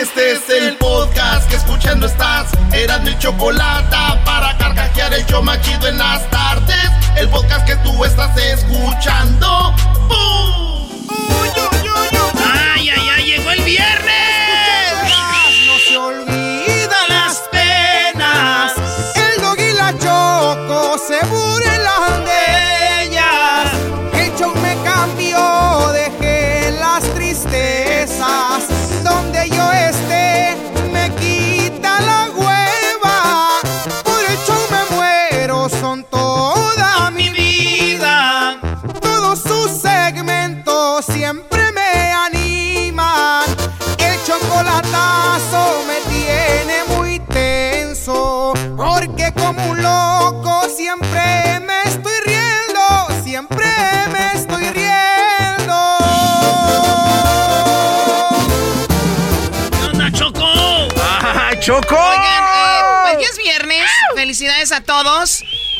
Este 0.00 0.30
es 0.30 0.48
el 0.48 0.76
podcast 0.76 1.50
que 1.50 1.56
escuchando 1.56 2.06
estás. 2.06 2.52
Eran 2.72 3.02
mi 3.02 3.18
chocolate 3.18 3.96
para 4.24 4.56
carcajear 4.56 5.12
el 5.12 5.26
yo 5.26 5.42
machido 5.42 5.88
en 5.88 5.98
las 5.98 6.30
tardes. 6.30 6.88
El 7.16 7.28
podcast 7.28 7.66
que 7.66 7.74
tú 7.78 8.04
estás 8.04 8.36
escuchando. 8.36 9.74
¡Bum! 10.06 11.08
¡Ay, 12.76 12.90
ay, 12.90 13.08
ay! 13.16 13.24
¡Llegó 13.24 13.50
el 13.50 13.62
viernes! 13.64 14.17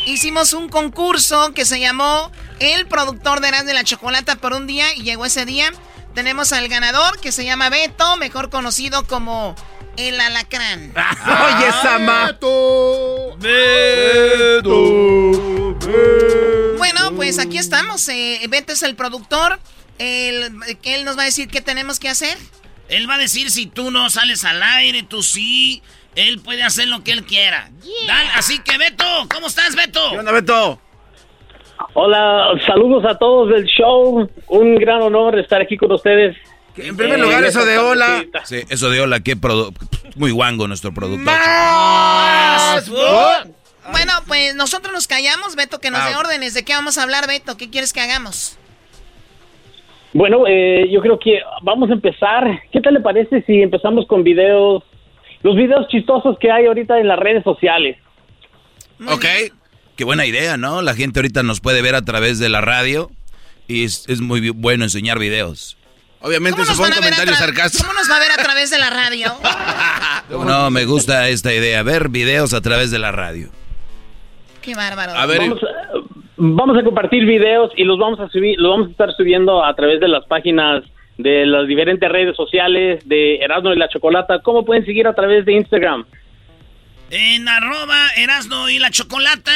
Hicimos 0.07 0.53
un 0.53 0.69
concurso 0.69 1.53
que 1.55 1.65
se 1.65 1.81
llamó 1.81 2.33
El 2.61 2.87
productor 2.87 3.41
de 3.41 3.49
Erasmo 3.49 3.69
de 3.69 3.75
la 3.75 3.85
Chocolata 3.85 4.37
por 4.37 4.53
un 4.53 4.67
día 4.67 4.95
y 4.95 5.03
llegó 5.03 5.27
ese 5.27 5.45
día. 5.45 5.71
Tenemos 6.15 6.53
al 6.53 6.69
ganador 6.69 7.21
que 7.21 7.31
se 7.33 7.45
llama 7.45 7.69
Beto, 7.69 8.17
mejor 8.17 8.51
conocido 8.51 9.07
como 9.07 9.55
el 9.97 10.19
alacrán. 10.21 10.93
¡Oye, 10.97 11.73
Sama! 11.83 12.37
Bueno, 16.79 17.13
pues 17.17 17.39
aquí 17.39 17.59
estamos. 17.59 18.09
eh, 18.09 18.41
Beto 18.49 18.73
es 18.73 18.83
el 18.83 18.97
productor. 18.97 19.61
El, 19.99 20.53
que 20.81 20.95
él 20.95 21.05
nos 21.05 21.19
va 21.19 21.23
a 21.23 21.27
decir 21.27 21.49
qué 21.49 21.61
tenemos 21.61 21.99
que 21.99 22.09
hacer. 22.09 22.39
Él 22.89 23.11
va 23.11 23.17
a 23.17 23.19
decir 23.19 23.51
si 23.51 23.67
tú 23.67 23.91
no 23.91 24.09
sales 24.11 24.45
al 24.45 24.63
aire, 24.63 25.03
tú 25.03 25.23
sí. 25.23 25.83
Él 26.15 26.41
puede 26.45 26.63
hacer 26.65 26.89
lo 26.89 27.05
que 27.05 27.13
él 27.13 27.25
quiera. 27.25 27.71
Dale, 28.07 28.31
así 28.35 28.59
que, 28.61 28.77
Beto, 28.79 29.05
¿cómo 29.33 29.47
estás, 29.47 29.77
Beto? 29.77 30.01
¿Qué 30.11 30.19
onda, 30.19 30.33
Beto? 30.33 30.81
Hola, 31.95 32.49
saludos 32.67 33.05
a 33.05 33.17
todos 33.17 33.51
del 33.51 33.65
show. 33.67 34.29
Un 34.49 34.75
gran 34.77 35.01
honor 35.03 35.39
estar 35.39 35.61
aquí 35.61 35.77
con 35.77 35.93
ustedes. 35.93 36.37
En 36.77 36.97
primer 36.97 37.19
lugar, 37.21 37.45
eso 37.45 37.65
de 37.65 37.79
hola. 37.79 38.25
Sí, 38.45 38.63
eso 38.69 38.91
de 38.91 39.01
hola, 39.01 39.21
qué 39.21 39.37
produ- 39.37 39.75
muy 40.17 40.31
guango 40.33 40.67
nuestro 40.69 40.93
productor. 40.93 41.25
¡Más! 41.25 42.89
Bueno, 43.91 44.13
pues 44.27 44.55
nosotros 44.55 44.93
nos 44.93 45.07
callamos, 45.09 45.57
Beto, 45.57 45.81
que 45.81 45.91
nos 45.91 46.05
dé 46.05 46.15
órdenes. 46.17 46.55
¿De 46.55 46.65
qué 46.65 46.75
vamos 46.75 46.99
a 46.99 47.03
hablar, 47.05 47.27
Beto? 47.27 47.57
¿Qué 47.57 47.71
quieres 47.71 47.93
que 47.93 48.01
hagamos? 48.01 48.59
Bueno, 50.13 50.45
eh, 50.49 50.89
yo 50.91 51.01
creo 51.01 51.19
que 51.19 51.41
vamos 51.63 51.91
a 51.91 51.95
empezar. 51.95 52.45
¿Qué 52.73 52.81
tal 52.81 52.95
le 52.95 53.01
parece 53.01 53.43
si 53.43 53.61
empezamos 53.63 54.07
con 54.07 54.23
videos, 54.25 54.83
los 55.43 55.57
videos 55.57 55.87
chistosos 55.89 56.37
que 56.41 56.51
hay 56.51 56.67
ahorita 56.67 56.99
en 56.99 57.09
las 57.09 57.19
redes 57.19 57.45
sociales? 57.45 57.97
ok. 59.07 59.25
Qué 59.97 60.05
buena 60.05 60.27
idea, 60.27 60.57
¿no? 60.57 60.81
La 60.81 60.95
gente 60.95 61.19
ahorita 61.19 61.43
nos 61.43 61.61
puede 61.61 61.83
ver 61.83 61.97
a 61.97 62.03
través 62.03 62.39
de 62.39 62.49
la 62.49 62.61
radio 62.61 63.11
y 63.67 63.83
es, 63.83 64.09
es 64.09 64.21
muy 64.21 64.51
bueno 64.51 64.85
enseñar 64.85 65.19
videos. 65.19 65.77
Obviamente, 66.21 66.53
¿Cómo 66.57 66.63
nos, 66.63 66.75
eso 66.75 66.83
fue 66.83 66.89
un 66.89 66.95
comentario 66.95 67.35
sarcástico. 67.35 67.85
¿Cómo 67.85 67.99
nos 67.99 68.09
va 68.09 68.17
a 68.17 68.21
ver 68.21 68.31
a 68.31 68.37
través 68.37 68.71
de 68.71 68.79
la 68.79 68.91
radio? 68.91 69.33
No, 70.31 70.71
me 70.71 70.85
gusta 70.85 71.29
esta 71.31 71.55
idea, 71.55 71.83
ver 71.83 72.11
videos 72.11 72.53
a 72.53 72.61
través 72.61 72.91
de 72.91 72.99
la 72.99 73.11
radio. 73.11 73.49
Qué 74.61 74.75
bárbaro. 74.75 75.15
A 75.15 75.25
ver, 75.25 75.41
Vamos 75.41 75.61
a, 75.63 75.99
vamos 76.37 76.79
a 76.79 76.85
compartir 76.85 77.25
videos 77.25 77.73
y 77.77 77.85
los 77.85 77.99
vamos 77.99 78.21
a 78.21 78.29
subir, 78.29 78.59
los 78.59 78.71
vamos 78.71 78.89
a 78.89 78.91
estar 78.91 79.17
subiendo 79.17 79.65
a 79.65 79.75
través 79.75 80.01
de 80.01 80.09
las 80.09 80.27
páginas 80.27 80.85
de 81.19 81.47
las 81.47 81.67
diferentes 81.67 82.09
redes 82.09 82.37
sociales 82.37 83.07
de 83.07 83.37
Erasmo 83.37 83.73
y 83.73 83.77
la 83.77 83.89
Chocolata. 83.89 84.41
¿Cómo 84.41 84.65
pueden 84.65 84.87
seguir 84.87 85.07
a 85.07 85.15
través 85.15 85.45
de 85.45 85.53
Instagram? 85.53 86.07
En 87.11 87.49
arroba 87.49 88.09
Erasno 88.17 88.71
y 88.71 88.79
la 88.79 88.91
Chocolata. 88.91 89.53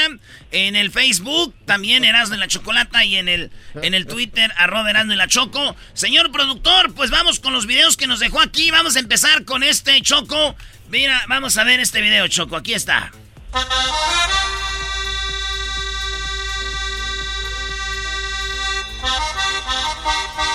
En 0.50 0.74
el 0.74 0.90
Facebook 0.90 1.54
también 1.64 2.04
Erasno 2.04 2.36
y 2.36 2.38
la 2.38 2.48
Chocolata. 2.48 3.04
Y 3.04 3.16
en 3.16 3.28
el, 3.28 3.50
en 3.80 3.94
el 3.94 4.06
Twitter 4.06 4.50
arroba 4.56 4.90
Erasno 4.90 5.14
y 5.14 5.16
la 5.16 5.28
Choco. 5.28 5.76
Señor 5.92 6.32
productor, 6.32 6.92
pues 6.94 7.10
vamos 7.10 7.38
con 7.38 7.52
los 7.52 7.66
videos 7.66 7.96
que 7.96 8.08
nos 8.08 8.20
dejó 8.20 8.40
aquí. 8.40 8.70
Vamos 8.70 8.96
a 8.96 9.00
empezar 9.00 9.44
con 9.44 9.62
este 9.62 10.00
Choco. 10.02 10.56
Mira, 10.90 11.22
vamos 11.28 11.56
a 11.58 11.64
ver 11.64 11.78
este 11.78 12.00
video, 12.00 12.26
Choco. 12.26 12.56
Aquí 12.56 12.74
está. 12.74 13.12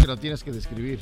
que 0.00 0.06
lo 0.06 0.16
tienes 0.16 0.42
que 0.42 0.52
describir. 0.52 0.98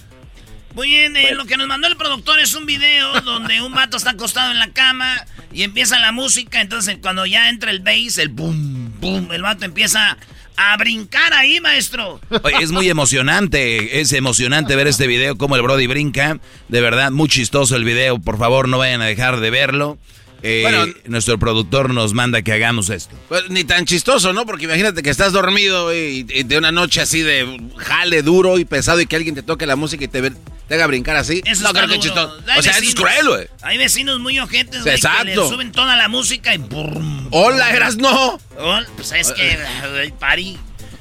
Muy 0.75 0.89
bien, 0.89 1.17
eh, 1.17 1.35
lo 1.35 1.47
que 1.47 1.57
nos 1.57 1.67
mandó 1.67 1.89
el 1.89 1.97
productor 1.97 2.39
es 2.39 2.55
un 2.55 2.65
video 2.65 3.21
donde 3.25 3.61
un 3.61 3.73
vato 3.73 3.97
está 3.97 4.11
acostado 4.11 4.53
en 4.53 4.59
la 4.59 4.71
cama 4.71 5.27
y 5.53 5.63
empieza 5.63 5.99
la 5.99 6.13
música. 6.13 6.61
Entonces, 6.61 6.99
cuando 7.01 7.27
ya 7.27 7.49
entra 7.49 7.71
el 7.71 7.81
bass, 7.81 8.19
el 8.19 8.29
boom, 8.29 8.95
boom, 9.01 9.33
el 9.33 9.43
vato 9.43 9.65
empieza 9.65 10.17
a 10.57 10.77
brincar 10.77 11.33
ahí, 11.33 11.61
maestro. 11.61 12.21
Oye, 12.43 12.57
es 12.61 12.71
muy 12.71 12.89
emocionante, 12.89 14.01
es 14.01 14.13
emocionante 14.13 14.77
ver 14.77 14.87
este 14.87 15.07
video, 15.07 15.39
como 15.39 15.57
el 15.57 15.63
Brody 15.63 15.87
brinca. 15.87 16.39
De 16.69 16.81
verdad, 16.81 17.11
muy 17.11 17.29
chistoso 17.29 17.77
el 17.77 17.85
video. 17.85 18.21
Por 18.21 18.39
favor, 18.39 18.69
no 18.69 18.79
vayan 18.79 19.01
a 19.01 19.07
dejar 19.07 19.41
de 19.41 19.51
verlo. 19.51 19.99
Eh, 20.43 20.61
Bueno. 20.63 20.87
nuestro 21.07 21.39
productor 21.39 21.93
nos 21.93 22.15
manda 22.15 22.43
que 22.43 22.53
hagamos 22.53 22.89
esto. 22.91 23.15
Pues, 23.29 23.51
ni 23.51 23.65
tan 23.65 23.85
chistoso, 23.85 24.33
¿no? 24.33 24.47
Porque 24.47 24.65
imagínate 24.65 25.03
que 25.03 25.11
estás 25.11 25.33
dormido 25.33 25.95
y, 25.95 26.27
y 26.29 26.43
de 26.45 26.57
una 26.59 26.73
noche 26.73 27.01
así 27.01 27.21
de 27.23 27.61
jale 27.77 28.23
duro 28.23 28.59
y 28.59 28.65
pesado 28.65 29.01
y 29.01 29.07
que 29.07 29.17
alguien 29.17 29.35
te 29.35 29.43
toque 29.43 29.67
la 29.67 29.77
música 29.77 30.05
y 30.05 30.09
te, 30.09 30.21
ve- 30.23 30.33
te 30.69 30.75
haga 30.75 30.87
brincar 30.87 31.17
así. 31.17 31.43
Eso 31.45 31.65
no 31.65 31.73
creo 31.73 31.89
que 31.89 31.97
es 31.97 32.01
duro. 32.03 32.15
chistoso. 32.15 32.43
Hay 32.51 32.59
O 32.59 32.63
sea, 32.63 32.73
eso 32.73 32.83
es 32.85 32.95
cruel, 32.95 33.29
güey. 33.29 33.47
Hay 33.63 33.77
vecinos 33.79 34.19
muy 34.21 34.39
ojetes, 34.41 34.83
güey, 34.83 34.85
que 34.85 34.95
Exacto. 34.95 35.25
le 35.27 35.35
suben 35.35 35.73
toda 35.73 35.97
la 35.97 36.09
música 36.09 36.55
y... 36.55 36.59
brum, 36.59 37.29
Hola, 37.33 37.71
eras 37.73 37.97
no. 37.97 38.39
Oh, 38.59 38.79
pues 38.97 39.13
es 39.13 39.33
que 39.33 39.59
ay, 40.03 40.13
parí. 40.19 40.59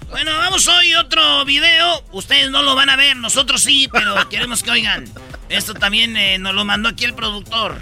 Bueno, 0.10 0.32
vamos 0.38 0.68
hoy 0.68 0.96
otro 0.96 1.46
video. 1.46 2.04
Ustedes 2.12 2.50
no 2.50 2.64
lo 2.64 2.76
van 2.76 2.90
a 2.90 2.96
ver, 2.96 3.16
nosotros 3.16 3.62
sí, 3.62 3.88
pero 3.92 4.28
queremos 4.28 4.64
que 4.64 4.72
oigan. 4.72 5.06
Esto 5.50 5.76
también 5.76 6.18
eh, 6.18 6.40
nos 6.40 6.56
lo 6.56 6.66
mandó 6.66 6.90
aquí 6.90 7.06
el 7.06 7.14
productor. 7.14 7.76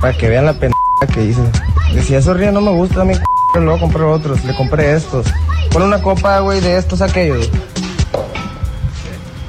Para 0.00 0.16
que 0.16 0.28
vean 0.28 0.46
la 0.46 0.52
pendeja 0.52 0.77
que 1.06 1.24
hice. 1.24 1.42
Decía, 1.94 2.18
esos 2.18 2.36
ríos 2.36 2.52
no 2.52 2.60
me 2.60 2.70
gustan, 2.70 3.06
mi 3.06 3.14
c***, 3.14 3.22
luego 3.54 3.80
compré 3.80 4.02
otros, 4.02 4.44
le 4.44 4.54
compré 4.54 4.94
estos. 4.94 5.26
Pon 5.70 5.82
una 5.82 6.02
copa, 6.02 6.40
güey, 6.40 6.60
de 6.60 6.76
estos 6.76 7.00
a 7.00 7.06
aquellos. 7.06 7.50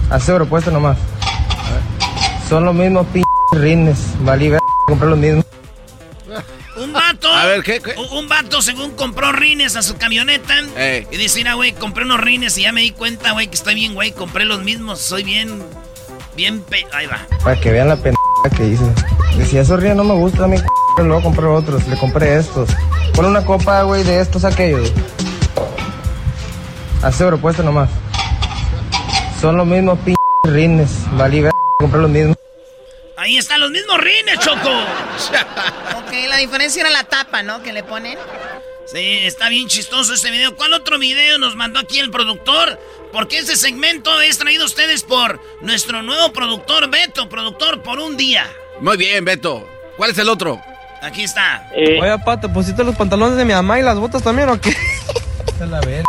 Hace 0.10 0.34
propuesta 0.34 0.72
nomás. 0.72 0.98
A. 0.98 2.50
Son 2.50 2.66
los 2.66 2.74
mismos 2.74 3.06
p 3.08 3.22
rines. 3.54 3.98
Valí 4.22 4.50
ver, 4.50 4.60
compré 4.88 5.10
los 5.10 5.18
mismos. 5.18 5.46
Un 6.78 6.94
vato. 6.94 7.28
A 7.28 7.46
ver, 7.46 7.62
¿qué? 7.62 7.82
Un 8.12 8.30
vato, 8.30 8.62
según 8.62 8.92
compró 8.92 9.32
rines 9.34 9.76
a 9.76 9.82
su 9.82 9.98
camioneta. 9.98 10.54
Y 11.12 11.18
dice, 11.18 11.40
mira, 11.40 11.56
güey, 11.56 11.74
compré 11.74 12.06
unos 12.06 12.22
rines 12.22 12.58
y 12.58 12.64
ya 12.64 12.72
me 12.72 12.82
di 12.82 12.92
cuenta, 12.92 13.34
güey, 13.34 13.48
que 13.48 13.56
estoy 13.56 13.76
bien, 13.76 13.94
güey. 13.94 14.12
Compré 14.14 14.46
los 14.46 14.64
mismos. 14.64 15.00
Soy 15.00 15.24
bien. 15.24 15.62
Bien. 16.36 16.62
Pe 16.62 16.86
Ahí 16.94 17.06
va. 17.06 17.20
Para 17.44 17.60
que 17.60 17.72
vean 17.72 17.90
la 17.90 17.98
pendeja 17.98 18.56
que 18.56 18.68
hice. 18.68 18.84
Decía, 19.38 19.62
esos 19.62 19.80
rines 19.80 19.98
no 19.98 20.06
me 20.06 20.14
gustan, 20.14 20.52
luego 21.04 21.24
compré 21.24 21.46
otros. 21.46 21.88
Le 21.88 21.98
compré 21.98 22.38
estos. 22.38 22.70
Pon 23.14 23.26
una 23.26 23.44
copa, 23.44 23.84
güey, 23.84 24.04
de 24.04 24.20
estos 24.20 24.46
aquellos. 24.46 24.92
Hace 27.02 27.26
propuesta 27.26 27.64
nomás. 27.64 27.90
Son 29.42 29.56
los 29.56 29.66
mismos 29.66 29.98
p 30.00 30.16
rines. 30.46 30.90
Valí 31.14 31.42
ver, 31.42 31.52
compré 31.78 32.02
los 32.02 32.10
mismos. 32.10 32.38
Ahí 33.16 33.38
están 33.38 33.60
los 33.60 33.72
mismos 33.72 33.98
rines, 33.98 34.40
Choco. 34.40 34.70
ok, 36.00 36.12
la 36.30 36.38
diferencia 36.38 36.82
era 36.82 36.90
la 36.90 37.04
tapa, 37.04 37.44
¿no? 37.44 37.62
Que 37.62 37.74
le 37.74 37.84
ponen. 37.84 38.18
Sí, 38.86 39.20
está 39.24 39.50
bien 39.50 39.68
chistoso 39.68 40.14
este 40.14 40.32
video. 40.32 40.56
¿Cuál 40.56 40.74
otro 40.74 40.98
video 40.98 41.38
nos 41.38 41.56
mandó 41.56 41.80
aquí 41.80 42.00
el 42.00 42.10
productor? 42.10 42.80
Porque 43.12 43.38
este 43.38 43.56
segmento 43.56 44.20
es 44.22 44.38
traído 44.38 44.64
a 44.64 44.66
ustedes 44.66 45.04
por 45.04 45.40
nuestro 45.62 46.02
nuevo 46.02 46.34
productor 46.34 46.90
Beto, 46.90 47.30
productor 47.30 47.84
por 47.84 48.00
un 48.00 48.18
día. 48.18 48.50
Muy 48.82 48.98
bien, 48.98 49.26
Beto. 49.26 49.68
¿Cuál 49.96 50.12
es 50.12 50.18
el 50.18 50.30
otro? 50.30 50.62
Aquí 51.02 51.24
está. 51.24 51.68
Eh. 51.74 52.00
Oye, 52.02 52.20
pa, 52.20 52.40
¿te 52.40 52.50
pusiste 52.50 52.84
los 52.84 52.96
pantalones 52.96 53.38
de 53.38 53.46
mi 53.46 53.54
mamá 53.54 53.80
y 53.80 53.84
las 53.84 53.98
botas 53.98 54.22
también 54.22 54.50
o 54.50 54.60
qué? 54.60 54.76
la 55.60 55.82
ver. 55.82 56.04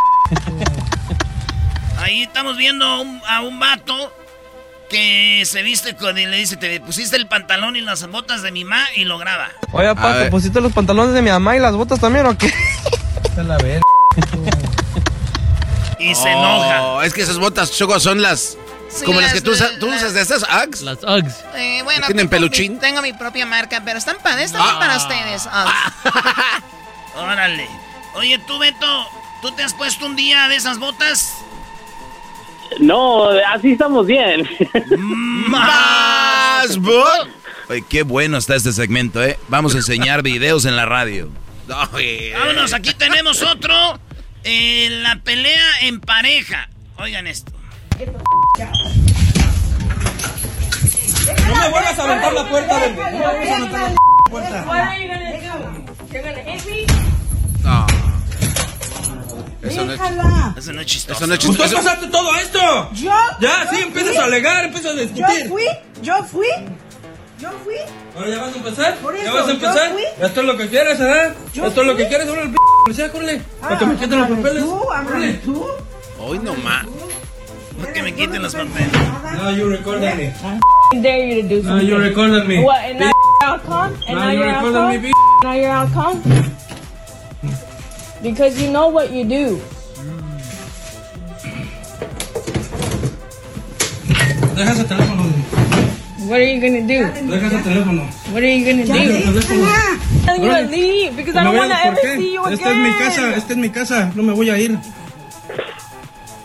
Ahí 1.98 2.22
estamos 2.22 2.56
viendo 2.56 2.84
a 2.84 3.00
un, 3.00 3.20
a 3.28 3.42
un 3.42 3.58
vato 3.58 4.12
que 4.88 5.42
se 5.46 5.62
viste 5.62 5.94
con 5.94 6.18
y 6.18 6.26
le 6.26 6.36
dice, 6.36 6.56
te 6.56 6.80
pusiste 6.80 7.16
el 7.16 7.28
pantalón 7.28 7.76
y 7.76 7.80
las 7.80 8.06
botas 8.08 8.42
de 8.42 8.50
mi 8.50 8.64
mamá 8.64 8.84
y 8.96 9.04
lo 9.04 9.18
graba. 9.18 9.48
Oye, 9.72 9.86
papá, 9.94 10.18
¿te 10.18 10.30
pusiste 10.30 10.60
los 10.60 10.72
pantalones 10.72 11.14
de 11.14 11.22
mi 11.22 11.30
mamá 11.30 11.56
y 11.56 11.60
las 11.60 11.74
botas 11.74 12.00
también 12.00 12.26
o 12.26 12.36
qué? 12.36 12.52
la 13.36 13.56
ver. 13.58 13.80
y 15.98 16.14
se 16.14 16.30
enoja. 16.30 17.04
Es 17.04 17.14
que 17.14 17.22
esas 17.22 17.38
botas, 17.38 17.72
Choco, 17.72 17.98
son 18.00 18.20
las... 18.20 18.58
como 19.04 19.20
las, 19.20 19.32
que 19.32 19.40
tú, 19.40 19.52
usas, 19.52 19.78
tú 19.78 19.88
usas 19.88 20.14
de 20.14 20.20
esas 20.20 20.42
Uggs. 20.42 20.82
Las 20.82 20.98
Uggs. 21.02 21.44
Eh, 21.54 21.80
bueno, 21.84 22.06
¿Tienen 22.06 22.28
peluchín? 22.28 22.74
Mi, 22.74 22.78
tengo 22.78 23.02
mi 23.02 23.12
propia 23.12 23.46
marca, 23.46 23.82
pero 23.84 23.98
están 23.98 24.16
para, 24.22 24.42
están 24.42 24.62
ah. 24.64 24.78
para 24.78 24.96
ustedes. 24.96 25.48
Órale. 27.16 27.68
Oye, 28.14 28.38
tú, 28.46 28.58
Beto, 28.58 29.08
¿tú 29.42 29.52
te 29.52 29.62
has 29.62 29.74
puesto 29.74 30.06
un 30.06 30.16
día 30.16 30.48
de 30.48 30.56
esas 30.56 30.78
botas? 30.78 31.34
No, 32.78 33.28
así 33.48 33.72
estamos 33.72 34.06
bien. 34.06 34.48
Más 35.48 36.78
Oye, 37.68 37.84
qué 37.88 38.02
bueno 38.02 38.38
está 38.38 38.54
este 38.54 38.72
segmento, 38.72 39.22
¿eh? 39.22 39.38
Vamos 39.48 39.74
a 39.74 39.78
enseñar 39.78 40.22
videos 40.22 40.64
en 40.64 40.76
la 40.76 40.86
radio. 40.86 41.30
Vámonos, 41.68 42.72
aquí 42.72 42.94
tenemos 42.94 43.42
otro. 43.42 44.00
Eh, 44.42 44.88
la 45.02 45.20
pelea 45.20 45.80
en 45.82 46.00
pareja. 46.00 46.68
Oigan 46.96 47.26
esto. 47.26 47.52
No 48.06 48.06
me 51.54 51.68
vuelvas 51.68 51.98
a 51.98 52.04
aventar 52.04 52.32
la 52.32 52.48
puerta. 52.48 52.78
No 52.78 52.80
me 52.80 52.94
vuelvas 52.94 53.22
a 53.22 53.56
aventar 53.56 53.90
la 53.90 53.96
puerta. 54.30 54.64
No. 57.62 57.86
Eso 59.62 59.84
no, 59.84 59.92
es, 59.92 60.00
eso 60.56 60.72
no 60.72 60.80
es 60.80 60.86
chistoso. 60.86 61.18
Eso 61.18 61.26
no 61.26 61.34
es 61.34 61.40
chistoso. 61.40 61.68
¿Tú 61.68 61.76
pasaste 61.76 62.06
todo 62.06 62.34
esto? 62.36 62.90
Yo. 62.94 63.12
Ya, 63.40 63.68
sí, 63.70 63.82
empiezas 63.82 64.16
a 64.16 64.24
alegar, 64.24 64.64
empiezas 64.64 64.92
a 64.92 64.94
discutir. 64.94 65.42
Yo 65.42 65.48
fui, 65.48 65.66
yo 66.00 66.24
fui. 66.24 66.48
Yo 67.38 67.50
fui. 67.64 67.76
Ahora 68.16 68.30
ya 68.30 68.40
vas 68.40 68.54
a 68.54 68.56
empezar. 68.56 68.96
Por 68.96 69.14
eso, 69.14 69.24
ya 69.24 69.32
vas 69.32 69.48
a 69.48 69.50
empezar. 69.50 69.92
Esto 70.22 70.40
es 70.40 70.46
lo 70.46 70.56
que 70.56 70.68
quieres, 70.68 71.00
¿eh? 71.00 71.34
Yo 71.52 71.66
Esto 71.66 71.82
es 71.82 71.86
lo 71.86 71.96
que 71.96 72.08
quieres. 72.08 72.26
Ahora 72.28 72.42
el 72.42 72.50
p 72.50 72.56
policía, 72.84 73.12
córrele. 73.12 73.42
Ah, 73.60 73.68
para 73.68 73.78
que 73.78 73.86
me 73.86 73.96
quiten 73.96 74.18
los 74.18 74.28
papeles. 74.30 74.64
Tú, 75.44 75.52
tú. 75.52 75.66
Hoy 76.18 76.38
no 76.38 76.54
más. 76.54 76.86
Para 77.80 77.92
que 77.92 78.02
me 78.02 78.12
quiten 78.14 78.42
los 78.42 78.54
papeles. 78.54 78.90
No, 79.38 79.50
you 79.50 79.68
recording 79.70 80.16
me. 80.16 80.32
I 80.92 81.00
dare 81.00 81.26
you 81.26 81.42
to 81.42 81.48
do 81.48 81.62
something. 81.62 81.76
No, 81.76 81.82
you 81.82 81.96
recording 81.98 82.46
me. 82.48 82.62
What? 82.62 82.80
And 82.84 82.98
now 83.00 83.10
you're 83.10 83.48
outcome? 83.50 83.94
And 84.06 84.16
No, 84.16 84.24
now 84.24 84.30
you 84.30 84.38
you're 84.38 84.46
recording 84.48 84.74
me, 84.74 84.96
outcome? 84.96 85.02
b. 85.02 85.12
Now 85.42 85.54
you're 85.54 85.70
outcome? 85.70 86.22
Because 88.22 88.60
you 88.60 88.70
know 88.70 88.88
what 88.88 89.12
you 89.12 89.24
do. 89.24 89.60
Deja 94.56 94.72
ese 94.72 94.84
teléfono. 94.84 95.24
What 96.28 96.38
are 96.38 96.44
you 96.44 96.60
gonna 96.60 96.82
do? 96.82 97.30
Deja 97.30 97.46
ese 97.46 97.62
teléfono. 97.64 98.02
What 98.32 98.42
are 98.42 98.52
you 98.52 98.64
gonna 98.66 98.84
do? 98.84 98.92
I'm 100.28 100.68
to 100.68 100.76
leave 100.76 101.16
because 101.16 101.34
I 101.36 101.42
No 101.44 101.52
don't 101.52 101.54
me 101.54 101.58
want 101.58 101.70
to 101.70 101.76
vayas, 101.76 101.82
¿por 101.82 101.98
ever 101.98 102.02
qué? 102.02 102.16
see 102.18 102.32
you 102.34 102.44
again. 102.44 102.58
Esta 102.58 102.70
es 102.70 102.76
mi 102.76 102.92
casa, 102.98 103.36
esta 103.36 103.52
es 103.52 103.58
mi 103.58 103.70
casa. 103.70 104.12
No 104.14 104.22
me 104.22 104.32
voy 104.34 104.50
a 104.50 104.58
ir. 104.58 104.78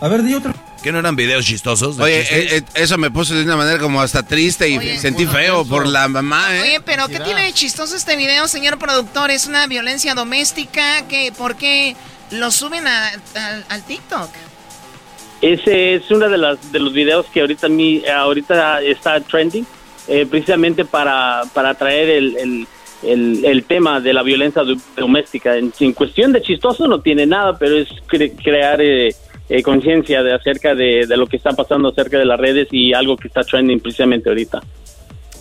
A 0.02 0.08
ver, 0.08 0.24
di 0.24 0.34
otra. 0.34 0.54
¿Qué 0.86 0.92
no 0.92 1.00
eran 1.00 1.16
videos 1.16 1.44
chistosos? 1.44 1.98
Oye, 1.98 2.20
eh, 2.22 2.58
eh, 2.58 2.62
eso 2.76 2.96
me 3.00 3.10
puso 3.10 3.34
de 3.34 3.42
una 3.44 3.56
manera 3.56 3.80
como 3.80 4.00
hasta 4.04 4.22
triste 4.22 4.70
y 4.70 4.78
Oye, 4.78 5.00
sentí 5.00 5.26
feo 5.26 5.66
por 5.66 5.88
la 5.88 6.08
mamá, 6.08 6.56
¿eh? 6.56 6.62
Oye, 6.62 6.80
pero 6.86 7.08
¿qué 7.08 7.20
tiene 7.22 7.42
de 7.42 7.54
chistoso 7.54 7.96
este 7.96 8.16
video, 8.16 8.48
señor 8.48 8.78
productor? 8.78 9.32
¿Es 9.32 9.48
una 9.48 9.66
violencia 9.66 10.14
doméstica? 10.14 11.08
¿Qué, 11.10 11.34
¿Por 11.36 11.56
qué 11.56 11.96
lo 12.30 12.52
suben 12.52 12.86
a- 12.86 13.08
al- 13.34 13.66
al 13.68 13.84
TikTok? 13.84 14.30
Ese 15.42 15.96
es 15.96 16.12
uno 16.12 16.30
de, 16.30 16.38
las, 16.38 16.72
de 16.72 16.78
los 16.80 16.94
videos 16.94 17.26
que 17.34 17.42
ahorita, 17.42 17.68
mi, 17.68 18.06
ahorita 18.06 18.84
está 18.84 19.20
trending, 19.22 19.66
eh, 20.08 20.28
precisamente 20.30 20.86
para, 20.86 21.42
para 21.52 21.74
traer 21.74 22.10
el, 22.10 22.38
el, 22.38 22.68
el, 23.02 23.44
el 23.44 23.64
tema 23.64 24.00
de 24.00 24.14
la 24.14 24.22
violencia 24.22 24.62
do- 24.62 24.78
doméstica. 24.96 25.56
En, 25.58 25.74
en 25.80 25.94
cuestión 25.94 26.32
de 26.32 26.44
chistoso 26.44 26.88
no 26.88 27.00
tiene 27.02 27.26
nada, 27.26 27.58
pero 27.58 27.76
es 27.76 27.90
cre- 28.08 28.34
crear 28.44 28.80
eh, 28.84 29.16
eh, 29.50 29.62
conciencia 29.62 30.24
de 30.24 30.34
acerca 30.34 30.74
de, 30.76 31.06
de 31.08 31.18
lo 31.18 31.28
que 31.28 31.38
está 31.38 31.52
pasando 31.54 31.90
acerca 31.90 32.18
de 32.18 32.26
las 32.26 32.40
redes 32.40 32.68
y 32.72 32.94
algo 32.94 33.16
que 33.18 33.28
está 33.28 33.44
trending 33.44 33.80
precisamente 33.80 34.30
ahorita. 34.30 34.62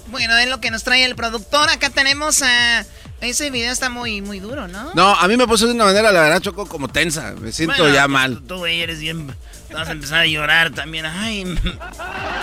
Bueno, 0.09 0.37
es 0.39 0.49
lo 0.49 0.61
que 0.61 0.71
nos 0.71 0.85
trae 0.85 1.05
el 1.05 1.17
productor. 1.17 1.69
Acá 1.71 1.91
tenemos 1.91 2.43
a... 2.43 2.85
Ese 3.21 3.51
video 3.51 3.73
está 3.73 3.89
muy, 3.89 4.21
muy 4.21 4.39
duro, 4.39 4.69
¿no? 4.69 4.93
No, 4.95 5.15
a 5.15 5.27
mí 5.29 5.37
me 5.37 5.47
puso 5.47 5.67
de 5.67 5.73
una 5.73 5.85
manera, 5.87 6.13
la 6.13 6.21
verdad, 6.21 6.41
Choco, 6.41 6.67
como 6.67 6.89
tensa. 6.89 7.35
Me 7.41 7.53
siento 7.53 7.79
Bueno, 7.79 7.95
ya 7.95 8.03
pues, 8.03 8.13
mal. 8.13 8.43
Tú, 8.47 8.59
güey, 8.59 8.83
eres 8.83 9.01
bien... 9.01 9.35
Vas 9.73 9.89
a 9.89 9.93
empezar 9.93 10.21
a 10.21 10.27
llorar 10.27 10.71
también. 10.71 11.07
Ay, 11.07 11.45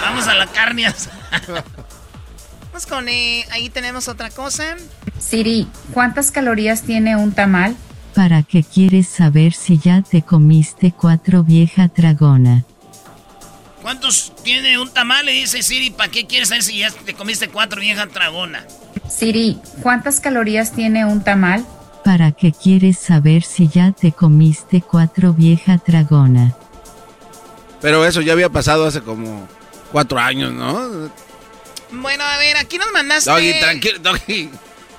vamos 0.02 0.28
a 0.28 0.34
la 0.34 0.48
carne. 0.48 0.88
Vamos 2.74 2.86
con... 2.88 3.08
eh, 3.10 3.46
ahí 3.52 3.70
tenemos 3.70 4.08
otra 4.08 4.30
cosa. 4.32 4.76
Siri, 5.20 5.68
¿cuántas 5.94 6.32
calorías 6.32 6.82
tiene 6.84 7.16
un 7.16 7.32
tamal? 7.34 7.76
¿Para 8.16 8.44
qué 8.44 8.64
quieres 8.64 9.08
saber 9.08 9.54
si 9.54 9.78
ya 9.78 10.02
te 10.02 10.22
comiste 10.22 10.92
cuatro 10.92 11.44
vieja 11.44 11.88
dragona? 11.88 12.66
¿Cuántos 13.82 14.34
tiene 14.44 14.78
un 14.78 14.92
tamal? 14.92 15.26
Le 15.26 15.32
dice 15.32 15.64
Siri, 15.64 15.92
¿para 15.92 16.12
qué 16.12 16.28
quieres 16.28 16.50
saber 16.50 16.64
si 16.64 16.80
ya 16.80 16.92
te 16.92 17.14
comiste 17.14 17.48
cuatro 17.48 17.80
vieja 17.80 18.06
dragona? 18.06 18.66
Siri, 19.10 19.60
¿cuántas 19.82 20.20
calorías 20.20 20.74
tiene 20.74 21.06
un 21.06 21.24
tamal? 21.24 21.66
¿Para 22.04 22.32
qué 22.32 22.52
quieres 22.52 23.00
saber 23.00 23.44
si 23.44 23.70
ya 23.70 23.92
te 23.92 24.12
comiste 24.12 24.82
cuatro 24.82 25.34
vieja 25.34 25.78
dragona? 25.86 26.56
Pero 27.82 28.06
eso 28.06 28.22
ya 28.22 28.34
había 28.34 28.50
pasado 28.50 28.86
hace 28.86 29.02
como 29.02 29.48
cuatro 29.92 30.20
años, 30.20 30.52
¿no? 30.52 31.10
Bueno, 31.92 32.24
a 32.24 32.38
ver, 32.38 32.58
aquí 32.58 32.78
nos 32.78 32.92
mandaste... 32.92 33.30
Doggy, 33.30 33.60
tranquilo, 33.60 34.00
Doggy. 34.00 34.50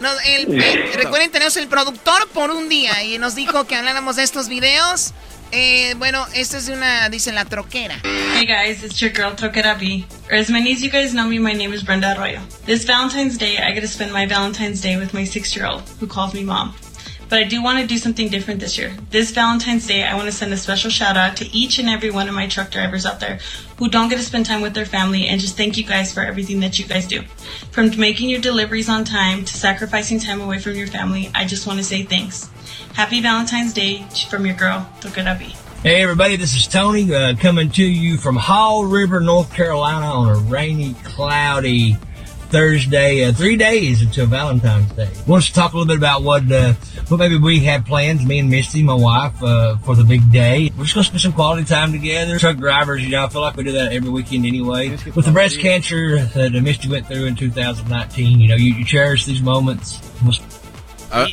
No, 0.02 0.10
el- 0.26 0.60
el- 0.62 0.92
recuerden, 0.94 1.30
tenemos 1.30 1.56
el 1.56 1.68
productor 1.68 2.28
por 2.30 2.50
un 2.50 2.68
día 2.68 3.02
y 3.04 3.18
nos 3.18 3.34
dijo 3.34 3.66
que 3.66 3.76
habláramos 3.76 4.16
de 4.16 4.24
estos 4.24 4.48
videos. 4.48 5.12
Eh, 5.54 5.94
bueno, 5.98 6.26
esta 6.34 6.56
es 6.58 6.66
de 6.66 6.72
una, 6.72 7.08
dice 7.10 7.30
la 7.30 7.44
troquera. 7.44 8.00
Hey 8.34 8.46
guys, 8.46 8.82
it's 8.82 8.98
your 9.00 9.12
girl 9.12 9.36
Troquera 9.36 9.74
B. 9.78 10.04
Or 10.30 10.38
as 10.38 10.48
many 10.48 10.72
as 10.72 10.80
you 10.82 10.90
guys 10.90 11.12
know 11.12 11.26
me, 11.28 11.38
my 11.38 11.52
name 11.54 11.74
is 11.74 11.84
Brenda 11.84 12.14
Arroyo. 12.16 12.40
This 12.64 12.84
Valentine's 12.86 13.36
Day, 13.36 13.58
I 13.58 13.72
get 13.72 13.82
to 13.82 13.86
spend 13.88 14.12
my 14.12 14.26
Valentine's 14.26 14.80
Day 14.80 14.96
with 14.96 15.12
my 15.12 15.24
six-year-old, 15.26 15.82
who 16.00 16.06
calls 16.06 16.32
me 16.32 16.42
mom. 16.42 16.74
But 17.32 17.40
I 17.40 17.44
do 17.44 17.62
want 17.62 17.80
to 17.80 17.86
do 17.86 17.96
something 17.96 18.28
different 18.28 18.60
this 18.60 18.76
year. 18.76 18.94
This 19.08 19.30
Valentine's 19.30 19.86
Day, 19.86 20.04
I 20.04 20.14
want 20.16 20.26
to 20.26 20.32
send 20.32 20.52
a 20.52 20.56
special 20.58 20.90
shout 20.90 21.16
out 21.16 21.34
to 21.38 21.46
each 21.46 21.78
and 21.78 21.88
every 21.88 22.10
one 22.10 22.28
of 22.28 22.34
my 22.34 22.46
truck 22.46 22.70
drivers 22.70 23.06
out 23.06 23.20
there 23.20 23.38
who 23.78 23.88
don't 23.88 24.10
get 24.10 24.18
to 24.18 24.22
spend 24.22 24.44
time 24.44 24.60
with 24.60 24.74
their 24.74 24.84
family 24.84 25.28
and 25.28 25.40
just 25.40 25.56
thank 25.56 25.78
you 25.78 25.82
guys 25.82 26.12
for 26.12 26.20
everything 26.20 26.60
that 26.60 26.78
you 26.78 26.84
guys 26.84 27.08
do. 27.08 27.22
From 27.70 27.88
making 27.98 28.28
your 28.28 28.42
deliveries 28.42 28.90
on 28.90 29.04
time 29.04 29.46
to 29.46 29.54
sacrificing 29.54 30.20
time 30.20 30.42
away 30.42 30.58
from 30.58 30.74
your 30.74 30.88
family, 30.88 31.30
I 31.34 31.46
just 31.46 31.66
want 31.66 31.78
to 31.78 31.84
say 31.86 32.02
thanks. 32.02 32.50
Happy 32.92 33.22
Valentine's 33.22 33.72
Day 33.72 34.06
from 34.28 34.44
your 34.44 34.54
girl, 34.54 34.86
B. 35.02 35.54
Hey 35.82 36.02
everybody, 36.02 36.36
this 36.36 36.54
is 36.54 36.68
Tony 36.68 37.14
uh, 37.14 37.34
coming 37.36 37.70
to 37.70 37.82
you 37.82 38.18
from 38.18 38.36
Hall 38.36 38.84
River, 38.84 39.20
North 39.20 39.54
Carolina 39.54 40.04
on 40.04 40.28
a 40.28 40.38
rainy, 40.38 40.92
cloudy 41.02 41.96
Thursday, 42.52 43.24
uh, 43.24 43.32
three 43.32 43.56
days 43.56 44.02
until 44.02 44.26
Valentine's 44.26 44.92
Day. 44.92 45.08
Wants 45.26 45.48
to 45.48 45.54
talk 45.54 45.72
a 45.72 45.76
little 45.78 45.88
bit 45.88 45.96
about 45.96 46.22
what, 46.22 46.42
uh, 46.52 46.74
what 47.08 47.16
maybe 47.16 47.38
we 47.38 47.60
have 47.64 47.86
plans, 47.86 48.24
me 48.24 48.38
and 48.40 48.50
Misty, 48.50 48.82
my 48.82 48.94
wife, 48.94 49.42
uh, 49.42 49.78
for 49.78 49.96
the 49.96 50.04
big 50.04 50.30
day. 50.30 50.70
We're 50.76 50.84
just 50.84 50.94
gonna 50.94 51.04
spend 51.04 51.22
some 51.22 51.32
quality 51.32 51.64
time 51.64 51.90
together. 51.92 52.38
Truck 52.38 52.58
drivers, 52.58 53.02
you 53.02 53.08
know, 53.08 53.24
I 53.24 53.28
feel 53.30 53.40
like 53.40 53.56
we 53.56 53.64
do 53.64 53.72
that 53.72 53.92
every 53.92 54.10
weekend 54.10 54.44
anyway. 54.44 54.90
With 54.90 55.24
the 55.24 55.32
breast 55.32 55.58
cancer 55.60 56.18
that 56.36 56.54
uh, 56.54 56.60
Misty 56.60 56.88
went 56.88 57.06
through 57.06 57.24
in 57.24 57.34
2019, 57.36 58.38
you 58.38 58.48
know, 58.48 58.56
you, 58.56 58.74
you 58.74 58.84
cherish 58.84 59.24
these 59.24 59.40
moments. 59.40 59.98
Ah, 61.10 61.26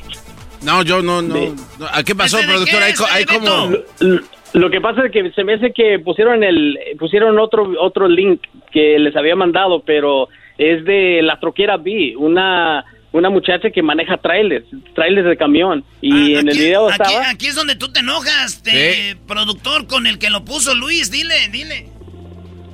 no, 0.63 0.81
yo 0.83 1.01
no, 1.01 1.19
no. 1.21 1.53
no. 1.53 1.85
¿A 1.93 2.01
qué 2.03 2.15
pasó, 2.15 2.39
productor? 2.41 2.81
Hay, 2.81 2.93
co- 2.93 3.07
hay 3.11 3.25
como... 3.25 3.75
Lo, 3.99 4.19
lo 4.53 4.69
que 4.71 4.81
pasa 4.81 5.05
es 5.05 5.11
que 5.11 5.31
se 5.31 5.43
me 5.43 5.53
hace 5.55 5.71
que 5.73 5.99
pusieron 5.99 6.43
el 6.43 6.77
pusieron 6.97 7.37
otro 7.37 7.71
otro 7.79 8.07
link 8.07 8.41
que 8.71 8.97
les 8.97 9.15
había 9.15 9.35
mandado, 9.35 9.83
pero 9.85 10.27
es 10.59 10.85
de 10.85 11.21
la 11.23 11.39
troquera 11.39 11.77
B, 11.77 12.13
una 12.15 12.85
una 13.11 13.31
muchacha 13.31 13.71
que 13.71 13.81
maneja 13.81 14.17
trailers, 14.17 14.65
trailers 14.93 15.27
de 15.27 15.35
camión 15.35 15.83
y 15.99 16.35
en 16.35 16.47
el 16.47 16.55
video 16.55 16.91
estaba 16.91 17.27
aquí 17.31 17.47
es 17.47 17.55
donde 17.55 17.75
tú 17.75 17.91
te 17.91 18.01
enojas, 18.01 18.61
te- 18.61 19.17
productor 19.27 19.87
con 19.87 20.05
el 20.05 20.19
que 20.19 20.29
lo 20.29 20.45
puso 20.45 20.75
Luis, 20.75 21.09
dile, 21.09 21.33
dile. 21.51 21.87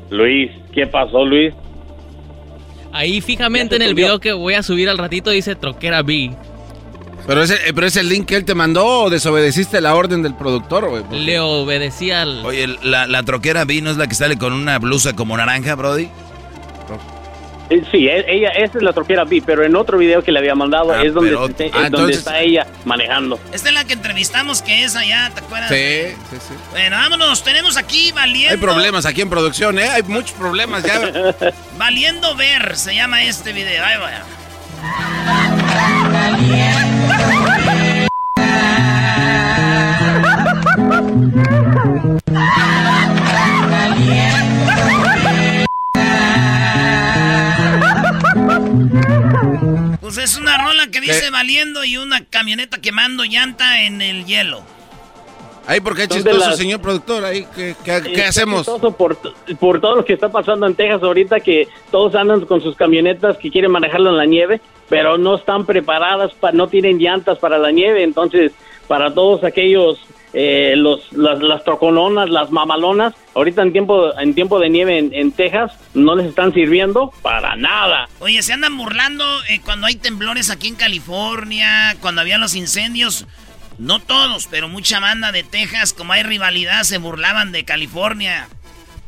Luis, 0.09 0.51
¿qué 0.73 0.87
pasó, 0.87 1.23
Luis? 1.23 1.53
Ahí 2.91 3.21
fijamente 3.21 3.77
en 3.77 3.81
el 3.81 3.93
video 3.93 4.19
que 4.19 4.33
voy 4.33 4.55
a 4.55 4.63
subir 4.63 4.89
al 4.89 4.97
ratito 4.97 5.29
dice 5.29 5.55
Troquera 5.55 6.01
B. 6.01 6.31
Pero 7.27 7.41
ese, 7.41 7.55
eh, 7.67 7.73
pero 7.73 7.87
ese 7.87 8.03
link 8.03 8.27
que 8.27 8.35
él 8.35 8.45
te 8.45 8.53
mandó 8.55 8.85
o 9.03 9.09
desobedeciste 9.09 9.81
la 9.81 9.95
orden 9.95 10.21
del 10.21 10.35
productor, 10.35 10.89
güey. 10.89 11.03
Le 11.25 11.39
obedecí 11.39 12.11
al... 12.11 12.45
Oye, 12.45 12.67
la, 12.83 13.07
la 13.07 13.23
troquera 13.23 13.65
vino 13.65 13.89
es 13.89 13.97
la 13.97 14.07
que 14.07 14.15
sale 14.15 14.37
con 14.37 14.53
una 14.53 14.77
blusa 14.79 15.15
como 15.15 15.35
naranja, 15.35 15.75
Brody. 15.75 16.07
Eh, 17.69 17.83
Sí, 17.91 18.07
e- 18.07 18.25
ella 18.27 18.49
esa 18.49 18.77
es 18.77 18.83
la 18.83 18.93
troquera 18.93 19.23
B, 19.23 19.41
pero 19.45 19.63
en 19.63 19.75
otro 19.75 19.97
video 19.97 20.21
que 20.23 20.31
le 20.31 20.39
había 20.39 20.53
mandado 20.55 20.91
Ah, 20.93 21.03
es 21.03 21.13
donde, 21.13 21.31
pero- 21.31 21.47
se- 21.47 21.65
es 21.65 21.71
ah, 21.73 21.77
donde 21.81 21.85
entonces- 21.97 22.17
está 22.17 22.39
ella 22.39 22.67
manejando. 22.85 23.39
Esta 23.51 23.69
es 23.69 23.73
la 23.75 23.85
que 23.85 23.93
entrevistamos 23.93 24.61
que 24.61 24.83
es 24.83 24.95
allá, 24.95 25.31
¿te 25.33 25.39
acuerdas? 25.41 25.69
Sí, 25.69 26.15
sí, 26.29 26.37
sí. 26.49 26.53
Bueno, 26.71 26.95
vámonos, 26.97 27.43
tenemos 27.43 27.77
aquí 27.77 28.11
valiendo. 28.11 28.51
Hay 28.53 28.57
problemas 28.61 29.05
aquí 29.05 29.21
en 29.21 29.29
producción, 29.29 29.79
¿eh? 29.79 29.89
Hay 29.89 30.03
muchos 30.03 30.31
problemas 30.33 30.83
ya. 30.83 31.33
Valiendo 31.77 32.35
ver, 32.35 32.75
se 32.77 32.93
llama 32.95 33.23
este 33.23 33.51
video. 33.53 33.83
Ahí 33.83 33.97
va. 33.97 34.11
Pues 50.05 50.19
es 50.19 50.37
una 50.37 50.63
rola 50.63 50.85
que 50.91 51.01
dice 51.01 51.19
¿Qué? 51.19 51.29
valiendo 51.31 51.83
y 51.83 51.97
una 51.97 52.23
camioneta 52.25 52.77
quemando 52.79 53.23
llanta 53.23 53.81
en 53.81 54.03
el 54.03 54.23
hielo. 54.27 54.61
Ahí 55.65 55.79
porque 55.79 56.03
es 56.03 56.09
chistoso, 56.09 56.37
las- 56.37 56.57
señor 56.57 56.79
productor. 56.79 57.25
Ahí, 57.25 57.47
¿qué, 57.55 57.75
qué- 57.83 58.11
qué 58.13 58.23
hacemos? 58.25 58.59
chistoso 58.67 58.91
Por, 58.95 59.17
por 59.59 59.81
todo 59.81 59.95
lo 59.95 60.05
que 60.05 60.13
está 60.13 60.29
pasando 60.31 60.67
en 60.67 60.75
Texas 60.75 61.01
ahorita, 61.01 61.39
que 61.39 61.67
todos 61.89 62.13
andan 62.13 62.41
con 62.45 62.61
sus 62.61 62.75
camionetas 62.75 63.35
que 63.37 63.49
quieren 63.49 63.71
manejarlo 63.71 64.11
en 64.11 64.17
la 64.17 64.25
nieve, 64.25 64.61
pero 64.89 65.17
no 65.17 65.37
están 65.37 65.65
preparadas, 65.65 66.33
pa- 66.35 66.51
no 66.51 66.67
tienen 66.67 66.99
llantas 66.99 67.39
para 67.39 67.57
la 67.57 67.71
nieve. 67.71 68.03
Entonces, 68.03 68.51
para 68.87 69.11
todos 69.11 69.43
aquellos, 69.43 69.97
eh, 70.37 70.73
los, 70.75 71.13
las, 71.13 71.41
las 71.41 71.63
trocononas, 71.63 72.29
las 72.29 72.51
mamalonas, 72.51 73.13
ahorita 73.33 73.61
en 73.61 73.71
tiempo, 73.71 74.11
en 74.19 74.35
tiempo 74.35 74.59
de 74.59 74.69
nieve 74.69 74.97
en, 74.97 75.13
en 75.13 75.31
Texas, 75.31 75.71
no 75.93 76.13
les 76.13 76.27
están 76.27 76.53
sirviendo 76.53 77.13
para 77.21 77.55
nada. 77.55 78.09
Oye, 78.19 78.43
se 78.43 78.51
andan 78.51 78.77
burlando 78.77 79.23
eh, 79.47 79.61
cuando 79.63 79.87
hay 79.87 79.95
temblores 79.95 80.49
aquí 80.49 80.67
en 80.67 80.75
California, 80.75 81.95
cuando 82.01 82.19
había 82.19 82.37
los 82.37 82.53
incendios. 82.53 83.25
No 83.77 83.99
todos, 83.99 84.47
pero 84.51 84.67
mucha 84.67 84.99
banda 84.99 85.31
de 85.31 85.43
Texas, 85.43 85.93
como 85.93 86.11
hay 86.11 86.23
rivalidad, 86.23 86.83
se 86.83 86.97
burlaban 86.97 87.53
de 87.53 87.63
California. 87.63 88.49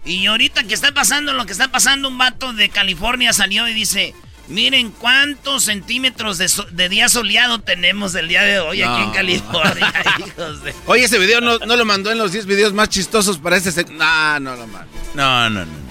Y 0.06 0.28
ahorita 0.28 0.64
que 0.64 0.74
está 0.74 0.94
pasando 0.94 1.34
lo 1.34 1.46
que 1.46 1.52
está 1.52 1.68
pasando, 1.70 2.08
un 2.08 2.18
vato 2.18 2.54
de 2.54 2.70
California 2.70 3.34
salió 3.34 3.68
y 3.68 3.74
dice, 3.74 4.16
miren 4.48 4.92
cuántos 4.92 5.64
centímetros 5.66 6.38
de, 6.38 6.48
so- 6.50 6.68
de 6.72 6.90
día 6.90 7.10
soleado 7.10 7.60
tenemos 7.60 8.16
el 8.16 8.28
día 8.28 8.44
de 8.44 8.60
hoy 8.60 8.82
aquí 8.82 9.02
en. 9.04 9.12
California, 9.12 9.94
hijos 10.20 10.64
de... 10.64 10.74
Oye, 10.86 11.06
ese 11.06 11.18
video 11.20 11.42
no, 11.42 11.58
no 11.60 11.76
lo 11.76 11.86
mandó 11.86 12.12
en 12.12 12.18
los 12.18 12.32
10 12.32 12.46
videos 12.46 12.74
más 12.74 12.90
chistosos 12.90 13.38
para 13.38 13.58
este... 13.58 13.84
No, 13.86 14.40
no 14.40 14.56
lo 14.56 14.68
mandó. 14.68 14.92
No, 15.14 15.50
no, 15.50 15.66
no. 15.66 15.88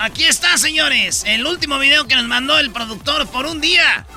Aquí 0.00 0.24
está, 0.24 0.56
señores, 0.58 1.24
el 1.26 1.44
último 1.46 1.78
video 1.78 2.06
que 2.06 2.14
nos 2.14 2.26
mandó 2.26 2.58
el 2.58 2.70
productor 2.70 3.26
por 3.28 3.46
un 3.46 3.60
día. 3.60 4.06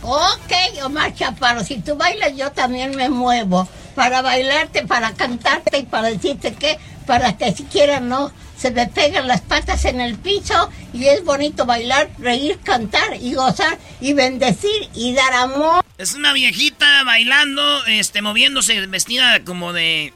Ok, 0.00 0.52
Omar 0.84 1.12
Chaparro, 1.14 1.62
si 1.64 1.80
tú 1.82 1.96
bailas 1.96 2.34
yo 2.34 2.50
también 2.52 2.96
me 2.96 3.10
muevo 3.10 3.68
para 3.94 4.22
bailarte, 4.22 4.86
para 4.86 5.12
cantarte 5.12 5.78
y 5.78 5.82
para 5.82 6.08
decirte 6.08 6.54
que, 6.54 6.78
para 7.06 7.36
que 7.36 7.52
siquiera 7.52 8.00
no 8.00 8.32
se 8.58 8.70
me 8.70 8.86
pegan 8.88 9.28
las 9.28 9.40
patas 9.40 9.84
en 9.84 10.00
el 10.00 10.16
piso 10.18 10.70
y 10.92 11.06
es 11.06 11.24
bonito 11.24 11.64
bailar, 11.64 12.10
reír, 12.18 12.58
cantar 12.62 13.14
y 13.20 13.34
gozar 13.34 13.78
y 14.00 14.12
bendecir 14.14 14.88
y 14.94 15.14
dar 15.14 15.32
amor. 15.32 15.84
Es 15.96 16.14
una 16.14 16.32
viejita 16.32 17.04
bailando, 17.04 17.86
este, 17.86 18.20
moviéndose, 18.20 18.86
vestida 18.86 19.44
como 19.44 19.72
de. 19.72 20.12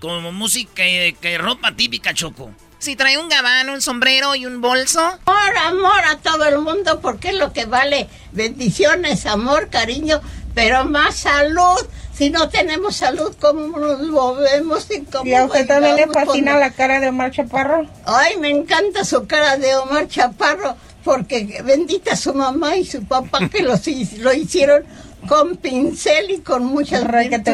como 0.00 0.32
música, 0.32 0.84
eh, 0.84 1.16
que 1.20 1.38
ropa 1.38 1.74
típica, 1.76 2.12
Choco. 2.12 2.52
Si 2.78 2.94
trae 2.94 3.18
un 3.18 3.28
gabán, 3.28 3.70
un 3.70 3.82
sombrero 3.82 4.36
y 4.36 4.46
un 4.46 4.60
bolso. 4.60 5.00
Amor, 5.00 5.56
amor 5.56 6.04
a 6.08 6.18
todo 6.18 6.44
el 6.44 6.58
mundo 6.58 7.00
porque 7.00 7.30
es 7.30 7.34
lo 7.34 7.52
que 7.52 7.66
vale. 7.66 8.08
Bendiciones, 8.32 9.26
amor, 9.26 9.68
cariño, 9.68 10.20
pero 10.54 10.84
más 10.84 11.16
salud. 11.16 11.80
Si 12.18 12.30
no 12.30 12.48
tenemos 12.48 12.96
salud, 12.96 13.32
¿cómo 13.40 13.78
nos 13.78 14.00
movemos 14.00 14.88
y 14.90 15.02
cómo 15.02 15.24
¿Y 15.24 15.34
a 15.34 15.44
usted 15.44 15.68
también 15.68 15.94
le 15.94 16.08
fascina 16.08 16.58
la 16.58 16.72
cara 16.72 16.98
de 16.98 17.10
Omar 17.10 17.30
Chaparro? 17.30 17.86
Ay, 18.06 18.36
me 18.38 18.50
encanta 18.50 19.04
su 19.04 19.28
cara 19.28 19.56
de 19.56 19.76
Omar 19.76 20.08
Chaparro, 20.08 20.74
porque 21.04 21.62
bendita 21.64 22.16
su 22.16 22.34
mamá 22.34 22.76
y 22.76 22.84
su 22.84 23.04
papá 23.04 23.48
que 23.48 23.62
los, 23.62 23.86
lo 24.18 24.32
hicieron 24.32 24.82
con 25.28 25.58
pincel 25.58 26.32
y 26.32 26.38
con 26.40 26.64
muchas 26.64 27.06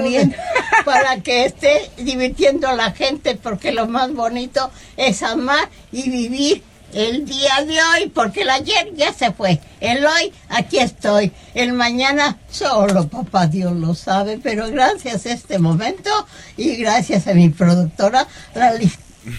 bien. 0.03 0.35
para 0.87 1.21
que 1.21 1.45
esté 1.45 1.91
divirtiendo 1.99 2.67
a 2.67 2.73
la 2.73 2.93
gente, 2.93 3.35
porque 3.35 3.71
lo 3.71 3.87
más 3.87 4.15
bonito 4.15 4.71
es 4.97 5.23
amar 5.23 5.69
y 5.93 6.09
vivir 6.09 6.63
el 6.95 7.27
día 7.27 7.63
de 7.67 7.83
hoy, 7.83 8.09
porque 8.09 8.43
el 8.43 8.51
ayer 8.51 8.93
ya 8.95 9.13
se 9.13 9.33
fue, 9.33 9.61
el 9.81 10.05
hoy 10.07 10.33
aquí 10.49 10.79
estoy, 10.79 11.33
el 11.55 11.73
mañana 11.73 12.39
solo 12.51 13.09
papá 13.09 13.47
Dios 13.47 13.73
lo 13.73 13.95
sabe, 13.95 14.39
pero 14.43 14.71
gracias 14.71 15.27
a 15.27 15.33
este 15.33 15.59
momento 15.59 16.11
y 16.57 16.77
gracias 16.77 17.27
a 17.27 17.35
mi 17.35 17.49
productora, 17.49 18.27
la 18.55 18.73
Liz 18.75 18.99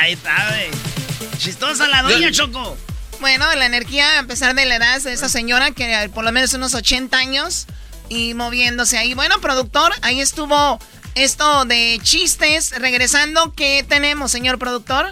Ahí 0.00 0.12
está, 0.12 0.48
güey. 0.48 1.38
Chistosa 1.38 1.88
la 1.88 2.02
doña 2.02 2.30
Choco. 2.30 2.76
Bueno, 3.20 3.46
la 3.54 3.64
energía, 3.64 4.18
a 4.18 4.24
pesar 4.24 4.54
de 4.54 4.66
la 4.66 4.76
edad 4.76 5.00
de 5.00 5.12
esa 5.12 5.30
señora, 5.30 5.70
que 5.70 6.02
eh, 6.02 6.08
por 6.10 6.24
lo 6.24 6.32
menos 6.32 6.52
unos 6.52 6.74
80 6.74 7.16
años, 7.16 7.66
y 8.08 8.34
moviéndose 8.34 8.98
ahí. 8.98 9.14
Bueno, 9.14 9.40
productor, 9.40 9.92
ahí 10.02 10.20
estuvo 10.20 10.78
esto 11.14 11.64
de 11.64 11.98
chistes. 12.02 12.72
Regresando, 12.78 13.52
¿qué 13.54 13.84
tenemos, 13.88 14.30
señor 14.30 14.58
productor? 14.58 15.10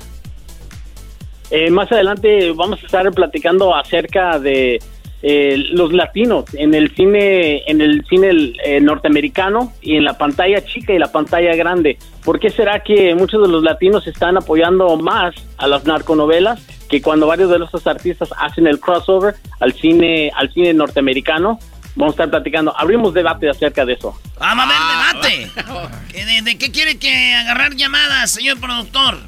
Eh, 1.55 1.71
más 1.71 1.93
adelante 1.93 2.51
vamos 2.53 2.83
a 2.83 2.87
estar 2.87 3.13
platicando 3.13 3.75
acerca 3.75 4.39
de 4.39 4.83
eh, 5.23 5.57
los 5.73 5.93
latinos 5.93 6.47
en 6.55 6.73
el 6.73 6.95
cine, 6.97 7.63
en 7.67 7.83
el 7.83 8.03
cine 8.07 8.55
eh, 8.65 8.81
norteamericano 8.81 9.71
y 9.83 9.97
en 9.97 10.05
la 10.05 10.17
pantalla 10.17 10.65
chica 10.65 10.95
y 10.95 10.99
la 10.99 11.13
pantalla 11.13 11.55
grande. 11.55 11.99
¿Por 12.25 12.41
qué 12.41 12.49
será 12.49 12.83
que 12.83 13.15
muchos 13.15 13.43
de 13.43 13.53
los 13.53 13.63
latinos 13.63 14.07
están 14.07 14.39
apoyando 14.39 14.97
más 14.97 15.35
a 15.59 15.67
las 15.67 15.85
narconovelas 15.85 16.67
que 16.89 17.03
cuando 17.03 17.27
varios 17.27 17.51
de 17.51 17.59
nuestros 17.59 17.87
artistas 17.87 18.31
hacen 18.39 18.67
el 18.67 18.81
crossover 18.81 19.35
al 19.61 19.75
cine, 19.75 20.31
al 20.35 20.51
cine 20.55 20.73
norteamericano? 20.73 21.59
Vamos 21.97 22.13
a 22.13 22.25
estar 22.25 22.31
platicando. 22.31 22.75
Abrimos 22.75 23.13
debate 23.13 23.51
acerca 23.51 23.85
de 23.85 23.93
eso. 23.93 24.19
Vamos 24.39 24.65
a 24.65 25.21
ver, 25.21 25.45
debate. 25.45 25.91
¿Que 26.11 26.25
¿De, 26.25 26.41
de 26.41 26.57
qué 26.57 26.73
quiere 26.73 26.99
que 26.99 27.35
agarrar 27.35 27.75
llamadas, 27.75 28.31
señor 28.31 28.59
productor? 28.59 29.19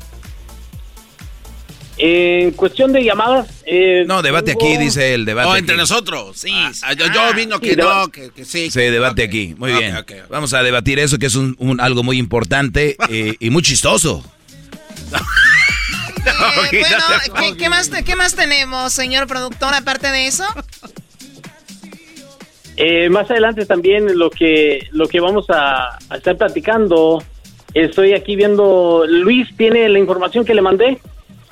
En 1.96 2.50
cuestión 2.52 2.92
de 2.92 3.04
llamadas. 3.04 3.48
eh, 3.66 4.04
No, 4.06 4.20
debate 4.22 4.52
aquí, 4.52 4.76
dice 4.76 5.14
el 5.14 5.24
debate. 5.24 5.48
Oh, 5.48 5.56
entre 5.56 5.74
aquí. 5.74 5.80
nosotros. 5.80 6.36
Sí. 6.36 6.50
Ah, 6.82 6.92
yo, 6.94 7.06
yo 7.06 7.32
vino 7.34 7.60
que 7.60 7.70
Sí, 7.70 7.76
no, 7.76 8.08
que, 8.08 8.30
que 8.30 8.44
sí. 8.44 8.70
Sí, 8.70 8.80
debate 8.80 9.22
aquí. 9.22 9.54
Muy 9.56 9.72
bien. 9.72 9.94
Vamos 10.28 10.52
a 10.54 10.62
debatir 10.62 10.98
eso, 10.98 11.18
que 11.18 11.26
es 11.26 11.36
un, 11.36 11.54
un- 11.60 11.80
algo 11.80 12.02
muy 12.02 12.18
importante 12.18 12.96
eh, 13.08 13.36
y 13.38 13.50
muy 13.50 13.62
chistoso. 13.62 14.24
Eh, 16.72 16.80
bueno, 16.80 17.04
¿qué, 17.38 17.56
qué 17.58 17.68
más, 17.68 17.90
¿qué 17.90 18.16
más 18.16 18.34
tenemos, 18.34 18.94
señor 18.94 19.26
productor, 19.26 19.74
aparte 19.74 20.10
de 20.10 20.26
eso? 20.26 20.44
Eh, 22.76 23.08
más 23.10 23.30
adelante 23.30 23.66
también 23.66 24.18
lo 24.18 24.30
que 24.30 24.88
lo 24.90 25.06
que 25.06 25.20
vamos 25.20 25.46
a, 25.50 25.98
a 26.08 26.16
estar 26.16 26.36
platicando. 26.36 27.22
Estoy 27.74 28.14
aquí 28.14 28.36
viendo. 28.36 29.04
Luis 29.06 29.48
tiene 29.56 29.88
la 29.88 29.98
información 29.98 30.44
que 30.44 30.54
le 30.54 30.62
mandé. 30.62 30.98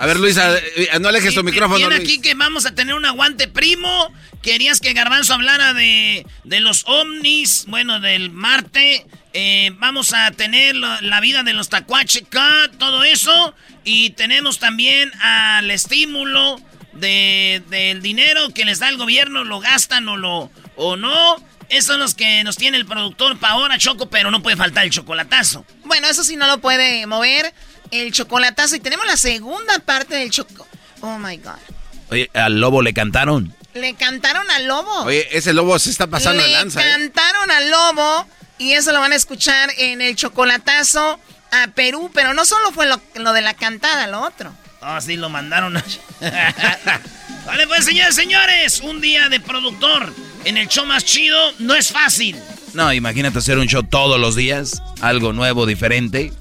A 0.03 0.07
ver, 0.07 0.19
Luisa, 0.19 0.59
eh, 0.59 0.89
no 1.01 1.11
alejes 1.11 1.33
tu 1.33 1.45
micrófono. 1.45 1.89
Luis. 1.89 2.01
aquí 2.01 2.21
que 2.21 2.35
vamos 2.35 2.67
a 2.67 2.75
tener 2.75 2.97
un 2.97 3.05
aguante 3.05 3.47
primo. 3.47 4.13
Querías 4.43 4.81
que 4.81 4.95
Garbanzo 4.95 5.35
hablara 5.35 5.75
de, 5.75 6.27
de 6.43 6.59
los 6.59 6.83
ovnis, 6.89 7.67
bueno, 7.69 8.01
del 8.01 8.31
Marte. 8.31 9.07
Eh, 9.33 9.71
vamos 9.77 10.13
a 10.13 10.33
tener 10.33 10.75
la, 10.75 11.01
la 11.03 11.21
vida 11.21 11.45
de 11.45 11.53
los 11.53 11.69
tacuacheca, 11.69 12.69
todo 12.81 13.05
eso. 13.05 13.55
Y 13.85 14.11
tenemos 14.11 14.59
también 14.59 15.13
al 15.21 15.71
estímulo 15.71 16.61
de, 16.95 17.63
del 17.71 18.03
dinero 18.03 18.53
que 18.53 18.65
les 18.65 18.81
da 18.81 18.89
el 18.89 18.97
gobierno, 18.97 19.45
lo 19.45 19.61
gastan 19.61 20.09
o, 20.09 20.17
lo, 20.17 20.51
o 20.75 20.97
no. 20.97 21.37
Esos 21.69 21.87
son 21.87 22.01
los 22.01 22.15
que 22.15 22.43
nos 22.43 22.57
tiene 22.57 22.77
el 22.77 22.87
productor 22.87 23.39
pa' 23.39 23.51
ahora, 23.51 23.79
Choco, 23.79 24.11
pero 24.11 24.33
no 24.33 24.43
puede 24.43 24.57
faltar 24.57 24.85
el 24.85 24.91
chocolatazo. 24.91 25.65
Bueno, 25.85 26.09
eso 26.09 26.25
sí 26.25 26.37
no 26.37 26.49
lo 26.49 26.59
puede 26.59 27.07
mover. 27.07 27.55
El 27.93 28.11
chocolatazo. 28.13 28.75
Y 28.77 28.81
tenemos 28.81 29.07
la 29.07 29.17
segunda 29.17 29.79
parte 29.79 30.17
del 30.17 30.31
choco. 30.31 30.67
Oh 31.01 31.19
my 31.19 31.37
God. 31.37 31.53
Oye, 32.11 32.29
al 32.35 32.61
lobo 32.61 32.83
le 32.83 32.93
cantaron. 32.93 33.55
Le 33.75 33.95
cantaron 33.95 34.51
al 34.51 34.67
lobo. 34.67 35.03
Oye, 35.05 35.29
ese 35.31 35.53
lobo 35.53 35.79
se 35.79 35.91
está 35.91 36.07
pasando 36.09 36.43
Le 36.43 36.49
de 36.49 36.55
lanza. 36.55 36.81
¿eh? 36.81 36.91
cantaron 36.91 37.51
al 37.51 37.71
lobo. 37.71 38.27
Y 38.59 38.73
eso 38.73 38.93
lo 38.93 39.01
van 39.01 39.13
a 39.13 39.17
escuchar 39.17 39.71
en 39.79 40.03
el 40.03 40.15
chocolatazo 40.17 41.19
a 41.53 41.69
Perú. 41.69 42.11
Pero 42.13 42.35
no 42.35 42.45
solo 42.45 42.73
fue 42.73 42.87
lo, 42.87 43.01
lo 43.15 43.33
de 43.33 43.41
la 43.43 43.55
cantada, 43.55 44.07
lo 44.09 44.21
otro. 44.23 44.53
Ah, 44.81 45.01
sí, 45.01 45.17
lo 45.17 45.29
mandaron 45.29 45.77
a... 45.77 45.85
vale, 47.47 47.67
pues, 47.69 47.85
señores, 47.85 48.15
señores. 48.15 48.81
Un 48.81 49.01
día 49.01 49.29
de 49.29 49.39
productor 49.41 50.13
en 50.45 50.57
el 50.57 50.69
show 50.69 50.85
más 50.85 51.05
chido 51.05 51.39
no 51.61 51.75
es 51.75 51.89
fácil. 51.93 52.37
No, 52.75 52.93
imagínate 52.93 53.39
hacer 53.39 53.59
un 53.59 53.67
show 53.69 53.83
todos 53.83 54.19
los 54.19 54.35
días, 54.35 54.83
algo 55.01 55.33
nuevo, 55.33 55.67
diferente. 55.67 56.33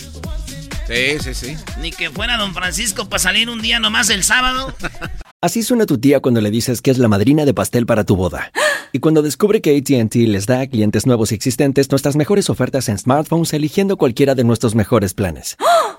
Sí, 0.87 1.19
sí, 1.19 1.33
sí. 1.33 1.57
Ni 1.79 1.91
que 1.91 2.09
fuera 2.09 2.37
don 2.37 2.53
Francisco 2.53 3.07
para 3.07 3.19
salir 3.19 3.49
un 3.49 3.61
día 3.61 3.79
nomás 3.79 4.09
el 4.09 4.23
sábado. 4.23 4.73
Así 5.41 5.63
suena 5.63 5.87
tu 5.87 5.97
tía 5.97 6.19
cuando 6.19 6.39
le 6.39 6.51
dices 6.51 6.83
que 6.83 6.91
es 6.91 6.99
la 6.99 7.07
madrina 7.07 7.45
de 7.45 7.53
pastel 7.53 7.87
para 7.87 8.03
tu 8.03 8.15
boda. 8.15 8.51
Y 8.93 8.99
cuando 8.99 9.23
descubre 9.23 9.61
que 9.61 9.75
ATT 9.75 10.15
les 10.27 10.45
da 10.45 10.61
a 10.61 10.67
clientes 10.67 11.07
nuevos 11.07 11.31
y 11.31 11.35
existentes 11.35 11.89
nuestras 11.89 12.15
mejores 12.15 12.49
ofertas 12.49 12.89
en 12.89 12.99
smartphones 12.99 13.53
eligiendo 13.53 13.97
cualquiera 13.97 14.35
de 14.35 14.43
nuestros 14.43 14.75
mejores 14.75 15.13
planes. 15.15 15.57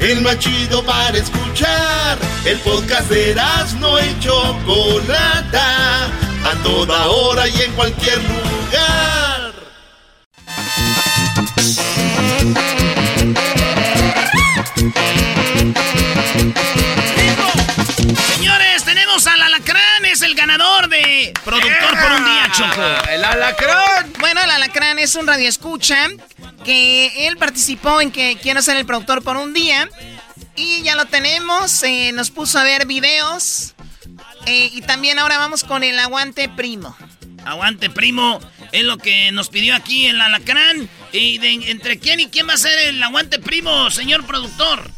El 0.00 0.22
más 0.22 0.38
chido 0.38 0.82
para 0.84 1.16
escuchar. 1.16 2.18
El 2.44 2.58
podcast 2.60 3.08
de 3.10 3.34
no 3.78 4.00
y 4.00 4.18
Chocolata. 4.18 6.06
A 6.42 6.54
toda 6.62 7.06
hora 7.06 7.46
y 7.46 7.62
en 7.62 7.72
cualquier 7.72 8.18
lugar. 8.18 9.52
Señores, 18.34 18.84
tenemos 18.84 19.26
al 19.26 19.42
alacrán, 19.42 20.04
es 20.06 20.22
el 20.22 20.34
ganador 20.34 20.88
de 20.88 21.34
Productor 21.44 21.90
por 22.00 22.12
un 22.12 22.24
¡El 23.10 23.24
alacrán! 23.24 24.12
Bueno, 24.20 24.40
el 24.42 24.50
alacrán 24.50 24.98
es 24.98 25.14
un 25.14 25.26
radioescucha 25.26 26.08
que 26.64 27.26
él 27.26 27.36
participó 27.36 28.00
en 28.00 28.10
que 28.10 28.38
quiero 28.40 28.62
ser 28.62 28.76
el 28.76 28.86
productor 28.86 29.22
por 29.22 29.36
un 29.36 29.52
día. 29.52 29.88
Y 30.56 30.82
ya 30.82 30.94
lo 30.96 31.06
tenemos, 31.06 31.82
eh, 31.82 32.12
nos 32.12 32.30
puso 32.30 32.58
a 32.58 32.64
ver 32.64 32.86
videos. 32.86 33.74
eh, 34.46 34.70
y 34.72 34.80
también 34.82 35.18
ahora 35.18 35.36
vamos 35.38 35.64
con 35.64 35.84
el 35.84 35.98
aguante 35.98 36.48
primo. 36.48 36.96
Aguante, 37.44 37.90
primo. 37.90 38.40
Es 38.72 38.84
lo 38.84 38.96
que 38.98 39.30
nos 39.32 39.48
pidió 39.50 39.74
aquí 39.74 40.06
el 40.06 40.20
alacrán. 40.20 40.88
¿Y 41.12 41.38
de- 41.38 41.70
entre 41.70 41.98
quién 41.98 42.20
y 42.20 42.28
quién 42.28 42.48
va 42.48 42.54
a 42.54 42.56
ser 42.58 42.72
el 42.88 43.02
aguante 43.02 43.38
primo, 43.38 43.90
señor 43.90 44.24
productor? 44.26 44.90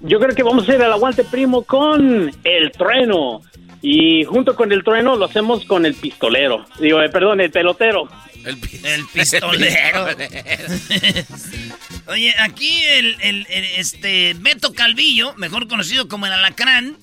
Yo 0.00 0.20
creo 0.20 0.34
que 0.34 0.42
vamos 0.42 0.68
a 0.68 0.74
ir 0.74 0.82
al 0.82 0.92
aguante 0.92 1.24
primo 1.24 1.62
con 1.62 2.30
el 2.44 2.72
trueno. 2.72 3.40
Y 3.80 4.24
junto 4.24 4.56
con 4.56 4.72
el 4.72 4.82
trueno 4.82 5.16
lo 5.16 5.26
hacemos 5.26 5.64
con 5.64 5.86
el 5.86 5.94
pistolero. 5.94 6.66
Digo, 6.80 7.00
eh, 7.02 7.08
perdón, 7.08 7.40
el 7.40 7.50
pelotero. 7.50 8.08
El, 8.44 8.56
pistolero. 9.12 10.06
Oye, 12.06 12.34
aquí 12.38 12.82
el, 12.84 13.16
el- 13.20 13.46
el, 13.50 13.64
este 13.76 14.34
Beto 14.38 14.72
Calvillo, 14.72 15.34
mejor 15.36 15.68
conocido 15.68 16.08
como 16.08 16.26
el 16.26 16.32
Alacrán, 16.32 16.96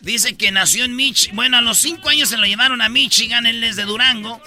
dice 0.00 0.36
que 0.36 0.50
nació 0.50 0.84
en 0.84 0.96
Michigan. 0.96 1.36
Bueno, 1.36 1.58
a 1.58 1.60
los 1.60 1.78
cinco 1.78 2.08
años 2.08 2.30
se 2.30 2.36
lo 2.38 2.46
llevaron 2.46 2.82
a 2.82 2.88
Michigan, 2.88 3.46
él 3.46 3.62
es 3.62 3.76
de 3.76 3.84
Durango. 3.84 4.40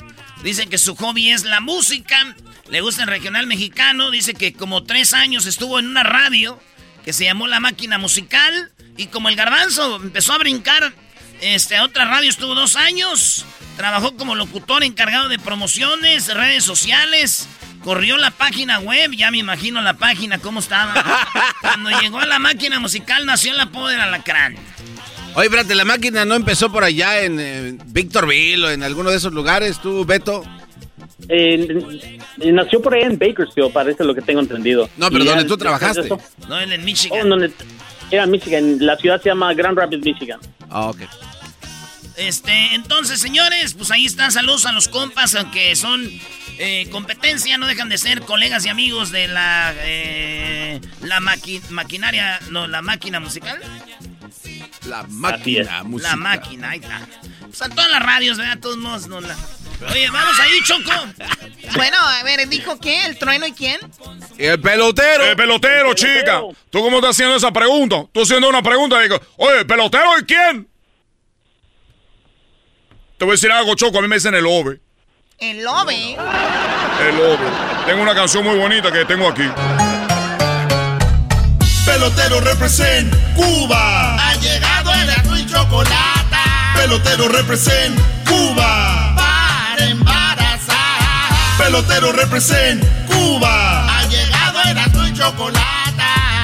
Dice 0.44 0.68
que 0.68 0.78
su 0.78 0.96
hobby 0.96 1.30
es 1.30 1.44
la 1.44 1.62
música, 1.62 2.36
le 2.70 2.82
gusta 2.82 3.04
el 3.04 3.10
regional 3.10 3.48
mexicano. 3.48 4.12
Dice 4.12 4.34
que 4.34 4.52
como 4.54 4.84
tres 4.84 5.14
años 5.14 5.46
estuvo 5.46 5.80
en 5.80 5.88
una 5.88 6.04
radio 6.04 6.60
que 7.06 7.14
se 7.14 7.26
llamó 7.26 7.48
La 7.48 7.60
Máquina 7.60 7.98
Musical. 7.98 8.72
Y 8.98 9.08
como 9.08 9.30
el 9.30 9.36
garbanzo 9.36 9.98
empezó 9.98 10.34
a 10.34 10.38
brincar 10.40 10.94
este, 11.42 11.78
a 11.78 11.84
otra 11.84 12.06
radio, 12.06 12.30
estuvo 12.30 12.56
dos 12.56 12.76
años. 12.76 13.46
Trabajó 13.78 14.16
como 14.16 14.36
locutor 14.36 14.84
encargado 14.84 15.28
de 15.30 15.40
promociones, 15.40 16.34
redes 16.34 16.64
sociales. 16.64 17.48
Corrió 17.84 18.18
la 18.18 18.30
página 18.32 18.80
web, 18.80 19.12
ya 19.12 19.32
me 19.32 19.40
imagino 19.40 19.82
la 19.82 19.96
página 19.96 20.38
cómo 20.38 20.60
estaba. 20.60 20.94
Cuando 21.62 21.90
llegó 22.00 22.20
a 22.20 22.28
la 22.28 22.38
máquina 22.38 22.80
musical 22.80 23.26
nació 23.26 23.54
el 23.54 23.60
apodo 23.60 23.88
del 23.88 24.00
alacrán. 24.02 24.56
Oye, 25.34 25.46
espérate, 25.46 25.74
la 25.76 25.86
máquina 25.86 26.26
no 26.26 26.36
empezó 26.36 26.72
por 26.72 26.84
allá 26.84 27.22
en 27.22 27.40
eh, 27.40 27.78
Victorville 27.88 28.66
o 28.66 28.70
en 28.70 28.84
alguno 28.84 29.10
de 29.10 29.18
esos 29.18 29.34
lugares, 29.34 29.82
tú, 29.82 30.06
Beto. 30.06 30.44
Eh, 31.30 31.68
nació 32.38 32.82
por 32.82 32.94
ahí 32.94 33.04
en 33.04 33.18
Bakersfield, 33.18 33.72
parece 33.72 34.04
lo 34.04 34.14
que 34.14 34.22
tengo 34.22 34.42
entendido. 34.42 34.90
No, 34.98 35.10
pero 35.10 35.24
Y 35.24 35.28
¿dónde 35.28 35.44
ya 35.44 35.48
tú 35.48 35.58
trabajaste? 35.58 36.10
No, 36.50 36.60
él 36.60 36.74
en 36.74 36.84
Michigan. 36.84 37.26
Oh, 37.26 37.30
donde- 37.30 37.52
era 38.16 38.26
Michigan. 38.26 38.78
La 38.80 38.98
ciudad 38.98 39.22
se 39.22 39.30
llama 39.30 39.54
Grand 39.54 39.78
Rapids, 39.78 40.04
Michigan. 40.04 40.40
Ah, 40.70 40.88
ok. 40.88 41.02
Este, 42.18 42.76
entonces, 42.76 43.20
señores, 43.20 43.74
pues 43.74 43.90
ahí 43.92 44.06
están 44.06 44.32
saludos 44.32 44.66
a 44.66 44.72
los 44.74 44.88
compas, 44.90 45.34
aunque 45.36 45.76
son 45.76 46.08
eh, 46.60 46.88
competencia, 46.92 47.58
no 47.58 47.66
dejan 47.68 47.90
de 47.90 47.98
ser 47.98 48.22
colegas 48.22 48.66
y 48.66 48.70
amigos 48.70 49.12
de 49.12 49.28
la 49.28 49.74
eh, 49.78 50.80
la 51.02 51.20
maqui- 51.20 51.68
maquinaria, 51.70 52.40
no, 52.50 52.68
la 52.68 52.82
máquina 52.82 53.20
musical. 53.20 53.60
La 54.88 55.04
máquina 55.04 55.84
musical. 55.84 56.10
La 56.12 56.16
máquina, 56.16 56.70
ahí 56.72 56.80
está. 56.80 57.08
Pues 57.42 57.62
a 57.62 57.70
todas 57.70 57.90
las 57.90 58.04
radios, 58.04 58.38
¿verdad? 58.38 58.54
A 58.58 58.60
todos 58.62 58.78
modos, 58.78 59.08
no 59.08 59.22
la... 59.22 59.36
Oye, 59.90 60.10
vamos 60.10 60.40
ahí, 60.40 60.60
Choco. 60.64 60.92
Bueno, 61.76 61.98
a 61.98 62.24
ver, 62.24 62.48
dijo 62.48 62.80
que 62.80 63.06
el 63.06 63.18
trueno 63.18 63.48
y 63.48 63.54
quién? 63.54 63.80
El 64.38 64.60
pelotero. 64.60 65.24
El 65.24 65.36
pelotero, 65.36 65.94
chica. 65.94 66.42
¿Tú 66.70 66.82
cómo 66.82 66.98
estás 66.98 67.12
haciendo 67.12 67.36
esa 67.36 67.52
pregunta? 67.52 68.06
Tú 68.12 68.22
haciendo 68.22 68.50
una 68.50 68.62
pregunta 68.62 69.00
y 69.00 69.04
digo, 69.04 69.20
oye, 69.38 69.60
¿el 69.60 69.68
pelotero 69.68 70.20
y 70.20 70.24
quién? 70.26 70.68
Te 73.18 73.26
voy 73.26 73.34
a 73.34 73.36
decir 73.36 73.52
algo, 73.52 73.76
Choco. 73.76 74.00
A 74.00 74.02
mí 74.02 74.08
me 74.08 74.16
dicen 74.16 74.34
el 74.36 74.46
ove. 74.46 74.80
El 75.42 75.64
Lobe. 75.64 76.16
El 77.02 77.18
lobo. 77.18 77.38
Tengo 77.88 78.04
una 78.04 78.14
canción 78.14 78.44
muy 78.44 78.60
bonita 78.60 78.92
que 78.92 79.06
tengo 79.06 79.28
aquí. 79.28 79.50
Pelotero 81.84 82.40
represent 82.42 83.12
Cuba. 83.36 84.30
Ha 84.30 84.36
llegado 84.36 84.94
el 84.94 85.10
azul 85.10 85.40
y 85.40 85.46
chocolate. 85.48 86.38
Pelotero 86.76 87.28
represent 87.28 88.00
Cuba. 88.28 88.91
Pelotero 91.62 92.12
represent 92.12 92.84
Cuba. 93.06 93.86
Ha 93.86 94.08
llegado 94.08 94.60
el 94.68 94.78
azul 94.80 95.08
y 95.08 95.14
chocolate. 95.14 95.62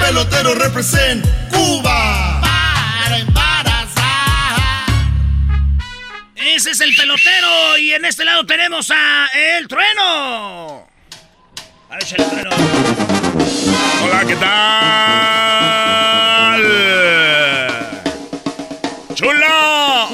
Pelotero 0.00 0.54
represent 0.54 1.26
Cuba. 1.50 2.40
Para 2.40 3.18
embarazar. 3.18 4.86
Ese 6.36 6.70
es 6.70 6.80
el 6.80 6.94
pelotero 6.94 7.76
y 7.78 7.94
en 7.94 8.04
este 8.04 8.24
lado 8.24 8.46
tenemos 8.46 8.92
a 8.92 9.26
El 9.34 9.66
Trueno. 9.66 10.88
A 11.90 11.94
ver, 11.94 12.02
échale, 12.04 12.22
Trueno. 12.24 12.50
Hola, 14.04 14.24
¿qué 14.24 14.36
tal? 14.36 14.54
¡Chulo! 19.16 20.08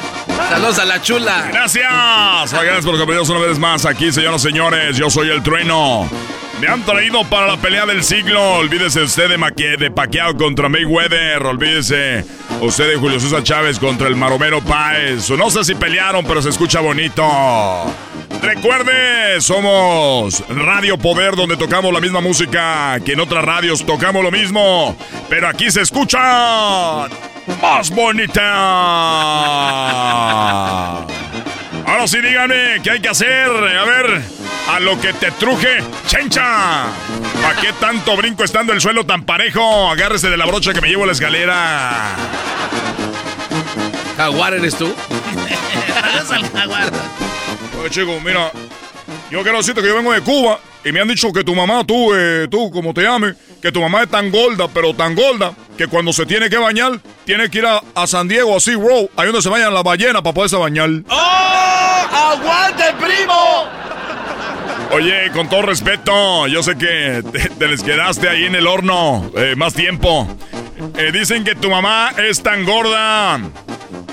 Saludos 0.48 0.78
a 0.78 0.84
la 0.84 1.02
chula. 1.02 1.48
Gracias. 1.52 2.52
Gracias 2.52 2.84
por 2.84 2.94
acompañarnos 2.94 3.28
una 3.28 3.40
vez 3.40 3.58
más 3.58 3.84
aquí, 3.84 4.12
señoras 4.12 4.42
y 4.42 4.48
señores. 4.48 4.96
Yo 4.96 5.10
soy 5.10 5.28
el 5.30 5.42
trueno. 5.42 6.08
Me 6.60 6.68
han 6.68 6.82
traído 6.84 7.24
para 7.24 7.46
la 7.46 7.56
pelea 7.56 7.84
del 7.84 8.02
siglo. 8.02 8.54
Olvídese 8.54 9.02
usted 9.02 9.28
de, 9.28 9.36
Maque 9.36 9.76
de 9.76 9.90
Pacquiao 9.90 10.36
contra 10.36 10.68
Mayweather. 10.68 11.44
Olvídese 11.44 12.24
usted 12.60 12.88
de 12.90 12.96
Julio 12.96 13.20
César 13.20 13.42
Chávez 13.42 13.78
contra 13.78 14.08
el 14.08 14.16
Maromero 14.16 14.62
Páez. 14.62 15.28
No 15.30 15.50
sé 15.50 15.64
si 15.64 15.74
pelearon, 15.74 16.24
pero 16.24 16.40
se 16.40 16.48
escucha 16.48 16.80
bonito. 16.80 17.24
Recuerde, 18.40 19.40
somos 19.40 20.44
Radio 20.48 20.96
Poder, 20.96 21.34
donde 21.36 21.56
tocamos 21.56 21.92
la 21.92 22.00
misma 22.00 22.20
música 22.20 22.98
que 23.04 23.12
en 23.12 23.20
otras 23.20 23.44
radios 23.44 23.84
tocamos 23.84 24.22
lo 24.22 24.30
mismo. 24.30 24.96
Pero 25.28 25.48
aquí 25.48 25.70
se 25.70 25.82
escucha 25.82 27.08
más 27.60 27.90
bonita. 27.90 28.42
Ahora 31.86 32.06
sí, 32.06 32.20
díganme, 32.20 32.80
¿qué 32.82 32.90
hay 32.90 33.00
que 33.00 33.08
hacer? 33.08 33.48
A 33.48 33.84
ver, 33.84 34.22
a 34.68 34.80
lo 34.80 35.00
que 35.00 35.12
te 35.12 35.30
truje, 35.32 35.78
chencha. 36.06 36.86
¿Para 37.42 37.60
qué 37.60 37.72
tanto 37.74 38.16
brinco 38.16 38.44
estando 38.44 38.72
el 38.72 38.80
suelo 38.80 39.04
tan 39.06 39.24
parejo? 39.24 39.90
Agárrese 39.90 40.28
de 40.28 40.36
la 40.36 40.46
brocha 40.46 40.72
que 40.72 40.80
me 40.80 40.88
llevo 40.88 41.04
a 41.04 41.06
la 41.06 41.12
escalera. 41.12 42.16
¿Jaguar 44.16 44.54
eres 44.54 44.76
tú? 44.76 44.92
Saludos 46.00 46.30
al 46.32 46.50
jaguar. 46.50 46.92
Oye, 47.80 47.90
chico, 47.90 48.18
mira, 48.24 48.50
yo 49.30 49.42
quiero 49.42 49.58
decirte 49.58 49.82
que 49.82 49.88
yo 49.88 49.96
vengo 49.96 50.12
de 50.12 50.22
Cuba 50.22 50.58
y 50.86 50.92
me 50.92 51.00
han 51.00 51.08
dicho 51.08 51.32
que 51.32 51.42
tu 51.42 51.52
mamá, 51.52 51.84
tú, 51.84 52.14
eh, 52.14 52.46
tú, 52.48 52.70
como 52.70 52.94
te 52.94 53.02
llames, 53.02 53.34
que 53.60 53.72
tu 53.72 53.80
mamá 53.80 54.04
es 54.04 54.08
tan 54.08 54.30
gorda, 54.30 54.68
pero 54.72 54.94
tan 54.94 55.16
gorda, 55.16 55.52
que 55.76 55.88
cuando 55.88 56.12
se 56.12 56.24
tiene 56.26 56.48
que 56.48 56.58
bañar, 56.58 57.00
tiene 57.24 57.50
que 57.50 57.58
ir 57.58 57.66
a, 57.66 57.82
a 57.92 58.06
San 58.06 58.28
Diego, 58.28 58.56
a 58.56 58.60
SeaWorld, 58.60 59.08
ahí 59.16 59.26
donde 59.26 59.42
se 59.42 59.48
bañan 59.48 59.74
las 59.74 59.82
ballenas 59.82 60.22
para 60.22 60.32
poderse 60.32 60.54
bañar. 60.56 60.88
¡Oh! 61.08 62.06
¡Aguante, 62.12 62.84
primo! 63.00 63.64
Oye, 64.92 65.32
con 65.32 65.48
todo 65.48 65.62
respeto, 65.62 66.46
yo 66.46 66.62
sé 66.62 66.78
que 66.78 67.20
te, 67.32 67.48
te 67.50 67.66
les 67.66 67.82
quedaste 67.82 68.28
ahí 68.28 68.44
en 68.44 68.54
el 68.54 68.68
horno 68.68 69.28
eh, 69.36 69.56
más 69.56 69.74
tiempo. 69.74 70.28
Eh, 70.96 71.10
dicen 71.12 71.44
que 71.44 71.54
tu 71.54 71.70
mamá 71.70 72.12
es 72.18 72.42
tan 72.42 72.64
gorda. 72.64 73.40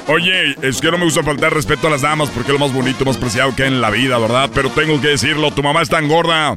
Oye, 0.08 0.56
es 0.62 0.82
que 0.82 0.92
no 0.92 0.98
me 0.98 1.06
gusta 1.06 1.24
faltar 1.24 1.54
respeto 1.54 1.88
a 1.88 1.90
las 1.90 2.02
damas 2.02 2.30
porque 2.30 2.52
es 2.52 2.54
lo 2.54 2.60
más 2.60 2.74
bonito, 2.74 3.06
más 3.06 3.18
preciado 3.18 3.56
que 3.56 3.64
hay 3.64 3.70
en 3.70 3.82
la 3.82 3.90
vida, 3.90 4.18
¿verdad? 4.18 4.50
Pero 4.54 4.70
tengo 4.70 5.00
que 5.00 5.10
decirlo, 5.10 5.52
tu 5.52 5.64
mamá 5.64 5.82
es 5.82 5.90
tan 5.90 6.08
gorda. 6.08 6.56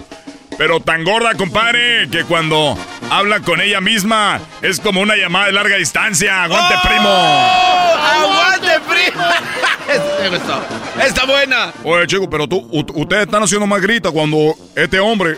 Pero 0.58 0.80
tan 0.80 1.04
gorda, 1.04 1.34
compadre, 1.34 2.08
que 2.10 2.24
cuando 2.24 2.76
habla 3.10 3.40
con 3.40 3.60
ella 3.60 3.80
misma 3.80 4.40
es 4.62 4.80
como 4.80 5.00
una 5.00 5.14
llamada 5.16 5.46
de 5.46 5.52
larga 5.52 5.76
distancia. 5.76 6.44
¡Aguante, 6.44 6.74
primo! 6.82 7.08
¡Aguante, 7.08 8.80
primo! 8.88 9.24
Está 11.04 11.24
buena. 11.26 11.72
Oye, 11.84 12.06
chico, 12.06 12.28
pero 12.28 12.48
tú, 12.48 12.68
ustedes 12.72 13.26
están 13.26 13.42
haciendo 13.42 13.66
más 13.66 13.80
grita 13.80 14.10
cuando 14.10 14.54
este 14.74 14.98
hombre 14.98 15.36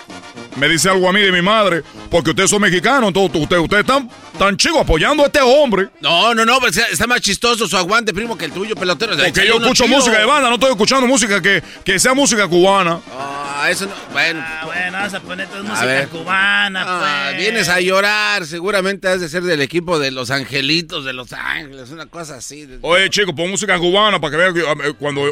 me 0.59 0.69
dice 0.69 0.89
algo 0.91 1.09
a 1.09 1.13
mí 1.13 1.21
de 1.21 1.33
mi 1.33 1.43
madre, 1.43 1.83
porque 2.11 2.31
ustedes 2.31 2.51
son 2.51 2.61
mexicanos, 2.63 3.09
entonces 3.09 3.41
ustedes, 3.43 3.63
ustedes 3.63 3.81
están 3.83 4.11
tan 4.39 4.57
chicos 4.57 4.81
apoyando 4.83 5.23
a 5.23 5.27
este 5.27 5.41
hombre. 5.41 5.89
No, 6.01 6.35
no, 6.35 6.45
no, 6.45 6.59
pero 6.61 6.71
está- 6.87 7.07
más 7.07 7.21
chistoso 7.23 7.67
su 7.67 7.77
aguante, 7.77 8.13
primo, 8.13 8.37
que 8.37 8.45
el 8.45 8.53
tuyo, 8.53 8.75
pelotero. 8.75 9.17
Porque 9.17 9.47
yo 9.47 9.57
escucho 9.59 9.89
música 9.89 10.19
de 10.19 10.25
banda, 10.27 10.49
no 10.49 10.55
estoy 10.57 10.71
escuchando 10.73 11.07
música 11.07 11.41
que, 11.41 11.63
que 11.85 11.99
sea 11.99 12.13
música 12.15 12.47
cubana. 12.47 13.01
Ah, 13.17 13.69
eso 13.71 13.87
no. 13.87 13.93
Bueno. 14.13 14.41
Ah, 14.45 14.63
bueno, 14.67 14.93
vamos 14.93 15.15
a 15.15 15.21
poner 15.21 15.49
toda 15.49 15.63
música 15.63 15.85
ver. 15.87 16.09
cubana, 16.09 16.85
Ah, 16.87 17.27
pues. 17.31 17.39
vienes 17.39 17.69
a 17.69 17.81
llorar, 17.81 18.47
seguramente 18.47 19.09
has 19.09 19.21
de 19.21 19.29
ser 19.29 19.43
del 19.43 19.61
equipo 19.63 19.99
de 19.99 20.11
los 20.11 20.31
angelitos 20.31 21.05
de 21.05 21.13
Los 21.13 21.33
Ángeles, 21.33 21.91
una 21.91 22.07
cosa 22.07 22.37
así. 22.37 22.69
Oye, 22.83 23.09
chico, 23.11 23.35
pon 23.35 23.51
música 23.51 23.79
cubana 23.79 24.21
para 24.21 24.31
que 24.33 24.37
vean 24.37 24.55
que 24.55 24.61
eh, 24.61 24.93
cuando... 24.99 25.23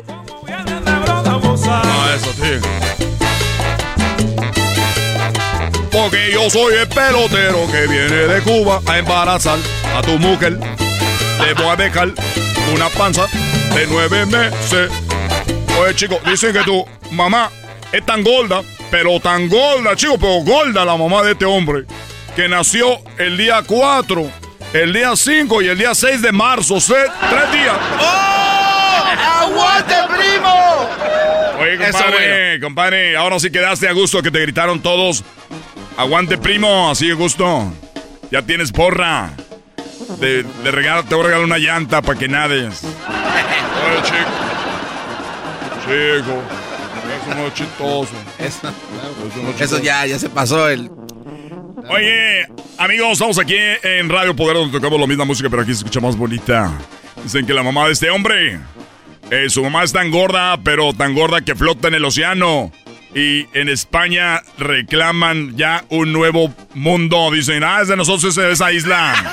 Ah, 1.69 2.15
eso, 2.17 2.33
sí. 2.33 2.96
Porque 5.97 6.31
yo 6.31 6.51
soy 6.51 6.75
el 6.75 6.89
pelotero 6.89 7.67
que 7.73 7.87
viene 7.87 8.27
de 8.27 8.43
Cuba 8.43 8.83
a 8.87 8.99
embarazar 8.99 9.59
a 9.97 10.03
tu 10.03 10.19
mujer. 10.19 10.59
Le 11.43 11.55
voy 11.55 11.69
a 11.69 11.77
dejar 11.77 12.13
una 12.75 12.91
panza 12.91 13.27
de 13.75 13.87
nueve 13.87 14.27
meses. 14.27 14.91
Oye, 15.81 15.95
chico, 15.95 16.21
dicen 16.27 16.53
que 16.53 16.63
tu 16.65 16.85
mamá 17.13 17.51
es 17.93 18.05
tan 18.05 18.23
gorda, 18.23 18.61
pero 18.91 19.19
tan 19.21 19.49
gorda, 19.49 19.97
chico, 19.97 20.19
pero 20.19 20.41
gorda 20.43 20.85
la 20.85 20.99
mamá 20.99 21.23
de 21.23 21.33
este 21.33 21.47
hombre, 21.47 21.87
que 22.35 22.47
nació 22.47 22.99
el 23.17 23.39
día 23.39 23.63
4, 23.67 24.31
el 24.75 24.93
día 24.93 25.17
5 25.17 25.63
y 25.63 25.69
el 25.69 25.79
día 25.79 25.95
6 25.95 26.21
de 26.21 26.31
marzo, 26.31 26.75
tres 26.75 27.53
días. 27.53 27.77
¡Aguante, 29.41 29.95
primo! 30.09 30.91
Oye, 31.59 31.75
Eso 31.75 31.99
compadre, 31.99 32.61
compadre, 32.61 33.17
ahora 33.17 33.41
sí 33.41 33.51
quedaste 33.51 33.89
a 33.89 33.93
gusto 33.93 34.21
que 34.21 34.31
te 34.31 34.41
gritaron 34.41 34.83
todos. 34.83 35.25
Aguante, 35.97 36.37
primo, 36.39 36.91
así 36.91 37.09
de 37.09 37.15
gusto. 37.15 37.73
Ya 38.31 38.43
tienes 38.43 38.73
porra. 38.73 39.31
De, 40.21 40.43
de 40.43 40.71
regalo, 40.71 41.05
te 41.05 41.15
voy 41.15 41.25
a 41.25 41.27
regalar 41.29 41.47
una 41.47 41.59
llanta 41.59 42.03
para 42.03 42.19
que 42.19 42.29
nades. 42.29 42.83
Oye, 42.85 44.03
chico. 44.05 44.47
Chico. 45.85 46.43
Eso 47.27 47.35
no 47.35 47.47
es 47.47 47.55
chistoso. 47.55 48.13
Eso, 48.39 48.73
no 49.43 49.51
es 49.51 49.61
eso 49.61 49.79
ya, 49.81 50.07
ya 50.07 50.19
se 50.19 50.29
pasó 50.29 50.69
el. 50.69 50.91
Oye, 51.89 52.47
amigos, 52.79 53.13
estamos 53.13 53.39
aquí 53.39 53.57
en 53.83 54.09
Radio 54.09 54.35
Poder 54.35 54.57
donde 54.57 54.79
tocamos 54.79 55.01
la 55.01 55.07
misma 55.07 55.25
música, 55.25 55.49
pero 55.49 55.63
aquí 55.63 55.73
se 55.73 55.79
escucha 55.79 56.01
más 56.01 56.17
bonita. 56.17 56.73
Dicen 57.23 57.47
que 57.47 57.55
la 57.55 57.63
mamá 57.63 57.87
de 57.87 57.93
este 57.93 58.11
hombre, 58.11 58.61
eh, 59.31 59.49
su 59.49 59.63
mamá 59.63 59.85
es 59.85 59.93
tan 59.93 60.11
gorda, 60.11 60.57
pero 60.63 60.93
tan 60.93 61.15
gorda 61.15 61.41
que 61.41 61.55
flota 61.55 61.89
en 61.89 61.95
el 61.95 62.05
océano. 62.05 62.71
Y 63.17 63.49
en 63.55 63.71
España 63.71 64.43
reclaman 64.59 65.57
ya 65.57 65.87
un 65.89 66.13
nuevo 66.13 66.55
mundo. 66.75 67.31
Dicen, 67.31 67.65
ah, 67.65 67.81
es 67.81 67.89
de 67.89 67.97
nosotros 67.97 68.37
esa, 68.37 68.47
esa 68.51 68.71
isla. 68.73 69.15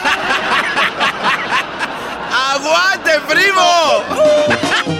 ¡Aguante, 2.53 3.11
primo! 3.27 4.03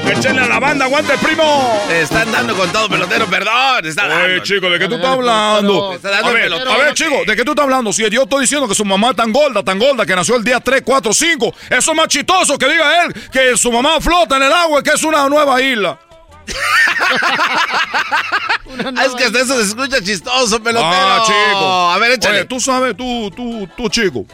¡Échenle 0.11 0.41
a 0.41 0.47
la 0.49 0.59
banda, 0.59 0.83
aguante, 0.83 1.17
primo! 1.19 1.81
Te 1.87 2.01
están 2.01 2.29
dando 2.29 2.57
con 2.57 2.69
todo, 2.73 2.89
pelotero, 2.89 3.25
perdón. 3.27 3.85
Está 3.85 4.05
Oye, 4.25 4.43
chico, 4.43 4.69
¿de 4.69 4.77
qué 4.77 4.89
tú 4.89 4.95
estás 4.95 5.11
hablando? 5.11 5.91
Te 5.91 5.95
está 5.95 6.09
dando 6.09 6.27
A 6.27 6.33
ver, 6.33 6.43
pelotero. 6.43 6.71
a 6.73 6.77
ver, 6.77 6.93
chico, 6.93 7.21
¿de 7.25 7.35
qué 7.37 7.45
tú 7.45 7.51
estás 7.51 7.63
hablando? 7.63 7.93
Si 7.93 8.09
yo 8.09 8.23
estoy 8.23 8.41
diciendo 8.41 8.67
que 8.67 8.75
su 8.75 8.83
mamá 8.83 9.11
es 9.11 9.15
tan 9.15 9.31
gorda, 9.31 9.63
tan 9.63 9.79
gorda, 9.79 10.05
que 10.05 10.13
nació 10.13 10.35
el 10.35 10.43
día 10.43 10.59
3, 10.59 10.81
4, 10.83 11.13
5, 11.13 11.55
eso 11.69 11.91
es 11.91 11.97
más 11.97 12.09
chistoso 12.09 12.57
que 12.57 12.67
diga 12.67 13.05
él 13.05 13.13
que 13.31 13.55
su 13.55 13.71
mamá 13.71 14.01
flota 14.01 14.35
en 14.35 14.43
el 14.43 14.51
agua 14.51 14.81
y 14.81 14.83
que 14.83 14.91
es 14.91 15.03
una 15.03 15.29
nueva 15.29 15.61
isla. 15.61 15.97
Ah, 18.95 19.05
es 19.05 19.13
que 19.13 19.25
hasta 19.25 19.39
eso 19.41 19.55
se 19.57 19.63
escucha 19.69 20.01
chistoso, 20.01 20.61
pelotero. 20.61 20.91
Ah, 20.91 21.21
chico. 21.25 21.91
A 21.91 21.97
ver, 21.99 22.13
échale. 22.13 22.39
Oye, 22.39 22.45
tú 22.45 22.59
sabes, 22.59 22.97
tú, 22.97 23.29
tú, 23.35 23.67
tú, 23.77 23.89
chico. 23.89 24.25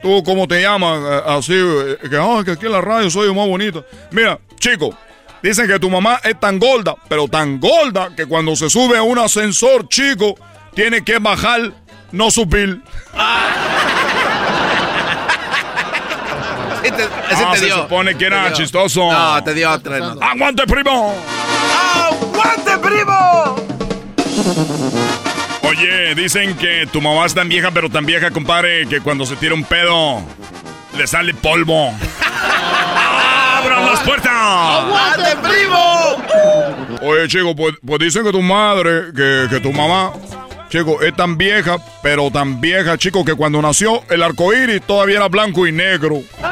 Tú, 0.00 0.22
¿cómo 0.22 0.46
te 0.46 0.62
llamas? 0.62 1.00
Eh, 1.02 1.22
Así, 1.26 1.54
eh, 1.54 1.98
que, 2.08 2.16
ah, 2.16 2.42
que 2.44 2.52
aquí 2.52 2.66
en 2.66 2.72
la 2.72 2.80
radio 2.80 3.10
soy 3.10 3.34
más 3.34 3.48
bonito. 3.48 3.84
Mira, 4.12 4.38
chico, 4.58 4.96
dicen 5.42 5.66
que 5.66 5.78
tu 5.78 5.90
mamá 5.90 6.20
es 6.22 6.38
tan 6.38 6.58
gorda, 6.58 6.94
pero 7.08 7.26
tan 7.26 7.58
gorda 7.58 8.14
que 8.14 8.26
cuando 8.26 8.54
se 8.54 8.70
sube 8.70 8.96
a 8.96 9.02
un 9.02 9.18
ascensor, 9.18 9.88
chico, 9.88 10.36
tiene 10.74 11.02
que 11.02 11.18
bajar, 11.18 11.72
no 12.12 12.30
subir. 12.30 12.80
Sí 16.84 16.90
te- 16.90 17.02
ese 17.04 17.44
Ah, 17.44 17.50
te 17.52 17.58
se 17.58 17.64
dio. 17.66 17.76
supone 17.82 18.16
que 18.16 18.24
era 18.26 18.46
dio. 18.48 18.54
chistoso. 18.56 19.10
No, 19.12 19.42
te 19.44 19.54
dio 19.54 19.70
otra. 19.70 19.98
no. 19.98 20.16
¡Aguante, 20.22 20.64
primo! 20.66 21.14
¡Aguante, 22.10 22.78
primo! 22.78 23.56
Oye, 25.62 26.14
dicen 26.14 26.56
que 26.56 26.86
tu 26.92 27.00
mamá 27.00 27.26
es 27.26 27.34
tan 27.34 27.48
vieja, 27.48 27.70
pero 27.72 27.88
tan 27.88 28.04
vieja, 28.06 28.30
compadre, 28.30 28.86
que 28.88 29.00
cuando 29.00 29.24
se 29.26 29.36
tira 29.36 29.54
un 29.54 29.64
pedo, 29.64 30.20
le 30.96 31.06
sale 31.06 31.34
polvo. 31.34 31.88
¡Abran 33.58 33.86
las 33.86 34.00
puertas! 34.00 34.32
¡Aguante, 34.32 35.36
primo! 35.42 36.16
Oye, 37.02 37.28
chico, 37.28 37.54
pues, 37.54 37.74
pues 37.86 37.98
dicen 38.00 38.24
que 38.24 38.32
tu 38.32 38.42
madre, 38.42 39.12
que, 39.14 39.46
que 39.50 39.60
tu 39.60 39.72
mamá, 39.72 40.12
chico, 40.70 41.02
es 41.02 41.14
tan 41.14 41.36
vieja, 41.36 41.76
pero 42.02 42.30
tan 42.30 42.60
vieja, 42.60 42.96
chico, 42.96 43.24
que 43.24 43.34
cuando 43.34 43.60
nació 43.60 44.02
el 44.08 44.22
arco 44.22 44.54
iris 44.54 44.80
todavía 44.82 45.16
era 45.16 45.28
blanco 45.28 45.66
y 45.66 45.72
negro. 45.72 46.22
¡Oh! 46.42 46.46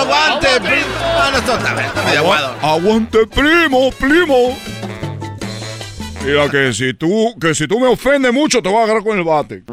¡Aguante, 0.00 0.48
primo! 0.60 0.86
Ah. 2.32 2.56
Aguante, 2.62 3.26
primo, 3.26 3.90
primo. 3.92 4.56
Mira 6.24 6.48
que 6.48 6.72
si 6.72 6.94
tú, 6.94 7.34
que 7.40 7.54
si 7.54 7.66
tú 7.66 7.80
me 7.80 7.88
ofendes 7.88 8.32
mucho, 8.32 8.62
te 8.62 8.68
voy 8.68 8.80
a 8.80 8.84
agarrar 8.84 9.02
con 9.02 9.18
el 9.18 9.24
bate. 9.24 9.64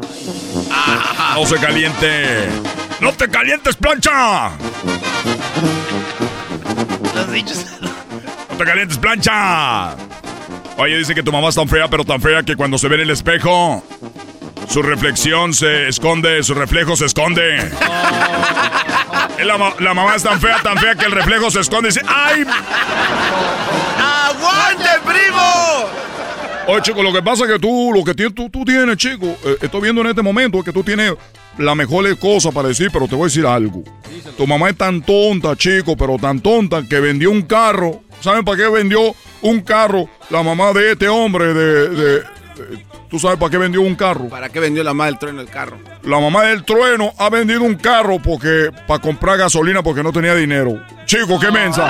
No 1.34 1.46
se 1.46 1.56
caliente. 1.56 2.48
¡No 3.00 3.12
te 3.12 3.28
calientes, 3.28 3.76
plancha! 3.76 4.50
¡No 8.50 8.56
te 8.58 8.64
calientes, 8.64 8.98
plancha! 8.98 9.94
Oye, 10.78 10.96
dice 10.98 11.14
que 11.14 11.22
tu 11.22 11.32
mamá 11.32 11.48
es 11.48 11.54
tan 11.56 11.68
fea, 11.68 11.88
pero 11.88 12.04
tan 12.04 12.20
fea 12.20 12.42
que 12.42 12.54
cuando 12.56 12.78
se 12.78 12.86
ve 12.88 12.94
en 12.96 13.00
el 13.02 13.10
espejo, 13.10 13.82
su 14.68 14.80
reflexión 14.82 15.52
se 15.52 15.88
esconde, 15.88 16.42
su 16.44 16.54
reflejo 16.54 16.94
se 16.96 17.06
esconde. 17.06 17.56
Es 19.38 19.46
La, 19.46 19.58
ma- 19.58 19.74
la 19.80 19.94
mamá 19.94 20.14
es 20.14 20.22
tan 20.22 20.40
fea, 20.40 20.60
tan 20.62 20.78
fea 20.78 20.94
que 20.94 21.06
el 21.06 21.12
reflejo 21.12 21.50
se 21.50 21.60
esconde 21.60 21.88
y 21.88 21.92
dice, 21.92 22.02
¡ay! 22.08 22.44
¡Aguante, 23.98 24.88
primo! 25.04 25.88
Oye, 26.68 26.82
chico, 26.82 27.02
lo 27.02 27.12
que 27.12 27.22
pasa 27.22 27.44
es 27.44 27.50
que 27.52 27.58
tú, 27.58 27.90
lo 27.94 28.04
que 28.04 28.14
tienes, 28.14 28.34
tú, 28.34 28.48
tú 28.50 28.64
tienes, 28.64 28.96
chico, 28.98 29.26
eh, 29.44 29.56
estoy 29.62 29.80
viendo 29.80 30.00
en 30.02 30.08
este 30.08 30.22
momento 30.22 30.62
que 30.62 30.72
tú 30.72 30.82
tienes 30.84 31.14
la 31.56 31.74
mejor 31.74 32.16
cosa 32.18 32.52
para 32.52 32.68
decir, 32.68 32.90
pero 32.92 33.08
te 33.08 33.14
voy 33.16 33.22
a 33.24 33.26
decir 33.28 33.46
algo. 33.46 33.82
Tu 34.36 34.46
mamá 34.46 34.68
es 34.70 34.76
tan 34.76 35.00
tonta, 35.02 35.56
chico, 35.56 35.96
pero 35.96 36.16
tan 36.18 36.38
tonta 36.40 36.82
que 36.88 37.00
vendió 37.00 37.30
un 37.32 37.42
carro. 37.42 38.02
¿Saben 38.20 38.44
para 38.44 38.56
qué 38.56 38.68
vendió 38.68 39.14
un 39.42 39.60
carro 39.60 40.08
la 40.30 40.42
mamá 40.42 40.72
de 40.72 40.92
este 40.92 41.08
hombre? 41.08 41.54
De, 41.54 41.88
de- 41.88 42.20
de- 42.20 42.86
¿Tú 43.08 43.18
sabes 43.18 43.38
para 43.38 43.50
qué 43.50 43.56
vendió 43.58 43.80
un 43.80 43.94
carro? 43.94 44.28
¿Para 44.28 44.48
qué 44.50 44.60
vendió 44.60 44.82
la 44.84 44.92
madre 44.92 45.12
del 45.12 45.18
trueno 45.20 45.40
el 45.40 45.48
carro? 45.48 45.78
La 46.02 46.18
mamá 46.20 46.42
del 46.42 46.64
trueno 46.64 47.14
ha 47.18 47.30
vendido 47.30 47.62
un 47.62 47.76
carro 47.76 48.18
porque 48.22 48.70
para 48.86 49.00
comprar 49.00 49.38
gasolina 49.38 49.82
porque 49.82 50.02
no 50.02 50.12
tenía 50.12 50.34
dinero. 50.34 50.78
Chico, 51.06 51.38
qué 51.40 51.50
mensa. 51.50 51.84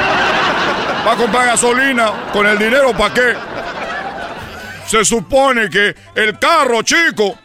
Va 1.06 1.12
a 1.12 1.16
comprar 1.16 1.46
gasolina 1.46 2.12
con 2.32 2.46
el 2.46 2.58
dinero 2.58 2.92
para 2.96 3.14
qué? 3.14 3.34
Se 4.86 5.04
supone 5.04 5.68
que 5.70 5.94
el 6.14 6.38
carro, 6.38 6.82
chico, 6.82 7.36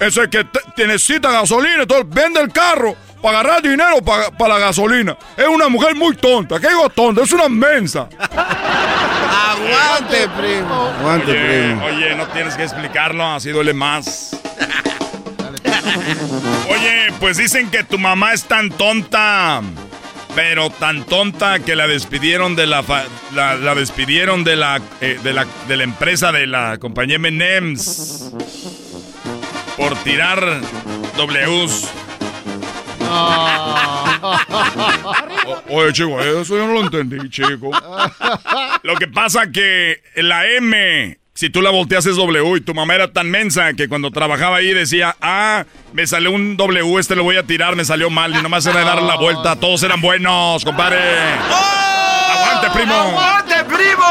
es 0.00 0.16
el 0.16 0.30
que 0.30 0.46
necesita 0.86 1.30
gasolina, 1.30 1.82
entonces 1.82 2.06
vende 2.08 2.40
el 2.40 2.50
carro 2.52 2.94
para 3.22 3.40
agarrar 3.40 3.62
dinero 3.62 4.02
para, 4.04 4.30
para 4.30 4.54
la 4.54 4.60
gasolina. 4.66 5.16
Es 5.36 5.46
una 5.48 5.68
mujer 5.68 5.94
muy 5.94 6.16
tonta. 6.16 6.58
¿Qué 6.60 6.68
digo 6.68 6.88
tonta? 6.90 7.22
Es 7.22 7.32
una 7.32 7.48
mensa. 7.48 8.08
¡Aguante, 8.18 10.28
primo! 10.38 10.92
¡Aguante, 11.00 11.30
Oye, 11.32 11.62
primo! 11.74 11.84
oye, 11.86 12.14
no 12.16 12.26
tienes 12.28 12.54
que 12.54 12.64
explicarlo, 12.64 13.24
así 13.24 13.50
duele 13.50 13.72
más. 13.74 14.36
Oye, 16.70 17.12
pues 17.20 17.36
dicen 17.36 17.70
que 17.70 17.84
tu 17.84 17.98
mamá 17.98 18.32
es 18.32 18.44
tan 18.44 18.70
tonta, 18.70 19.60
pero 20.34 20.70
tan 20.70 21.04
tonta 21.04 21.58
que 21.60 21.76
la 21.76 21.86
despidieron 21.86 22.56
de 22.56 22.66
la 22.66 22.82
fa- 22.82 23.04
la, 23.34 23.54
la 23.56 23.74
despidieron 23.74 24.44
de 24.44 24.56
la, 24.56 24.80
eh, 25.00 25.18
de 25.22 25.32
la 25.32 25.46
de 25.66 25.76
la 25.76 25.84
empresa 25.84 26.32
de 26.32 26.46
la 26.46 26.78
compañía 26.78 27.16
M&M's 27.16 28.30
por 29.76 29.96
tirar 29.98 30.60
Ws. 31.16 31.88
O- 35.46 35.76
oye, 35.80 35.92
chico, 35.92 36.20
eso 36.20 36.56
yo 36.56 36.66
no 36.66 36.72
lo 36.74 36.80
entendí, 36.80 37.28
chico. 37.30 37.70
Lo 38.82 38.96
que 38.96 39.06
pasa 39.08 39.50
que 39.50 40.02
la 40.16 40.46
M, 40.46 41.18
si 41.34 41.50
tú 41.50 41.62
la 41.62 41.70
volteas 41.70 42.04
es 42.06 42.16
W 42.16 42.56
y 42.56 42.60
tu 42.60 42.74
mamá 42.74 42.94
era 42.94 43.12
tan 43.12 43.30
mensa 43.30 43.72
que 43.74 43.88
cuando 43.88 44.10
trabajaba 44.10 44.56
ahí 44.58 44.72
decía, 44.74 45.16
ah, 45.20 45.64
me 45.92 46.06
salió 46.06 46.32
un 46.32 46.56
W, 46.56 46.98
este 46.98 47.16
lo 47.16 47.24
voy 47.24 47.36
a 47.36 47.44
tirar, 47.44 47.76
me 47.76 47.84
salió 47.84 48.10
mal 48.10 48.34
y 48.36 48.42
nomás 48.42 48.66
era 48.66 48.80
de 48.80 48.84
dar 48.84 49.02
la 49.02 49.16
vuelta, 49.16 49.56
todos 49.56 49.82
eran 49.82 50.00
buenos, 50.00 50.64
compadre. 50.64 50.98
¡Aguante, 51.00 52.70
primo! 52.74 52.94
¡Aguante, 52.94 53.54
primo! 53.64 54.04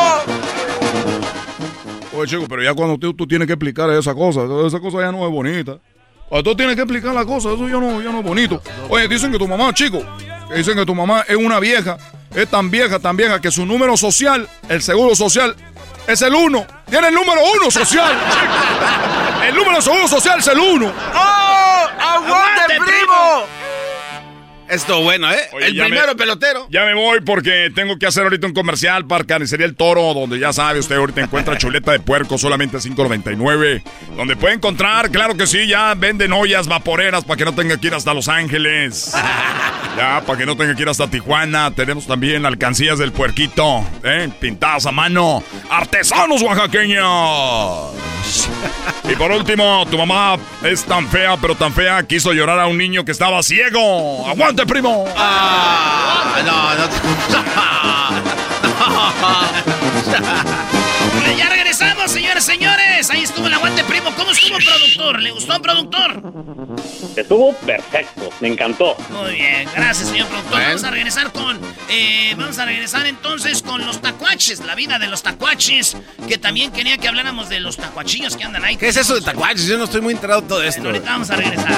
Oye, 2.20 2.28
chico, 2.32 2.46
pero 2.50 2.64
ya 2.64 2.74
cuando 2.74 2.98
tú, 2.98 3.14
tú 3.14 3.28
tienes 3.28 3.46
que 3.46 3.54
explicar 3.54 3.90
esa 3.92 4.14
cosa, 4.16 4.42
esa 4.66 4.80
cosa 4.80 5.02
ya 5.02 5.12
no 5.12 5.24
es 5.26 5.32
bonita. 5.32 5.78
Cuando 6.30 6.52
tú 6.52 6.58
tienes 6.58 6.76
que 6.76 6.82
explicar 6.82 7.14
la 7.14 7.26
cosa, 7.26 7.54
eso 7.54 7.68
ya 7.68 7.78
no, 7.78 8.02
ya 8.02 8.12
no 8.12 8.20
es 8.20 8.26
bonito. 8.26 8.62
Oye, 8.90 9.08
dicen 9.08 9.32
que 9.32 9.38
tu 9.38 9.48
mamá, 9.48 9.74
chico, 9.74 10.04
dicen 10.54 10.76
que 10.76 10.86
tu 10.86 10.94
mamá 10.94 11.24
es 11.28 11.38
una 11.38 11.60
vieja, 11.60 11.98
es 12.36 12.50
tan 12.50 12.70
vieja, 12.70 13.00
tan 13.00 13.16
vieja, 13.16 13.40
que 13.40 13.50
su 13.50 13.66
número 13.66 13.96
social, 13.96 14.48
el 14.68 14.82
seguro 14.82 15.16
social, 15.16 15.56
es 16.06 16.22
el 16.22 16.34
uno. 16.34 16.66
Tiene 16.90 17.08
el 17.08 17.14
número 17.14 17.42
uno 17.56 17.72
social, 17.72 18.14
chico. 18.32 18.54
El 19.48 19.56
número 19.56 19.82
seguro 19.82 20.10
social 20.10 20.40
es 20.40 20.48
el 20.48 20.60
uno. 20.60 20.92
¡Oh! 21.16 21.88
¡Aguante, 22.00 22.76
primo! 22.86 23.46
Esto 24.70 25.02
bueno, 25.02 25.32
¿eh? 25.32 25.38
Oye, 25.54 25.68
el 25.68 25.78
primero 25.78 26.08
me- 26.08 26.16
pelotero. 26.16 26.68
Ya 26.70 26.84
me 26.86 26.94
voy 26.94 27.22
porque 27.22 27.72
tengo 27.74 27.98
que 27.98 28.06
hacer 28.06 28.24
ahorita 28.24 28.48
un 28.48 28.54
comercial 28.54 29.06
para 29.08 29.24
Carnicería 29.24 29.66
El 29.66 29.76
Toro, 29.76 30.14
donde 30.14 30.40
ya 30.40 30.52
sabe 30.52 30.80
usted 30.80 30.96
ahorita 30.98 31.22
encuentra 31.22 31.58
chuleta 31.60 31.92
de 31.94 32.00
puerco 32.00 32.38
solamente 32.38 32.78
a 32.78 32.80
$5.99. 32.80 33.82
Donde 34.18 34.36
puede 34.36 34.56
encontrar, 34.56 35.10
claro 35.10 35.36
que 35.38 35.48
sí, 35.48 35.68
ya 35.68 35.94
venden 35.96 36.34
ollas 36.34 36.68
vaporeras 36.68 37.24
para 37.24 37.38
que 37.38 37.46
no 37.46 37.56
tenga 37.56 37.78
que 37.78 37.88
ir 37.88 37.94
hasta 37.94 38.14
Los 38.14 38.28
Ángeles. 38.28 39.14
Ya, 39.98 40.22
para 40.28 40.38
que 40.38 40.46
no 40.46 40.56
tenga 40.56 40.76
que 40.76 40.84
ir 40.84 40.90
hasta 40.90 41.10
Tijuana. 41.10 41.72
Tenemos 41.74 42.06
también 42.06 42.46
alcancías 42.46 43.00
del 43.00 43.12
puerquito, 43.12 43.84
¿eh? 44.04 44.30
pintadas 44.40 44.86
a 44.86 44.92
mano. 44.92 45.42
Artesanos 45.72 46.44
oaxaqueños. 46.44 47.96
Y 49.10 49.16
por 49.16 49.32
último, 49.32 49.88
tu 49.90 49.98
mamá 49.98 50.38
es 50.64 50.84
tan 50.84 51.08
fea, 51.10 51.38
pero 51.42 51.56
tan 51.56 51.74
fea, 51.74 52.04
quiso 52.04 52.32
llorar 52.34 52.60
a 52.60 52.68
un 52.68 52.78
niño 52.78 53.06
que 53.06 53.12
estaba 53.12 53.42
ciego. 53.42 54.28
¡Aguante, 54.58 54.74
primo! 54.74 55.06
Ah, 55.16 56.42
no, 56.44 56.74
Eh, 61.28 61.36
Ya 61.38 61.50
regresamos, 61.50 62.10
señores, 62.12 62.44
señores. 62.44 63.12
Ahí 63.12 63.22
estuvo 63.22 63.46
el 63.46 63.54
aguante 63.54 63.84
primo. 63.84 64.10
¿Cómo 64.16 64.32
estuvo, 64.32 64.58
productor? 64.58 65.22
¿Le 65.22 65.30
gustó, 65.30 65.62
productor? 65.62 66.24
Estuvo 67.16 67.54
perfecto, 67.54 68.30
me 68.40 68.48
encantó. 68.48 68.96
Muy 69.12 69.34
bien, 69.34 69.70
gracias, 69.76 70.10
señor 70.10 70.26
productor. 70.28 70.60
Vamos 70.60 70.84
a 70.84 70.90
regresar 70.92 71.32
con. 71.32 71.60
eh, 71.90 72.34
vamos 72.36 72.58
a 72.58 72.66
regresar 72.66 73.06
entonces 73.06 73.62
con 73.62 73.86
los 73.86 74.02
tacuaches, 74.02 74.62
la 74.66 74.74
vida 74.74 74.98
de 74.98 75.06
los 75.08 75.22
tacuaches. 75.22 75.98
Que 76.28 76.40
también 76.40 76.72
quería 76.72 76.98
que 76.98 77.08
habláramos 77.08 77.48
de 77.50 77.60
los 77.60 77.78
tacuachillos 77.78 78.36
que 78.36 78.44
andan 78.44 78.66
ahí. 78.66 78.76
¿Qué 78.78 78.88
es 78.88 78.98
eso 78.98 79.14
de 79.14 79.22
tacuaches? 79.22 79.68
Yo 79.68 79.78
no 79.78 79.84
estoy 79.84 80.02
muy 80.02 80.14
enterado 80.16 80.42
de 80.42 80.48
todo 80.48 80.64
esto. 80.64 80.82
Ahorita 80.84 81.12
vamos 81.12 81.30
a 81.30 81.36
regresar. 81.36 81.78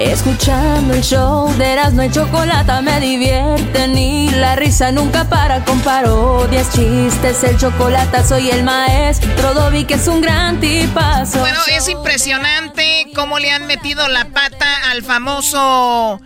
Escuchando 0.00 0.94
el 0.94 1.02
show 1.02 1.52
de 1.58 1.72
Erasmo 1.74 2.02
y 2.02 2.10
Chocolata 2.10 2.80
me 2.80 2.98
divierte 3.00 3.86
ni 3.86 4.30
la 4.30 4.56
risa 4.56 4.90
nunca 4.90 5.28
para 5.28 5.62
con 5.62 5.78
parodias, 5.80 6.72
chistes, 6.72 7.44
el 7.44 7.58
chocolate 7.58 8.24
soy 8.24 8.48
el 8.48 8.64
maestro 8.64 9.52
Dobby 9.52 9.84
que 9.84 9.94
es 9.94 10.08
un 10.08 10.22
gran 10.22 10.58
tipazo. 10.58 11.40
Bueno, 11.40 11.60
es 11.70 11.86
impresionante 11.86 13.12
cómo 13.14 13.38
le 13.38 13.50
han 13.50 13.66
metido 13.66 14.08
la 14.08 14.24
pata 14.30 14.90
al 14.90 15.02
famoso, 15.02 16.18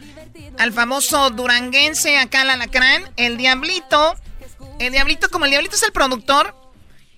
al 0.56 0.72
famoso 0.72 1.30
duranguense 1.30 2.16
acá 2.16 2.42
al 2.42 2.50
alacrán, 2.50 3.02
el 3.16 3.36
Diablito. 3.36 4.14
El 4.78 4.92
Diablito, 4.92 5.28
como 5.30 5.46
el 5.46 5.50
Diablito 5.50 5.74
es 5.74 5.82
el 5.82 5.90
productor 5.90 6.63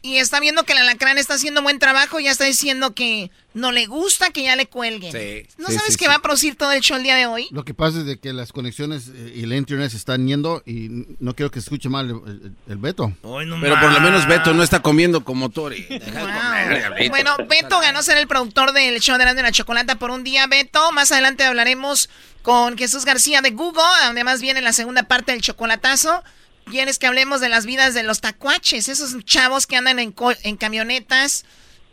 y 0.07 0.19
está 0.19 0.41
viendo 0.41 0.65
que 0.65 0.73
el 0.73 0.79
alacrán 0.79 1.19
está 1.19 1.35
haciendo 1.35 1.63
buen 1.63 1.79
trabajo, 1.79 2.21
ya 2.21 2.31
está 2.31 2.45
diciendo 2.45 2.95
que 2.95 3.31
no 3.55 3.73
le 3.73 3.87
gusta 3.87 4.31
que 4.31 4.43
ya 4.43 4.55
le 4.55 4.67
cuelguen. 4.67 5.13
Sí, 5.13 5.47
¿No 5.59 5.69
sí, 5.69 5.75
sabes 5.75 5.93
sí, 5.93 5.99
que 5.99 6.05
sí. 6.05 6.09
va 6.09 6.17
a 6.17 6.23
producir 6.23 6.57
todo 6.57 6.73
el 6.73 6.81
show 6.83 6.97
el 6.97 7.03
día 7.03 7.17
de 7.17 7.27
hoy? 7.27 7.49
Lo 7.51 7.65
que 7.65 7.75
pasa 7.75 7.99
es 7.99 8.05
de 8.07 8.19
que 8.19 8.33
las 8.33 8.53
conexiones 8.53 9.09
eh, 9.15 9.33
y 9.37 9.43
el 9.45 9.53
internet 9.55 9.91
se 9.91 9.97
están 9.97 10.27
yendo 10.29 10.63
y 10.67 11.07
no 11.21 11.35
quiero 11.35 11.51
que 11.51 11.61
se 11.61 11.65
escuche 11.65 11.89
mal 11.89 12.07
el, 12.11 12.17
el- 12.31 12.53
el 12.69 12.79
Beto. 12.79 13.13
Pero 13.23 13.81
por 13.81 13.93
lo 13.93 14.01
menos 14.01 14.27
Beto 14.27 14.53
no 14.55 14.63
está 14.63 14.81
comiendo 14.83 15.25
como 15.25 15.49
Tori. 15.51 15.83
De 15.85 16.01
comer. 16.01 17.09
Bueno, 17.11 17.37
Beto 17.49 17.81
ganó 17.81 18.03
ser 18.03 18.19
el 18.19 18.27
productor 18.29 18.73
del 18.73 19.01
show 19.01 19.17
de 19.17 19.23
Erasmo 19.23 19.41
y 19.41 19.43
la 19.45 19.53
Chocolata 19.53 19.97
por 19.99 20.11
un 20.11 20.23
día. 20.25 20.47
Beto, 20.47 20.93
más 20.93 21.11
adelante 21.13 21.45
hablaremos 21.45 22.09
con 22.43 22.77
Jesús 22.79 23.05
García 23.05 23.41
de 23.41 23.51
Google, 23.51 23.83
donde 24.05 24.23
más 24.23 24.41
viene 24.41 24.61
la 24.61 24.73
segunda 24.73 25.03
parte 25.05 25.33
del 25.33 25.41
chocolatazo. 25.41 26.23
Quieres 26.71 26.99
que 26.99 27.07
hablemos 27.07 27.41
de 27.41 27.49
las 27.49 27.65
vidas 27.65 27.95
de 27.95 28.03
los 28.03 28.21
tacuaches, 28.21 28.89
esos 28.89 29.25
chavos 29.25 29.67
que 29.69 29.77
andan 29.77 29.99
en, 30.01 30.11
co- 30.11 30.33
en 30.43 30.57
camionetas 30.57 31.45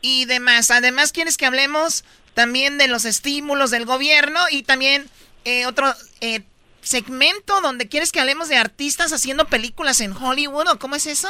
y 0.01 0.25
demás. 0.25 0.71
Además, 0.71 1.12
quieres 1.12 1.38
que 1.38 1.45
hablemos 1.45 2.03
también 2.33 2.79
de 2.79 2.88
los 2.88 3.05
estímulos 3.05 3.69
del 3.69 3.86
gobierno 3.86 4.39
y 4.51 4.63
también 4.63 5.03
eh, 5.45 5.67
otro 5.67 5.86
eh, 6.21 6.39
segmento 6.81 7.62
donde 7.62 7.88
quieres 7.88 8.12
que 8.12 8.19
hablemos 8.19 8.49
de 8.49 8.55
artistas 8.55 9.13
haciendo 9.13 9.45
películas 9.45 10.01
en 10.01 10.12
Hollywood 10.13 10.65
o 10.73 10.79
cómo 10.79 10.95
es 10.95 11.05
eso? 11.05 11.27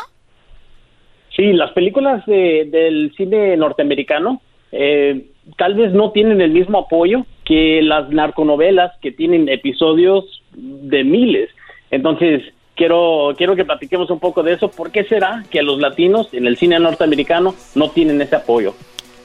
Sí, 1.35 1.51
las 1.51 1.71
películas 1.71 2.25
de- 2.25 2.69
del 2.71 3.13
cine 3.17 3.57
norteamericano 3.57 4.41
eh, 4.71 5.27
tal 5.57 5.73
vez 5.75 5.91
no 5.91 6.11
tienen 6.11 6.39
el 6.39 6.51
mismo 6.51 6.79
apoyo 6.79 7.25
que 7.43 7.81
las 7.81 8.09
narconovelas 8.09 8.93
que 9.01 9.11
tienen 9.11 9.49
episodios 9.49 10.23
de 10.53 11.03
miles. 11.03 11.49
Entonces, 11.91 12.41
quiero, 12.75 13.33
quiero 13.37 13.55
que 13.55 13.65
platiquemos 13.65 14.09
un 14.09 14.19
poco 14.19 14.43
de 14.43 14.53
eso. 14.53 14.69
¿Por 14.69 14.91
qué 14.91 15.03
será 15.03 15.43
que 15.49 15.61
los 15.61 15.79
latinos 15.79 16.29
en 16.33 16.47
el 16.47 16.57
cine 16.57 16.79
norteamericano 16.79 17.55
no 17.75 17.91
tienen 17.91 18.21
ese 18.21 18.35
apoyo? 18.35 18.75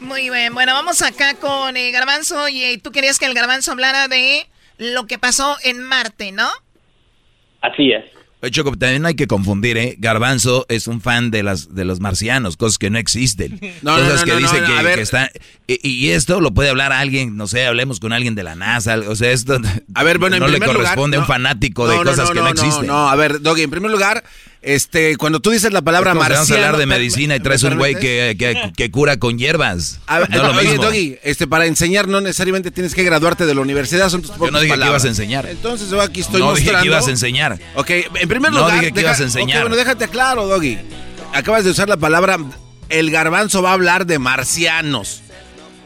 Muy 0.00 0.30
bien, 0.30 0.54
bueno, 0.54 0.74
vamos 0.74 1.02
acá 1.02 1.34
con 1.34 1.76
eh, 1.76 1.90
Garbanzo 1.90 2.48
y 2.48 2.62
eh, 2.62 2.78
tú 2.78 2.92
querías 2.92 3.18
que 3.18 3.26
el 3.26 3.34
Garbanzo 3.34 3.72
hablara 3.72 4.06
de 4.06 4.46
lo 4.76 5.06
que 5.06 5.18
pasó 5.18 5.56
en 5.64 5.82
Marte, 5.82 6.30
¿no? 6.30 6.48
Así 7.60 7.90
es. 7.90 8.04
Choco, 8.50 8.70
también 8.76 9.02
no 9.02 9.08
hay 9.08 9.14
que 9.14 9.26
confundir, 9.26 9.76
¿eh? 9.76 9.96
Garbanzo 9.98 10.64
es 10.68 10.86
un 10.86 11.00
fan 11.00 11.30
de 11.30 11.42
las 11.42 11.74
de 11.74 11.84
los 11.84 12.00
marcianos, 12.00 12.56
cosas 12.56 12.78
que 12.78 12.90
no 12.90 12.98
existen. 12.98 13.58
No, 13.82 13.96
no, 13.96 14.04
cosas 14.04 14.20
no, 14.20 14.24
que 14.26 14.32
no, 14.32 14.38
dice 14.38 14.60
no, 14.60 14.66
que, 14.66 14.72
a 14.72 14.82
ver. 14.82 14.94
que 14.96 15.02
está... 15.02 15.30
Y, 15.66 15.88
y 15.88 16.10
esto 16.10 16.40
lo 16.40 16.52
puede 16.52 16.70
hablar 16.70 16.92
alguien, 16.92 17.36
no 17.36 17.46
sé, 17.46 17.66
hablemos 17.66 18.00
con 18.00 18.12
alguien 18.12 18.34
de 18.34 18.42
la 18.42 18.54
NASA, 18.54 18.98
o 19.06 19.14
sea, 19.14 19.30
esto 19.30 19.60
A 19.94 20.02
ver, 20.02 20.18
bueno, 20.18 20.36
en 20.36 20.40
no 20.40 20.48
le 20.48 20.58
lugar, 20.58 20.74
corresponde 20.74 21.16
a 21.16 21.20
un 21.20 21.24
no. 21.24 21.26
fanático 21.26 21.86
de 21.88 21.96
No, 21.96 22.04
no, 22.04 22.10
cosas 22.10 22.28
no, 22.28 22.32
que 22.32 22.38
no, 22.38 22.44
no, 22.44 22.50
existen. 22.50 22.86
No, 22.86 23.08
a 23.08 23.16
ver, 23.16 23.40
Doggy, 23.40 23.62
en 23.62 23.70
primer 23.70 23.90
lugar, 23.90 24.24
este, 24.62 25.16
cuando 25.16 25.40
tú 25.40 25.50
dices 25.50 25.72
la 25.72 25.82
palabra 25.82 26.14
marciano... 26.14 26.40
Vamos 26.42 26.50
a 26.50 26.54
hablar 26.54 26.76
de 26.76 26.86
medicina 26.86 27.36
y 27.36 27.38
¿me 27.38 27.44
traes 27.44 27.62
un 27.62 27.76
güey 27.78 27.94
que, 27.94 28.36
que- 28.38 28.72
que 28.76 28.90
cura 28.90 29.18
con 29.18 29.38
hierbas. 29.38 30.00
A 30.06 30.20
no 30.20 30.52
lo 30.52 30.58
oye. 30.58 30.76
Doggy, 30.76 31.18
este, 31.22 31.46
para 31.46 31.66
enseñar 31.66 32.08
no 32.08 32.20
necesariamente 32.20 32.70
tienes 32.70 32.94
que 32.94 33.02
graduarte 33.04 33.46
de 33.46 33.54
la 33.54 33.60
universidad, 33.60 34.08
son 34.08 34.22
tus 34.22 34.36
Yo 34.36 34.50
no 34.50 34.60
dije 34.60 34.78
que 34.78 34.86
ibas 34.86 35.04
a 35.04 35.08
enseñar. 35.08 35.46
Entonces 35.46 35.90
yo 35.90 36.00
aquí 36.00 36.20
estoy 36.20 36.40
no 36.40 36.52
dije 36.54 36.64
mostrando... 36.66 36.82
que 36.82 36.86
ibas 36.88 37.06
a 37.06 37.10
enseñar. 37.10 37.58
Ok, 37.76 37.90
en 37.90 38.28
primer 38.28 38.52
No 38.52 38.58
lugar... 38.60 38.80
dije 38.80 38.92
que 38.92 39.00
ibas 39.00 39.20
a 39.20 39.24
enseñar. 39.24 39.60
Bueno, 39.62 39.76
déjate 39.76 40.08
claro, 40.08 40.46
Doggy. 40.46 40.78
Acabas 41.32 41.64
de 41.64 41.70
usar 41.70 41.88
la 41.88 41.96
palabra... 41.96 42.38
El 42.88 43.10
garbanzo 43.10 43.60
va 43.60 43.70
a 43.70 43.72
hablar 43.74 44.06
de 44.06 44.18
marcianos. 44.18 45.20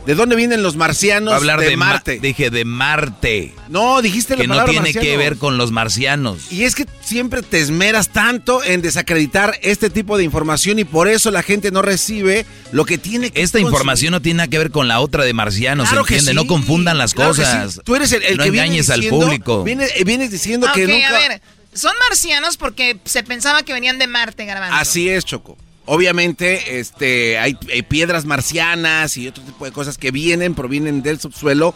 ¿De 0.07 0.15
dónde 0.17 0.35
vienen 0.35 0.63
los 0.65 0.75
marcianos 0.77 1.33
hablar 1.33 1.61
de, 1.61 1.71
de, 1.71 1.77
Ma- 1.77 1.87
Marte? 1.87 2.19
dije 2.21 2.51
de 2.51 2.65
Marte. 2.65 3.55
No, 3.69 4.03
dijiste 4.03 4.35
la 4.35 4.43
Que 4.43 4.49
no 4.49 4.55
palabra 4.55 4.73
tiene 4.73 4.93
que 4.93 5.17
ver 5.17 5.37
con 5.37 5.59
los 5.59 5.71
marcianos. 5.71 6.51
Y 6.51 6.65
es 6.65 6.75
que 6.75 6.87
siempre 7.03 7.43
te 7.43 7.61
esmeras 7.61 8.09
tanto 8.09 8.65
en 8.65 8.83
desacreditar 8.83 9.57
este 9.63 9.91
tipo 9.91 10.19
de 10.19 10.25
información 10.25 10.79
y 10.81 10.85
por 10.85 11.07
eso 11.09 11.31
la 11.31 11.43
gente 11.43 11.71
no 11.71 11.83
recibe 11.83 12.47
lo 12.73 12.85
que 12.85 12.99
tiene 12.99 13.31
que 13.31 13.43
Esta 13.43 13.61
información 13.61 14.11
no 14.13 14.21
tiene 14.21 14.39
nada 14.39 14.49
que 14.49 14.59
ver 14.59 14.71
con 14.73 14.89
la 14.89 14.99
otra 15.01 15.23
de 15.25 15.33
marcianos, 15.35 15.89
Claro 15.89 16.05
que 16.05 16.15
¿entiende? 16.19 16.33
sí, 16.41 16.47
No 16.49 16.53
confundan 16.53 16.99
las 16.99 17.15
claro 17.15 17.33
que 17.35 17.43
cosas. 17.43 17.75
sí. 17.75 17.81
Tú 17.85 17.95
eres 17.95 18.11
el, 18.13 18.23
el 18.25 18.37
no 18.39 18.45
que 18.45 18.51
viene 18.51 18.67
engañes 18.67 18.91
al 18.91 19.01
diciendo- 19.01 19.25
público. 19.27 19.63
Vienes, 19.65 19.91
eh, 19.95 20.05
vienes 20.05 20.31
diciendo 20.33 20.67
que 20.75 20.87
nunca... 20.87 21.09
a 21.09 21.13
ver, 21.13 21.43
son 21.75 21.93
marcianos 22.09 22.57
porque 22.57 22.99
se 23.05 23.23
pensaba 23.23 23.63
que 23.63 23.73
venían 23.73 23.99
de 23.99 24.07
Marte, 24.09 24.45
Garbanzo. 24.47 24.75
Así 24.77 25.09
es, 25.09 25.25
Choco. 25.25 25.57
Obviamente, 25.85 26.79
este, 26.79 27.39
hay, 27.39 27.57
hay 27.73 27.83
piedras 27.83 28.25
marcianas 28.25 29.17
y 29.17 29.29
otro 29.29 29.43
tipo 29.43 29.65
de 29.65 29.73
cosas 29.73 29.99
que 29.99 30.11
vienen, 30.11 30.55
provienen 30.55 31.03
del 31.03 31.19
subsuelo 31.21 31.75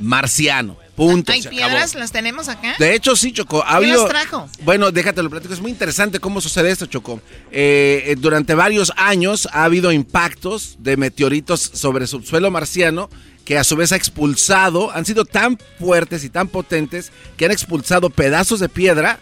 marciano. 0.00 0.76
Punto. 0.96 1.32
¿Hay 1.32 1.40
acabó. 1.40 1.56
piedras? 1.56 1.94
¿Las 1.96 2.12
tenemos 2.12 2.48
acá? 2.48 2.74
De 2.78 2.94
hecho, 2.94 3.16
sí, 3.16 3.32
Choco. 3.32 3.62
Ha 3.64 3.78
¿Quién 3.78 3.90
habido- 3.90 4.02
las 4.02 4.08
trajo? 4.10 4.48
Bueno, 4.62 4.92
déjate 4.92 5.22
lo 5.22 5.30
platico. 5.30 5.52
Es 5.52 5.60
muy 5.60 5.70
interesante 5.72 6.20
cómo 6.20 6.40
sucede 6.40 6.70
esto, 6.70 6.86
Choco. 6.86 7.20
Eh, 7.50 8.04
eh, 8.06 8.16
durante 8.16 8.54
varios 8.54 8.92
años 8.96 9.48
ha 9.52 9.64
habido 9.64 9.90
impactos 9.92 10.76
de 10.78 10.96
meteoritos 10.96 11.60
sobre 11.60 12.06
subsuelo 12.06 12.50
marciano 12.52 13.08
que 13.44 13.58
a 13.58 13.64
su 13.64 13.76
vez 13.76 13.92
ha 13.92 13.96
expulsado, 13.96 14.90
han 14.92 15.04
sido 15.04 15.24
tan 15.24 15.58
fuertes 15.78 16.24
y 16.24 16.30
tan 16.30 16.48
potentes 16.48 17.12
que 17.36 17.44
han 17.44 17.50
expulsado 17.50 18.08
pedazos 18.08 18.58
de 18.60 18.68
piedra 18.68 19.18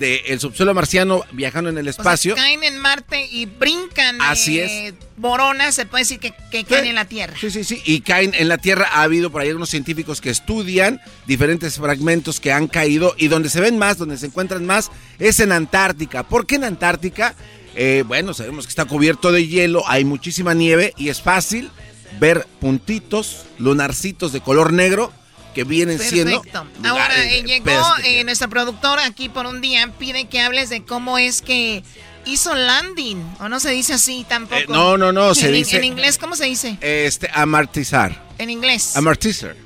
del 0.00 0.40
subsuelo 0.40 0.72
marciano 0.72 1.22
viajando 1.30 1.68
en 1.68 1.76
el 1.76 1.86
O 1.86 1.92
sea, 1.92 2.00
espacio. 2.00 2.34
caen 2.34 2.64
en 2.64 2.78
Marte 2.78 3.26
y 3.30 3.44
brincan. 3.44 4.20
Así 4.22 4.58
eh, 4.58 4.94
Boronas, 5.18 5.74
se 5.74 5.84
puede 5.84 6.02
decir 6.04 6.18
que, 6.18 6.32
que 6.50 6.64
caen 6.64 6.86
en 6.86 6.94
la 6.94 7.04
Tierra. 7.04 7.34
Sí, 7.38 7.50
sí, 7.50 7.64
sí. 7.64 7.82
Y 7.84 8.00
caen 8.00 8.32
en 8.34 8.48
la 8.48 8.56
Tierra. 8.56 8.88
Ha 8.92 9.02
habido 9.02 9.30
por 9.30 9.42
ahí 9.42 9.48
algunos 9.48 9.68
científicos 9.68 10.22
que 10.22 10.30
estudian 10.30 11.00
diferentes 11.26 11.76
fragmentos 11.76 12.40
que 12.40 12.50
han 12.50 12.66
caído 12.66 13.14
y 13.18 13.28
donde 13.28 13.50
se 13.50 13.60
ven 13.60 13.76
más, 13.76 13.98
donde 13.98 14.16
se 14.16 14.26
encuentran 14.26 14.64
más, 14.64 14.90
es 15.18 15.38
en 15.38 15.52
Antártica. 15.52 16.22
¿Por 16.22 16.46
qué 16.46 16.54
en 16.54 16.64
Antártica? 16.64 17.34
Eh, 17.76 18.02
bueno, 18.06 18.32
sabemos 18.32 18.64
que 18.64 18.70
está 18.70 18.86
cubierto 18.86 19.30
de 19.32 19.46
hielo, 19.46 19.84
hay 19.86 20.04
muchísima 20.06 20.54
nieve 20.54 20.94
y 20.96 21.10
es 21.10 21.20
fácil 21.20 21.70
ver 22.18 22.46
puntitos, 22.58 23.44
lunarcitos 23.58 24.32
de 24.32 24.40
color 24.40 24.72
negro 24.72 25.12
que 25.54 25.64
vienen 25.64 25.98
siendo... 25.98 26.42
Perfecto. 26.42 26.58
Ahora, 26.88 27.08
lugares, 27.08 27.32
eh, 27.32 27.42
llegó 27.44 27.84
eh, 28.04 28.24
nuestra 28.24 28.48
productora 28.48 29.04
aquí 29.04 29.28
por 29.28 29.46
un 29.46 29.60
día, 29.60 29.90
pide 29.98 30.28
que 30.28 30.40
hables 30.40 30.70
de 30.70 30.84
cómo 30.84 31.18
es 31.18 31.42
que 31.42 31.82
hizo 32.26 32.54
landing, 32.54 33.22
o 33.40 33.48
no 33.48 33.58
se 33.60 33.70
dice 33.70 33.94
así 33.94 34.24
tampoco. 34.28 34.60
Eh, 34.60 34.66
no, 34.68 34.96
no, 34.96 35.12
no, 35.12 35.34
se 35.34 35.46
en, 35.48 35.54
dice- 35.54 35.78
En 35.78 35.84
inglés, 35.84 36.18
¿cómo 36.18 36.36
se 36.36 36.44
dice? 36.44 36.76
Este, 36.80 37.30
amartizar. 37.32 38.28
En 38.38 38.50
inglés. 38.50 38.96
Amortizer. 38.96 39.56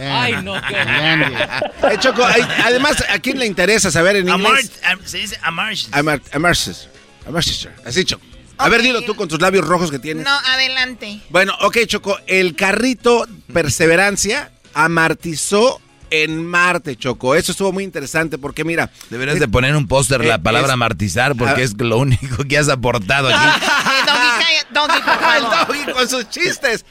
Ay, 0.00 0.34
no, 0.44 0.54
qué 0.68 0.76
Eh, 1.94 1.98
Choco, 1.98 2.24
hay- 2.24 2.46
además, 2.64 3.04
¿a 3.08 3.18
quién 3.18 3.38
le 3.38 3.46
interesa 3.46 3.90
saber 3.90 4.16
en 4.16 4.28
inglés? 4.28 4.46
Amart, 4.46 4.84
am- 4.84 5.00
se 5.04 5.18
dice 5.18 5.38
Amortizer. 5.42 6.90
Amortizer. 7.26 7.74
Así, 7.84 8.04
Choco. 8.04 8.24
A 8.58 8.68
ver, 8.68 8.82
dilo 8.82 9.02
tú 9.02 9.14
con 9.14 9.28
tus 9.28 9.40
labios 9.40 9.64
rojos 9.66 9.90
que 9.90 9.98
tienes. 9.98 10.24
No, 10.24 10.30
adelante. 10.30 11.20
Bueno, 11.30 11.54
ok, 11.60 11.78
Choco. 11.86 12.18
El 12.26 12.56
carrito 12.56 13.26
Perseverancia 13.52 14.50
amartizó 14.74 15.80
en 16.10 16.46
Marte, 16.46 16.96
Choco. 16.96 17.34
Eso 17.34 17.52
estuvo 17.52 17.70
muy 17.72 17.84
interesante 17.84 18.38
porque, 18.38 18.64
mira. 18.64 18.90
Deberías 19.10 19.38
de 19.38 19.48
poner 19.48 19.76
un 19.76 19.86
póster 19.86 20.24
la 20.24 20.36
Eh, 20.36 20.38
palabra 20.38 20.68
es- 20.68 20.72
amartizar 20.74 21.36
porque 21.36 21.62
es 21.62 21.74
lo 21.78 21.98
único 21.98 22.44
que 22.44 22.56
has 22.58 22.68
aportado 22.68 23.28
aquí. 23.28 23.36
Doggy, 24.70 25.00
por 25.02 25.18
El. 25.18 25.42
Doggy 25.84 25.92
con 25.92 26.08
sus 26.08 26.28
chistes. 26.30 26.84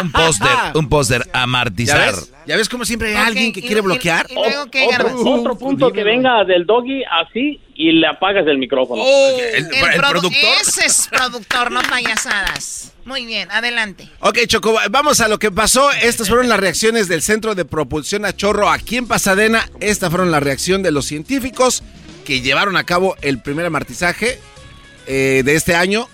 un 0.00 0.10
póster, 0.12 0.48
un 0.74 0.88
póster 0.88 1.24
¿Ya 1.32 1.42
amartizar. 1.42 2.12
ves? 2.14 2.32
¿Ya 2.46 2.56
ves 2.56 2.68
cómo 2.68 2.84
siempre 2.84 3.10
hay 3.16 3.26
alguien 3.26 3.52
que 3.52 3.60
y- 3.60 3.62
quiere 3.62 3.78
y- 3.80 3.84
bloquear? 3.84 4.26
y 4.30 4.34
luego 4.34 4.70
qué, 4.70 4.86
otro, 5.26 5.56
punto 5.58 5.92
que 5.92 6.02
venga 6.04 6.44
del 6.44 6.64
doggy 6.66 7.02
así 7.04 7.60
y 7.74 7.92
le 7.92 8.06
apagas 8.06 8.46
el 8.46 8.58
micrófono. 8.58 9.02
el, 9.04 9.66
El, 9.66 9.74
el 9.74 9.82
produ- 10.00 10.10
productor. 10.10 10.32
Ese 10.60 10.86
es 10.86 11.08
productor, 11.08 11.70
no 11.70 11.80
payasadas. 11.82 12.92
Muy 13.04 13.24
bien, 13.26 13.50
adelante. 13.50 14.08
Ok, 14.20 14.38
Choco, 14.46 14.76
vamos 14.90 15.20
a 15.20 15.28
lo 15.28 15.38
que 15.38 15.50
pasó. 15.50 15.90
Estas 16.02 16.28
fueron 16.28 16.48
las 16.48 16.60
reacciones 16.60 17.08
del 17.08 17.22
Centro 17.22 17.54
de 17.54 17.64
Propulsión 17.64 18.24
a 18.24 18.34
Chorro 18.36 18.68
aquí 18.70 18.96
en 18.96 19.06
Pasadena. 19.08 19.68
Esta 19.80 20.10
fueron 20.10 20.30
la 20.30 20.40
reacción 20.40 20.82
de 20.82 20.90
los 20.90 21.06
científicos 21.06 21.82
que 22.24 22.40
llevaron 22.42 22.76
a 22.76 22.84
cabo 22.84 23.16
el 23.22 23.40
primer 23.40 23.66
amartizaje 23.66 24.38
eh, 25.06 25.42
de 25.44 25.54
este 25.56 25.74
año. 25.74 26.08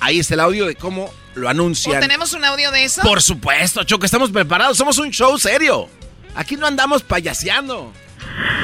Ahí 0.00 0.18
está 0.18 0.34
el 0.34 0.40
audio 0.40 0.66
de 0.66 0.74
cómo 0.74 1.12
lo 1.34 1.46
¿O 1.46 1.50
anuncian. 1.50 2.00
tenemos 2.00 2.32
un 2.32 2.44
audio 2.44 2.70
de 2.70 2.84
eso? 2.84 3.02
Por 3.02 3.22
supuesto, 3.22 3.84
Choco, 3.84 4.04
estamos 4.06 4.30
preparados. 4.30 4.76
Somos 4.76 4.98
un 4.98 5.10
show 5.10 5.38
serio. 5.38 5.88
Aquí 6.34 6.56
no 6.56 6.66
andamos 6.66 7.02
payaseando. 7.02 7.92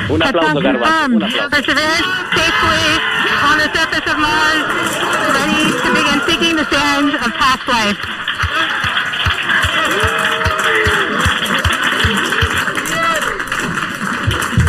Un 0.09 0.23
aplauso, 0.23 0.61
Garbanzo. 0.61 1.17
Un 1.17 1.23
aplauso. 1.25 1.49
Life. 7.67 7.99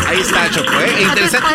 Ahí 0.08 0.20
está, 0.22 0.50
Choco, 0.50 0.80
¿eh? 0.80 1.02
Interesante. 1.04 1.48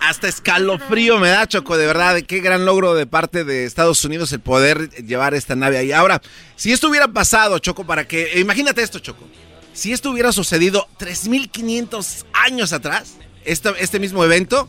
Hasta 0.00 0.28
escalofrío 0.28 1.18
me 1.18 1.28
da, 1.28 1.46
Choco, 1.46 1.76
de 1.76 1.86
verdad. 1.86 2.20
Qué 2.22 2.40
gran 2.40 2.64
logro 2.64 2.94
de 2.94 3.06
parte 3.06 3.44
de 3.44 3.64
Estados 3.64 4.04
Unidos 4.04 4.32
el 4.32 4.40
poder 4.40 4.90
llevar 5.04 5.34
esta 5.34 5.56
nave 5.56 5.76
ahí. 5.78 5.92
Ahora, 5.92 6.22
si 6.56 6.72
esto 6.72 6.88
hubiera 6.88 7.08
pasado, 7.08 7.58
Choco, 7.58 7.84
para 7.84 8.06
que... 8.06 8.38
Imagínate 8.40 8.82
esto, 8.82 9.00
Choco. 9.00 9.24
Si 9.72 9.92
esto 9.92 10.10
hubiera 10.10 10.32
sucedido 10.32 10.86
3.500 10.98 12.24
años 12.32 12.72
atrás, 12.72 13.14
esta- 13.44 13.74
este 13.78 13.98
mismo 13.98 14.24
evento, 14.24 14.68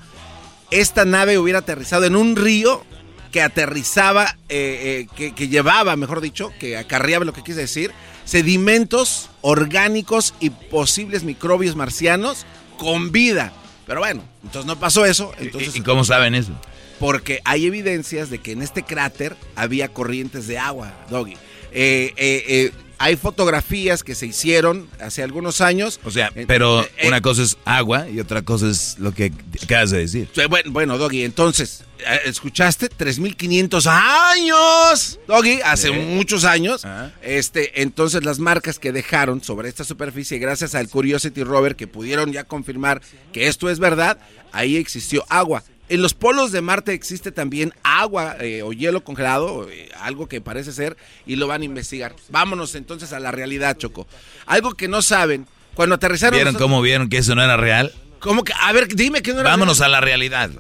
esta 0.71 1.05
nave 1.05 1.37
hubiera 1.37 1.59
aterrizado 1.59 2.05
en 2.05 2.15
un 2.15 2.35
río 2.35 2.83
que 3.31 3.41
aterrizaba, 3.43 4.35
eh, 4.49 5.05
eh, 5.05 5.07
que, 5.15 5.35
que 5.35 5.47
llevaba, 5.47 5.95
mejor 5.95 6.21
dicho, 6.21 6.51
que 6.59 6.75
acarreaba 6.77 7.25
lo 7.25 7.33
que 7.33 7.43
quise 7.43 7.59
decir, 7.61 7.91
sedimentos 8.25 9.29
orgánicos 9.41 10.33
y 10.39 10.49
posibles 10.49 11.23
microbios 11.23 11.75
marcianos 11.75 12.45
con 12.77 13.11
vida. 13.11 13.53
Pero 13.89 14.01
bueno, 14.01 14.21
entonces 14.43 14.67
no 14.67 14.79
pasó 14.79 15.03
eso. 15.03 15.31
Entonces, 15.39 15.75
¿Y 15.75 15.81
cómo 15.81 16.03
saben 16.03 16.35
eso? 16.35 16.53
porque 16.99 17.39
hay 17.43 17.65
evidencias 17.65 18.29
de 18.29 18.37
que 18.37 18.51
en 18.51 18.61
este 18.61 18.83
cráter 18.83 19.35
había 19.55 19.87
corrientes 19.87 20.45
de 20.45 20.59
agua, 20.59 20.93
Doggy. 21.09 21.33
Eh, 21.71 22.13
eh, 22.15 22.43
eh, 22.47 22.71
hay 22.99 23.15
fotografías 23.15 24.03
que 24.03 24.13
se 24.13 24.27
hicieron 24.27 24.87
hace 24.99 25.23
algunos 25.23 25.61
años. 25.61 25.99
O 26.03 26.11
sea, 26.11 26.31
Eh, 26.35 26.45
pero 26.47 26.83
eh, 26.83 27.07
una 27.07 27.21
cosa 27.21 27.41
es 27.43 27.57
agua 27.65 28.07
y 28.09 28.19
otra 28.19 28.41
cosa 28.43 28.69
es 28.69 28.97
lo 28.99 29.13
que 29.13 29.31
acabas 29.63 29.91
de 29.91 29.99
decir. 29.99 30.29
eh, 30.35 30.45
Bueno, 30.47 30.71
bueno, 30.71 30.97
Doggy, 30.97 31.23
entonces, 31.23 31.83
eh, 31.99 32.19
¿escuchaste? 32.25 32.89
3.500 32.89 33.87
años, 33.87 35.19
Doggy, 35.27 35.59
hace 35.63 35.87
Sí. 35.87 35.93
muchos 35.93 36.43
años. 36.45 36.85
Este, 37.21 37.81
entonces 37.81 38.23
las 38.23 38.39
marcas 38.39 38.79
que 38.79 38.91
dejaron 38.91 39.43
sobre 39.43 39.69
esta 39.69 39.83
superficie, 39.83 40.37
gracias 40.39 40.75
al 40.75 40.89
Curiosity 40.89 41.43
Rover, 41.43 41.75
que 41.75 41.87
pudieron 41.87 42.31
ya 42.31 42.43
confirmar 42.43 43.01
que 43.33 43.47
esto 43.47 43.69
es 43.69 43.79
verdad, 43.79 44.17
ahí 44.51 44.77
existió 44.77 45.25
agua. 45.29 45.63
En 45.89 46.01
los 46.03 46.13
polos 46.13 46.51
de 46.51 46.61
Marte 46.61 46.93
existe 46.93 47.31
también 47.31 47.73
agua 47.83 48.37
eh, 48.39 48.61
o 48.61 48.71
hielo 48.73 49.03
congelado, 49.03 49.67
eh, 49.69 49.89
algo 50.01 50.27
que 50.27 50.39
parece 50.39 50.71
ser, 50.71 50.95
y 51.25 51.35
lo 51.35 51.47
van 51.47 51.63
a 51.63 51.65
investigar. 51.65 52.15
Vámonos 52.29 52.75
entonces 52.75 53.11
a 53.11 53.19
la 53.19 53.31
realidad, 53.31 53.75
Choco. 53.77 54.07
Algo 54.45 54.75
que 54.75 54.87
no 54.87 55.01
saben, 55.01 55.47
cuando 55.73 55.95
aterrizaron... 55.95 56.35
¿Vieron 56.37 56.53
nosotros- 56.53 56.69
cómo 56.69 56.81
vieron 56.81 57.09
que 57.09 57.17
eso 57.17 57.33
no 57.35 57.43
era 57.43 57.57
real? 57.57 57.91
¿Cómo 58.19 58.43
que? 58.43 58.53
A 58.61 58.71
ver, 58.71 58.87
dime 58.93 59.21
que 59.21 59.33
no 59.33 59.39
era 59.41 59.49
Vámonos 59.49 59.79
real. 59.79 59.91
a 59.95 59.97
la 59.97 60.01
realidad. 60.01 60.51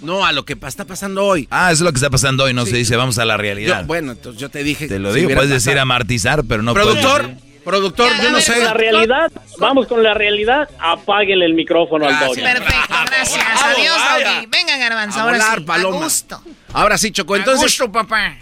No, 0.00 0.24
a 0.24 0.30
lo 0.32 0.44
que 0.44 0.56
está 0.66 0.84
pasando 0.84 1.24
hoy. 1.24 1.48
Ah, 1.50 1.72
eso 1.72 1.82
es 1.82 1.86
lo 1.86 1.92
que 1.92 1.96
está 1.96 2.08
pasando 2.08 2.44
hoy, 2.44 2.54
no 2.54 2.64
Sí. 2.64 2.70
se 2.70 2.76
dice 2.78 2.96
vamos 2.96 3.18
a 3.18 3.24
la 3.24 3.36
realidad. 3.36 3.80
Yo- 3.82 3.86
bueno, 3.88 4.12
entonces 4.12 4.40
yo 4.40 4.48
te 4.48 4.62
dije. 4.62 4.86
Te 4.88 4.98
lo 5.00 5.12
si 5.12 5.20
digo, 5.20 5.34
puedes 5.34 5.50
decir 5.50 5.76
amartizar, 5.78 6.44
pero 6.44 6.62
no 6.62 6.72
Productor, 6.72 7.22
puedes- 7.22 7.42
productor, 7.68 8.10
yo 8.22 8.30
no 8.30 8.40
sé. 8.40 8.62
La 8.62 8.72
realidad, 8.74 9.30
vamos 9.58 9.86
con 9.86 10.02
la 10.02 10.14
realidad, 10.14 10.68
apáguenle 10.78 11.44
el 11.44 11.54
micrófono 11.54 12.06
al 12.08 12.18
doggy. 12.18 12.40
Perfecto, 12.40 12.94
gracias. 13.06 13.44
Adiós, 13.62 13.96
Doggy. 13.96 14.46
Venga, 14.46 14.76
Garbanzo, 14.78 15.18
A 15.18 15.22
ahora 15.22 15.32
volar, 15.38 15.58
sí. 15.58 15.64
paloma. 15.64 15.96
A 15.96 16.00
gusto. 16.04 16.42
Ahora 16.72 16.98
sí, 16.98 17.10
Choco. 17.12 17.36
Entonces, 17.36 17.60
a 17.60 17.64
gusto, 17.84 17.92
papá. 17.92 18.36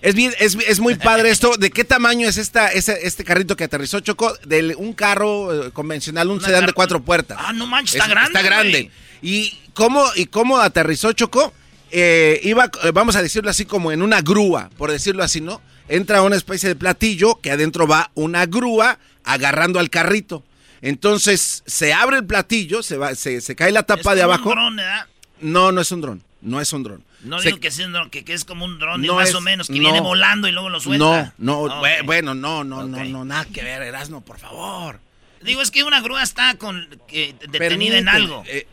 es, 0.00 0.14
bien, 0.14 0.32
es, 0.38 0.56
es 0.66 0.80
muy 0.80 0.94
padre 0.94 1.30
esto. 1.30 1.56
¿De 1.56 1.70
qué 1.70 1.84
tamaño 1.84 2.28
es 2.28 2.36
esta, 2.36 2.68
ese- 2.68 3.06
este 3.06 3.24
carrito 3.24 3.56
que 3.56 3.64
aterrizó, 3.64 4.00
Choco? 4.00 4.32
De 4.44 4.74
un 4.76 4.92
carro 4.92 5.66
eh, 5.66 5.70
convencional, 5.72 6.28
un 6.30 6.40
sedán 6.40 6.66
de 6.66 6.72
cuatro 6.72 7.02
puertas. 7.02 7.38
Ah, 7.40 7.52
no 7.52 7.66
manches, 7.66 7.94
está 7.96 8.04
Es- 8.04 8.10
grande. 8.10 8.28
Está 8.38 8.42
grande. 8.42 8.90
¿Y 9.22 9.58
cómo, 9.74 10.04
¿Y 10.16 10.26
cómo 10.26 10.58
aterrizó 10.58 11.12
Choco? 11.12 11.52
Eh, 11.90 12.40
iba, 12.44 12.70
eh, 12.84 12.90
vamos 12.94 13.16
a 13.16 13.22
decirlo 13.22 13.50
así, 13.50 13.64
como 13.66 13.92
en 13.92 14.02
una 14.02 14.20
grúa, 14.22 14.70
por 14.78 14.90
decirlo 14.90 15.22
así, 15.22 15.40
¿no? 15.40 15.60
Entra 15.92 16.22
una 16.22 16.36
especie 16.36 16.68
de 16.70 16.76
platillo 16.76 17.38
que 17.40 17.50
adentro 17.50 17.86
va 17.86 18.10
una 18.14 18.46
grúa 18.46 18.98
agarrando 19.24 19.78
al 19.78 19.90
carrito. 19.90 20.42
Entonces 20.80 21.62
se 21.66 21.92
abre 21.92 22.16
el 22.16 22.26
platillo, 22.26 22.82
se, 22.82 22.96
va, 22.96 23.14
se, 23.14 23.40
se 23.40 23.54
cae 23.54 23.72
la 23.72 23.82
tapa 23.82 24.12
Es 24.12 24.16
de 24.16 24.22
abajo. 24.22 24.48
un 24.48 24.54
dron, 24.54 24.76
¿verdad? 24.76 25.06
No, 25.40 25.70
no 25.70 25.80
es 25.80 25.92
un 25.92 26.00
dron. 26.00 26.22
No 26.40 26.60
es 26.60 26.72
un 26.72 26.82
dron. 26.82 27.04
No 27.22 27.38
Se- 27.38 27.48
digo 27.48 27.60
que, 27.60 27.70
sea 27.70 27.86
un 27.86 27.92
dron, 27.92 28.10
que, 28.10 28.24
que 28.24 28.32
es 28.32 28.44
como 28.44 28.64
un 28.64 28.78
dron, 28.78 29.02
No 29.02 29.14
más 29.16 29.28
es- 29.28 29.34
o 29.34 29.40
menos, 29.40 29.68
que 29.68 29.74
no. 29.74 29.80
viene 29.80 30.00
volando 30.00 30.48
y 30.48 30.52
luego 30.52 30.70
lo 30.70 30.78
No, 30.78 30.80
suelta. 30.80 31.34
no, 31.38 31.60
Ok. 31.60 31.72
bue- 31.74 32.04
bueno, 32.04 32.34
no, 32.34 32.64
no, 32.64 32.84
no, 32.84 33.04
no, 33.04 33.24
nada 33.24 33.44
que 33.44 33.62
ver, 33.62 33.82
Erasmo, 33.82 34.22
por 34.22 34.38
favor. 34.40 34.98
Digo, 35.42 35.60
es 35.62 35.70
que 35.70 35.84
una 35.84 36.00
grúa 36.00 36.22
está 36.22 36.56
con, 36.56 36.88
eh, 37.10 37.34
detenida 37.50 37.98
en 37.98 38.08
algo. 38.08 38.42
eh, 38.46 38.66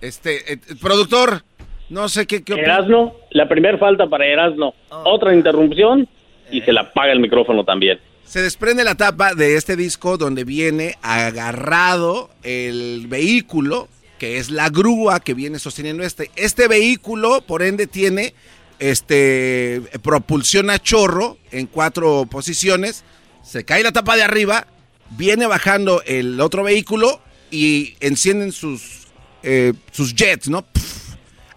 este, 0.00 0.52
eh, 0.52 0.56
productor, 0.80 1.44
no 1.88 2.08
sé 2.08 2.26
qué, 2.26 2.42
qué. 2.42 2.54
Erasno, 2.54 3.14
la 3.30 3.48
primera 3.48 3.78
falta 3.78 4.06
para 4.06 4.26
Erasno. 4.26 4.74
Otra 4.90 5.34
interrupción 5.34 6.08
y 6.50 6.60
se 6.62 6.72
le 6.72 6.80
apaga 6.80 7.12
el 7.12 7.20
micrófono 7.20 7.64
también. 7.64 8.00
Se 8.24 8.42
desprende 8.42 8.82
la 8.82 8.96
tapa 8.96 9.34
de 9.34 9.56
este 9.56 9.76
disco 9.76 10.16
donde 10.18 10.44
viene 10.44 10.96
agarrado 11.00 12.30
el 12.42 13.06
vehículo, 13.06 13.88
que 14.18 14.38
es 14.38 14.50
la 14.50 14.68
grúa 14.68 15.20
que 15.20 15.34
viene 15.34 15.58
sosteniendo 15.58 16.02
este. 16.02 16.30
Este 16.34 16.66
vehículo, 16.66 17.42
por 17.42 17.62
ende, 17.62 17.86
tiene 17.86 18.34
este 18.80 19.80
propulsión 20.02 20.70
a 20.70 20.78
chorro 20.80 21.38
en 21.52 21.66
cuatro 21.66 22.26
posiciones. 22.28 23.04
Se 23.42 23.64
cae 23.64 23.84
la 23.84 23.92
tapa 23.92 24.16
de 24.16 24.24
arriba, 24.24 24.66
viene 25.10 25.46
bajando 25.46 26.02
el 26.04 26.40
otro 26.40 26.64
vehículo 26.64 27.20
y 27.52 27.94
encienden 28.00 28.50
sus, 28.50 29.06
eh, 29.44 29.72
sus 29.92 30.16
jets, 30.16 30.48
¿no? 30.48 30.62
Pff, 30.62 30.95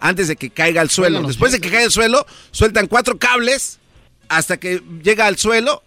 antes 0.00 0.28
de 0.28 0.36
que 0.36 0.50
caiga 0.50 0.80
al 0.80 0.90
suelo. 0.90 1.22
Después 1.22 1.52
de 1.52 1.60
que 1.60 1.70
caiga 1.70 1.84
al 1.84 1.92
suelo, 1.92 2.26
sueltan 2.50 2.86
cuatro 2.86 3.18
cables 3.18 3.78
hasta 4.28 4.58
que 4.58 4.82
llega 5.02 5.26
al 5.26 5.36
suelo, 5.36 5.82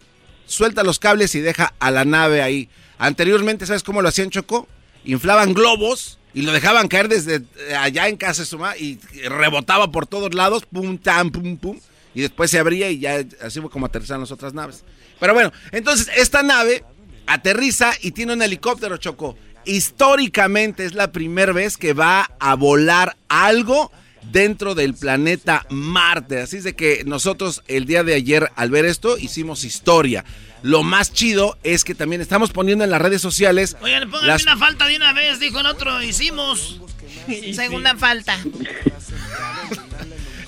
suelta 0.46 0.84
los 0.84 1.00
cables 1.00 1.34
y 1.36 1.42
deja 1.42 1.74
a 1.80 1.92
la 1.92 2.06
nave 2.06 2.42
ahí. 2.42 2.70
Anteriormente, 2.98 3.66
¿sabes 3.66 3.84
cómo 3.84 4.02
lo 4.02 4.10
hacían, 4.10 4.30
Choco? 4.30 4.68
Inflaban 5.06 5.54
globos 5.54 6.20
y 6.34 6.44
lo 6.44 6.52
dejaban 6.52 6.88
caer 6.88 7.10
desde 7.10 7.36
eh, 7.36 7.76
allá 7.76 8.08
en 8.08 8.18
casa 8.18 8.42
de 8.42 8.46
su 8.46 8.58
mamá 8.58 8.78
y 8.78 9.00
rebotaba 9.28 9.92
por 9.92 10.08
todos 10.08 10.34
lados, 10.34 10.64
pum, 10.72 10.98
tam, 10.98 11.32
pum, 11.32 11.58
pum. 11.58 11.80
Y 12.16 12.22
después 12.22 12.52
se 12.52 12.60
abría 12.60 12.90
y 12.92 13.00
ya 13.00 13.24
así 13.42 13.60
fue 13.60 13.70
como 13.70 13.88
aterrizaron 13.88 14.22
las 14.22 14.32
otras 14.32 14.54
naves. 14.54 14.84
Pero 15.20 15.34
bueno, 15.34 15.52
entonces 15.72 16.10
esta 16.16 16.44
nave 16.44 16.84
aterriza 17.26 17.94
y 18.02 18.12
tiene 18.12 18.34
un 18.34 18.42
helicóptero, 18.42 18.98
Choco. 18.98 19.38
Históricamente 19.66 20.86
es 20.86 20.94
la 20.94 21.12
primera 21.12 21.54
vez 21.54 21.78
que 21.78 21.94
va 21.94 22.30
a 22.40 22.56
volar 22.56 23.16
algo 23.30 23.92
dentro 24.32 24.76
del 24.76 24.94
planeta 24.94 25.66
Marte. 25.70 26.42
Así 26.42 26.58
es 26.58 26.64
de 26.64 26.76
que 26.76 27.04
nosotros 27.06 27.64
el 27.68 27.86
día 27.86 28.04
de 28.04 28.14
ayer 28.16 28.52
al 28.56 28.70
ver 28.72 28.86
esto 28.86 29.18
hicimos 29.18 29.64
historia. 29.64 30.24
Lo 30.62 30.82
más 30.84 31.12
chido 31.12 31.58
es 31.64 31.84
que 31.84 31.94
también 31.94 32.22
estamos 32.22 32.52
poniendo 32.52 32.84
en 32.86 32.90
las 32.90 33.02
redes 33.02 33.22
sociales 33.22 33.76
Oigan, 33.82 34.10
pónganme 34.10 34.28
las- 34.28 34.44
una 34.44 34.58
falta 34.58 34.86
de 34.88 34.96
una 34.96 35.12
vez, 35.12 35.40
dijo 35.40 35.60
el 35.60 35.66
otro, 35.66 36.02
hicimos. 36.02 36.80
Segunda 37.54 37.96
falta. 37.98 38.40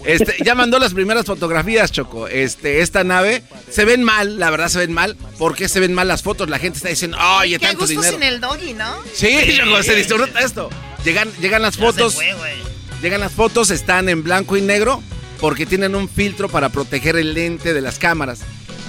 Este, 0.06 0.36
ya 0.46 0.54
mandó 0.54 0.78
las 0.78 0.94
primeras 0.94 1.26
fotografías, 1.26 1.92
Choco. 1.92 2.28
Este, 2.28 2.82
esta 2.82 3.04
nave 3.04 3.42
se 3.72 3.86
ven 3.86 4.04
mal, 4.04 4.38
la 4.40 4.52
verdad 4.52 4.68
se 4.68 4.78
ven 4.78 4.94
mal. 4.94 5.16
¿Por 5.40 5.56
qué 5.56 5.68
se 5.68 5.80
ven 5.80 5.96
mal 5.96 6.08
las 6.08 6.22
fotos? 6.22 6.48
La 6.48 6.60
gente 6.60 6.78
está 6.78 6.90
diciendo, 6.90 7.18
oye, 7.40 7.58
Qué 7.58 7.66
tanto 7.66 7.80
gusto 7.82 7.90
dinero. 8.02 8.14
sin 8.14 8.22
el 8.24 8.40
doggy, 8.40 8.74
¿no? 8.74 9.02
Sí, 9.16 9.36
Choco, 9.58 9.82
se 9.82 9.96
disfruta 9.96 10.40
esto. 10.42 10.70
Llegan, 11.04 11.32
llegan 11.42 11.64
las 11.64 11.76
Ya 11.78 11.86
fotos. 11.86 12.14
se 12.14 12.18
fue, 12.20 12.34
güey. 12.36 12.75
Llegan 13.06 13.22
las 13.22 13.34
fotos, 13.34 13.70
están 13.70 14.10
en 14.10 14.24
blanco 14.24 14.58
y 14.58 14.64
negro 14.64 15.00
porque 15.40 15.68
tienen 15.68 15.94
un 15.94 16.10
filtro 16.10 16.50
para 16.50 16.70
proteger 16.70 17.16
el 17.18 17.36
lente 17.36 17.72
de 17.72 17.80
las 17.80 18.00
cámaras. 18.00 18.40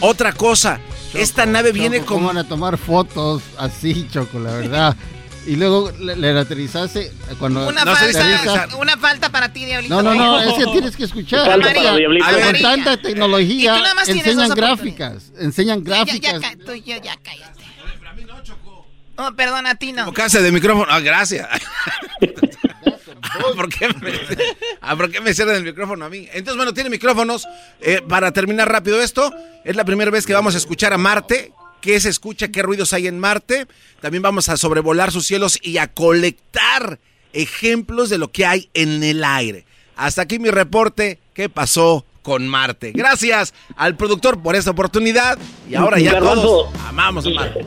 Otra 0.00 0.32
cosa, 0.32 0.80
esta 1.12 1.44
nave 1.44 1.70
viene 1.70 1.98
Choco, 1.98 2.14
¿Cómo 2.14 2.28
con... 2.28 2.36
van 2.36 2.46
a 2.46 2.48
tomar 2.48 2.78
fotos 2.78 3.42
así, 3.58 4.08
Choco, 4.10 4.38
la 4.38 4.52
verdad? 4.54 4.96
Y 5.46 5.56
luego 5.56 5.92
le, 6.00 6.16
le 6.16 6.30
aterrizaste 6.30 7.12
cuando 7.38 7.68
Una, 7.68 7.84
No, 7.84 7.94
falta, 7.94 8.06
dice 8.06 8.76
una 8.78 8.96
falta 8.96 9.28
para 9.28 9.52
ti, 9.52 9.66
Diablito. 9.66 9.94
No, 9.94 10.02
no, 10.02 10.14
no, 10.14 10.40
es 10.40 10.54
que 10.54 10.64
tienes 10.72 10.96
que 10.96 11.04
escuchar. 11.04 11.44
Falta 11.50 11.74
para 11.74 11.96
Diablito. 11.96 12.26
Con 12.26 12.62
tanta 12.62 12.96
tecnología 12.96 13.82
enseñan 14.06 14.48
gráficas, 14.48 15.30
enseñan 15.38 15.84
Ya, 15.84 15.90
ya, 15.90 16.04
gráficas. 16.06 16.40
ca- 16.40 16.56
tú 16.64 16.72
y 16.72 16.80
yo, 16.80 16.96
ya 17.02 17.18
cállate. 17.22 17.66
Oh, 19.18 19.32
perdón, 19.34 19.66
a 19.66 19.74
ti 19.74 19.92
no. 19.92 20.12
Casa 20.12 20.40
de 20.40 20.52
micrófono. 20.52 20.86
Ah, 20.90 21.00
gracias. 21.00 21.48
Ah, 23.38 23.52
¿Por 23.56 23.68
qué, 23.68 23.88
me, 23.88 24.12
ah, 24.80 24.96
¿Por 24.96 25.10
qué 25.10 25.20
me 25.20 25.34
cierran 25.34 25.56
el 25.56 25.64
micrófono 25.64 26.04
a 26.04 26.08
mí? 26.08 26.28
Entonces, 26.32 26.56
bueno, 26.56 26.74
tiene 26.74 26.90
micrófonos. 26.90 27.46
Eh, 27.80 28.00
para 28.06 28.32
terminar 28.32 28.70
rápido 28.70 29.00
esto, 29.00 29.32
es 29.64 29.76
la 29.76 29.84
primera 29.84 30.10
vez 30.10 30.26
que 30.26 30.34
vamos 30.34 30.54
a 30.54 30.58
escuchar 30.58 30.92
a 30.92 30.98
Marte. 30.98 31.52
¿Qué 31.80 32.00
se 32.00 32.08
escucha? 32.08 32.48
¿Qué 32.48 32.62
ruidos 32.62 32.92
hay 32.92 33.06
en 33.06 33.18
Marte? 33.18 33.66
También 34.00 34.22
vamos 34.22 34.48
a 34.48 34.56
sobrevolar 34.56 35.12
sus 35.12 35.26
cielos 35.26 35.58
y 35.62 35.78
a 35.78 35.88
colectar 35.88 36.98
ejemplos 37.32 38.08
de 38.10 38.18
lo 38.18 38.32
que 38.32 38.46
hay 38.46 38.70
en 38.74 39.02
el 39.04 39.22
aire. 39.22 39.64
Hasta 39.94 40.22
aquí 40.22 40.38
mi 40.38 40.50
reporte. 40.50 41.18
¿Qué 41.32 41.48
pasó 41.48 42.04
con 42.22 42.48
Marte? 42.48 42.92
Gracias 42.92 43.54
al 43.76 43.96
productor 43.96 44.42
por 44.42 44.56
esta 44.56 44.70
oportunidad. 44.70 45.38
Y 45.68 45.74
ahora 45.74 45.98
ya 45.98 46.14
Garbanzo. 46.14 46.42
todos 46.42 46.74
amamos 46.88 47.26
a 47.26 47.30
Marte. 47.30 47.66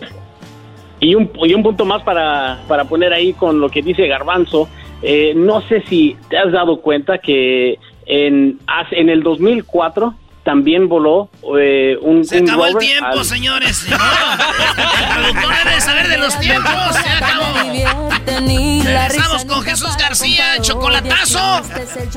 Y 0.99 1.15
un, 1.15 1.31
y 1.43 1.53
un 1.53 1.63
punto 1.63 1.85
más 1.85 2.03
para, 2.03 2.61
para 2.67 2.83
poner 2.83 3.13
ahí 3.13 3.33
con 3.33 3.61
lo 3.61 3.69
que 3.69 3.81
dice 3.81 4.05
Garbanzo. 4.07 4.67
Eh, 5.01 5.33
no 5.35 5.61
sé 5.61 5.81
si 5.87 6.17
te 6.29 6.37
has 6.37 6.51
dado 6.51 6.81
cuenta 6.81 7.19
que 7.19 7.79
en, 8.05 8.59
en 8.91 9.09
el 9.09 9.23
2004 9.23 10.13
también 10.49 10.89
voló 10.89 11.29
eh, 11.59 11.95
un, 12.01 12.25
Se 12.25 12.39
un 12.41 12.49
acabó 12.49 12.65
el 12.65 12.77
tiempo, 12.79 13.05
al- 13.19 13.23
señores. 13.23 13.85
No. 13.87 13.97
El 14.99 15.13
productor 15.13 15.53
debe 15.63 15.79
saber 15.81 16.07
de 16.07 16.17
los 16.17 16.39
tiempos. 16.39 16.71
Se 16.95 17.09
acabó. 17.09 17.45
Regresamos 18.83 19.45
con 19.45 19.61
Jesús 19.61 19.95
García, 19.97 20.59
chocolatazo. 20.61 21.61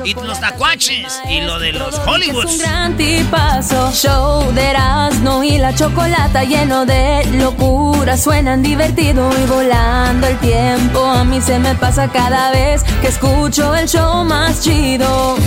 Y 0.03 0.15
los 0.15 0.39
tacuaches. 0.39 1.21
Y 1.29 1.41
lo 1.41 1.59
de 1.59 1.73
los 1.73 1.89
Es 1.93 1.99
un 1.99 2.05
Hollywoods. 2.07 2.59
gran 2.59 2.97
tipazo. 2.97 3.91
Show 3.91 4.51
de 4.53 4.63
Erasmo 4.71 5.43
y 5.43 5.59
la 5.59 5.75
chocolata 5.75 6.43
lleno 6.43 6.87
de 6.87 7.25
locura. 7.33 8.17
Suenan 8.17 8.63
divertido 8.63 9.29
y 9.43 9.45
volando 9.47 10.25
el 10.25 10.37
tiempo. 10.39 11.05
A 11.05 11.23
mí 11.23 11.39
se 11.39 11.59
me 11.59 11.75
pasa 11.75 12.07
cada 12.11 12.49
vez 12.51 12.83
que 13.01 13.09
escucho 13.09 13.75
el 13.75 13.87
show 13.87 14.23
más 14.25 14.61
chido. 14.63 15.37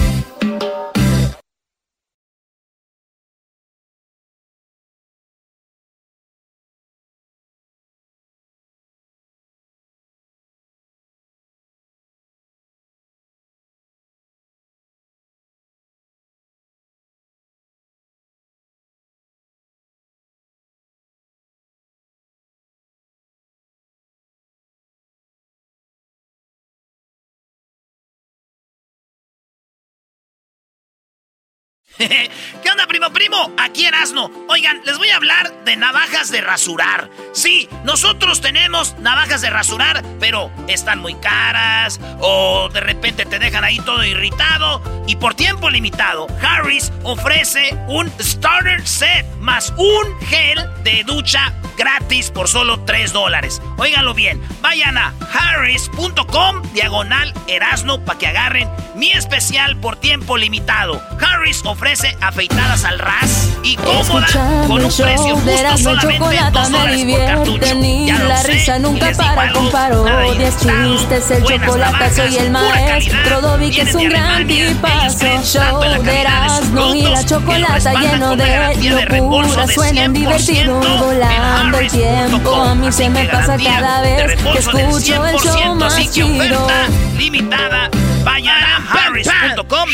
¿Qué 31.98 32.70
onda, 32.70 32.86
primo, 32.86 33.10
primo? 33.10 33.52
Aquí 33.56 33.86
Erasno. 33.86 34.30
Oigan, 34.48 34.82
les 34.84 34.98
voy 34.98 35.08
a 35.08 35.16
hablar 35.16 35.64
de 35.64 35.76
navajas 35.76 36.30
de 36.30 36.42
rasurar. 36.42 37.08
Sí, 37.32 37.68
nosotros 37.84 38.42
tenemos 38.42 38.98
navajas 38.98 39.40
de 39.40 39.48
rasurar, 39.48 40.04
pero 40.20 40.50
están 40.68 40.98
muy 40.98 41.14
caras 41.14 41.98
o 42.20 42.68
de 42.68 42.80
repente 42.80 43.24
te 43.24 43.38
dejan 43.38 43.64
ahí 43.64 43.78
todo 43.78 44.04
irritado. 44.04 44.82
Y 45.06 45.16
por 45.16 45.34
tiempo 45.34 45.70
limitado, 45.70 46.26
Harris 46.42 46.92
ofrece 47.02 47.74
un 47.88 48.12
starter 48.20 48.86
set 48.86 49.24
más 49.38 49.72
un 49.78 50.20
gel 50.26 50.58
de 50.82 51.02
ducha 51.04 51.54
gratis 51.76 52.30
por 52.30 52.48
solo 52.48 52.80
3 52.80 53.12
dólares. 53.12 53.60
Óiganlo 53.76 54.14
bien, 54.14 54.40
vayan 54.60 54.98
a 54.98 55.12
harris.com 55.32 56.62
diagonal 56.72 57.32
Erasno 57.46 58.04
para 58.04 58.18
que 58.18 58.26
agarren 58.26 58.68
mi 58.94 59.12
especial 59.12 59.76
por 59.76 59.96
tiempo 59.96 60.36
limitado. 60.36 61.02
Harris 61.20 61.62
ofrece 61.64 62.16
afeitadas 62.20 62.84
al 62.84 62.98
ras 62.98 63.50
y 63.62 63.76
cómoda 63.76 64.26
con 64.66 64.84
un 64.84 64.92
precio 64.92 65.36
justo 65.36 65.78
solamente 65.78 66.38
2 66.52 66.70
dólares 66.70 67.04
por 67.04 67.26
cartucho. 67.26 67.80
Ya 68.06 68.18
lo 68.18 68.28
la 68.28 68.36
sé, 68.38 68.52
risa 68.52 68.78
nunca 68.78 69.12
para 69.12 69.52
parodias, 69.70 70.36
ilustrado, 70.36 70.96
chistes, 70.96 71.30
el 71.30 71.44
chocolate, 71.44 72.14
soy 72.14 72.36
el 72.36 72.50
maestro, 72.50 73.40
Dovi 73.42 73.70
que 73.70 73.82
es 73.82 73.94
un 73.94 74.08
gran 74.08 74.46
tipazo, 74.46 75.26
show 75.42 75.80
de 75.80 76.20
Erasmo 76.20 76.94
y 76.94 77.02
la 77.02 77.24
chocolata 77.24 77.94
lleno 78.00 78.36
de 78.36 79.10
locura, 79.18 79.66
suenan 79.66 80.14
100% 80.14 80.18
divertido, 80.18 80.80
en 81.12 81.65
volando 81.66 81.78
el 81.78 81.90
tiempo, 81.90 82.54
a 82.54 82.74
mí 82.74 82.92
se 82.92 83.10
me 83.10 83.24
pasa 83.26 83.56
cada 83.56 84.02
vez 84.02 84.36
que 84.42 84.58
escucho 84.58 85.26
el 85.26 85.36
show 85.38 85.74
más 85.74 85.94
así 85.94 86.06
que 86.06 86.12
chido. 86.12 86.28
oferta 86.28 86.88
limitada. 87.18 87.90
Vayan 88.24 88.56
a 88.56 88.92
harris.com. 88.92 89.88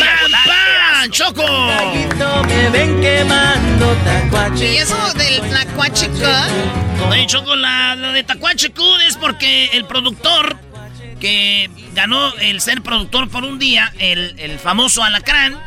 ¡Choco! 1.10 1.44
Me 2.46 2.70
ven 2.70 3.00
quemando 3.00 3.96
¿Y 4.56 4.76
eso 4.76 4.96
del 5.14 5.40
tlacuachica? 5.48 6.46
Oye, 7.10 7.26
Choco, 7.26 7.56
la, 7.56 7.96
la 7.96 8.12
de 8.12 8.22
Tacuachecu 8.22 8.84
es 9.08 9.16
porque 9.16 9.66
el 9.72 9.84
productor 9.84 10.56
que 11.20 11.68
ganó 11.94 12.32
el 12.36 12.60
ser 12.60 12.82
productor 12.82 13.28
por 13.28 13.44
un 13.44 13.58
día, 13.58 13.92
el, 13.98 14.34
el 14.38 14.58
famoso 14.58 15.02
Alacrán, 15.02 15.58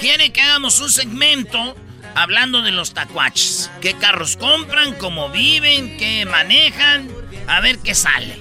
quiere 0.00 0.32
que 0.32 0.42
hagamos 0.42 0.80
un 0.80 0.90
segmento 0.90 1.76
hablando 2.14 2.62
de 2.62 2.70
los 2.70 2.94
tacuaches. 2.94 3.70
¿Qué 3.80 3.94
carros 3.94 4.36
compran? 4.36 4.94
¿Cómo 4.94 5.30
viven? 5.30 5.96
¿Qué 5.96 6.24
manejan? 6.26 7.10
A 7.48 7.60
ver 7.60 7.78
qué 7.78 7.94
sale, 7.94 8.40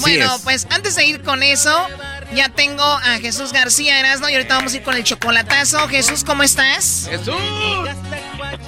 bueno, 0.00 0.40
pues 0.42 0.66
antes 0.70 0.96
de 0.96 1.06
ir 1.06 1.22
con 1.22 1.44
eso, 1.44 1.86
ya 2.34 2.48
tengo 2.48 2.82
a 2.82 3.18
Jesús 3.20 3.52
García 3.52 4.00
Erasno 4.00 4.28
y 4.28 4.34
ahorita 4.34 4.56
vamos 4.56 4.72
a 4.74 4.76
ir 4.78 4.82
con 4.82 4.96
el 4.96 5.04
chocolatazo. 5.04 5.86
Jesús, 5.88 6.24
¿cómo 6.24 6.42
estás? 6.42 7.06
¡Jesús! 7.08 7.36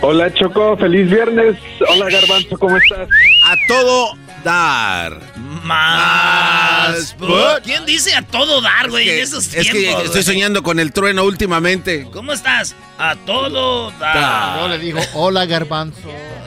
Hola 0.00 0.32
Choco, 0.34 0.76
feliz 0.76 1.08
viernes. 1.10 1.56
Hola 1.88 2.08
Garbanzo, 2.10 2.58
¿cómo 2.58 2.76
estás? 2.76 3.08
A 3.44 3.54
todo 3.68 4.14
dar. 4.44 5.18
Más. 5.64 7.16
¿Quién 7.62 7.86
dice 7.86 8.14
a 8.14 8.22
todo 8.22 8.60
dar, 8.60 8.90
güey, 8.90 9.08
en 9.08 9.20
esos 9.20 9.54
Es 9.54 9.70
que 9.70 9.78
tiempos? 9.78 10.04
estoy 10.06 10.22
soñando 10.22 10.62
con 10.62 10.80
el 10.80 10.92
trueno 10.92 11.24
últimamente. 11.24 12.06
¿Cómo 12.12 12.32
estás? 12.32 12.74
A 12.98 13.14
todo 13.16 13.90
dar. 13.92 14.60
No 14.60 14.68
le 14.68 14.78
dijo, 14.78 14.98
hola 15.14 15.46
garbanzo. 15.46 16.00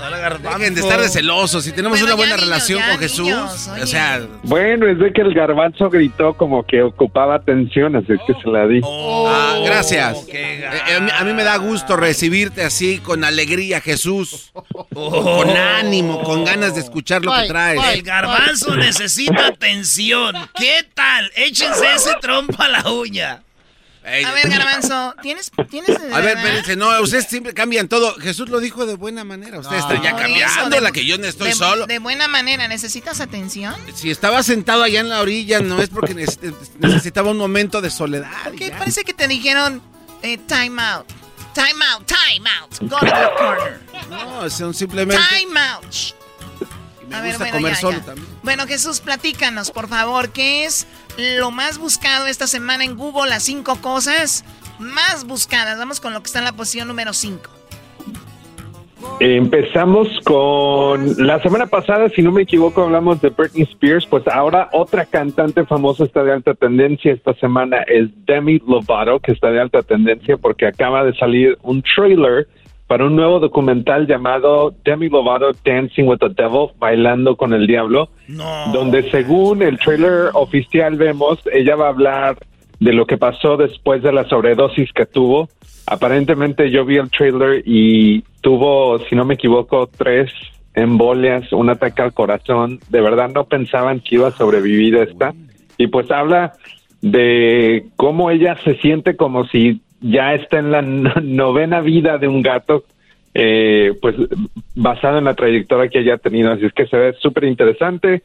Hola, 0.05 0.19
garbanzo. 0.19 0.59
Dejen 0.59 0.75
de 0.75 0.81
estar 0.81 1.01
de 1.01 1.09
celosos. 1.09 1.63
Si 1.63 1.71
tenemos 1.71 1.99
una 2.01 2.13
buena 2.13 2.37
relación 2.37 2.79
con 2.87 2.99
Jesús, 2.99 3.31
o 3.81 3.87
sea, 3.87 4.21
Bueno, 4.43 4.87
es 4.87 4.99
de 4.99 5.11
que 5.11 5.21
el 5.21 5.33
Garbanzo 5.33 5.89
gritó 5.89 6.35
como 6.35 6.63
que 6.63 6.83
ocupaba 6.83 7.35
atención, 7.35 7.95
así 7.95 8.13
que 8.27 8.33
se 8.39 8.47
la 8.49 8.67
di. 8.67 8.81
ah, 8.83 9.44
gracias. 9.65 10.17
Eh, 10.27 10.63
eh, 10.63 10.95
a, 10.95 10.99
mí, 10.99 11.11
a 11.17 11.23
mí 11.23 11.33
me 11.33 11.43
da 11.43 11.57
gusto 11.57 11.95
recibirte 11.95 12.63
así 12.63 12.99
con 12.99 13.23
alegría, 13.23 13.81
Jesús. 13.81 14.51
Con 14.93 15.49
ánimo, 15.49 16.23
con 16.23 16.45
ganas 16.45 16.75
de 16.75 16.81
escuchar 16.81 17.23
lo 17.23 17.33
que 17.33 17.47
traes. 17.47 17.81
El 17.93 18.01
garbanzo 18.03 18.75
necesita 18.75 19.47
atención. 19.47 20.35
¿Qué 20.55 20.85
tal? 20.93 21.31
Échense 21.35 21.93
ese 21.93 22.13
trompo 22.21 22.61
a 22.61 22.69
la 22.69 22.89
uña. 22.89 23.43
A 24.05 24.31
ver, 24.31 24.49
Garbanzo, 24.49 25.15
¿tienes, 25.21 25.51
tienes 25.69 25.89
A 25.89 26.19
ver, 26.19 26.37
espérense, 26.37 26.75
no, 26.75 27.01
ustedes 27.01 27.25
siempre 27.27 27.53
cambian 27.53 27.87
todo. 27.87 28.13
Jesús 28.15 28.49
lo 28.49 28.59
dijo 28.59 28.85
de 28.85 28.95
buena 28.95 29.23
manera. 29.23 29.59
Ustedes 29.59 29.81
están 29.81 30.01
ya 30.03 30.15
cambiando 30.15 30.79
la 30.79 30.91
que 30.91 31.05
yo 31.05 31.17
no 31.17 31.25
estoy 31.25 31.49
de, 31.49 31.55
solo. 31.55 31.87
De 31.87 31.99
buena 31.99 32.27
manera, 32.27 32.67
¿necesitas 32.67 33.19
atención? 33.19 33.73
Si 33.95 34.11
estaba 34.11 34.43
sentado 34.43 34.83
allá 34.83 34.99
en 34.99 35.09
la 35.09 35.21
orilla, 35.21 35.59
no 35.59 35.81
es 35.81 35.89
porque 35.89 36.15
neces- 36.15 36.53
necesitaba 36.79 37.31
un 37.31 37.37
momento 37.37 37.81
de 37.81 37.89
soledad. 37.89 38.31
Ok, 38.47 38.61
parece 38.77 39.03
que 39.03 39.13
te 39.13 39.27
dijeron 39.27 39.81
eh, 40.21 40.37
time 40.37 40.81
out. 40.81 41.07
Time 41.55 41.85
out, 41.93 42.05
time 42.05 42.49
out. 42.59 42.79
Go 42.81 42.99
to 42.99 43.05
the 43.05 43.29
corner. 43.37 43.79
No, 44.09 44.49
son 44.49 44.73
simplemente. 44.73 45.23
Time 45.29 45.57
out. 45.59 45.85
Me 47.09 47.15
A 47.15 47.21
ver, 47.21 47.31
gusta 47.31 47.43
bueno, 47.45 47.57
comer 47.57 47.73
ya, 47.73 47.79
solo 47.79 47.97
ya. 47.99 48.05
también. 48.05 48.27
Bueno, 48.43 48.67
Jesús, 48.67 48.99
platícanos, 48.99 49.71
por 49.71 49.87
favor, 49.87 50.29
¿qué 50.29 50.65
es 50.65 50.87
lo 51.17 51.51
más 51.51 51.77
buscado 51.77 52.27
esta 52.27 52.47
semana 52.47 52.83
en 52.83 52.95
Google? 52.95 53.29
Las 53.29 53.43
cinco 53.43 53.75
cosas 53.81 54.43
más 54.79 55.25
buscadas. 55.25 55.77
Vamos 55.77 55.99
con 55.99 56.13
lo 56.13 56.21
que 56.21 56.27
está 56.27 56.39
en 56.39 56.45
la 56.45 56.53
posición 56.53 56.87
número 56.87 57.13
5. 57.13 57.49
Empezamos 59.19 60.07
con 60.25 61.25
la 61.25 61.41
semana 61.41 61.67
pasada, 61.67 62.09
si 62.09 62.21
no 62.21 62.31
me 62.31 62.41
equivoco, 62.41 62.81
hablamos 62.83 63.21
de 63.21 63.29
Britney 63.29 63.63
Spears, 63.63 64.05
pues 64.07 64.27
ahora 64.27 64.67
otra 64.73 65.05
cantante 65.05 65.63
famosa 65.65 66.03
está 66.03 66.23
de 66.23 66.33
alta 66.33 66.53
tendencia 66.53 67.13
esta 67.13 67.33
semana 67.35 67.77
es 67.87 68.09
Demi 68.25 68.59
Lovato, 68.67 69.19
que 69.19 69.31
está 69.31 69.51
de 69.51 69.61
alta 69.61 69.83
tendencia 69.83 70.35
porque 70.37 70.65
acaba 70.67 71.05
de 71.05 71.15
salir 71.15 71.57
un 71.61 71.81
trailer 71.83 72.47
para 72.87 73.05
un 73.05 73.15
nuevo 73.15 73.39
documental 73.39 74.05
llamado 74.07 74.73
Demi 74.83 75.09
Lovato 75.09 75.51
Dancing 75.63 76.03
with 76.03 76.19
the 76.19 76.29
Devil, 76.29 76.69
bailando 76.77 77.35
con 77.35 77.53
el 77.53 77.65
diablo, 77.65 78.09
donde 78.71 79.09
según 79.09 79.63
el 79.63 79.79
trailer 79.79 80.29
oficial 80.33 80.95
vemos, 80.95 81.39
ella 81.51 81.75
va 81.75 81.87
a 81.87 81.89
hablar 81.89 82.37
de 82.79 82.93
lo 82.93 83.05
que 83.05 83.17
pasó 83.17 83.57
después 83.57 84.03
de 84.03 84.11
la 84.11 84.25
sobredosis 84.25 84.91
que 84.93 85.05
tuvo. 85.05 85.49
Aparentemente 85.87 86.69
yo 86.69 86.85
vi 86.85 86.97
el 86.97 87.09
trailer 87.09 87.63
y 87.65 88.21
tuvo, 88.41 88.99
si 88.99 89.15
no 89.15 89.25
me 89.25 89.35
equivoco, 89.35 89.87
tres 89.87 90.31
embolias, 90.75 91.51
un 91.53 91.69
ataque 91.69 92.01
al 92.01 92.13
corazón. 92.13 92.79
De 92.89 93.01
verdad 93.01 93.29
no 93.33 93.45
pensaban 93.45 93.99
que 93.99 94.15
iba 94.15 94.27
a 94.27 94.31
sobrevivir 94.31 94.95
esta. 94.97 95.33
Y 95.77 95.87
pues 95.87 96.11
habla 96.11 96.53
de 97.01 97.85
cómo 97.95 98.31
ella 98.31 98.57
se 98.63 98.75
siente 98.77 99.15
como 99.15 99.45
si 99.45 99.81
ya 100.01 100.33
está 100.33 100.59
en 100.59 100.71
la 100.71 100.81
no- 100.81 101.13
novena 101.23 101.81
vida 101.81 102.17
de 102.17 102.27
un 102.27 102.41
gato, 102.41 102.85
eh, 103.33 103.93
pues 104.01 104.15
basado 104.75 105.17
en 105.17 105.25
la 105.25 105.33
trayectoria 105.35 105.89
que 105.89 105.99
ella 105.99 106.15
ha 106.15 106.17
tenido. 106.17 106.51
Así 106.51 106.65
es 106.65 106.73
que 106.73 106.87
se 106.87 106.97
ve 106.97 107.13
súper 107.21 107.45
interesante. 107.45 108.23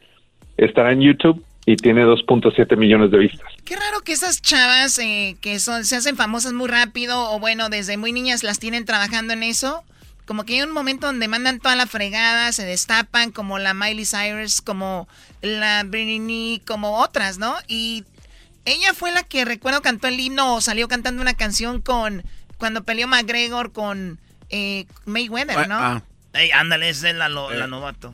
Estará 0.57 0.91
en 0.91 1.01
YouTube 1.01 1.43
y 1.65 1.75
tiene 1.75 2.03
2.7 2.05 2.75
millones 2.77 3.11
de 3.11 3.17
vistas. 3.19 3.47
Qué 3.65 3.75
raro 3.75 4.01
que 4.03 4.13
esas 4.13 4.41
chavas 4.41 4.97
eh, 4.99 5.35
que 5.41 5.59
son, 5.59 5.85
se 5.85 5.95
hacen 5.95 6.15
famosas 6.15 6.53
muy 6.53 6.67
rápido 6.67 7.31
o 7.31 7.39
bueno, 7.39 7.69
desde 7.69 7.97
muy 7.97 8.11
niñas 8.11 8.43
las 8.43 8.59
tienen 8.59 8.85
trabajando 8.85 9.33
en 9.33 9.43
eso. 9.43 9.83
Como 10.25 10.43
que 10.45 10.53
hay 10.53 10.61
un 10.61 10.71
momento 10.71 11.07
donde 11.07 11.27
mandan 11.27 11.59
toda 11.59 11.75
la 11.75 11.87
fregada, 11.87 12.51
se 12.51 12.63
destapan, 12.65 13.31
como 13.31 13.59
la 13.59 13.73
Miley 13.73 14.05
Cyrus, 14.05 14.61
como 14.61 15.07
la 15.41 15.83
Britney, 15.83 16.61
como 16.65 16.99
otras, 16.99 17.37
¿no? 17.37 17.53
Y 17.67 18.03
ella 18.65 18.93
fue 18.93 19.11
la 19.11 19.23
que 19.23 19.45
recuerdo 19.45 19.81
cantó 19.81 20.07
el 20.07 20.19
himno 20.19 20.55
o 20.55 20.61
salió 20.61 20.87
cantando 20.87 21.21
una 21.21 21.33
canción 21.33 21.81
con 21.81 22.23
cuando 22.57 22.83
peleó 22.83 23.07
McGregor 23.07 23.71
con 23.71 24.19
eh, 24.49 24.85
Mayweather, 25.05 25.67
¿no? 25.67 25.77
Ah. 25.79 26.03
Ey, 26.33 26.51
ándale, 26.51 26.89
esa 26.89 27.09
es 27.09 27.15
la, 27.15 27.27
lo- 27.29 27.51
la 27.51 27.67
novato. 27.67 28.13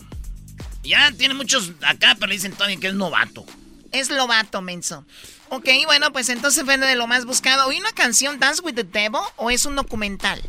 Ya 0.84 1.12
tiene 1.12 1.34
muchos 1.34 1.72
acá, 1.86 2.16
pero 2.20 2.32
dicen 2.32 2.54
todavía 2.54 2.78
que 2.78 2.88
es 2.88 2.94
novato. 2.94 3.46
Es 3.92 4.10
Lobato, 4.10 4.62
menso. 4.62 5.06
Ok, 5.50 5.68
bueno, 5.86 6.12
pues 6.12 6.30
entonces 6.30 6.64
fue 6.66 6.78
de 6.78 6.96
lo 6.96 7.08
más 7.08 7.26
buscado. 7.26 7.68
¿Oí 7.68 7.78
una 7.80 7.92
canción 7.94 8.40
Dance 8.40 8.62
with 8.62 8.74
the 8.76 8.84
Devil 8.84 9.22
o 9.38 9.50
es 9.52 9.66
un 9.66 9.76
documental? 9.76 10.42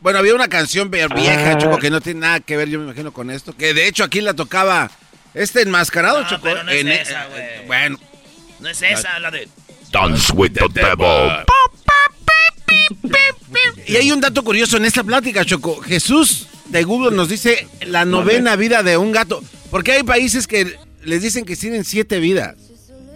Bueno, 0.00 0.18
había 0.18 0.34
una 0.34 0.48
canción 0.48 0.90
ve- 0.90 1.08
vieja, 1.08 1.52
Ah. 1.52 1.58
Choco, 1.58 1.78
que 1.78 1.90
no 1.90 2.00
tiene 2.00 2.20
nada 2.20 2.40
que 2.40 2.56
ver, 2.56 2.68
yo 2.68 2.78
me 2.78 2.84
imagino, 2.86 3.12
con 3.12 3.30
esto. 3.30 3.56
Que 3.56 3.72
de 3.74 3.86
hecho 3.88 4.04
aquí 4.04 4.20
la 4.20 4.34
tocaba 4.34 4.90
este 5.32 5.62
enmascarado, 5.62 6.22
Choco. 6.28 6.42
pero 6.42 6.62
no 6.62 6.70
es 6.70 6.80
en- 6.82 6.88
esa, 6.88 7.24
eh, 7.26 7.28
güey. 7.30 7.66
Bueno. 7.66 7.98
No 8.64 8.70
es 8.70 8.80
esa, 8.80 9.18
la 9.20 9.30
de... 9.30 9.46
Dance 9.92 10.32
with 10.32 10.52
the 10.52 10.66
devil. 10.72 11.44
Y 13.86 13.96
hay 13.96 14.10
un 14.10 14.22
dato 14.22 14.42
curioso 14.42 14.78
en 14.78 14.86
esta 14.86 15.04
plática, 15.04 15.44
Choco. 15.44 15.82
Jesús 15.82 16.48
de 16.70 16.82
Google 16.82 17.14
nos 17.14 17.28
dice 17.28 17.68
la 17.86 18.06
novena 18.06 18.56
vida 18.56 18.82
de 18.82 18.96
un 18.96 19.12
gato. 19.12 19.42
Porque 19.70 19.92
hay 19.92 20.02
países 20.02 20.46
que 20.46 20.78
les 21.02 21.20
dicen 21.22 21.44
que 21.44 21.56
tienen 21.56 21.84
siete 21.84 22.20
vidas. 22.20 22.56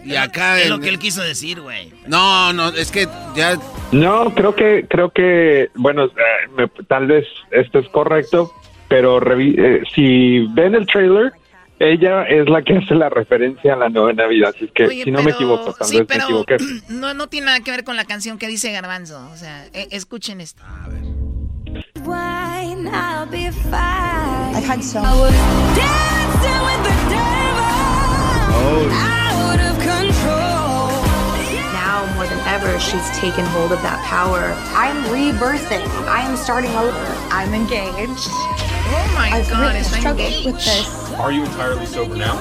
Y 0.04 0.16
acá 0.16 0.58
Es 0.58 0.66
en- 0.66 0.70
lo 0.70 0.80
que 0.80 0.90
él 0.90 0.98
quiso 0.98 1.22
decir, 1.22 1.62
güey. 1.62 1.94
No, 2.06 2.52
no, 2.52 2.68
es 2.68 2.90
que 2.90 3.08
ya... 3.34 3.58
No, 3.90 4.34
creo 4.34 4.54
que, 4.54 4.84
creo 4.86 5.10
que, 5.10 5.70
bueno, 5.76 6.04
eh, 6.04 6.10
me- 6.58 6.68
tal 6.84 7.06
vez 7.06 7.26
esto 7.52 7.78
es 7.78 7.88
correcto, 7.88 8.52
pero 8.88 9.18
revi- 9.18 9.54
eh, 9.58 9.82
si 9.94 10.40
ven 10.52 10.74
el 10.74 10.86
trailer, 10.86 11.32
Ella 11.80 12.24
es 12.24 12.48
la 12.48 12.62
que 12.62 12.76
hace 12.78 12.94
la 12.94 13.08
referencia 13.08 13.74
a 13.74 13.76
la 13.76 13.88
novena 13.88 14.26
vida, 14.26 14.48
así 14.48 14.68
que 14.74 14.86
Oye, 14.86 15.04
si 15.04 15.10
no 15.12 15.18
me 15.18 15.26
pero- 15.26 15.36
equivoco, 15.36 15.72
tal 15.74 15.86
sí, 15.88 15.98
vez 15.98 16.06
pero 16.08 16.18
me 16.20 16.24
equivoqué. 16.40 16.56
no, 16.88 17.14
no 17.14 17.28
tiene 17.28 17.46
nada 17.46 17.60
que 17.60 17.70
ver 17.70 17.84
con 17.84 17.96
la 17.96 18.04
canción 18.04 18.36
que 18.38 18.48
dice 18.48 18.72
Garbanzo. 18.72 19.28
O 19.32 19.36
sea, 19.36 19.66
e- 19.72 19.88
escuchen 19.92 20.40
esto. 20.40 20.62
Wine, 22.04 22.88
I'll 22.88 23.26
be 23.30 23.50
fine. 23.52 24.56
I 24.56 24.60
had 24.60 24.82
so. 24.82 24.98
I 25.00 25.12
was 25.14 25.32
dancing 25.76 26.60
with 26.66 26.82
the 26.82 26.96
devil. 27.14 28.90
Out 28.90 29.60
of 29.60 29.78
control. 29.78 30.88
Now 31.74 32.06
more 32.16 32.26
than 32.26 32.40
ever, 32.48 32.78
she's 32.80 33.08
taken 33.20 33.44
hold 33.46 33.70
of 33.72 33.80
that 33.82 34.02
power. 34.06 34.54
I'm 34.74 35.04
rebirthing. 35.12 35.84
I 36.08 36.22
am 36.22 36.36
starting 36.36 36.70
over. 36.74 36.90
I'm 37.30 37.52
engaged. 37.54 38.28
Oh 38.90 39.12
my 39.14 39.30
I've 39.30 39.48
God, 39.50 39.60
really 39.74 39.82
struggled 39.84 40.20
engaged. 40.20 40.46
with 40.46 40.56
this. 40.56 41.07
Are 41.18 41.32
you 41.32 41.44
entirely 41.44 41.86
sober 41.86 42.16
now? 42.16 42.36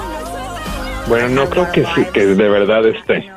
Bueno, 1.08 1.28
no 1.30 1.50
creo 1.50 1.70
que 1.72 1.84
sí, 1.94 2.04
que 2.12 2.26
de 2.26 2.48
verdad 2.48 2.86
esté. 2.86 3.30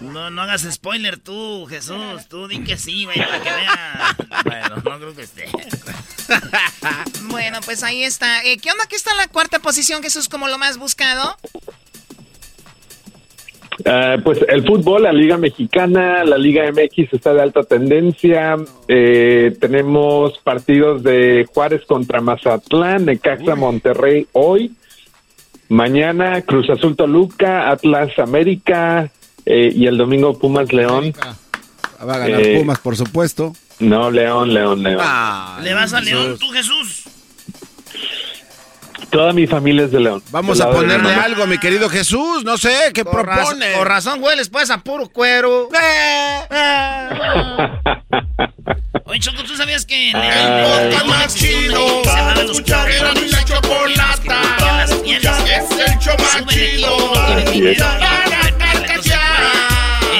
No, 0.00 0.30
no 0.30 0.42
hagas 0.42 0.66
spoiler 0.70 1.18
tú, 1.18 1.66
Jesús. 1.68 2.26
Tú 2.28 2.48
di 2.48 2.64
que 2.64 2.76
sí, 2.76 3.04
güey, 3.04 3.18
para 3.18 3.42
que 3.42 3.50
vea. 3.50 4.16
Bueno, 4.44 4.76
no 4.76 4.98
creo 4.98 5.14
que 5.14 5.22
esté. 5.22 5.48
Bueno, 7.28 7.60
pues 7.64 7.82
ahí 7.82 8.02
está. 8.02 8.42
Eh, 8.44 8.56
¿Qué 8.58 8.70
onda 8.70 8.86
que 8.86 8.96
está 8.96 9.10
en 9.10 9.18
la 9.18 9.28
cuarta 9.28 9.58
posición, 9.58 10.02
Jesús, 10.02 10.28
como 10.28 10.48
lo 10.48 10.58
más 10.58 10.78
buscado? 10.78 11.36
Ah, 13.84 14.16
pues 14.24 14.38
el 14.48 14.64
fútbol, 14.66 15.02
la 15.02 15.12
Liga 15.12 15.36
Mexicana, 15.36 16.24
la 16.24 16.38
Liga 16.38 16.64
MX 16.72 17.12
está 17.12 17.34
de 17.34 17.42
alta 17.42 17.62
tendencia. 17.64 18.56
Eh, 18.88 19.54
tenemos 19.60 20.38
partidos 20.38 21.02
de 21.02 21.46
Juárez 21.52 21.82
contra 21.86 22.20
Mazatlán, 22.20 23.04
Necaxa 23.04 23.54
Monterrey 23.54 24.26
hoy. 24.32 24.72
Mañana 25.68 26.42
Cruz 26.42 26.70
Azul 26.70 26.96
Toluca, 26.96 27.70
Atlas 27.70 28.18
América 28.18 29.10
eh, 29.44 29.72
y 29.74 29.86
el 29.86 29.98
domingo 29.98 30.38
Pumas 30.38 30.72
León. 30.72 31.12
Va 32.00 32.14
a 32.14 32.18
ganar 32.18 32.40
Eh, 32.40 32.58
Pumas, 32.60 32.78
por 32.78 32.96
supuesto. 32.96 33.52
No, 33.78 34.10
León, 34.10 34.54
León, 34.54 34.82
León. 34.82 35.02
¿Le 35.62 35.74
vas 35.74 35.92
a 35.92 36.00
León 36.00 36.36
tú, 36.38 36.48
Jesús? 36.50 37.05
Toda 39.10 39.32
mi 39.32 39.46
familia 39.46 39.84
es 39.84 39.92
de 39.92 40.00
León. 40.00 40.22
Vamos 40.30 40.60
a 40.60 40.70
ponerle 40.70 41.14
algo, 41.14 41.46
mi 41.46 41.58
querido 41.58 41.88
Jesús. 41.88 42.44
No 42.44 42.58
sé, 42.58 42.90
¿qué 42.92 43.04
Por, 43.04 43.24
raz- 43.26 43.36
propone? 43.46 43.72
por 43.76 43.88
razón 43.88 44.22
hueles 44.22 44.48
pues 44.48 44.68
a 44.70 44.78
puro 44.78 45.08
cuero. 45.08 45.68
Oye, 49.04 49.20
Choco, 49.20 49.44
¿tú 49.44 49.56
sabías 49.56 49.86
que 49.86 50.10
en 50.10 50.16
Ah. 50.16 50.80
el 50.82 50.90
León 50.90 51.06
más 51.06 51.34
chido 51.34 52.02
para 52.02 52.42
escuchar 52.42 52.90
era 52.90 53.12
mi 53.14 53.28
la 53.28 53.44
chocolata. 53.44 54.84
Es 54.84 54.90
el 54.90 55.98
show 56.00 56.16
más 56.18 56.46
chido 56.52 57.14
es. 57.70 57.78
para 57.78 58.52
carcajear. 58.58 59.20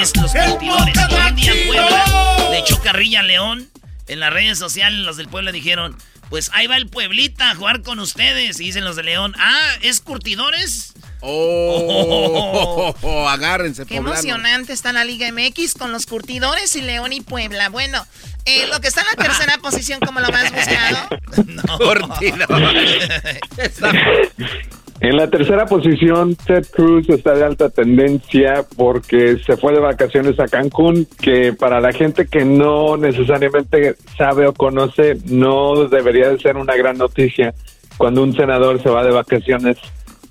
Es 0.01 0.15
los 0.15 0.31
podcast 0.31 0.59
día 0.61 0.75
más 0.75 1.09
Puebla 1.09 1.35
chido. 1.35 2.51
le 2.51 2.59
echó 2.59 2.79
carrilla 2.81 3.19
a 3.19 3.23
León. 3.23 3.67
En 4.07 4.21
las 4.21 4.31
redes 4.31 4.57
sociales 4.57 4.99
los 5.01 5.17
del 5.17 5.27
Puebla 5.27 5.51
dijeron, 5.51 5.97
pues 6.29 6.49
ahí 6.53 6.67
va 6.67 6.77
el 6.77 6.87
Pueblita 6.87 7.51
a 7.51 7.55
jugar 7.55 7.81
con 7.81 7.99
ustedes. 7.99 8.59
Y 8.59 8.65
dicen 8.65 8.83
los 8.83 8.95
de 8.95 9.03
León, 9.03 9.33
ah, 9.37 9.69
¿es 9.81 10.01
curtidores? 10.01 10.93
Oh, 11.21 12.93
agárrense, 13.29 13.85
Qué 13.85 13.97
poblanos. 13.97 14.23
emocionante 14.23 14.73
está 14.73 14.93
la 14.93 15.03
Liga 15.03 15.27
MX 15.31 15.73
con 15.73 15.91
los 15.91 16.05
curtidores 16.05 16.75
y 16.75 16.81
León 16.81 17.13
y 17.13 17.21
Puebla. 17.21 17.69
Bueno, 17.69 18.05
eh, 18.45 18.67
lo 18.67 18.79
que 18.79 18.87
está 18.87 19.01
en 19.01 19.07
la 19.17 19.23
tercera 19.23 19.57
posición 19.61 19.99
como 19.99 20.19
lo 20.19 20.29
más 20.29 20.51
buscado. 20.51 21.07
En 24.99 25.15
la 25.15 25.29
tercera 25.29 25.65
posición, 25.67 26.35
Ted 26.35 26.65
Cruz 26.71 27.07
está 27.09 27.35
de 27.35 27.43
alta 27.43 27.69
tendencia 27.69 28.65
porque 28.75 29.37
se 29.45 29.55
fue 29.55 29.73
de 29.73 29.79
vacaciones 29.79 30.39
a 30.39 30.47
Cancún, 30.47 31.07
que 31.21 31.53
para 31.53 31.79
la 31.79 31.93
gente 31.93 32.25
que 32.25 32.43
no 32.43 32.97
necesariamente 32.97 33.95
sabe 34.17 34.47
o 34.47 34.53
conoce, 34.53 35.17
no 35.25 35.87
debería 35.87 36.29
de 36.29 36.39
ser 36.39 36.57
una 36.57 36.75
gran 36.75 36.97
noticia 36.97 37.53
cuando 37.97 38.23
un 38.23 38.33
senador 38.33 38.81
se 38.81 38.89
va 38.89 39.03
de 39.03 39.11
vacaciones 39.11 39.77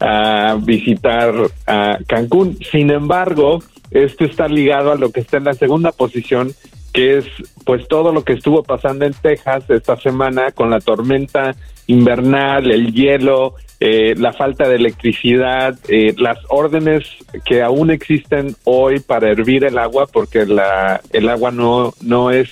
a 0.01 0.57
visitar 0.61 1.33
a 1.67 1.99
Cancún. 2.07 2.59
Sin 2.71 2.91
embargo, 2.91 3.63
esto 3.93 4.25
está 4.25 4.49
ligado 4.49 4.91
a 4.91 4.97
lo 4.97 5.11
que 5.11 5.21
está 5.21 5.37
en 5.37 5.45
la 5.45 5.55
segunda 5.55 5.93
posición, 5.93 6.53
que 6.93 7.19
es 7.19 7.27
pues 7.65 7.87
todo 7.87 8.13
lo 8.13 8.25
que 8.25 8.33
estuvo 8.33 8.65
pasando 8.65 9.05
en 9.05 9.15
Texas 9.15 9.71
esta 9.71 9.97
semana 9.97 10.51
con 10.51 10.71
la 10.71 10.81
tormenta 10.81 11.55
invernal, 11.87 12.71
el 12.71 12.93
hielo, 12.93 13.55
eh, 13.79 14.15
la 14.17 14.33
falta 14.33 14.69
de 14.69 14.77
electricidad, 14.77 15.79
eh, 15.89 16.15
las 16.17 16.39
órdenes 16.49 17.05
que 17.45 17.63
aún 17.63 17.91
existen 17.91 18.57
hoy 18.65 19.01
para 19.01 19.31
hervir 19.31 19.65
el 19.65 19.77
agua, 19.79 20.07
porque 20.07 20.47
la, 20.47 21.01
el 21.13 21.29
agua 21.29 21.51
no, 21.51 21.93
no 22.01 22.31
es 22.31 22.51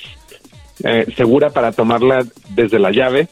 eh, 0.82 1.06
segura 1.16 1.50
para 1.50 1.72
tomarla 1.72 2.24
desde 2.50 2.78
la 2.78 2.90
llave. 2.90 3.28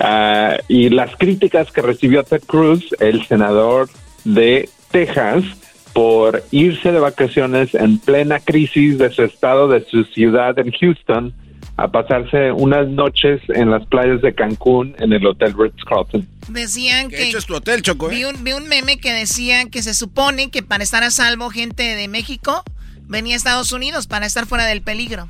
Ah, 0.00 0.56
y 0.68 0.88
las 0.90 1.16
críticas 1.16 1.70
que 1.70 1.82
recibió 1.82 2.24
Ted 2.24 2.42
Cruz, 2.46 2.94
el 2.98 3.24
senador 3.26 3.88
de 4.24 4.68
Texas, 4.90 5.44
por 5.92 6.42
irse 6.50 6.92
de 6.92 6.98
vacaciones 6.98 7.74
en 7.74 7.98
plena 7.98 8.40
crisis 8.40 8.98
de 8.98 9.10
su 9.10 9.22
estado, 9.22 9.68
de 9.68 9.84
su 9.84 10.04
ciudad 10.04 10.58
en 10.58 10.72
Houston, 10.72 11.32
a 11.76 11.88
pasarse 11.88 12.52
unas 12.52 12.88
noches 12.88 13.40
en 13.48 13.70
las 13.70 13.86
playas 13.86 14.22
de 14.22 14.34
Cancún 14.34 14.94
en 14.98 15.12
el 15.12 15.26
Hotel 15.26 15.54
Ritz-Carlton. 15.56 16.26
Decían 16.48 17.10
¿Qué 17.10 17.16
que... 17.16 17.28
hecho 17.28 17.38
es 17.38 17.46
tu 17.46 17.54
hotel, 17.54 17.82
Choco? 17.82 18.08
Vi 18.08 18.22
eh? 18.22 18.26
un, 18.26 18.42
vi 18.44 18.52
un 18.52 18.66
meme 18.68 18.98
que 18.98 19.12
decía 19.12 19.66
que 19.66 19.82
se 19.82 19.92
supone 19.92 20.50
que 20.50 20.62
para 20.62 20.82
estar 20.82 21.02
a 21.02 21.10
salvo 21.10 21.50
gente 21.50 21.82
de 21.82 22.08
México 22.08 22.62
venía 23.02 23.34
a 23.34 23.36
Estados 23.36 23.72
Unidos 23.72 24.06
para 24.06 24.26
estar 24.26 24.46
fuera 24.46 24.64
del 24.64 24.82
peligro. 24.82 25.28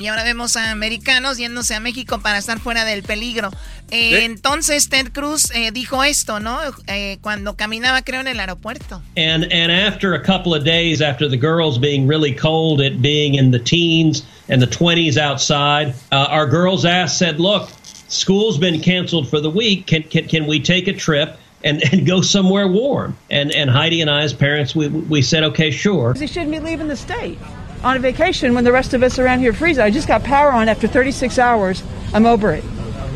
Y 0.00 0.06
ahora 0.06 0.24
vemos 0.24 0.56
a 0.56 0.70
americanos 0.70 1.36
yéndose 1.36 1.74
a 1.74 1.80
México 1.80 2.20
para 2.22 2.38
estar 2.38 2.58
fuera 2.58 2.86
del 2.86 3.02
peligro. 3.02 3.50
Eh, 3.90 4.14
¿Eh? 4.14 4.24
Entonces 4.24 4.88
Ted 4.88 5.12
Cruz 5.12 5.50
eh, 5.54 5.72
dijo 5.72 6.02
esto, 6.02 6.40
¿no? 6.40 6.58
Eh, 6.86 7.18
cuando 7.20 7.54
caminaba, 7.54 8.00
creo, 8.00 8.22
en 8.22 8.28
el 8.28 8.40
aeropuerto. 8.40 9.02
And 9.18 9.44
and 9.52 9.70
after 9.70 10.14
a 10.14 10.22
couple 10.22 10.54
of 10.54 10.64
days 10.64 11.02
after 11.02 11.28
the 11.28 11.36
girls 11.36 11.78
being 11.78 12.08
really 12.08 12.34
cold 12.34 12.80
at 12.80 13.02
being 13.02 13.34
in 13.34 13.50
the 13.50 13.58
teens 13.58 14.24
and 14.48 14.62
the 14.62 14.66
20s 14.66 15.18
outside, 15.18 15.92
uh, 16.10 16.28
our 16.30 16.46
girls 16.46 16.86
asked 16.86 17.18
said, 17.18 17.38
"Look, 17.38 17.68
school's 18.08 18.56
been 18.56 18.80
canceled 18.80 19.28
for 19.28 19.38
the 19.38 19.50
week. 19.50 19.86
Can 19.86 20.04
can, 20.04 20.26
can 20.26 20.46
we 20.46 20.60
take 20.60 20.88
a 20.88 20.94
trip 20.94 21.36
and, 21.62 21.82
and 21.92 22.06
go 22.06 22.22
somewhere 22.22 22.68
warm?" 22.68 23.18
And 23.30 23.52
and 23.54 23.68
Heidi 23.68 24.00
and 24.00 24.08
I 24.08 24.22
as 24.22 24.32
parents 24.32 24.74
we 24.74 24.88
we 24.88 25.20
said, 25.20 25.44
"Okay, 25.44 25.70
sure." 25.70 26.14
He 26.14 26.26
shouldn't 26.26 26.52
be 26.52 26.58
leaving 26.58 26.88
the 26.88 26.96
state 26.96 27.36
on 27.82 28.00
vacation 28.00 28.54
when 28.54 28.64
the 28.64 28.72
rest 28.72 28.94
of 28.94 29.02
us 29.02 29.18
around 29.18 29.40
here 29.40 29.52
freeze. 29.52 29.78
I 29.78 29.90
just 29.90 30.08
got 30.08 30.22
power 30.22 30.52
on 30.52 30.68
after 30.68 30.88
36 30.88 31.38
hours. 31.38 31.82
I'm 32.12 32.26
over 32.26 32.52
it. 32.52 32.64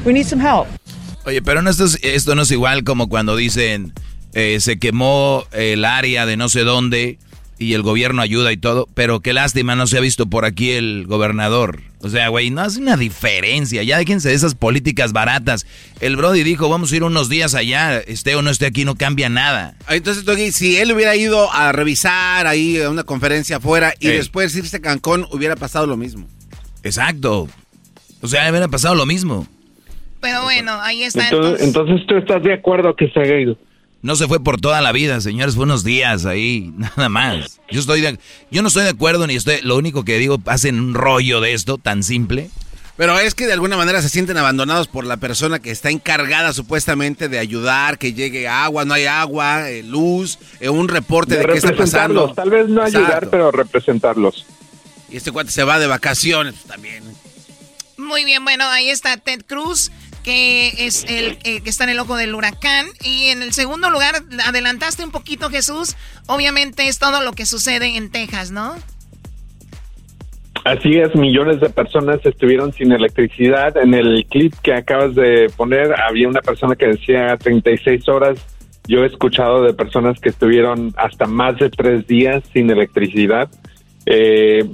We 0.04 0.12
need 0.12 0.26
some 0.26 0.40
help. 0.40 0.68
Oye, 1.26 1.40
pero 1.40 1.62
no 1.62 1.70
esto, 1.70 1.84
es, 1.84 1.98
esto 2.02 2.34
no 2.34 2.42
es 2.42 2.50
igual 2.50 2.84
como 2.84 3.08
cuando 3.08 3.34
dicen 3.34 3.92
eh, 4.34 4.58
se 4.60 4.78
quemó 4.78 5.44
el 5.52 5.84
área 5.84 6.26
de 6.26 6.36
no 6.36 6.48
sé 6.48 6.64
dónde 6.64 7.18
y 7.58 7.74
el 7.74 7.82
gobierno 7.82 8.20
ayuda 8.20 8.52
y 8.52 8.56
todo, 8.56 8.88
pero 8.94 9.20
qué 9.20 9.32
lástima 9.32 9.76
no 9.76 9.86
se 9.86 9.96
ha 9.96 10.00
visto 10.00 10.26
por 10.26 10.44
aquí 10.44 10.72
el 10.72 11.06
gobernador. 11.06 11.80
O 12.04 12.10
sea, 12.10 12.28
güey, 12.28 12.50
no 12.50 12.60
hace 12.60 12.80
una 12.80 12.98
diferencia. 12.98 13.82
Ya 13.82 13.96
déjense 13.96 14.28
de 14.28 14.34
esas 14.34 14.54
políticas 14.54 15.14
baratas. 15.14 15.66
El 16.00 16.16
Brody 16.16 16.42
dijo, 16.42 16.68
vamos 16.68 16.92
a 16.92 16.96
ir 16.96 17.02
unos 17.02 17.30
días 17.30 17.54
allá, 17.54 17.98
esté 17.98 18.36
o 18.36 18.42
no 18.42 18.50
esté 18.50 18.66
aquí, 18.66 18.84
no 18.84 18.94
cambia 18.94 19.30
nada. 19.30 19.74
Entonces, 19.88 20.26
Doggy, 20.26 20.52
si 20.52 20.76
él 20.76 20.92
hubiera 20.92 21.16
ido 21.16 21.50
a 21.50 21.72
revisar 21.72 22.46
ahí 22.46 22.78
a 22.78 22.90
una 22.90 23.04
conferencia 23.04 23.56
afuera 23.56 23.94
y 24.00 24.08
Ey. 24.08 24.18
después 24.18 24.54
irse 24.54 24.76
a 24.76 24.80
Cancún, 24.80 25.26
hubiera 25.32 25.56
pasado 25.56 25.86
lo 25.86 25.96
mismo. 25.96 26.26
Exacto. 26.82 27.48
O 28.20 28.28
sea, 28.28 28.50
hubiera 28.50 28.68
pasado 28.68 28.94
lo 28.94 29.06
mismo. 29.06 29.46
Pero 30.20 30.42
bueno, 30.42 30.72
ahí 30.82 31.04
está. 31.04 31.24
Entonces, 31.24 31.66
entonces 31.66 32.06
tú 32.06 32.16
estás 32.18 32.42
de 32.42 32.52
acuerdo 32.52 32.94
que 32.96 33.08
se 33.08 33.20
haya 33.20 33.38
ido. 33.38 33.56
No 34.04 34.16
se 34.16 34.28
fue 34.28 34.38
por 34.38 34.60
toda 34.60 34.82
la 34.82 34.92
vida, 34.92 35.18
señores, 35.22 35.54
fue 35.54 35.64
unos 35.64 35.82
días 35.82 36.26
ahí, 36.26 36.70
nada 36.76 37.08
más. 37.08 37.58
Yo 37.70 37.80
estoy 37.80 38.02
de- 38.02 38.18
yo 38.50 38.60
no 38.60 38.68
estoy 38.68 38.84
de 38.84 38.90
acuerdo 38.90 39.26
ni 39.26 39.34
estoy, 39.34 39.62
lo 39.62 39.78
único 39.78 40.04
que 40.04 40.18
digo, 40.18 40.38
hacen 40.44 40.78
un 40.78 40.92
rollo 40.92 41.40
de 41.40 41.54
esto 41.54 41.78
tan 41.78 42.02
simple. 42.02 42.50
Pero 42.98 43.18
es 43.18 43.34
que 43.34 43.46
de 43.46 43.54
alguna 43.54 43.78
manera 43.78 44.02
se 44.02 44.10
sienten 44.10 44.36
abandonados 44.36 44.88
por 44.88 45.06
la 45.06 45.16
persona 45.16 45.58
que 45.58 45.70
está 45.70 45.88
encargada 45.88 46.52
supuestamente 46.52 47.30
de 47.30 47.38
ayudar, 47.38 47.96
que 47.96 48.12
llegue 48.12 48.46
agua, 48.46 48.84
no 48.84 48.92
hay 48.92 49.06
agua, 49.06 49.70
eh, 49.70 49.82
luz, 49.82 50.38
eh, 50.60 50.68
un 50.68 50.86
reporte 50.86 51.38
de, 51.38 51.46
qué 51.46 51.54
está 51.54 51.74
pasando. 51.74 52.34
tal 52.34 52.50
vez 52.50 52.68
no 52.68 52.82
ayudar, 52.82 53.04
Exacto. 53.04 53.30
pero 53.30 53.50
representarlos. 53.52 54.44
Y 55.10 55.16
este 55.16 55.32
cuate 55.32 55.50
se 55.50 55.64
va 55.64 55.78
de 55.78 55.86
vacaciones 55.86 56.52
pues, 56.54 56.66
también. 56.66 57.02
Muy 57.96 58.24
bien, 58.26 58.44
bueno, 58.44 58.64
ahí 58.66 58.90
está 58.90 59.16
Ted 59.16 59.42
Cruz, 59.46 59.90
que 60.24 60.86
es 60.86 61.04
el 61.04 61.38
eh, 61.44 61.60
que 61.60 61.70
está 61.70 61.84
en 61.84 61.90
el 61.90 62.00
ojo 62.00 62.16
del 62.16 62.34
huracán. 62.34 62.86
Y 63.04 63.26
en 63.26 63.42
el 63.42 63.52
segundo 63.52 63.90
lugar, 63.90 64.14
adelantaste 64.46 65.04
un 65.04 65.12
poquito, 65.12 65.50
Jesús. 65.50 65.94
Obviamente 66.26 66.88
es 66.88 66.98
todo 66.98 67.22
lo 67.22 67.32
que 67.32 67.46
sucede 67.46 67.96
en 67.96 68.10
Texas, 68.10 68.50
¿no? 68.50 68.74
Así 70.64 70.94
es, 70.94 71.14
millones 71.14 71.60
de 71.60 71.68
personas 71.68 72.20
estuvieron 72.24 72.72
sin 72.72 72.90
electricidad. 72.90 73.76
En 73.76 73.92
el 73.92 74.24
clip 74.26 74.54
que 74.62 74.72
acabas 74.72 75.14
de 75.14 75.50
poner 75.54 75.94
había 76.00 76.26
una 76.26 76.40
persona 76.40 76.74
que 76.74 76.86
decía 76.86 77.36
36 77.36 78.08
horas 78.08 78.38
Yo 78.88 79.04
he 79.04 79.06
escuchado 79.06 79.62
de 79.62 79.74
personas 79.74 80.18
que 80.20 80.30
estuvieron 80.30 80.94
hasta 80.96 81.26
más 81.26 81.58
de 81.58 81.68
tres 81.68 82.06
días 82.06 82.42
sin 82.52 82.70
electricidad. 82.70 83.50
Eh, 84.06 84.64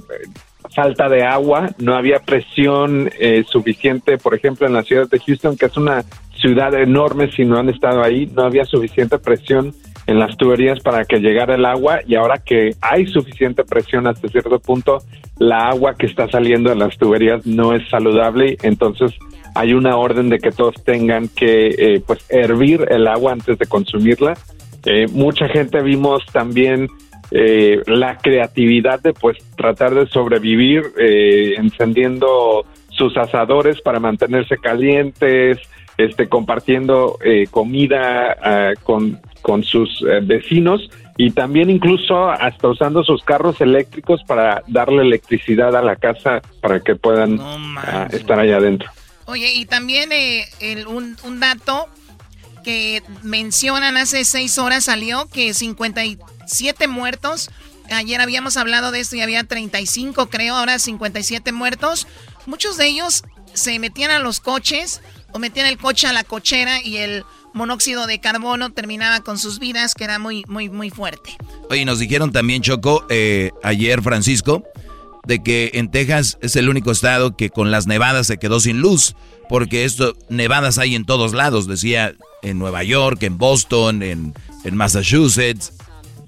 falta 0.73 1.09
de 1.09 1.23
agua, 1.23 1.69
no 1.77 1.95
había 1.95 2.19
presión 2.19 3.09
eh, 3.19 3.43
suficiente, 3.47 4.17
por 4.17 4.33
ejemplo, 4.33 4.67
en 4.67 4.73
la 4.73 4.83
ciudad 4.83 5.09
de 5.09 5.19
Houston, 5.19 5.57
que 5.57 5.65
es 5.65 5.77
una 5.77 6.03
ciudad 6.35 6.73
enorme, 6.73 7.31
si 7.31 7.45
no 7.45 7.57
han 7.57 7.69
estado 7.69 8.03
ahí, 8.03 8.25
no 8.33 8.43
había 8.43 8.65
suficiente 8.65 9.19
presión 9.19 9.73
en 10.07 10.19
las 10.19 10.35
tuberías 10.37 10.79
para 10.79 11.05
que 11.05 11.19
llegara 11.19 11.55
el 11.55 11.65
agua 11.65 11.99
y 12.05 12.15
ahora 12.15 12.39
que 12.39 12.75
hay 12.81 13.05
suficiente 13.07 13.63
presión 13.63 14.07
hasta 14.07 14.27
cierto 14.27 14.59
punto, 14.59 14.99
la 15.37 15.69
agua 15.69 15.95
que 15.95 16.07
está 16.07 16.27
saliendo 16.29 16.69
de 16.69 16.75
las 16.75 16.97
tuberías 16.97 17.45
no 17.45 17.73
es 17.73 17.87
saludable, 17.89 18.57
entonces 18.63 19.13
hay 19.53 19.73
una 19.73 19.97
orden 19.97 20.29
de 20.29 20.39
que 20.39 20.51
todos 20.51 20.75
tengan 20.83 21.27
que 21.27 21.67
eh, 21.67 22.01
pues 22.05 22.25
hervir 22.29 22.87
el 22.89 23.07
agua 23.07 23.33
antes 23.33 23.57
de 23.57 23.65
consumirla. 23.65 24.33
Eh, 24.85 25.07
mucha 25.11 25.47
gente 25.47 25.81
vimos 25.81 26.25
también 26.31 26.87
eh, 27.31 27.81
la 27.87 28.17
creatividad 28.17 28.99
de 28.99 29.13
pues 29.13 29.37
tratar 29.55 29.93
de 29.95 30.05
sobrevivir 30.07 30.83
eh, 30.99 31.53
encendiendo 31.57 32.65
sus 32.89 33.15
asadores 33.17 33.81
para 33.81 33.99
mantenerse 33.99 34.57
calientes, 34.57 35.57
este 35.97 36.27
compartiendo 36.27 37.17
eh, 37.23 37.47
comida 37.49 38.35
ah, 38.41 38.71
con, 38.83 39.19
con 39.41 39.63
sus 39.63 40.01
eh, 40.09 40.19
vecinos 40.21 40.89
y 41.17 41.31
también 41.31 41.69
incluso 41.69 42.29
hasta 42.29 42.67
usando 42.67 43.03
sus 43.03 43.23
carros 43.23 43.61
eléctricos 43.61 44.21
para 44.25 44.63
darle 44.67 45.03
electricidad 45.03 45.75
a 45.75 45.81
la 45.81 45.95
casa 45.95 46.41
para 46.61 46.79
que 46.79 46.95
puedan 46.95 47.37
ah, 47.39 48.07
estar 48.11 48.39
allá 48.39 48.57
adentro. 48.57 48.89
Oye, 49.25 49.53
y 49.53 49.65
también 49.65 50.11
eh, 50.11 50.45
el- 50.59 50.87
un, 50.87 51.15
un 51.23 51.39
dato 51.39 51.87
que 52.63 53.01
mencionan 53.23 53.97
hace 53.97 54.23
seis 54.25 54.57
horas 54.57 54.83
salió 54.85 55.27
que 55.33 55.53
57 56.51 56.87
muertos. 56.87 57.49
Ayer 57.89 58.21
habíamos 58.21 58.57
hablado 58.57 58.91
de 58.91 58.99
esto 58.99 59.15
y 59.15 59.21
había 59.21 59.43
35, 59.43 60.29
creo, 60.29 60.55
ahora 60.55 60.79
57 60.79 61.51
muertos. 61.51 62.07
Muchos 62.45 62.77
de 62.77 62.87
ellos 62.87 63.23
se 63.53 63.79
metían 63.79 64.11
a 64.11 64.19
los 64.19 64.39
coches 64.39 65.01
o 65.33 65.39
metían 65.39 65.65
el 65.65 65.77
coche 65.77 66.07
a 66.07 66.13
la 66.13 66.23
cochera 66.23 66.81
y 66.83 66.97
el 66.97 67.23
monóxido 67.53 68.07
de 68.07 68.19
carbono 68.19 68.71
terminaba 68.71 69.21
con 69.21 69.37
sus 69.37 69.59
vidas, 69.59 69.93
que 69.93 70.05
era 70.05 70.19
muy, 70.19 70.43
muy, 70.47 70.69
muy 70.69 70.89
fuerte. 70.89 71.37
Oye, 71.69 71.83
nos 71.83 71.99
dijeron 71.99 72.31
también, 72.31 72.61
Choco, 72.61 73.05
eh, 73.09 73.51
ayer, 73.63 74.01
Francisco, 74.01 74.63
de 75.25 75.43
que 75.43 75.71
en 75.73 75.91
Texas 75.91 76.37
es 76.41 76.55
el 76.55 76.69
único 76.69 76.91
estado 76.91 77.35
que 77.35 77.49
con 77.49 77.71
las 77.71 77.87
nevadas 77.87 78.27
se 78.27 78.37
quedó 78.37 78.59
sin 78.59 78.79
luz, 78.79 79.15
porque 79.49 79.83
esto, 79.83 80.15
nevadas 80.29 80.77
hay 80.77 80.95
en 80.95 81.05
todos 81.05 81.33
lados, 81.33 81.67
decía 81.67 82.13
en 82.41 82.57
Nueva 82.57 82.83
York, 82.83 83.21
en 83.23 83.37
Boston, 83.37 84.01
en, 84.01 84.33
en 84.63 84.75
Massachusetts, 84.77 85.73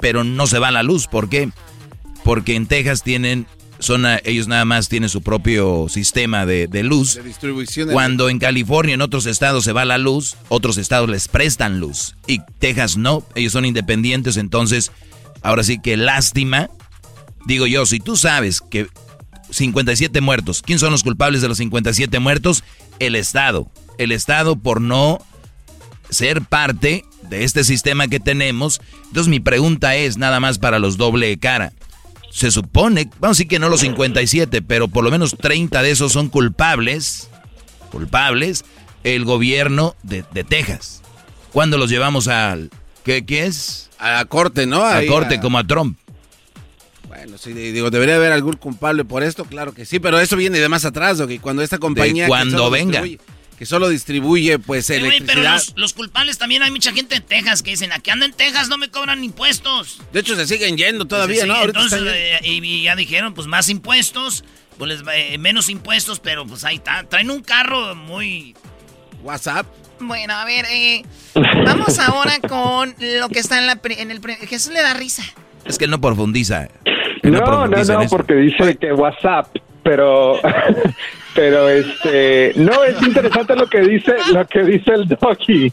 pero 0.03 0.25
no 0.25 0.47
se 0.47 0.59
va 0.59 0.69
la 0.69 0.83
luz. 0.83 1.07
¿Por 1.07 1.29
qué? 1.29 1.49
Porque 2.25 2.55
en 2.55 2.67
Texas 2.67 3.03
tienen, 3.03 3.47
son 3.79 4.05
a- 4.05 4.19
ellos 4.25 4.49
nada 4.49 4.65
más 4.65 4.89
tienen 4.89 5.07
su 5.07 5.21
propio 5.21 5.87
sistema 5.87 6.45
de, 6.45 6.67
de 6.67 6.83
luz. 6.83 7.15
De 7.15 7.23
distribución 7.23 7.87
de 7.87 7.93
Cuando 7.93 8.27
en 8.27 8.37
California, 8.37 8.95
en 8.95 9.01
otros 9.01 9.25
estados 9.27 9.63
se 9.63 9.71
va 9.71 9.85
la 9.85 9.97
luz, 9.97 10.35
otros 10.49 10.77
estados 10.77 11.09
les 11.09 11.29
prestan 11.29 11.79
luz. 11.79 12.17
Y 12.27 12.41
Texas 12.59 12.97
no, 12.97 13.25
ellos 13.33 13.53
son 13.53 13.63
independientes, 13.63 14.35
entonces, 14.35 14.91
ahora 15.41 15.63
sí 15.63 15.79
que 15.81 15.95
lástima. 15.95 16.69
Digo 17.45 17.65
yo, 17.65 17.85
si 17.85 18.01
tú 18.01 18.17
sabes 18.17 18.59
que 18.59 18.87
57 19.51 20.19
muertos, 20.19 20.61
¿quién 20.63 20.79
son 20.79 20.91
los 20.91 21.03
culpables 21.03 21.41
de 21.41 21.47
los 21.47 21.59
57 21.59 22.19
muertos? 22.19 22.65
El 22.99 23.15
Estado. 23.15 23.71
El 23.97 24.11
Estado 24.11 24.57
por 24.57 24.81
no 24.81 25.19
ser 26.09 26.41
parte 26.41 27.05
de 27.29 27.43
este 27.43 27.63
sistema 27.63 28.07
que 28.07 28.19
tenemos. 28.19 28.81
Entonces 29.07 29.27
mi 29.29 29.39
pregunta 29.39 29.95
es 29.95 30.17
nada 30.17 30.39
más 30.39 30.59
para 30.59 30.79
los 30.79 30.97
doble 30.97 31.27
de 31.27 31.37
cara. 31.37 31.73
Se 32.31 32.49
supone, 32.51 33.05
vamos 33.19 33.37
a 33.37 33.39
decir 33.39 33.47
que 33.47 33.59
no 33.59 33.69
los 33.69 33.81
57, 33.81 34.61
pero 34.63 34.87
por 34.87 35.03
lo 35.03 35.11
menos 35.11 35.35
30 35.37 35.81
de 35.83 35.91
esos 35.91 36.11
son 36.11 36.29
culpables, 36.29 37.29
culpables, 37.91 38.65
el 39.03 39.23
gobierno 39.25 39.95
de, 40.03 40.23
de 40.33 40.43
Texas. 40.43 41.01
¿Cuándo 41.51 41.77
los 41.77 41.89
llevamos 41.89 42.27
al... 42.27 42.71
¿Qué, 43.03 43.25
qué 43.25 43.45
es? 43.45 43.89
A 43.99 44.13
la 44.13 44.25
corte, 44.25 44.65
¿no? 44.65 44.81
A 44.83 44.97
Ahí, 44.97 45.07
corte 45.07 45.35
a- 45.35 45.41
como 45.41 45.57
a 45.59 45.63
Trump. 45.67 45.97
Bueno, 47.07 47.37
sí, 47.37 47.53
digo, 47.53 47.91
debería 47.91 48.15
haber 48.15 48.31
algún 48.31 48.53
culpable 48.55 49.05
por 49.05 49.21
esto, 49.23 49.45
claro 49.45 49.73
que 49.73 49.85
sí, 49.85 49.99
pero 49.99 50.19
eso 50.19 50.35
viene 50.35 50.57
de 50.59 50.67
más 50.69 50.83
atrás, 50.85 51.21
que 51.27 51.39
cuando 51.39 51.61
esta 51.61 51.77
compañía... 51.77 52.25
que 52.25 52.29
cuando 52.29 52.69
venga. 52.71 53.03
distribuye- 53.03 53.19
Que 53.63 53.67
solo 53.67 53.87
distribuye, 53.87 54.59
pues, 54.59 54.89
Eh, 54.89 54.99
güey, 54.99 55.21
pero 55.21 55.39
electricidad. 55.39 55.53
los, 55.53 55.73
los 55.77 55.93
culpables 55.93 56.37
también 56.37 56.63
hay 56.63 56.69
mucha 56.71 56.91
gente 56.91 57.15
en 57.15 57.23
Texas 57.23 57.63
que 57.63 57.69
dicen, 57.71 57.93
aquí 57.93 58.09
ando 58.11 58.25
en 58.25 58.33
Texas, 58.33 58.67
no 58.67 58.77
me 58.77 58.89
cobran 58.89 59.23
impuestos. 59.23 60.01
De 60.11 60.19
hecho, 60.19 60.35
se 60.35 60.45
siguen 60.45 60.75
yendo 60.75 61.05
todavía, 61.05 61.43
Sí, 61.43 61.47
¿no? 61.47 61.63
Entonces, 61.63 62.01
eh, 62.05 62.39
y, 62.43 62.61
y 62.61 62.83
ya 62.83 62.97
dijeron, 62.97 63.33
pues 63.33 63.47
más 63.47 63.69
impuestos, 63.69 64.43
pues 64.77 64.89
les 64.91 65.03
eh, 65.15 65.37
menos 65.37 65.69
impuestos, 65.69 66.19
pero 66.19 66.45
pues 66.45 66.65
ahí 66.65 66.75
está. 66.75 67.05
Traen 67.05 67.31
un 67.31 67.41
carro 67.41 67.95
muy... 67.95 68.53
WhatsApp. 69.21 69.65
Bueno, 70.01 70.33
a 70.33 70.43
ver, 70.43 70.65
eh, 70.69 71.03
vamos 71.65 71.97
ahora 71.99 72.39
con 72.41 72.93
lo 72.99 73.29
que 73.29 73.39
está 73.39 73.59
en, 73.59 73.65
la 73.67 73.77
pri- 73.77 73.95
en 73.97 74.11
el... 74.11 74.19
pri- 74.19 74.35
Jesús 74.45 74.73
le 74.73 74.81
da 74.81 74.93
risa. 74.93 75.23
Es 75.63 75.77
que 75.77 75.85
él 75.85 75.91
no 75.91 76.01
profundiza. 76.01 76.67
No, 77.23 77.39
no, 77.67 77.67
no, 77.67 78.07
porque 78.09 78.33
dice 78.33 78.75
que 78.75 78.91
WhatsApp, 78.91 79.55
pero, 79.83 80.39
pero 81.35 81.69
este, 81.69 82.53
no 82.55 82.83
es 82.83 83.01
interesante 83.01 83.55
lo 83.55 83.67
que 83.67 83.81
dice, 83.81 84.13
lo 84.33 84.45
que 84.47 84.63
dice 84.63 84.93
el 84.93 85.07
doggy, 85.07 85.71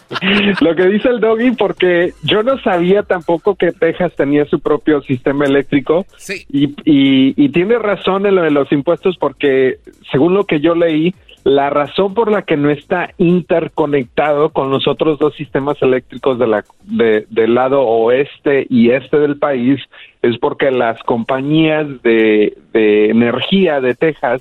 lo 0.60 0.74
que 0.74 0.86
dice 0.86 1.08
el 1.08 1.20
doggy, 1.20 1.52
porque 1.52 2.14
yo 2.22 2.42
no 2.42 2.58
sabía 2.60 3.02
tampoco 3.02 3.54
que 3.54 3.72
Texas 3.72 4.12
tenía 4.16 4.44
su 4.46 4.60
propio 4.60 5.02
sistema 5.02 5.44
eléctrico. 5.44 6.06
Y, 6.48 6.74
y, 6.84 7.34
y 7.36 7.48
tiene 7.50 7.78
razón 7.78 8.26
en 8.26 8.36
lo 8.36 8.42
de 8.42 8.50
los 8.50 8.70
impuestos, 8.72 9.16
porque 9.18 9.78
según 10.10 10.34
lo 10.34 10.44
que 10.44 10.60
yo 10.60 10.74
leí, 10.74 11.14
la 11.44 11.70
razón 11.70 12.14
por 12.14 12.30
la 12.30 12.42
que 12.42 12.56
no 12.56 12.70
está 12.70 13.10
interconectado 13.18 14.50
con 14.50 14.70
los 14.70 14.86
otros 14.86 15.18
dos 15.18 15.34
sistemas 15.34 15.80
eléctricos 15.82 16.38
de 16.38 16.46
la, 16.46 16.64
de- 16.84 17.26
del 17.30 17.54
lado 17.54 17.82
oeste 17.82 18.66
y 18.70 18.90
este 18.90 19.18
del 19.18 19.36
país 19.38 19.80
es 20.22 20.38
porque 20.38 20.70
las 20.70 21.00
compañías 21.02 21.86
de, 22.02 22.56
de 22.72 23.10
energía 23.10 23.80
de 23.80 23.94
Texas 23.94 24.40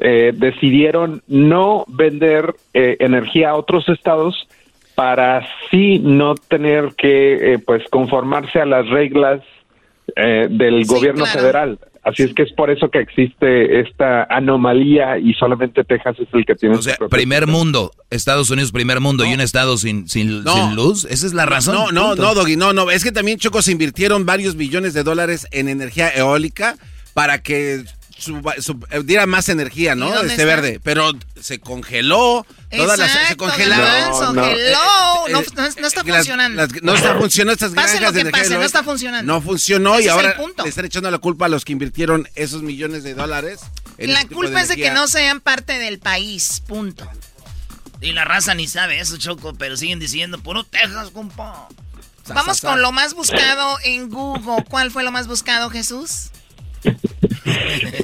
eh, 0.00 0.32
decidieron 0.34 1.22
no 1.28 1.84
vender 1.88 2.54
eh, 2.74 2.96
energía 3.00 3.50
a 3.50 3.56
otros 3.56 3.88
estados 3.88 4.48
para 4.94 5.38
así 5.38 5.98
no 6.00 6.34
tener 6.34 6.94
que 6.96 7.54
eh, 7.54 7.58
pues 7.58 7.84
conformarse 7.88 8.60
a 8.60 8.66
las 8.66 8.88
reglas 8.88 9.42
eh, 10.16 10.48
del 10.50 10.84
Sí, 10.86 10.94
gobierno 10.94 11.24
claro. 11.24 11.38
federal. 11.40 11.78
Así 12.06 12.22
es 12.22 12.32
que 12.34 12.44
es 12.44 12.52
por 12.52 12.70
eso 12.70 12.88
que 12.88 13.00
existe 13.00 13.80
esta 13.80 14.24
anomalía 14.30 15.18
y 15.18 15.34
solamente 15.34 15.82
Texas 15.82 16.14
es 16.20 16.28
el 16.32 16.46
que 16.46 16.54
tiene 16.54 16.76
O 16.76 16.82
sea, 16.82 16.96
primer 17.10 17.48
mundo, 17.48 17.90
Estados 18.10 18.48
Unidos 18.50 18.70
primer 18.70 19.00
mundo 19.00 19.24
y 19.24 19.34
un 19.34 19.40
estado 19.40 19.76
sin, 19.76 20.08
sin, 20.08 20.44
No. 20.44 20.54
sin 20.54 20.76
luz. 20.76 21.04
Esa 21.10 21.26
es 21.26 21.34
la 21.34 21.46
razón. 21.46 21.74
No, 21.74 21.90
no, 21.90 22.08
punto. 22.10 22.22
no, 22.22 22.34
Doggy, 22.34 22.56
no, 22.56 22.72
no. 22.72 22.92
Es 22.92 23.02
que 23.02 23.10
también, 23.10 23.38
Choco, 23.38 23.60
se 23.60 23.72
invirtieron 23.72 24.24
varios 24.24 24.54
billones 24.56 24.94
de 24.94 25.02
dólares 25.02 25.48
en 25.50 25.68
energía 25.68 26.08
eólica 26.10 26.76
para 27.12 27.42
que 27.42 27.82
sub- 28.18 28.86
eh, 28.90 29.02
diera 29.04 29.26
más 29.26 29.48
energía, 29.48 29.92
¿Y 29.92 29.96
¿no? 29.96 30.14
Este 30.14 30.32
está? 30.32 30.44
verde. 30.44 30.80
Pero 30.82 31.12
se 31.40 31.58
congeló. 31.60 32.46
Todas 32.70 32.98
las, 32.98 33.10
se 33.10 33.18
Exacto, 33.18 33.44
congelaron. 33.44 33.84
garbanzo, 33.86 34.24
No, 34.24 34.32
no. 34.32 34.46
hello. 34.46 34.56
Eh, 34.58 34.72
No, 34.72 35.26
eh, 35.28 35.32
no- 35.32 35.62
no 35.80 35.86
está 35.86 36.02
las- 36.02 36.16
funcionando. 36.16 36.62
las- 36.62 36.82
no 36.82 36.94
está 36.94 37.16
funcionando 37.16 37.52
estas 37.52 37.72
Pase 37.72 37.98
granjas 37.98 38.00
lo 38.02 38.06
de 38.12 38.14
que 38.14 38.20
energía 38.22 38.42
pase, 38.42 38.54
no 38.54 38.62
está 38.64 38.82
funcionando. 38.82 39.32
No 39.32 39.40
funcionó 39.40 39.94
Ese 39.94 40.02
y 40.02 40.06
es 40.06 40.12
el 40.12 40.18
ahora 40.18 40.36
punto. 40.36 40.62
le 40.64 40.68
están 40.68 40.84
echando 40.84 41.10
la 41.10 41.18
culpa 41.18 41.46
a 41.46 41.48
los 41.48 41.64
que 41.64 41.72
invirtieron 41.72 42.28
esos 42.34 42.62
millones 42.62 43.02
de 43.04 43.14
dólares. 43.14 43.60
en 43.98 44.12
La 44.12 44.22
tipo 44.22 44.34
culpa 44.36 44.60
es 44.60 44.68
de 44.68 44.76
que 44.76 44.90
no 44.90 45.06
sean 45.08 45.40
parte 45.40 45.78
del 45.78 45.98
país, 45.98 46.62
punto. 46.66 47.08
Y 48.02 48.12
la 48.12 48.24
raza 48.24 48.54
ni 48.54 48.68
sabe 48.68 49.00
eso, 49.00 49.16
Choco, 49.16 49.54
pero 49.54 49.76
siguen 49.78 49.98
diciendo, 49.98 50.38
puro 50.38 50.64
Texas, 50.64 51.08
compa. 51.10 51.68
Vamos 52.28 52.60
con 52.60 52.82
lo 52.82 52.92
más 52.92 53.14
buscado 53.14 53.78
en 53.84 54.10
Google. 54.10 54.64
¿Cuál 54.68 54.90
fue 54.90 55.02
lo 55.04 55.12
más 55.12 55.28
buscado, 55.28 55.70
Jesús? 55.70 56.30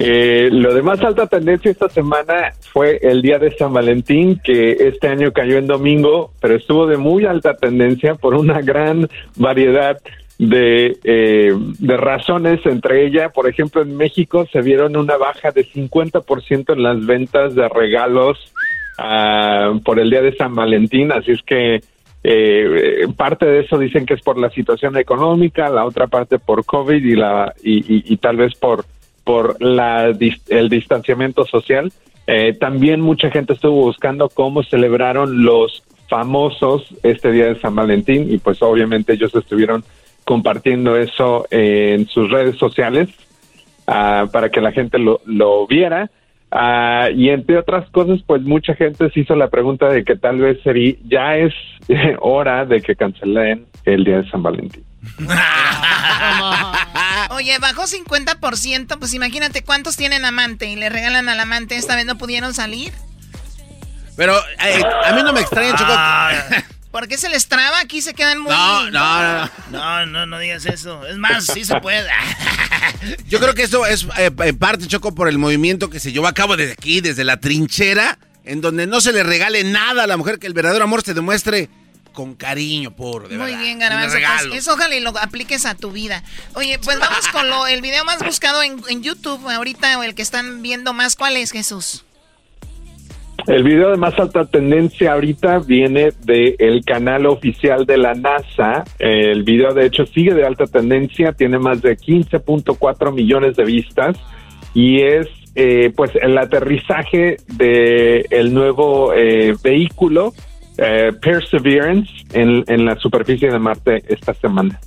Eh, 0.00 0.48
lo 0.50 0.74
de 0.74 0.82
más 0.82 1.00
alta 1.02 1.26
tendencia 1.26 1.70
esta 1.70 1.88
semana 1.88 2.52
fue 2.72 2.98
el 3.02 3.22
día 3.22 3.38
de 3.38 3.50
San 3.56 3.72
Valentín, 3.72 4.40
que 4.42 4.72
este 4.72 5.08
año 5.08 5.32
cayó 5.32 5.58
en 5.58 5.66
domingo, 5.66 6.32
pero 6.40 6.54
estuvo 6.56 6.86
de 6.86 6.96
muy 6.96 7.24
alta 7.24 7.54
tendencia 7.54 8.14
por 8.14 8.34
una 8.34 8.60
gran 8.60 9.08
variedad 9.36 9.98
de, 10.38 10.96
eh, 11.04 11.54
razones. 11.80 12.64
Entre 12.66 13.06
ellas, 13.06 13.30
por 13.32 13.48
ejemplo, 13.48 13.82
en 13.82 13.96
México 13.96 14.46
se 14.52 14.60
vieron 14.62 14.96
una 14.96 15.16
baja 15.16 15.50
de 15.52 15.64
50% 15.64 16.72
en 16.72 16.82
las 16.82 17.04
ventas 17.06 17.54
de 17.54 17.68
regalos 17.68 18.38
ah, 18.98 19.74
por 19.84 19.98
el 20.00 20.10
día 20.10 20.22
de 20.22 20.34
San 20.36 20.54
Valentín, 20.54 21.12
así 21.12 21.32
es 21.32 21.42
que 21.42 21.80
eh, 22.24 23.06
parte 23.16 23.46
de 23.46 23.60
eso 23.60 23.78
dicen 23.78 24.06
que 24.06 24.14
es 24.14 24.22
por 24.22 24.38
la 24.38 24.48
situación 24.50 24.96
económica, 24.96 25.68
la 25.68 25.84
otra 25.84 26.06
parte 26.06 26.38
por 26.38 26.64
COVID 26.64 27.04
y 27.04 27.16
la 27.16 27.52
y, 27.64 27.78
y- 27.96 28.04
y 28.12 28.16
tal 28.18 28.36
vez 28.36 28.54
por 28.54 28.84
por 29.24 29.60
la 29.62 30.12
el 30.48 30.68
distanciamiento 30.68 31.44
social. 31.44 31.92
Eh, 32.26 32.54
también 32.54 33.00
mucha 33.00 33.30
gente 33.30 33.52
estuvo 33.52 33.82
buscando 33.82 34.28
cómo 34.28 34.62
celebraron 34.62 35.44
los 35.44 35.82
famosos 36.08 36.86
este 37.02 37.32
día 37.32 37.46
de 37.46 37.60
San 37.60 37.74
Valentín 37.74 38.32
y 38.32 38.38
pues 38.38 38.62
obviamente 38.62 39.14
ellos 39.14 39.34
estuvieron 39.34 39.82
compartiendo 40.24 40.96
eso 40.96 41.46
en 41.50 42.06
sus 42.06 42.30
redes 42.30 42.56
sociales 42.56 43.08
ah, 43.86 44.26
para 44.32 44.50
que 44.50 44.60
la 44.60 44.72
gente 44.72 44.98
lo, 44.98 45.20
lo 45.24 45.66
viera. 45.66 46.10
Ah, 46.50 47.08
y 47.14 47.30
entre 47.30 47.56
otras 47.56 47.88
cosas, 47.90 48.20
pues 48.26 48.42
mucha 48.42 48.74
gente 48.74 49.08
se 49.10 49.20
hizo 49.20 49.34
la 49.34 49.48
pregunta 49.48 49.88
de 49.88 50.04
que 50.04 50.16
tal 50.16 50.38
vez 50.38 50.60
sería, 50.62 50.94
ya 51.08 51.38
es 51.38 51.54
hora 52.20 52.66
de 52.66 52.80
que 52.82 52.94
cancelen 52.94 53.64
el 53.86 54.04
día 54.04 54.18
de 54.20 54.30
San 54.30 54.42
Valentín. 54.42 54.84
Oye, 57.30 57.58
bajó 57.58 57.84
50%, 57.84 58.98
pues 58.98 59.14
imagínate 59.14 59.64
cuántos 59.64 59.96
tienen 59.96 60.24
amante 60.24 60.66
y 60.66 60.76
le 60.76 60.88
regalan 60.88 61.28
al 61.28 61.40
amante, 61.40 61.76
esta 61.76 61.96
vez 61.96 62.06
no 62.06 62.16
pudieron 62.18 62.54
salir. 62.54 62.92
Pero 64.16 64.38
eh, 64.64 64.82
a 65.04 65.12
mí 65.12 65.22
no 65.22 65.32
me 65.32 65.40
extraña, 65.40 65.76
Choco. 65.76 65.92
¿Por 66.92 67.08
qué 67.08 67.16
se 67.16 67.30
les 67.30 67.48
traba? 67.48 67.80
Aquí 67.80 68.02
se 68.02 68.12
quedan 68.12 68.38
muy... 68.38 68.52
No, 68.52 68.90
no, 68.90 68.92
no. 69.32 69.50
No, 69.70 70.06
no, 70.06 70.26
no 70.26 70.38
digas 70.38 70.66
eso. 70.66 71.06
Es 71.06 71.16
más, 71.16 71.46
sí 71.46 71.64
se 71.64 71.80
puede. 71.80 72.06
Yo 73.28 73.40
creo 73.40 73.54
que 73.54 73.62
eso 73.62 73.86
es 73.86 74.06
eh, 74.18 74.30
en 74.38 74.58
parte, 74.58 74.86
Choco, 74.86 75.14
por 75.14 75.28
el 75.28 75.38
movimiento 75.38 75.88
que 75.88 76.00
se 76.00 76.12
llevó 76.12 76.26
a 76.26 76.34
cabo 76.34 76.58
desde 76.58 76.72
aquí, 76.72 77.00
desde 77.00 77.24
la 77.24 77.38
trinchera, 77.38 78.18
en 78.44 78.60
donde 78.60 78.86
no 78.86 79.00
se 79.00 79.12
le 79.12 79.22
regale 79.22 79.64
nada 79.64 80.04
a 80.04 80.06
la 80.06 80.18
mujer, 80.18 80.38
que 80.38 80.46
el 80.46 80.52
verdadero 80.52 80.84
amor 80.84 81.02
se 81.02 81.14
demuestre 81.14 81.70
con 82.12 82.34
cariño, 82.34 82.90
por 82.90 83.28
de 83.28 83.36
Muy 83.36 83.46
verdad, 83.46 83.62
bien, 83.62 83.78
Garbanzo. 83.78 84.16
Pues 84.48 84.58
eso 84.62 84.74
ojalá 84.74 84.94
y 84.94 85.00
lo 85.00 85.10
apliques 85.18 85.66
a 85.66 85.74
tu 85.74 85.90
vida. 85.90 86.22
Oye, 86.54 86.78
pues 86.78 86.98
vamos 86.98 87.28
con 87.28 87.48
lo, 87.48 87.66
el 87.66 87.82
video 87.82 88.04
más 88.04 88.22
buscado 88.24 88.62
en, 88.62 88.82
en 88.88 89.02
YouTube 89.02 89.48
ahorita, 89.48 89.98
o 89.98 90.02
el 90.02 90.14
que 90.14 90.22
están 90.22 90.62
viendo 90.62 90.92
más. 90.92 91.16
¿Cuál 91.16 91.36
es, 91.36 91.50
Jesús? 91.52 92.04
El 93.46 93.64
video 93.64 93.90
de 93.90 93.96
más 93.96 94.16
alta 94.18 94.44
tendencia 94.44 95.14
ahorita 95.14 95.58
viene 95.60 96.12
del 96.24 96.84
canal 96.84 97.26
oficial 97.26 97.86
de 97.86 97.98
la 97.98 98.14
NASA. 98.14 98.84
El 98.98 99.42
video 99.42 99.74
de 99.74 99.86
hecho 99.86 100.06
sigue 100.06 100.32
de 100.32 100.46
alta 100.46 100.66
tendencia, 100.66 101.32
tiene 101.32 101.58
más 101.58 101.82
de 101.82 101.96
15.4 101.96 103.12
millones 103.12 103.56
de 103.56 103.64
vistas 103.64 104.16
y 104.74 105.00
es 105.00 105.26
eh, 105.54 105.92
pues 105.94 106.12
el 106.14 106.38
aterrizaje 106.38 107.36
de 107.48 108.24
el 108.30 108.54
nuevo 108.54 109.12
eh, 109.12 109.54
vehículo 109.62 110.32
eh, 110.78 111.12
Perseverance 111.20 112.10
en, 112.32 112.64
en 112.66 112.84
la 112.84 112.98
superficie 112.98 113.50
de 113.50 113.58
Marte 113.58 114.02
esta 114.08 114.34
semana. 114.34 114.80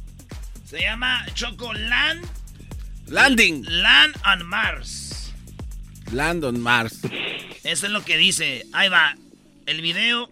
Se 0.66 0.80
llama 0.82 1.26
Choco 1.34 1.74
Land. 1.74 2.26
Landing. 3.08 3.66
Land 3.68 4.16
on 4.26 4.46
Mars. 4.48 5.34
Land 6.12 6.44
on 6.44 6.60
Mars. 6.60 7.02
Eso 7.64 7.86
es 7.86 7.92
lo 7.92 8.04
que 8.04 8.18
dice. 8.18 8.66
Ahí 8.74 8.90
va. 8.90 9.16
El 9.66 9.82
video. 9.82 10.30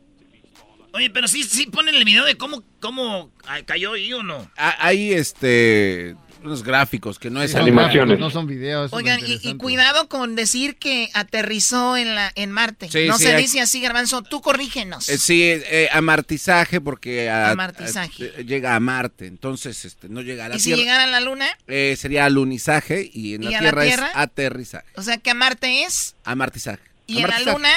Oye, 0.93 1.09
pero 1.09 1.27
sí, 1.27 1.43
sí 1.43 1.65
ponen 1.65 1.95
el 1.95 2.05
video 2.05 2.23
de 2.23 2.35
cómo, 2.35 2.63
cómo 2.79 3.31
ah, 3.47 3.59
cayó 3.65 3.93
ahí 3.93 4.13
o 4.13 4.21
no. 4.21 4.49
Ah, 4.57 4.75
Hay 4.79 5.13
este 5.13 6.15
unos 6.43 6.63
gráficos 6.63 7.19
que 7.19 7.29
no 7.29 7.41
es 7.41 7.51
Son 7.51 7.65
gráficos, 7.73 8.19
No 8.19 8.29
son 8.29 8.47
videos. 8.47 8.91
Oigan, 8.93 9.19
y, 9.25 9.39
y 9.41 9.55
cuidado 9.55 10.07
con 10.09 10.35
decir 10.35 10.75
que 10.77 11.09
aterrizó 11.13 11.97
en, 11.97 12.15
la, 12.15 12.31
en 12.35 12.51
Marte. 12.51 12.89
Sí, 12.91 13.07
no 13.07 13.17
sí, 13.17 13.23
se 13.25 13.33
hay- 13.35 13.41
dice 13.41 13.61
así, 13.61 13.79
Garbanzo. 13.81 14.21
Tú 14.21 14.41
corrígenos. 14.41 15.07
Eh, 15.09 15.17
sí, 15.17 15.41
eh, 15.43 15.89
amartizaje 15.91 16.81
porque 16.81 17.29
a- 17.29 17.51
Amartizaje. 17.51 18.33
a- 18.37 18.41
llega 18.41 18.75
a 18.75 18.79
Marte, 18.79 19.25
entonces 19.27 19.85
este 19.85 20.09
no 20.09 20.21
llega 20.21 20.45
a 20.45 20.49
la 20.49 20.55
¿Y 20.55 20.59
si 20.59 20.65
Tierra. 20.65 20.81
llegara 20.81 21.03
a 21.05 21.07
la 21.07 21.19
Luna? 21.19 21.47
Eh, 21.67 21.95
sería 21.97 22.25
alunizaje 22.25 23.09
y 23.13 23.35
en 23.35 23.43
¿Y 23.43 23.45
la 23.45 23.51
la 23.51 23.59
Tierra, 23.59 23.83
Tierra? 23.83 24.07
es 24.09 24.15
aterrizaje. 24.17 24.85
O 24.95 25.01
sea 25.01 25.17
que 25.17 25.29
a 25.31 25.33
Marte 25.33 25.83
es. 25.83 26.15
Amartizaje. 26.23 26.81
¿Y 27.07 27.17
en 27.17 27.21
la 27.21 27.27
Amartizaje. 27.27 27.57
Luna? 27.57 27.73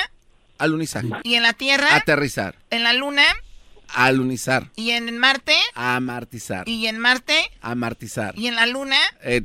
Alunizaje. 0.58 1.08
¿Y 1.24 1.34
en 1.34 1.42
la 1.42 1.52
Tierra? 1.52 1.94
Aterrizar. 1.96 2.54
¿En 2.70 2.82
la 2.82 2.92
Luna? 2.92 3.24
Alunizar. 3.96 4.70
¿Y 4.76 4.90
en 4.90 5.16
Marte? 5.16 5.56
Amartizar. 5.74 6.68
¿Y 6.68 6.86
en 6.86 6.98
Marte? 6.98 7.50
Amartizar. 7.62 8.38
¿Y 8.38 8.46
en 8.46 8.54
la 8.54 8.66
Luna? 8.66 8.98
Eh, 9.22 9.42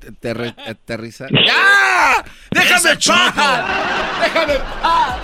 aterrizar. 0.68 1.30
¡Ya! 1.48 2.26
¡Déjame 2.52 2.98
paz! 2.98 3.66
¡Déjame 4.22 4.56
paz! 4.82 5.20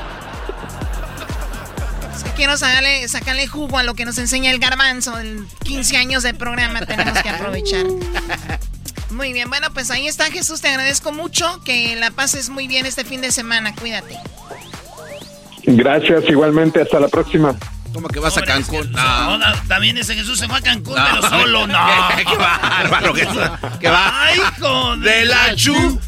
Es 2.15 2.23
que 2.23 2.29
quiero 2.37 2.55
sacarle, 2.55 3.05
sacarle 3.09 3.47
jugo 3.47 3.77
a 3.77 3.83
lo 3.83 3.95
que 3.95 4.05
nos 4.05 4.17
enseña 4.17 4.49
el 4.49 4.59
garbanzo. 4.59 5.19
En 5.19 5.45
15 5.65 5.97
años 5.97 6.23
de 6.23 6.33
programa 6.33 6.85
tenemos 6.85 7.21
que 7.21 7.27
aprovechar. 7.27 7.85
Muy 9.09 9.33
bien, 9.33 9.49
bueno, 9.49 9.67
pues 9.73 9.91
ahí 9.91 10.07
está 10.07 10.31
Jesús, 10.31 10.61
te 10.61 10.69
agradezco 10.69 11.11
mucho, 11.11 11.61
que 11.65 11.97
la 11.97 12.11
pases 12.11 12.49
muy 12.49 12.69
bien 12.69 12.85
este 12.85 13.03
fin 13.03 13.19
de 13.19 13.33
semana, 13.33 13.75
cuídate. 13.75 14.17
Gracias, 15.65 16.23
igualmente, 16.29 16.81
hasta 16.81 16.97
la 16.99 17.09
próxima. 17.09 17.57
¿Cómo 17.97 18.09
que 18.09 18.19
vas 18.19 18.37
a 18.37 18.43
Cancún? 18.43 18.91
No, 18.91 19.39
no, 19.39 19.45
también 19.67 19.97
ese 19.97 20.13
Jesús 20.13 20.37
se 20.37 20.47
fue 20.47 20.59
a 20.59 20.61
Cancún, 20.61 20.93
No. 20.95 21.03
pero 21.03 21.29
solo, 21.29 21.65
no. 21.65 21.87
Qué- 22.15 22.25
qué 22.25 22.37
bárbaro 22.37 23.11
que 23.11 23.21
es- 23.23 23.29
que 23.79 23.89
va. 23.89 24.21
Ay, 24.21 24.37
hijo 24.39 24.97
De 24.97 25.25
la 25.25 25.55
chu. 25.55 25.99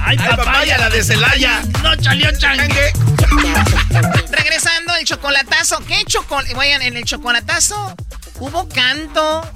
Ay, 0.00 0.16
Ay, 0.20 0.36
papaya, 0.36 0.76
la 0.78 0.90
de 0.90 1.04
Celaya. 1.04 1.62
No, 1.84 1.94
chalió 1.94 2.36
changue. 2.36 2.92
Regresando, 4.32 4.96
el 4.96 5.04
chocolatazo. 5.06 5.78
¿Qué 5.86 6.04
chocolate? 6.04 6.54
Vayan, 6.54 6.82
en 6.82 6.96
el 6.96 7.04
chocolatazo 7.04 7.94
hubo 8.40 8.68
canto, 8.68 9.48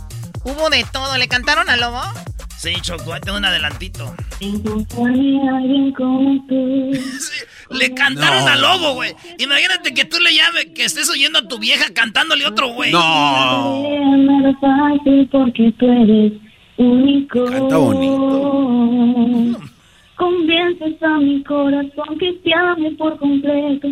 hubo 0.44 0.70
de 0.70 0.84
todo. 0.84 1.18
¿Le 1.18 1.26
cantaron 1.26 1.68
al 1.68 1.80
lobo? 1.80 2.00
Sí, 2.62 2.74
tengo 3.24 3.38
un 3.38 3.44
adelantito. 3.44 4.14
alguien 4.40 5.92
como 5.94 6.46
tú. 6.46 6.92
Le 7.70 7.92
cantaron 7.92 8.44
No. 8.44 8.50
al 8.52 8.60
lobo, 8.60 8.94
güey. 8.94 9.12
Imagínate 9.38 9.92
que 9.92 10.04
tú 10.04 10.20
le 10.20 10.32
llames, 10.32 10.66
que 10.72 10.84
estés 10.84 11.10
oyendo 11.10 11.40
a 11.40 11.48
tu 11.48 11.58
vieja 11.58 11.92
cantándole 11.92 12.46
otro, 12.46 12.68
güey. 12.68 12.92
Nada 12.92 14.56
fácil 14.60 15.28
porque 15.32 15.72
tú 15.76 15.86
eres 15.90 16.34
único. 16.76 17.46
Canta 17.46 17.76
bonito. 17.78 19.60
Convences 20.14 21.02
a 21.02 21.18
mi 21.18 21.42
corazón 21.42 22.16
que 22.20 22.32
te 22.44 22.54
ame 22.54 22.92
por 22.92 23.18
completo. 23.18 23.88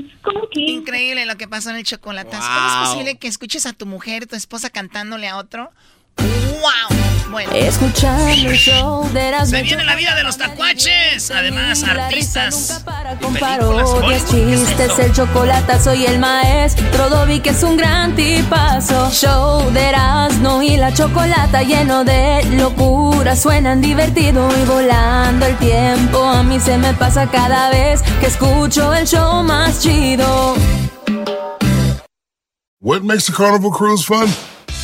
Que 0.52 0.60
Increíble 0.70 1.26
lo 1.26 1.36
que 1.36 1.48
pasó 1.48 1.70
en 1.70 1.76
el 1.76 1.82
chocolatazo. 1.84 2.46
¿Cómo 2.46 2.68
es 2.68 2.88
posible 2.88 3.18
que 3.18 3.26
escuches 3.26 3.66
a 3.66 3.72
tu 3.72 3.86
mujer, 3.86 4.28
tu 4.28 4.36
esposa 4.36 4.70
cantándole 4.70 5.26
a 5.26 5.38
otro? 5.38 5.72
¡Wow! 6.18 7.30
Bueno. 7.30 7.52
Escuchando 7.52 8.28
el 8.28 8.56
show 8.56 9.08
de 9.12 9.28
Erasmo 9.28 9.56
Se 9.56 9.62
viene 9.62 9.84
la 9.84 9.94
vida 9.94 10.14
de 10.16 10.24
los 10.24 10.36
tacuaches. 10.36 11.30
Además, 11.30 11.84
artistas. 11.84 12.84
con 13.20 13.34
parodias, 13.34 14.26
chistes, 14.28 14.98
el 14.98 15.12
chocolate, 15.12 15.78
soy 15.78 16.06
el 16.06 16.18
maestro 16.18 17.08
Dobby 17.08 17.40
que 17.40 17.50
es 17.50 17.62
un 17.62 17.76
gran 17.76 18.16
tipazo. 18.16 19.10
Show 19.10 19.70
de 19.70 19.90
Erasmo 19.90 20.62
y 20.62 20.76
la 20.76 20.92
chocolata 20.92 21.62
lleno 21.62 22.04
de 22.04 22.44
locura, 22.56 23.36
suenan 23.36 23.80
divertido 23.80 24.48
y 24.60 24.64
volando 24.66 25.46
el 25.46 25.56
tiempo. 25.58 26.24
A 26.24 26.42
mí 26.42 26.58
se 26.58 26.78
me 26.78 26.92
pasa 26.94 27.28
cada 27.30 27.70
vez 27.70 28.02
que 28.20 28.26
escucho 28.26 28.92
el 28.92 29.06
show 29.06 29.44
más 29.44 29.80
chido. 29.80 30.56
What 32.82 33.02
makes 33.02 33.28
a 33.28 33.32
carnival 33.32 33.70
cruise 33.70 34.04
fun? 34.04 34.26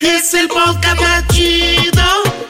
Es 0.00 0.32
el 0.32 0.46
podcast 0.46 1.00
más 1.00 1.26
chido. 1.28 2.04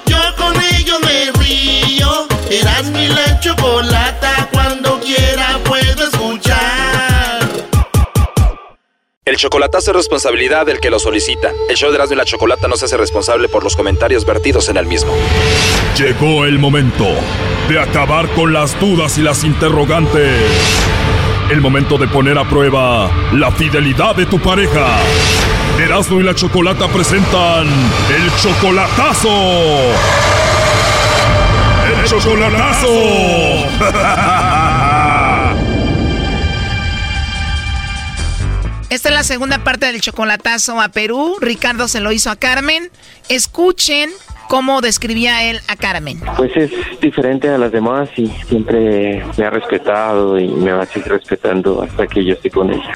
Yo 0.04 0.18
con 0.36 0.54
ello 0.74 1.00
me 1.00 1.32
río. 1.42 2.26
Eras 2.50 2.90
mi 2.90 3.08
la 3.08 3.40
chocolata. 3.40 4.50
Cuando 4.52 5.00
quiera 5.00 5.58
puedo 5.64 6.04
escuchar. 6.04 7.48
El 9.24 9.36
chocolatazo 9.38 9.92
es 9.92 9.96
responsabilidad 9.96 10.66
del 10.66 10.78
que 10.78 10.90
lo 10.90 10.98
solicita. 10.98 11.50
El 11.70 11.76
show 11.76 11.90
de 11.90 11.96
Erasmo 11.96 12.14
y 12.14 12.16
la 12.18 12.26
Chocolata 12.26 12.68
no 12.68 12.76
se 12.76 12.84
hace 12.84 12.98
responsable 12.98 13.48
por 13.48 13.64
los 13.64 13.76
comentarios 13.76 14.26
vertidos 14.26 14.68
en 14.68 14.76
el 14.76 14.84
mismo. 14.84 15.14
Llegó 15.96 16.44
el 16.44 16.58
momento 16.58 17.06
de 17.70 17.80
acabar 17.80 18.28
con 18.34 18.52
las 18.52 18.78
dudas 18.78 19.16
y 19.16 19.22
las 19.22 19.44
interrogantes. 19.44 20.42
El 21.50 21.62
momento 21.62 21.96
de 21.96 22.06
poner 22.08 22.36
a 22.36 22.46
prueba 22.46 23.10
la 23.32 23.50
fidelidad 23.50 24.14
de 24.14 24.26
tu 24.26 24.38
pareja. 24.38 24.98
Erasmo 25.78 26.20
y 26.20 26.22
la 26.22 26.34
Chocolata 26.34 26.88
presentan 26.88 27.66
el 27.66 28.36
chocolatazo. 28.36 29.30
El 31.86 32.04
chocolatazo. 32.04 32.88
Esta 38.90 39.10
es 39.10 39.14
la 39.14 39.22
segunda 39.22 39.62
parte 39.64 39.86
del 39.86 40.00
chocolatazo 40.00 40.80
a 40.80 40.88
Perú. 40.88 41.36
Ricardo 41.40 41.88
se 41.88 42.00
lo 42.00 42.12
hizo 42.12 42.30
a 42.30 42.36
Carmen. 42.36 42.90
Escuchen 43.28 44.10
cómo 44.48 44.80
describía 44.80 45.44
él 45.44 45.60
a 45.68 45.76
Carmen. 45.76 46.20
Pues 46.36 46.56
es 46.56 46.70
diferente 47.00 47.48
a 47.48 47.58
las 47.58 47.70
demás 47.70 48.08
y 48.16 48.26
siempre 48.48 49.22
me 49.36 49.44
ha 49.44 49.50
respetado 49.50 50.38
y 50.38 50.48
me 50.48 50.72
va 50.72 50.82
a 50.82 50.86
seguir 50.86 51.12
respetando 51.12 51.82
hasta 51.82 52.06
que 52.06 52.24
yo 52.24 52.34
esté 52.34 52.50
con 52.50 52.70
ella. 52.72 52.92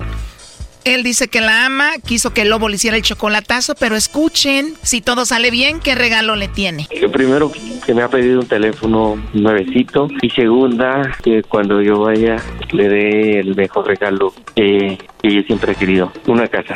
Él 0.85 1.05
dice 1.05 1.29
que 1.29 1.41
la 1.41 1.67
ama, 1.67 1.93
quiso 2.05 2.35
que 2.35 2.43
el 2.43 2.51
lobo 2.51 2.69
le 2.69 2.75
hiciera 2.75 2.97
el 2.97 3.05
chocolatazo, 3.05 3.77
pero 3.77 3.95
escuchen, 3.95 4.75
si 4.83 5.01
todo 5.01 5.25
sale 5.25 5.53
bien, 5.53 5.79
¿qué 5.79 5.95
regalo 5.95 6.35
le 6.35 6.49
tiene? 6.49 6.89
Primero 7.13 7.53
que 7.87 7.95
me 7.95 8.03
ha 8.03 8.09
pedido 8.09 8.41
un 8.41 8.47
teléfono 8.47 9.23
nuevecito 9.33 10.09
y 10.21 10.31
segunda 10.31 11.17
que 11.23 11.45
cuando 11.45 11.81
yo 11.83 12.01
vaya 12.01 12.37
le 12.73 12.89
dé 12.89 13.39
el 13.39 13.55
mejor 13.55 13.87
regalo 13.87 14.35
que, 14.57 14.99
que 15.21 15.29
ella 15.29 15.43
siempre 15.47 15.73
ha 15.73 15.75
querido, 15.77 16.13
una 16.27 16.49
casa. 16.49 16.75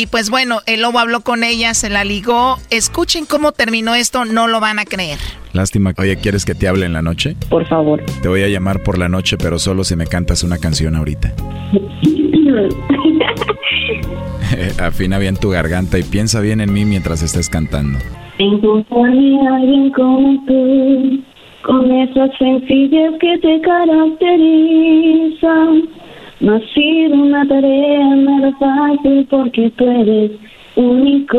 Y 0.00 0.06
pues 0.06 0.30
bueno, 0.30 0.60
el 0.64 0.80
lobo 0.80 0.98
habló 0.98 1.20
con 1.20 1.44
ella, 1.44 1.74
se 1.74 1.90
la 1.90 2.04
ligó. 2.04 2.56
Escuchen 2.70 3.26
cómo 3.26 3.52
terminó 3.52 3.94
esto, 3.94 4.24
no 4.24 4.48
lo 4.48 4.58
van 4.58 4.78
a 4.78 4.86
creer. 4.86 5.18
Lástima. 5.52 5.92
Oye, 5.98 6.16
¿quieres 6.16 6.46
que 6.46 6.54
te 6.54 6.68
hable 6.68 6.86
en 6.86 6.94
la 6.94 7.02
noche? 7.02 7.36
Por 7.50 7.68
favor. 7.68 8.02
Te 8.22 8.28
voy 8.28 8.42
a 8.42 8.48
llamar 8.48 8.82
por 8.82 8.96
la 8.96 9.10
noche, 9.10 9.36
pero 9.36 9.58
solo 9.58 9.84
si 9.84 9.96
me 9.96 10.06
cantas 10.06 10.42
una 10.42 10.56
canción 10.56 10.96
ahorita. 10.96 11.34
Afina 14.82 15.18
bien 15.18 15.36
tu 15.36 15.50
garganta 15.50 15.98
y 15.98 16.02
piensa 16.02 16.40
bien 16.40 16.62
en 16.62 16.72
mí 16.72 16.86
mientras 16.86 17.20
estés 17.22 17.50
cantando. 17.50 17.98
Encontrarme 18.38 19.46
a 19.48 19.56
alguien 19.56 19.92
como 19.92 20.42
tú, 20.46 21.22
con 21.60 21.92
esas 21.92 22.30
sencillas 22.38 23.12
que 23.20 23.36
te 23.36 23.60
caracterizan. 23.60 24.80
No 26.40 26.56
ha 26.56 26.60
sido 26.74 27.14
una 27.14 27.46
tarea 27.46 28.14
nada 28.16 28.50
fácil 28.58 29.26
porque 29.28 29.70
tú 29.76 29.84
eres 29.84 30.32
único. 30.74 31.38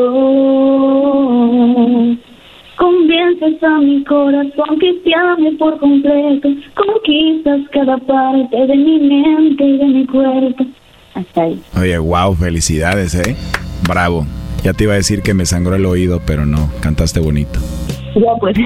Convences 2.76 3.62
a 3.62 3.78
mi 3.78 4.04
corazón 4.04 4.78
que 4.80 4.94
te 5.04 5.14
ame 5.14 5.52
por 5.58 5.78
completo. 5.78 6.48
Conquistas 6.74 7.60
cada 7.72 7.98
parte 7.98 8.56
de 8.56 8.76
mi 8.76 8.98
mente 9.00 9.64
y 9.64 9.78
de 9.78 9.86
mi 9.86 10.06
cuerpo. 10.06 10.64
Hasta 11.14 11.42
ahí. 11.42 11.60
Oye, 11.78 11.98
wow, 11.98 12.34
felicidades, 12.34 13.14
¿eh? 13.14 13.36
Bravo. 13.88 14.24
Ya 14.62 14.72
te 14.72 14.84
iba 14.84 14.92
a 14.92 14.96
decir 14.96 15.22
que 15.22 15.34
me 15.34 15.46
sangró 15.46 15.74
el 15.74 15.84
oído, 15.84 16.22
pero 16.24 16.46
no, 16.46 16.70
cantaste 16.80 17.18
bonito. 17.18 17.58
Ya 18.14 18.32
pues, 18.40 18.56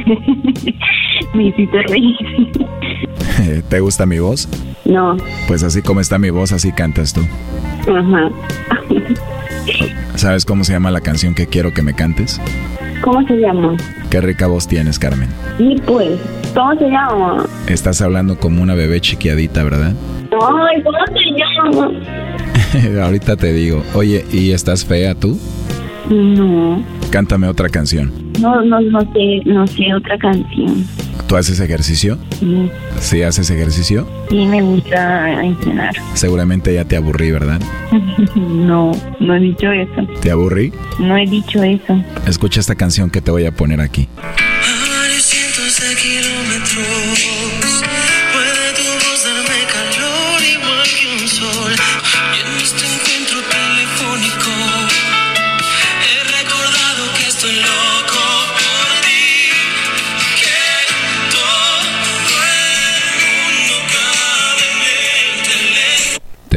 me 1.35 1.45
hiciste 1.45 1.83
reír. 1.83 3.65
¿Te 3.69 3.81
gusta 3.81 4.07
mi 4.07 4.19
voz? 4.19 4.49
No. 4.85 5.17
Pues 5.47 5.63
así 5.63 5.83
como 5.83 6.01
está 6.01 6.19
mi 6.19 6.31
voz, 6.31 6.53
así 6.53 6.73
cantas 6.73 7.13
tú. 7.13 7.21
Ajá. 7.91 8.31
¿Sabes 10.17 10.45
cómo 10.45 10.65
se 10.65 10.73
llama 10.73 10.91
la 10.91 11.01
canción 11.01 11.35
que 11.35 11.47
quiero 11.47 11.75
que 11.75 11.83
me 11.83 11.95
cantes? 11.95 12.41
¿Cómo 13.03 13.23
se 13.27 13.35
llama? 13.35 13.77
Qué 14.11 14.21
rica 14.21 14.47
voz 14.47 14.67
tienes, 14.67 14.99
Carmen. 14.99 15.29
Y 15.59 15.79
pues, 15.83 16.19
¿cómo 16.55 16.75
se 16.77 16.89
llama? 16.89 17.47
Estás 17.69 18.01
hablando 18.01 18.39
como 18.39 18.63
una 18.63 18.75
bebé 18.75 19.01
chiquiadita, 19.01 19.63
¿verdad? 19.63 19.95
Ay, 20.33 20.83
¿cómo 20.83 20.99
se 21.13 21.31
llama? 21.37 23.03
Ahorita 23.05 23.37
te 23.37 23.53
digo. 23.53 23.83
Oye, 23.95 24.25
¿y 24.33 24.53
estás 24.53 24.85
fea 24.85 25.15
tú? 25.15 25.39
No. 26.11 26.83
Cántame 27.11 27.49
otra 27.49 27.69
canción. 27.69 28.13
No, 28.41 28.63
no, 28.63 28.81
no 28.81 29.01
sé, 29.13 29.43
no 29.45 29.67
sé 29.67 29.95
otra 29.95 30.19
canción. 30.19 30.85
¿Tú 31.27 31.37
haces 31.37 31.59
ejercicio? 31.59 32.19
Sí, 32.39 32.71
¿Sí 33.01 33.23
haces 33.23 33.51
ejercicio? 33.51 34.07
sí 34.29 34.47
me 34.47 34.63
gusta 34.63 35.43
entrenar. 35.43 35.95
Seguramente 36.15 36.73
ya 36.73 36.85
te 36.85 36.97
aburrí, 36.97 37.31
¿verdad? 37.33 37.61
No, 38.37 38.93
no 39.21 39.37
he 39.37 39.41
dicho 39.41 39.71
eso. 39.73 40.07
¿Te 40.21 40.31
aburrí? 40.31 40.73
No 40.99 41.17
he 41.17 41.27
dicho 41.27 41.63
eso. 41.63 42.01
Escucha 42.27 42.61
esta 42.61 42.75
canción 42.75 43.11
que 43.11 43.21
te 43.21 43.31
voy 43.31 43.45
a 43.47 43.53
poner 43.53 43.81
aquí. 43.81 44.09
Varios 44.17 45.25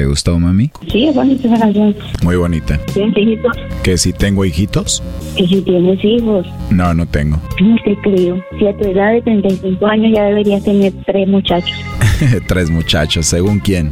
gustó, 0.09 0.37
mami? 0.37 0.71
Sí, 0.91 1.07
es 1.07 1.15
bonita 1.15 1.47
esa 1.47 1.59
canción. 1.59 1.95
Muy 2.23 2.35
bonita. 2.35 2.79
¿Tienes 2.93 3.17
hijitos? 3.17 3.57
¿Que 3.83 3.97
si 3.97 4.11
tengo 4.11 4.43
hijitos? 4.43 5.01
Que 5.37 5.47
si 5.47 5.61
tienes 5.61 6.03
hijos. 6.03 6.45
No, 6.69 6.93
no 6.93 7.05
tengo. 7.05 7.39
No 7.61 7.75
te 7.85 7.95
creo. 8.01 8.43
Si 8.57 8.67
a 8.67 8.75
tu 8.77 8.87
edad 8.89 9.13
de 9.13 9.21
35 9.21 9.85
años 9.87 10.11
ya 10.13 10.23
deberías 10.25 10.63
tener 10.63 10.91
tres 11.05 11.27
muchachos. 11.27 11.77
Tres 12.47 12.69
muchachos, 12.69 13.27
¿según 13.27 13.59
quién? 13.59 13.91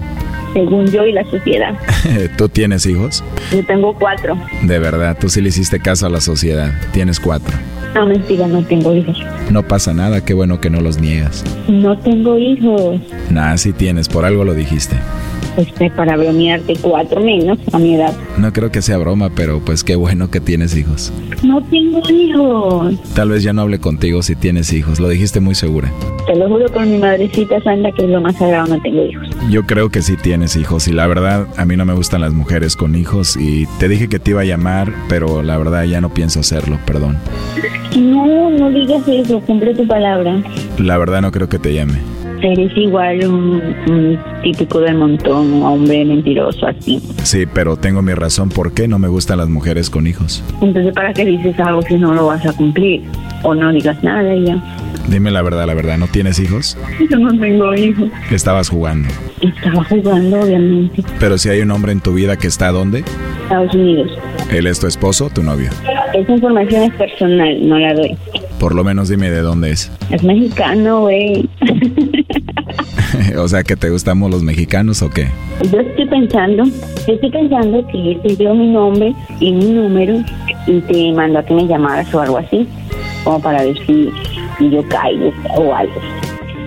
Según 0.53 0.87
yo 0.87 1.05
y 1.05 1.13
la 1.13 1.23
sociedad. 1.29 1.73
¿Tú 2.37 2.49
tienes 2.49 2.85
hijos? 2.85 3.23
Yo 3.53 3.65
tengo 3.65 3.93
cuatro. 3.93 4.37
De 4.63 4.79
verdad, 4.79 5.17
tú 5.17 5.29
sí 5.29 5.39
le 5.39 5.49
hiciste 5.49 5.79
caso 5.79 6.07
a 6.07 6.09
la 6.09 6.19
sociedad. 6.19 6.73
Tienes 6.91 7.19
cuatro. 7.21 7.55
No, 7.95 8.05
mentira, 8.05 8.47
no 8.47 8.63
tengo 8.63 8.93
hijos. 8.93 9.17
No 9.49 9.63
pasa 9.67 9.93
nada, 9.93 10.23
qué 10.23 10.33
bueno 10.33 10.59
que 10.59 10.69
no 10.69 10.81
los 10.81 10.99
niegas. 10.99 11.43
No 11.69 11.97
tengo 11.97 12.37
hijos. 12.37 12.99
Nah, 13.29 13.55
sí 13.57 13.71
tienes, 13.71 14.09
por 14.09 14.25
algo 14.25 14.43
lo 14.43 14.53
dijiste. 14.53 14.95
Este, 15.57 15.89
para 15.89 16.15
bromearte, 16.15 16.75
cuatro 16.81 17.19
menos 17.19 17.57
a 17.73 17.79
mi 17.79 17.95
edad. 17.95 18.13
No 18.37 18.53
creo 18.53 18.71
que 18.71 18.83
sea 18.83 18.97
broma, 18.99 19.31
pero 19.35 19.59
pues 19.59 19.83
qué 19.83 19.95
bueno 19.95 20.29
que 20.29 20.39
tienes 20.39 20.77
hijos. 20.77 21.11
No 21.43 21.61
tengo 21.63 21.99
hijos. 22.09 22.93
Tal 23.15 23.29
vez 23.29 23.41
ya 23.41 23.53
no 23.53 23.63
hable 23.63 23.79
contigo 23.79 24.21
si 24.21 24.35
tienes 24.35 24.71
hijos, 24.71 24.99
lo 24.99 25.09
dijiste 25.09 25.39
muy 25.39 25.55
segura. 25.55 25.91
Te 26.27 26.35
lo 26.35 26.47
juro 26.47 26.67
por 26.67 26.85
mi 26.85 26.99
madrecita 26.99 27.59
santa 27.61 27.91
que 27.91 28.03
es 28.03 28.09
lo 28.09 28.21
más 28.21 28.35
sagrado, 28.37 28.67
no 28.67 28.81
tengo 28.83 29.03
hijos. 29.03 29.27
Yo 29.49 29.65
creo 29.65 29.89
que 29.89 30.03
sí 30.03 30.15
tienes 30.15 30.55
hijos 30.55 30.87
y 30.87 30.93
la 30.93 31.07
verdad 31.07 31.47
a 31.57 31.65
mí 31.65 31.75
no 31.75 31.85
me 31.85 31.93
gustan 31.93 32.21
las 32.21 32.33
mujeres 32.33 32.75
con 32.75 32.95
hijos 32.95 33.35
y 33.35 33.65
te 33.79 33.87
dije 33.87 34.07
que 34.09 34.19
te 34.19 34.31
iba 34.31 34.41
a 34.41 34.45
llamar, 34.45 34.93
pero 35.09 35.41
la 35.41 35.57
verdad 35.57 35.85
ya 35.85 36.01
no 36.01 36.13
pienso 36.13 36.39
hacerlo, 36.41 36.77
perdón. 36.85 37.17
No, 37.97 38.49
no 38.51 38.69
digas 38.69 39.07
eso, 39.07 39.39
cumple 39.41 39.73
tu 39.73 39.87
palabra. 39.87 40.39
La 40.77 40.97
verdad 40.99 41.21
no 41.21 41.31
creo 41.31 41.49
que 41.49 41.57
te 41.57 41.73
llame. 41.73 41.99
Eres 42.41 42.71
igual 42.77 43.25
un, 43.27 43.61
un 43.87 44.19
típico 44.43 44.79
del 44.79 44.95
montón, 44.95 45.53
un 45.53 45.63
hombre 45.63 46.05
mentiroso 46.05 46.67
así. 46.67 47.01
Sí, 47.23 47.45
pero 47.51 47.75
tengo 47.77 48.01
mi 48.01 48.13
razón 48.13 48.49
por 48.49 48.73
qué 48.73 48.87
no 48.87 48.99
me 48.99 49.07
gustan 49.07 49.39
las 49.39 49.49
mujeres 49.49 49.89
con 49.89 50.05
hijos. 50.07 50.43
Entonces, 50.61 50.93
¿para 50.93 51.13
qué 51.13 51.25
dices 51.25 51.59
algo 51.59 51.81
si 51.81 51.95
no 51.95 52.13
lo 52.13 52.27
vas 52.27 52.45
a 52.45 52.53
cumplir? 52.53 53.03
O 53.43 53.55
no 53.55 53.71
digas 53.71 54.03
nada 54.03 54.35
y 54.35 54.45
ya. 54.45 54.61
Dime 55.09 55.31
la 55.31 55.41
verdad, 55.41 55.65
la 55.65 55.73
verdad, 55.73 55.97
¿no 55.97 56.07
tienes 56.07 56.39
hijos? 56.39 56.77
Yo 57.09 57.17
no 57.17 57.37
tengo 57.39 57.73
hijos. 57.73 58.09
Estabas 58.29 58.69
jugando. 58.69 59.07
Estaba 59.41 59.83
jugando, 59.85 60.41
obviamente. 60.41 61.03
Pero 61.19 61.37
si 61.37 61.49
hay 61.49 61.61
un 61.61 61.71
hombre 61.71 61.91
en 61.93 62.01
tu 62.01 62.13
vida 62.13 62.37
que 62.37 62.47
está 62.47 62.71
¿dónde? 62.71 63.03
Estados 63.43 63.73
Unidos. 63.73 64.11
¿Él 64.51 64.67
es 64.67 64.79
tu 64.79 64.87
esposo 64.87 65.25
o 65.25 65.29
tu 65.29 65.43
novio? 65.43 65.69
Esa 66.13 66.31
información 66.31 66.83
es 66.83 66.93
personal, 66.93 67.67
no 67.67 67.79
la 67.79 67.93
doy. 67.93 68.17
Por 68.59 68.73
lo 68.73 68.83
menos 68.83 69.09
dime 69.09 69.29
de 69.29 69.41
dónde 69.41 69.71
es. 69.71 69.91
Es 70.09 70.23
mexicano, 70.23 71.01
güey. 71.01 71.47
o 73.37 73.47
sea, 73.47 73.63
que 73.63 73.75
te 73.75 73.89
gustamos 73.89 74.31
los 74.31 74.43
mexicanos 74.43 75.01
o 75.01 75.09
qué? 75.09 75.27
Yo 75.71 75.79
estoy 75.79 76.07
pensando, 76.07 76.63
yo 76.65 77.13
estoy 77.13 77.31
pensando 77.31 77.87
que 77.87 78.11
él 78.11 78.19
te 78.23 78.35
dio 78.35 78.53
mi 78.53 78.71
nombre 78.71 79.13
y 79.39 79.51
mi 79.51 79.65
número 79.65 80.23
y 80.65 80.81
te 80.81 81.11
mandó 81.13 81.39
a 81.39 81.43
que 81.43 81.53
me 81.53 81.67
llamaras 81.67 82.13
o 82.13 82.21
algo 82.21 82.37
así, 82.37 82.67
como 83.23 83.39
para 83.41 83.63
ver 83.63 83.77
si, 83.85 84.09
si 84.57 84.69
yo 84.69 84.87
caigo 84.89 85.31
o 85.55 85.73
algo. 85.73 86.01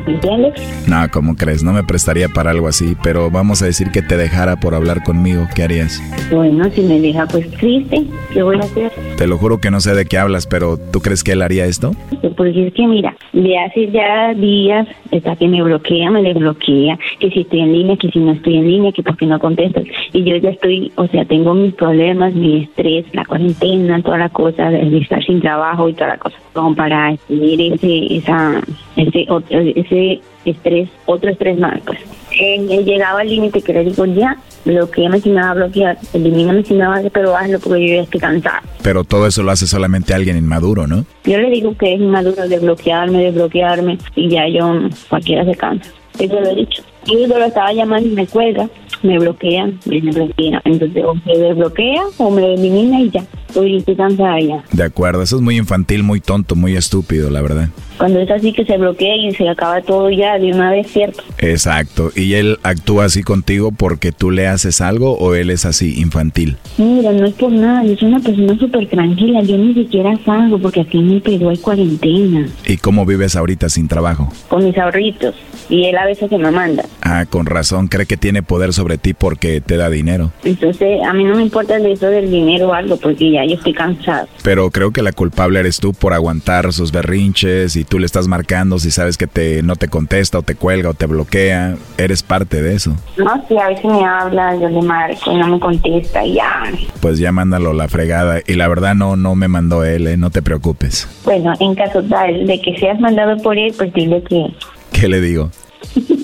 ¿Me 0.07 0.15
entiendes? 0.15 0.55
No, 0.89 0.97
¿cómo 1.13 1.37
crees? 1.37 1.63
No 1.63 1.73
me 1.73 1.85
prestaría 1.85 2.29
para 2.29 2.51
algo 2.51 2.69
así, 2.69 2.97
pero 3.03 3.31
vamos 3.31 3.63
a 3.63 3.67
decir 3.67 3.91
que 3.91 4.03
te 4.03 4.17
dejara 4.17 4.57
por 4.57 4.75
hablar 4.75 5.03
conmigo. 5.03 5.47
¿Qué 5.55 5.63
harías? 5.63 6.03
Bueno, 6.31 6.69
si 6.71 6.83
me 6.83 7.01
deja 7.01 7.27
pues 7.27 7.51
triste, 7.53 8.05
¿qué 8.33 8.43
voy 8.43 8.57
a 8.57 8.61
hacer? 8.61 8.93
Te 9.17 9.27
lo 9.27 9.39
juro 9.39 9.59
que 9.59 9.71
no 9.71 9.81
sé 9.81 9.95
de 9.95 10.07
qué 10.07 10.19
hablas, 10.19 10.47
pero 10.47 10.77
¿tú 10.77 11.01
crees 11.01 11.25
que 11.25 11.33
él 11.33 11.43
haría 11.43 11.67
esto? 11.67 11.93
Porque 12.37 12.67
es 12.69 12.75
que 12.75 12.87
mira, 12.87 13.15
de 13.33 13.59
hace 13.59 13.91
ya 13.91 14.35
días 14.35 14.87
está 15.11 15.37
que 15.37 15.49
me 15.49 15.63
bloquea, 15.63 16.11
me 16.11 16.23
desbloquea, 16.23 16.99
que 17.19 17.31
si 17.31 17.41
estoy 17.41 17.61
en 17.61 17.73
línea, 17.73 17.97
que 17.97 18.11
si 18.11 18.19
no 18.19 18.33
estoy 18.33 18.57
en 18.57 18.67
línea, 18.67 18.93
que 18.93 19.03
porque 19.03 19.27
no 19.27 19.39
contestas. 19.39 19.85
Y 20.13 20.25
yo 20.25 20.37
ya 20.37 20.51
estoy, 20.51 20.93
o 20.97 21.07
sea, 21.09 21.25
tengo 21.25 21.55
mis 21.55 21.75
problemas, 21.75 22.35
mi 22.35 22.63
estrés, 22.63 23.05
la 23.13 23.25
cuarentena, 23.25 24.03
toda 24.03 24.19
la 24.19 24.29
cosa, 24.29 24.71
de 24.71 24.99
estar 24.99 25.25
sin 25.25 25.41
trabajo 25.41 25.89
y 25.89 25.95
toda 25.95 26.09
la 26.09 26.19
cosa, 26.19 26.37
como 26.53 26.75
para 26.75 27.17
tener 27.29 27.61
ese, 27.61 28.17
esa, 28.17 28.61
ese, 28.97 29.27
otro, 29.29 29.59
ese 29.91 30.21
estrés, 30.45 30.89
otro 31.07 31.31
estrés 31.31 31.59
más, 31.59 31.81
pues. 31.85 31.99
Eh, 32.33 32.59
llegado 32.85 33.19
al 33.19 33.29
límite 33.29 33.61
que 33.61 33.73
le 33.73 33.85
digo 33.85 34.07
ya, 34.07 34.37
bloqueame 34.65 35.21
si 35.21 35.31
me 35.31 35.43
va 35.43 35.51
a 35.51 35.55
bloquear, 35.55 35.99
elimíname 36.13 36.65
si 36.65 36.75
me 36.75 36.87
va 36.87 36.95
a 36.95 36.99
hacer, 36.99 37.11
pero 37.11 37.37
hazlo 37.37 37.59
porque 37.59 37.89
yo 37.89 37.95
ya 37.97 38.03
estoy 38.03 38.21
cansada. 38.21 38.63
Pero 38.83 39.05
todo 39.05 39.27
eso 39.27 39.43
lo 39.43 39.51
hace 39.51 39.67
solamente 39.67 40.15
alguien 40.15 40.37
inmaduro, 40.37 40.87
¿no? 40.87 41.05
Yo 41.25 41.39
le 41.39 41.51
digo 41.51 41.77
que 41.77 41.95
es 41.95 42.01
inmaduro 42.01 42.47
de 42.49 42.59
bloquearme, 42.59 43.25
de 43.25 43.31
bloquearme, 43.33 43.99
y 44.15 44.29
ya 44.29 44.49
yo, 44.49 44.89
cualquiera 45.09 45.45
se 45.45 45.55
cansa. 45.55 45.91
Eso 46.19 46.41
lo 46.41 46.49
he 46.51 46.55
dicho. 46.55 46.83
Yo 47.11 47.27
lo 47.39 47.45
estaba 47.45 47.73
llamando 47.73 48.09
y 48.09 48.13
me 48.13 48.27
cuelga, 48.27 48.69
me 49.03 49.19
bloquea, 49.19 49.67
me 49.87 50.01
bloquea. 50.01 50.63
Entonces, 50.65 51.05
o 51.05 51.15
me 51.15 51.37
desbloquea 51.39 52.03
o 52.19 52.31
me 52.31 52.55
elimina 52.55 53.01
y 53.01 53.11
ya. 53.11 53.25
Estoy, 53.49 53.79
estoy 53.79 53.97
cansada 53.97 54.39
ya. 54.41 54.63
De 54.71 54.85
acuerdo, 54.85 55.23
eso 55.23 55.35
es 55.37 55.43
muy 55.43 55.57
infantil, 55.57 56.05
muy 56.05 56.21
tonto, 56.21 56.55
muy 56.55 56.77
estúpido, 56.77 57.31
la 57.31 57.43
verdad. 57.43 57.69
Cuando 57.99 58.21
es 58.21 58.31
así 58.31 58.53
que 58.53 58.65
se 58.65 58.79
bloquea 58.79 59.17
y 59.17 59.35
se 59.35 59.49
acaba 59.49 59.83
todo 59.83 60.09
ya 60.09 60.39
de 60.39 60.53
una 60.53 60.71
vez, 60.71 60.87
¿cierto? 60.87 61.23
Exacto. 61.39 62.13
¿Y 62.15 62.35
él 62.35 62.59
actúa 62.63 63.07
así 63.07 63.23
contigo 63.25 63.73
porque 63.73 64.13
tú 64.13 64.31
le 64.31 64.47
haces 64.47 64.81
algo 64.81 65.19
o 65.19 65.35
él 65.35 65.51
es 65.51 65.67
así, 65.67 66.01
infantil? 66.01 66.57
Mira, 66.79 67.11
no 67.13 67.27
es 67.27 67.35
por 67.35 67.51
nada, 67.51 67.85
yo 67.85 67.97
soy 67.97 68.09
una 68.09 68.21
persona 68.21 68.57
súper 68.57 68.87
tranquila, 68.89 69.43
yo 69.43 69.59
ni 69.59 69.75
siquiera 69.75 70.17
salgo 70.25 70.59
porque 70.61 70.83
aquí 70.83 70.99
en 70.99 71.11
el 71.11 71.21
Perú 71.21 71.51
hay 71.51 71.59
cuarentena, 71.59 72.47
¿Y 72.67 72.77
cómo 72.77 73.05
vives 73.05 73.35
ahorita 73.35 73.69
sin 73.69 73.89
trabajo? 73.89 74.33
con 74.49 74.65
mis 74.65 74.79
ahorritos, 74.79 75.35
y 75.69 75.87
él 75.87 75.97
a 75.99 76.07
veces 76.07 76.31
que 76.31 76.39
me 76.39 76.51
manda. 76.53 76.85
Ah, 77.03 77.25
con 77.29 77.47
razón, 77.47 77.89
cree 77.89 78.07
que 78.07 78.17
tiene 78.17 78.43
poder 78.43 78.73
sobre 78.73 78.99
ti 78.99 79.15
porque 79.15 79.61
te 79.61 79.77
da 79.77 79.91
dinero. 79.91 80.33
Entonces, 80.45 81.01
a 81.03 81.13
mí 81.13 81.25
no 81.25 81.37
me 81.37 81.43
importa 81.43 81.77
eso 81.77 82.07
del 82.07 82.31
dinero 82.31 82.69
o 82.69 82.75
algo, 82.75 82.97
porque 82.97 83.33
ya 83.33 83.45
yo 83.45 83.55
estoy 83.55 83.73
cansada. 83.73 84.27
Pero 84.43 84.71
creo 84.71 84.93
que 84.93 85.03
la 85.03 85.13
culpable 85.13 85.61
eres 85.61 85.79
tú 85.79 85.93
por 85.93 86.13
aguantar 86.13 86.73
sus 86.73 86.93
berrinches 86.93 87.77
y 87.77 87.85
tú 87.85 87.99
le 87.99 88.07
estás 88.07 88.29
marcando 88.29 88.79
si 88.79 88.91
sabes 88.91 89.17
que 89.17 89.27
te 89.27 89.63
no 89.63 89.77
te 89.77 89.89
contesta 89.89 90.39
o 90.39 90.43
te 90.43 90.55
cuelga 90.55 90.91
o 90.91 90.95
te 90.95 91.07
bloquea. 91.07 91.77
Eres 91.99 92.23
parte 92.23 92.63
de 92.63 92.75
eso. 92.75 92.95
No, 93.17 93.45
si 93.49 93.57
a 93.59 93.69
veces 93.69 93.85
me 93.85 94.05
habla, 94.05 94.55
yo 94.57 94.69
le 94.69 94.83
marco 94.83 95.33
y 95.33 95.37
no 95.37 95.47
me 95.49 95.61
contesta, 95.61 96.25
y 96.25 96.35
ya. 96.35 96.63
Pues 97.01 97.19
ya 97.19 97.33
mándalo 97.33 97.73
la 97.73 97.89
fregada. 97.89 98.41
Y 98.47 98.55
la 98.55 98.69
verdad 98.69 98.95
no, 98.95 99.17
no 99.17 99.35
me 99.35 99.49
mandó 99.49 99.85
él, 99.85 100.07
¿eh? 100.07 100.17
no 100.17 100.31
te 100.31 100.43
preocupes. 100.43 101.09
Bueno, 101.25 101.53
en 101.61 101.75
caso 101.75 102.03
tal 102.03 102.47
de 102.47 102.61
que 102.61 102.79
seas 102.79 103.01
mandado 103.01 103.37
por 103.43 103.59
él, 103.59 103.73
pues 103.77 103.93
dile 103.93 104.23
que... 104.23 104.47
¿Qué 104.93 105.09
le 105.09 105.21
digo? 105.21 105.51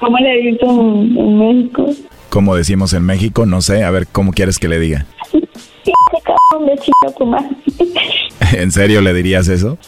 ¿Cómo 0.00 0.18
le 0.18 0.40
dices 0.40 0.62
en, 0.62 1.18
en 1.18 1.38
México? 1.38 1.86
Como 2.28 2.54
decimos 2.54 2.92
en 2.92 3.04
México, 3.04 3.46
no 3.46 3.62
sé, 3.62 3.84
a 3.84 3.90
ver 3.90 4.06
cómo 4.06 4.32
quieres 4.32 4.58
que 4.58 4.68
le 4.68 4.78
diga. 4.78 5.06
Madre. 7.24 7.48
¿En 8.52 8.70
serio 8.72 9.00
le 9.00 9.12
dirías 9.14 9.48
eso? 9.48 9.78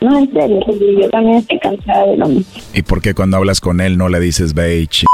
No, 0.00 0.18
en 0.18 0.32
serio, 0.32 0.60
yo 1.00 1.10
también 1.10 1.36
estoy 1.36 1.58
cansada 1.60 2.06
de 2.06 2.16
lo 2.16 2.26
mismo. 2.26 2.60
¿Y 2.74 2.82
por 2.82 3.00
qué 3.00 3.14
cuando 3.14 3.36
hablas 3.36 3.60
con 3.60 3.80
él 3.80 3.96
no 3.96 4.08
le 4.08 4.20
dices 4.20 4.54
ve 4.54 4.80
y 4.80 4.86
ch... 4.86 5.04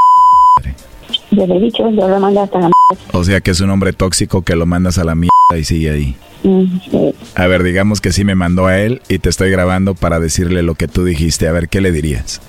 Yo 1.31 1.47
le 1.47 1.57
he 1.57 1.61
dicho, 1.61 1.91
yo 1.91 2.09
lo 2.09 2.21
mandé 2.21 2.41
hasta 2.41 2.59
la 2.59 2.67
m***. 2.67 2.75
O 3.13 3.23
sea 3.23 3.41
que 3.41 3.51
es 3.51 3.61
un 3.61 3.71
hombre 3.71 3.93
tóxico 3.93 4.43
que 4.43 4.57
lo 4.57 4.65
mandas 4.65 4.99
a 4.99 5.05
la 5.05 5.15
mierda 5.15 5.31
y 5.59 5.65
sigue 5.65 5.91
ahí. 5.91 6.17
Mm, 6.43 6.81
sí. 6.91 7.15
A 7.35 7.47
ver, 7.47 7.63
digamos 7.63 8.01
que 8.01 8.13
sí 8.13 8.25
me 8.25 8.35
mandó 8.35 8.67
a 8.67 8.81
él 8.81 9.03
y 9.09 9.19
te 9.19 9.29
estoy 9.29 9.51
grabando 9.51 9.95
para 9.95 10.21
decirle 10.21 10.63
lo 10.63 10.75
que 10.75 10.89
tú 10.89 11.05
dijiste. 11.05 11.49
A 11.49 11.53
ver, 11.53 11.69
¿qué 11.69 11.81
le 11.81 11.93
dirías? 11.93 12.41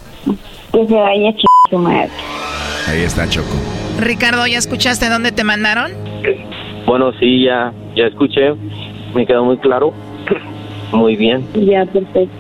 Que 0.72 0.88
se 0.88 0.93
vaya 0.93 1.32
ch... 1.34 1.43
su 1.70 1.78
madre. 1.78 2.09
Ahí 2.88 3.01
está 3.01 3.28
Choco. 3.30 3.47
Ricardo, 3.99 4.45
¿ya 4.47 4.57
escuchaste 4.57 5.09
dónde 5.09 5.32
te 5.32 5.43
mandaron? 5.43 5.91
Bueno, 6.86 7.11
sí, 7.20 7.43
ya, 7.43 7.74
ya 7.95 8.05
escuché. 8.05 8.53
Me 9.13 9.26
quedó 9.26 9.43
muy 9.45 9.57
claro. 9.57 9.93
Muy 10.91 11.15
bien, 11.15 11.45
Ya, 11.53 11.86
perfecto. 11.86 12.36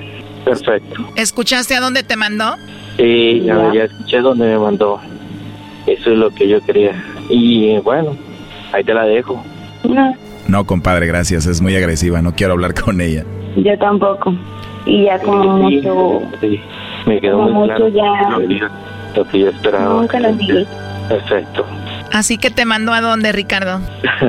perfecto. 0.45 1.05
¿Escuchaste 1.15 1.75
a 1.75 1.81
dónde 1.81 2.01
te 2.03 2.15
mandó? 2.15 2.55
Sí, 2.97 3.41
ya, 3.45 3.71
ya 3.73 3.83
escuché 3.83 4.19
donde 4.21 4.45
me 4.47 4.57
mandó. 4.57 4.99
Eso 5.85 6.11
es 6.11 6.17
lo 6.17 6.29
que 6.31 6.47
yo 6.47 6.59
quería. 6.61 6.91
Y 7.29 7.77
bueno, 7.79 8.15
ahí 8.73 8.83
te 8.83 8.93
la 8.93 9.03
dejo. 9.05 9.43
No, 9.83 10.15
No, 10.47 10.65
compadre, 10.65 11.05
gracias. 11.07 11.45
Es 11.45 11.61
muy 11.61 11.75
agresiva. 11.75 12.21
No 12.21 12.33
quiero 12.33 12.53
hablar 12.53 12.73
con 12.73 13.01
ella. 13.01 13.23
yo 13.55 13.77
tampoco. 13.77 14.33
Y 14.85 15.03
ya 15.05 15.19
como 15.19 15.69
Sí, 15.69 15.75
mucho... 15.77 16.21
sí, 16.41 16.59
me 17.09 17.19
quedó 17.19 17.37
Como 17.37 17.49
muy 17.49 17.67
mucho 17.69 17.75
claro 17.75 17.89
ya- 17.89 18.29
lo 18.29 18.47
que 18.47 18.59
yo, 18.59 18.67
lo 19.15 19.25
que 19.25 19.39
yo 19.39 19.49
esperaba. 19.49 19.93
Nunca 20.01 20.19
lo 20.19 20.33
dije. 20.33 20.65
Perfecto. 21.07 21.65
Así 22.13 22.37
que 22.37 22.51
te 22.51 22.65
mandó 22.65 22.93
a 22.93 23.01
dónde, 23.01 23.31
Ricardo? 23.31 23.79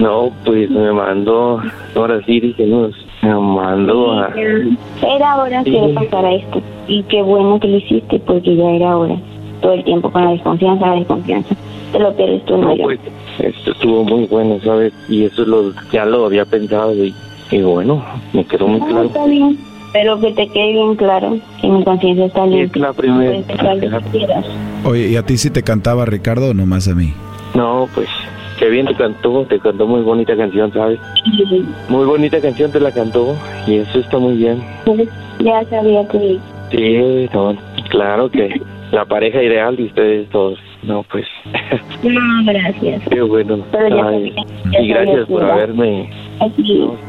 No, 0.00 0.32
pues 0.44 0.68
me 0.70 0.90
mandó, 0.92 1.60
ahora 1.94 2.20
sí 2.26 2.40
dije, 2.40 2.66
no, 2.66 2.88
me 3.22 3.32
mandó 3.32 4.12
a... 4.18 4.28
Era 4.36 5.36
hora 5.36 5.62
Sí. 5.62 5.70
que 5.70 5.92
pasara 5.94 6.32
esto. 6.34 6.60
Y 6.88 7.04
qué 7.04 7.22
bueno 7.22 7.60
que 7.60 7.68
lo 7.68 7.76
hiciste, 7.76 8.18
porque 8.26 8.56
ya 8.56 8.70
era 8.72 8.96
hora. 8.98 9.14
Todo 9.62 9.72
el 9.74 9.84
tiempo 9.84 10.10
con 10.10 10.24
la 10.24 10.32
desconfianza, 10.32 10.86
la 10.88 10.94
desconfianza. 10.96 11.54
Te 11.92 12.00
lo 12.00 12.12
pierdes 12.16 12.44
tú, 12.44 12.56
no, 12.56 12.70
No, 12.70 12.76
yo. 12.76 12.82
pues, 12.82 12.98
esto 13.38 13.70
estuvo 13.70 14.02
muy 14.02 14.26
bueno, 14.26 14.58
¿sabes? 14.64 14.92
Y 15.08 15.26
eso 15.26 15.44
lo, 15.44 15.72
ya 15.92 16.04
lo 16.04 16.26
había 16.26 16.44
pensado 16.44 16.92
y, 16.92 17.14
y 17.52 17.62
bueno, 17.62 18.04
me 18.32 18.44
quedó 18.44 18.66
muy 18.66 18.80
No, 18.80 18.86
claro. 18.86 19.04
está 19.04 19.24
bien. 19.26 19.56
Pero 19.94 20.18
que 20.18 20.32
te 20.32 20.48
quede 20.48 20.72
bien 20.72 20.96
claro 20.96 21.38
que 21.60 21.68
mi 21.68 21.84
conciencia 21.84 22.26
está 22.26 22.44
limpia. 22.44 22.66
Es 22.66 22.82
la 22.82 22.92
primera. 22.92 24.42
Oye, 24.84 25.08
¿y 25.08 25.16
a 25.16 25.22
ti 25.22 25.38
sí 25.38 25.50
te 25.50 25.62
cantaba 25.62 26.04
Ricardo 26.04 26.50
o 26.50 26.54
nomás 26.54 26.88
a 26.88 26.94
mí? 26.96 27.14
No, 27.54 27.88
pues, 27.94 28.08
qué 28.58 28.68
bien 28.68 28.86
te 28.86 28.94
cantó, 28.96 29.46
te 29.46 29.60
cantó 29.60 29.86
muy 29.86 30.02
bonita 30.02 30.36
canción, 30.36 30.72
¿sabes? 30.72 30.98
Muy 31.88 32.04
bonita 32.04 32.40
canción 32.40 32.72
te 32.72 32.80
la 32.80 32.90
cantó 32.90 33.36
y 33.68 33.76
eso 33.76 34.00
está 34.00 34.18
muy 34.18 34.36
bien. 34.36 34.60
Pues, 34.84 35.08
Ya 35.38 35.64
sabía 35.70 36.06
que... 36.08 36.38
Sí, 36.72 37.30
no, 37.32 37.54
claro 37.90 38.28
que 38.28 38.60
la 38.90 39.04
pareja 39.04 39.42
ideal 39.42 39.76
de 39.76 39.84
ustedes 39.84 40.30
dos. 40.30 40.58
No, 40.86 41.02
pues, 41.10 41.24
No, 42.02 42.44
gracias. 42.44 43.02
qué 43.08 43.20
bueno. 43.22 43.58
Pero 43.72 43.88
ya 43.88 44.06
Ay, 44.08 44.32
sabía, 44.32 44.44
ya 44.72 44.80
y 44.80 44.88
gracias 44.88 45.26
por 45.28 45.44
haberme... 45.44 46.10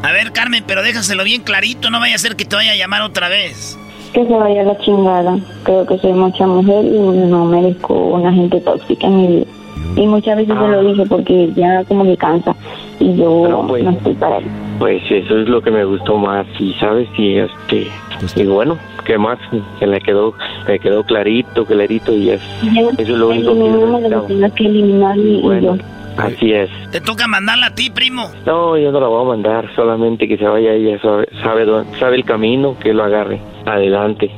A 0.04 0.12
ver, 0.12 0.32
Carmen, 0.32 0.64
pero 0.68 0.82
déjaselo 0.84 1.24
bien 1.24 1.42
clarito, 1.42 1.90
no 1.90 2.00
vaya 2.00 2.16
a 2.16 2.20
ser 2.20 2.36
que 2.36 2.46
te 2.46 2.56
vaya 2.56 2.72
a 2.74 2.76
llamar 2.76 3.02
otra 3.02 3.28
vez. 3.28 3.78
que 4.14 4.26
se 4.26 4.34
vaya 4.34 4.64
la 4.64 4.78
chingada. 4.80 5.38
Creo 5.64 5.86
que 5.86 5.98
soy 5.98 6.14
mucha 6.14 6.46
mujer 6.48 6.86
y 6.86 6.98
no 7.28 7.46
merezco 7.46 7.94
una 7.94 8.32
gente 8.32 8.62
tóxica 8.62 9.08
en 9.08 9.18
mi 9.18 9.28
vida. 9.28 9.46
Y 9.98 10.08
muchas 10.08 10.38
veces 10.38 10.56
se 10.58 10.68
lo 10.68 10.84
dije 10.90 11.04
porque 11.10 11.50
ya 11.56 11.84
como 11.86 12.04
que 12.06 12.16
cansa 12.18 12.56
y 13.00 13.16
yo 13.18 13.48
No, 13.50 13.68
pues. 13.68 13.84
no 13.84 13.92
estoy 13.92 14.14
para 14.14 14.38
él. 14.38 14.46
Pues 14.80 15.02
eso 15.10 15.38
es 15.40 15.48
lo 15.50 15.62
que 15.62 15.72
me 15.72 15.84
gustó 15.86 16.18
más 16.18 16.46
y 16.60 16.74
sabes 16.76 17.08
y 17.18 17.38
este 17.38 17.88
y 18.36 18.46
bueno 18.46 18.78
qué 19.06 19.18
más 19.18 19.38
que 19.80 19.88
le 19.88 20.02
quedó 20.02 20.34
me 20.68 20.80
quedó 20.80 21.04
clarito 21.04 21.66
clarito 21.66 22.12
y 22.14 22.32
es 22.32 22.42
eso 22.74 22.92
es 22.98 23.10
lo 23.10 23.30
único 23.30 23.54
que 23.54 24.10
yo 24.10 24.28
que 24.28 24.52
que 24.56 24.66
eliminar 24.66 25.18
y, 25.18 25.38
y 25.38 25.42
Bueno. 25.42 25.78
yo. 25.78 25.84
así 26.18 26.52
es 26.52 26.70
Te 26.92 27.02
toca 27.02 27.28
mandarla 27.28 27.68
a 27.68 27.76
ti, 27.76 27.90
primo. 27.90 28.30
no 28.46 28.78
yo 28.78 28.92
no 28.92 29.00
la 29.00 29.08
voy 29.08 29.22
a 29.26 29.28
mandar 29.30 29.70
solamente 29.76 30.28
que 30.28 30.38
se 30.38 30.46
vaya 30.46 30.74
ella 30.74 31.00
sabe 31.02 31.28
sabe, 31.44 31.66
dónde- 31.66 31.98
sabe 32.00 32.16
el 32.18 32.26
camino 32.26 32.78
que 32.80 32.94
lo 32.94 33.04
agarre 33.04 33.40
adelante 33.66 34.30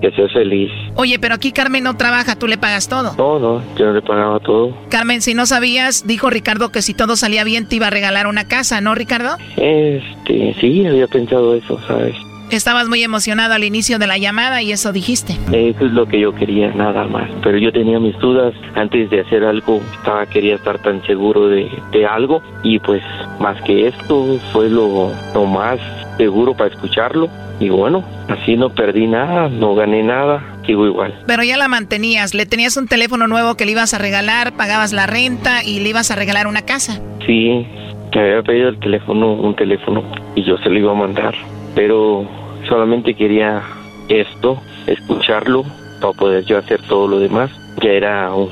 que 0.00 0.10
sea 0.12 0.28
feliz 0.28 0.70
Oye, 0.96 1.18
pero 1.18 1.34
aquí 1.34 1.50
Carmen 1.50 1.82
no 1.84 1.96
trabaja, 1.96 2.36
tú 2.36 2.46
le 2.46 2.58
pagas 2.58 2.88
todo. 2.88 3.14
no 3.16 3.38
no 3.38 3.62
yo 3.76 3.92
le 3.92 4.02
pagaba 4.02 4.38
todo 4.40 4.74
Carmen, 4.90 5.22
si 5.22 5.34
no 5.34 5.46
sabías, 5.46 6.06
dijo 6.06 6.30
Ricardo 6.30 6.70
que 6.70 6.82
si 6.82 6.94
todo 6.94 7.16
salía 7.16 7.42
bien 7.44 7.68
te 7.68 7.76
iba 7.76 7.86
a 7.86 7.90
regalar 7.90 8.26
una 8.26 8.46
casa, 8.46 8.80
¿no, 8.80 8.94
Ricardo? 8.94 9.36
este 9.56 10.54
sí 10.60 10.86
había 10.86 11.06
pensado 11.06 11.54
eso 11.54 11.78
sabes 11.86 12.14
Estabas 12.54 12.88
muy 12.88 13.02
emocionado 13.02 13.54
al 13.54 13.64
inicio 13.64 13.98
de 13.98 14.06
la 14.06 14.16
llamada 14.16 14.62
y 14.62 14.70
eso 14.70 14.92
dijiste. 14.92 15.32
Eso 15.52 15.86
es 15.86 15.92
lo 15.92 16.06
que 16.06 16.20
yo 16.20 16.32
quería, 16.32 16.72
nada 16.72 17.04
más. 17.04 17.28
Pero 17.42 17.58
yo 17.58 17.72
tenía 17.72 17.98
mis 17.98 18.16
dudas 18.20 18.54
antes 18.76 19.10
de 19.10 19.22
hacer 19.22 19.42
algo. 19.44 19.80
Estaba, 19.98 20.24
quería 20.26 20.54
estar 20.54 20.78
tan 20.78 21.04
seguro 21.04 21.48
de, 21.48 21.68
de 21.90 22.06
algo. 22.06 22.42
Y 22.62 22.78
pues, 22.78 23.02
más 23.40 23.60
que 23.62 23.88
esto, 23.88 24.38
fue 24.52 24.70
lo, 24.70 25.12
lo 25.34 25.44
más 25.46 25.80
seguro 26.16 26.54
para 26.54 26.72
escucharlo. 26.72 27.28
Y 27.58 27.70
bueno, 27.70 28.04
así 28.28 28.56
no 28.56 28.70
perdí 28.70 29.08
nada, 29.08 29.48
no 29.48 29.74
gané 29.74 30.04
nada, 30.04 30.42
sigo 30.64 30.86
igual. 30.86 31.12
Pero 31.26 31.42
ya 31.42 31.56
la 31.56 31.66
mantenías, 31.66 32.34
le 32.34 32.46
tenías 32.46 32.76
un 32.76 32.86
teléfono 32.86 33.26
nuevo 33.26 33.56
que 33.56 33.64
le 33.64 33.72
ibas 33.72 33.94
a 33.94 33.98
regalar, 33.98 34.52
pagabas 34.52 34.92
la 34.92 35.06
renta 35.06 35.64
y 35.64 35.80
le 35.80 35.88
ibas 35.88 36.10
a 36.12 36.16
regalar 36.16 36.46
una 36.46 36.62
casa. 36.62 37.00
Sí, 37.26 37.66
me 38.14 38.20
había 38.20 38.42
pedido 38.42 38.68
el 38.68 38.78
teléfono, 38.78 39.32
un 39.34 39.56
teléfono, 39.56 40.04
y 40.36 40.44
yo 40.44 40.56
se 40.58 40.68
lo 40.68 40.78
iba 40.78 40.92
a 40.92 40.96
mandar. 40.96 41.34
Pero 41.74 42.26
solamente 42.68 43.14
quería 43.14 43.62
esto 44.08 44.60
escucharlo 44.86 45.64
para 46.00 46.12
poder 46.12 46.44
yo 46.44 46.58
hacer 46.58 46.80
todo 46.88 47.08
lo 47.08 47.18
demás. 47.18 47.50
Ya 47.82 47.90
era 47.90 48.34
un, 48.34 48.50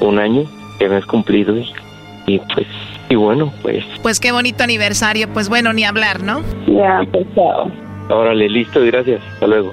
un 0.00 0.18
año 0.18 0.44
que 0.78 0.88
me 0.88 0.96
has 0.96 1.06
cumplido 1.06 1.56
y, 1.56 1.66
y 2.26 2.38
pues, 2.54 2.66
y 3.08 3.14
bueno, 3.14 3.52
pues. 3.62 3.84
Pues 4.02 4.20
qué 4.20 4.32
bonito 4.32 4.64
aniversario, 4.64 5.28
pues 5.32 5.48
bueno, 5.48 5.72
ni 5.72 5.84
hablar, 5.84 6.22
¿no? 6.22 6.42
Ya, 6.66 7.00
pues 7.10 7.26
chao. 7.34 7.70
Órale, 8.10 8.48
listo, 8.48 8.80
gracias. 8.84 9.20
Hasta 9.34 9.46
luego. 9.46 9.72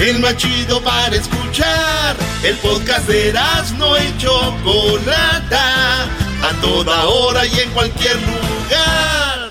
El 0.00 0.18
más 0.18 0.34
chido 0.38 0.82
para 0.82 1.14
escuchar. 1.14 2.16
El 2.42 2.56
podcast 2.56 3.06
de 3.06 3.34
no 3.76 3.98
y 3.98 4.16
Chocolata. 4.16 6.04
A 6.42 6.60
toda 6.62 7.04
hora 7.04 7.44
y 7.44 7.60
en 7.60 7.70
cualquier 7.72 8.16
lugar. 8.16 9.50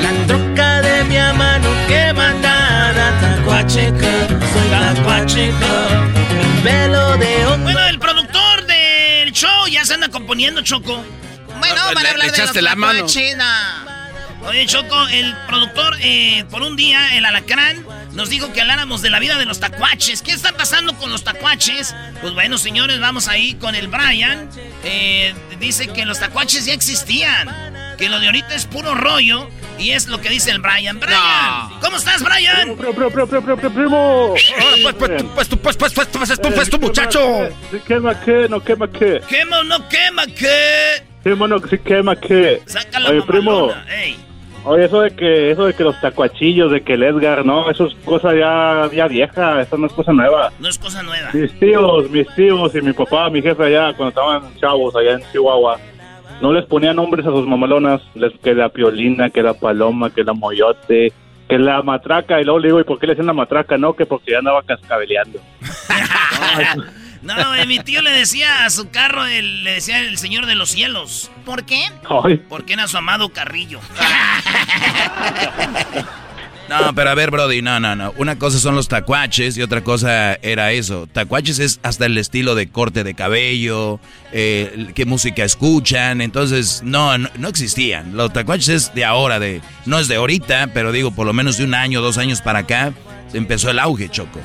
La 0.00 0.26
troca 0.28 0.82
de 0.82 1.04
mi 1.04 1.16
mano 1.36 1.68
que 1.88 2.12
mandara 2.12 3.20
tacuacheca. 3.20 4.28
Soy 4.52 4.68
tacuacheca. 4.70 6.04
Velo 6.62 7.16
de 7.16 7.46
onda. 7.46 7.64
Bueno, 7.64 7.86
el 7.88 7.98
productor 7.98 8.64
del 8.64 9.32
show 9.32 9.66
ya 9.66 9.84
se 9.84 9.94
anda 9.94 10.08
componiendo, 10.08 10.62
Choco. 10.62 11.02
Bueno, 11.58 11.82
para 11.94 12.10
hablar 12.10 12.30
de 12.30 12.38
los 12.38 12.52
tacuaches, 12.52 13.36
no. 13.36 13.95
Oye, 14.48 14.64
Choco, 14.66 15.08
el 15.08 15.34
productor, 15.48 15.96
eh, 16.00 16.44
por 16.50 16.62
un 16.62 16.76
día, 16.76 17.16
el 17.16 17.24
alacrán, 17.24 17.84
nos 18.12 18.30
dijo 18.30 18.52
que 18.52 18.60
habláramos 18.60 19.02
de 19.02 19.10
la 19.10 19.18
vida 19.18 19.38
de 19.38 19.44
los 19.44 19.58
tacuaches. 19.58 20.22
¿Qué 20.22 20.32
está 20.32 20.52
pasando 20.52 20.94
con 20.94 21.10
los 21.10 21.24
tacuaches? 21.24 21.94
Pues 22.20 22.32
bueno, 22.34 22.56
señores, 22.56 23.00
vamos 23.00 23.26
ahí 23.28 23.54
con 23.54 23.74
el 23.74 23.88
Brian. 23.88 24.48
Eh, 24.84 25.34
dice 25.58 25.88
que 25.88 26.04
los 26.04 26.20
tacuaches 26.20 26.66
ya 26.66 26.74
existían. 26.74 27.48
Que 27.98 28.08
lo 28.08 28.20
de 28.20 28.26
ahorita 28.26 28.54
es 28.54 28.66
puro 28.66 28.94
rollo. 28.94 29.48
Y 29.78 29.90
es 29.90 30.06
lo 30.06 30.20
que 30.20 30.30
dice 30.30 30.52
el 30.52 30.60
Brian. 30.60 31.00
Brian, 31.00 31.80
¿cómo 31.80 31.96
estás, 31.96 32.22
Brian? 32.22 32.76
Primo, 32.76 32.92
primo, 32.94 33.10
primo, 33.10 33.26
primo, 33.26 33.56
primo, 33.56 33.74
primo. 33.74 33.96
Ahora, 33.98 34.76
pues, 34.82 34.94
pues, 34.94 35.16
tú, 35.18 35.28
pues, 35.34 35.48
tú, 35.48 35.58
pues, 35.58 35.76
pues, 35.76 35.92
pues, 35.92 36.08
pues, 36.08 36.40
tú, 36.40 36.52
pues, 36.54 36.70
tú, 36.70 36.78
muchacho. 36.78 37.48
Si 37.70 37.78
quema 37.80 38.18
qué, 38.20 38.46
no 38.48 38.62
quema 38.62 38.90
qué. 38.90 39.20
¿Quema 39.28 39.58
o 39.58 39.64
no 39.64 39.88
quema 39.88 40.24
qué? 40.26 41.02
Mono, 41.34 41.58
si 41.68 41.78
quema 41.78 42.14
qué. 42.14 42.62
Sácala, 42.66 43.10
Oye, 43.10 43.22
primo. 43.22 43.74
ey. 43.88 44.16
Oye, 44.68 44.86
eso 44.86 45.00
de 45.00 45.12
que, 45.12 45.52
eso 45.52 45.66
de 45.66 45.74
que 45.74 45.84
los 45.84 46.00
tacuachillos, 46.00 46.72
de 46.72 46.82
que 46.82 46.94
el 46.94 47.04
Edgar, 47.04 47.46
no, 47.46 47.70
eso 47.70 47.86
es 47.86 47.94
cosa 48.04 48.34
ya, 48.34 48.90
ya 48.92 49.06
vieja, 49.06 49.62
eso 49.62 49.78
no 49.78 49.86
es 49.86 49.92
cosa 49.92 50.12
nueva. 50.12 50.50
No 50.58 50.68
es 50.68 50.76
cosa 50.76 51.04
nueva. 51.04 51.30
Mis 51.32 51.56
tíos, 51.60 52.10
mis 52.10 52.26
tíos 52.34 52.74
y 52.74 52.82
mi 52.82 52.92
papá, 52.92 53.30
mi 53.30 53.40
jefe 53.40 53.62
allá, 53.62 53.94
cuando 53.96 54.08
estaban 54.08 54.56
chavos 54.56 54.96
allá 54.96 55.12
en 55.12 55.22
Chihuahua, 55.30 55.78
no 56.42 56.52
les 56.52 56.64
ponían 56.66 56.96
nombres 56.96 57.24
a 57.24 57.30
sus 57.30 57.46
mamalonas, 57.46 58.02
les 58.16 58.32
que 58.40 58.54
la 58.54 58.68
piolina, 58.68 59.30
que 59.30 59.40
la 59.40 59.54
paloma, 59.54 60.10
que 60.10 60.24
la 60.24 60.32
moyote, 60.32 61.12
que 61.48 61.58
la 61.58 61.80
matraca, 61.82 62.40
y 62.40 62.44
luego 62.44 62.58
le 62.58 62.68
digo, 62.68 62.80
¿y 62.80 62.84
por 62.84 62.98
qué 62.98 63.06
le 63.06 63.12
decían 63.12 63.28
la 63.28 63.34
matraca? 63.34 63.78
No, 63.78 63.94
que 63.94 64.04
porque 64.04 64.32
ya 64.32 64.38
andaba 64.38 64.62
cascabeleando. 64.62 65.38
No, 66.76 66.84
eh, 67.54 67.66
mi 67.66 67.78
tío 67.80 68.02
le 68.02 68.10
decía 68.10 68.64
a 68.64 68.70
su 68.70 68.90
carro, 68.90 69.24
el- 69.26 69.64
le 69.64 69.72
decía 69.72 70.00
el 70.00 70.18
señor 70.18 70.46
de 70.46 70.54
los 70.54 70.70
cielos. 70.70 71.30
¿Por 71.44 71.64
qué? 71.64 71.84
Ay. 72.24 72.36
Porque 72.48 72.72
era 72.74 72.86
su 72.88 72.96
amado 72.96 73.28
Carrillo. 73.30 73.80
No, 76.68 76.92
pero 76.96 77.10
a 77.10 77.14
ver, 77.14 77.30
Brody, 77.30 77.62
no, 77.62 77.78
no, 77.78 77.94
no. 77.94 78.12
Una 78.16 78.40
cosa 78.40 78.58
son 78.58 78.74
los 78.74 78.88
tacuaches 78.88 79.56
y 79.56 79.62
otra 79.62 79.84
cosa 79.84 80.34
era 80.42 80.72
eso. 80.72 81.06
Tacuaches 81.12 81.60
es 81.60 81.78
hasta 81.84 82.06
el 82.06 82.18
estilo 82.18 82.56
de 82.56 82.68
corte 82.68 83.04
de 83.04 83.14
cabello, 83.14 84.00
eh, 84.32 84.88
qué 84.96 85.06
música 85.06 85.44
escuchan. 85.44 86.20
Entonces, 86.20 86.80
no, 86.84 87.18
no, 87.18 87.28
no 87.38 87.46
existían. 87.46 88.16
Los 88.16 88.32
tacuaches 88.32 88.68
es 88.68 88.94
de 88.94 89.04
ahora, 89.04 89.38
de 89.38 89.60
no 89.84 90.00
es 90.00 90.08
de 90.08 90.16
ahorita, 90.16 90.70
pero 90.74 90.90
digo, 90.90 91.12
por 91.12 91.24
lo 91.28 91.32
menos 91.32 91.56
de 91.56 91.62
un 91.62 91.74
año, 91.74 92.00
dos 92.02 92.18
años 92.18 92.40
para 92.42 92.58
acá, 92.60 92.92
empezó 93.32 93.70
el 93.70 93.78
auge, 93.78 94.08
Choco. 94.08 94.40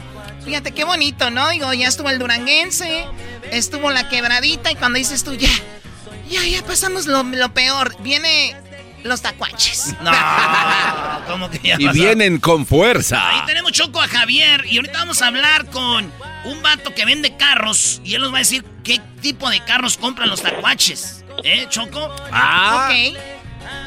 Fíjate 0.46 0.72
qué 0.72 0.84
bonito, 0.84 1.30
¿no? 1.30 1.50
Digo, 1.50 1.72
ya 1.74 1.88
estuvo 1.88 2.10
el 2.10 2.20
duranguense, 2.20 3.06
estuvo 3.52 3.92
la 3.92 4.10
quebradita 4.10 4.72
y 4.72 4.76
cuando 4.76 4.98
dices 4.98 5.24
tú, 5.24 5.34
ya, 5.36 5.50
ya, 6.30 6.44
ya 6.44 6.64
pasamos 6.64 7.06
lo, 7.06 7.24
lo 7.24 7.54
peor, 7.54 7.96
viene 8.02 8.56
los 9.04 9.22
tacuaches. 9.22 9.96
No, 10.02 10.12
¿cómo 11.28 11.50
que 11.50 11.60
ya 11.60 11.76
Y 11.80 11.86
pasó? 11.86 11.94
vienen 12.00 12.40
con 12.40 12.66
fuerza. 12.66 13.22
Ahí 13.30 13.42
tenemos 13.46 13.72
Choco 13.72 14.02
a 14.02 14.08
Javier 14.08 14.66
y 14.68 14.78
ahorita 14.78 15.00
vamos 15.00 15.22
a 15.22 15.28
hablar 15.28 15.66
con 15.68 16.12
un 16.46 16.62
vato 16.64 16.94
que 16.96 17.06
vende 17.06 17.36
carros 17.38 18.02
y 18.04 18.16
él 18.16 18.22
nos 18.22 18.32
va 18.34 18.38
a 18.38 18.40
decir 18.40 18.64
qué 18.84 19.00
tipo 19.22 19.50
de 19.50 19.60
carros 19.64 19.98
compran 19.98 20.28
los 20.30 20.42
tacuaches. 20.42 21.24
¿Eh, 21.44 21.66
Choco? 21.70 22.14
Ah. 22.32 22.90
Ok. 22.90 23.18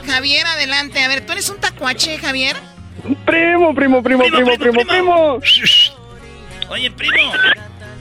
Javier, 0.06 0.46
adelante. 0.46 1.02
A 1.02 1.08
ver, 1.08 1.26
¿tú 1.26 1.32
eres 1.32 1.48
un 1.50 1.58
tacuache, 1.60 2.16
Javier? 2.18 2.56
Primo, 3.26 3.74
primo, 3.74 4.02
primo, 4.02 4.24
primo, 4.24 4.56
primo, 4.56 4.82
primo. 4.84 5.40
Oye, 6.68 6.90
primo, 6.90 7.32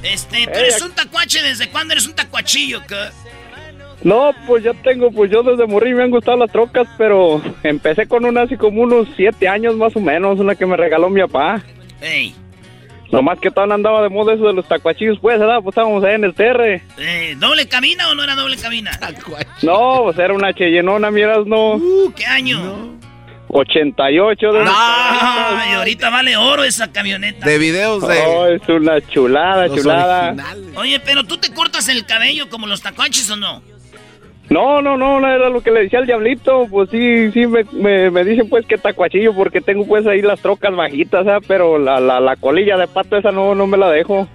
este, 0.03 0.45
tú 0.45 0.51
Eh, 0.51 0.59
eres 0.61 0.81
ac- 0.81 0.85
un 0.85 0.91
tacuache, 0.93 1.41
¿desde 1.41 1.69
cuándo 1.69 1.93
eres 1.93 2.07
un 2.07 2.13
tacuachillo? 2.15 2.81
No, 4.03 4.31
pues 4.47 4.63
ya 4.63 4.73
tengo, 4.73 5.11
pues 5.11 5.31
yo 5.31 5.43
desde 5.43 5.65
morir 5.65 5.95
me 5.95 6.03
han 6.03 6.11
gustado 6.11 6.37
las 6.37 6.51
trocas, 6.51 6.87
pero 6.97 7.41
empecé 7.63 8.05
con 8.07 8.25
una 8.25 8.41
así 8.41 8.57
como 8.57 8.81
unos 8.81 9.07
siete 9.15 9.47
años 9.47 9.75
más 9.77 9.95
o 9.95 9.99
menos, 10.01 10.39
una 10.39 10.55
que 10.55 10.65
me 10.65 10.75
regaló 10.75 11.09
mi 11.09 11.21
papá. 11.21 11.61
Ey, 12.01 12.35
Nomás 13.11 13.39
que 13.39 13.51
todavía 13.51 13.75
andaba 13.75 14.01
de 14.01 14.09
moda 14.09 14.33
eso 14.33 14.47
de 14.47 14.53
los 14.53 14.67
tacuachillos, 14.67 15.19
pues, 15.21 15.37
¿verdad? 15.37 15.57
Pues 15.61 15.73
estábamos 15.73 16.03
ahí 16.03 16.15
en 16.15 16.23
el 16.23 16.33
terre. 16.33 16.81
eh, 16.97 17.35
¿doble 17.37 17.67
cabina 17.67 18.09
o 18.09 18.15
no 18.15 18.23
era 18.23 18.33
doble 18.35 18.57
cabina? 18.57 18.91
No, 19.61 20.01
pues 20.05 20.17
era 20.17 20.33
una 20.33 20.51
Cheyenona, 20.51 21.11
miras, 21.11 21.45
no. 21.45 21.75
Uh, 21.75 22.11
¿Qué 22.15 22.25
año? 22.25 22.97
88 23.53 24.51
de... 24.51 24.65
Ay, 24.67 25.73
ahorita 25.73 26.09
vale 26.09 26.35
oro 26.37 26.63
esa 26.63 26.91
camioneta. 26.91 27.45
De 27.45 27.57
videos 27.57 28.05
de... 28.07 28.19
Oh, 28.25 28.47
es 28.47 28.61
una 28.67 28.99
chulada, 29.07 29.67
Los 29.67 29.77
chulada. 29.77 30.35
Oye, 30.75 30.99
pero 30.99 31.23
tú 31.23 31.37
te 31.37 31.53
cortas 31.53 31.87
el 31.87 32.05
cabello 32.05 32.49
como 32.49 32.67
los 32.67 32.81
tacuaches 32.81 33.29
o 33.29 33.35
no? 33.37 33.61
No, 34.49 34.81
no, 34.81 34.97
no, 34.97 35.19
no 35.19 35.27
era 35.27 35.49
lo 35.49 35.61
que 35.61 35.71
le 35.71 35.83
decía 35.83 35.99
al 35.99 36.05
diablito. 36.05 36.67
Pues 36.69 36.89
sí, 36.89 37.31
sí, 37.31 37.47
me, 37.47 37.63
me, 37.71 38.11
me 38.11 38.23
dicen 38.25 38.49
pues 38.49 38.65
que 38.65 38.77
tacuachillo 38.77 39.33
porque 39.33 39.61
tengo 39.61 39.85
pues 39.85 40.05
ahí 40.05 40.21
las 40.21 40.41
trocas 40.41 40.75
bajitas, 40.75 41.25
¿ah? 41.27 41.39
pero 41.47 41.77
la, 41.79 41.99
la, 41.99 42.19
la 42.19 42.35
colilla 42.35 42.77
de 42.77 42.87
pato 42.87 43.17
esa 43.17 43.31
no, 43.31 43.55
no 43.55 43.67
me 43.67 43.77
la 43.77 43.89
dejo. 43.89 44.27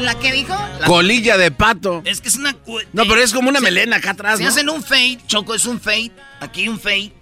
¿La 0.00 0.14
que 0.18 0.32
dijo? 0.32 0.54
Colilla 0.86 1.36
de 1.36 1.50
pato. 1.50 2.02
Es 2.04 2.20
que 2.20 2.28
es 2.28 2.36
una... 2.36 2.56
No, 2.92 3.02
pero 3.04 3.16
es 3.20 3.32
como 3.32 3.48
una 3.50 3.58
se- 3.60 3.64
melena 3.64 3.96
acá 3.96 4.10
atrás, 4.12 4.38
Se 4.38 4.42
¿no? 4.44 4.48
hacen 4.48 4.68
un 4.70 4.82
fade, 4.82 5.18
Choco, 5.26 5.54
es 5.54 5.66
un 5.66 5.78
fade. 5.80 6.10
Aquí 6.40 6.68
un 6.68 6.80
fade. 6.80 7.12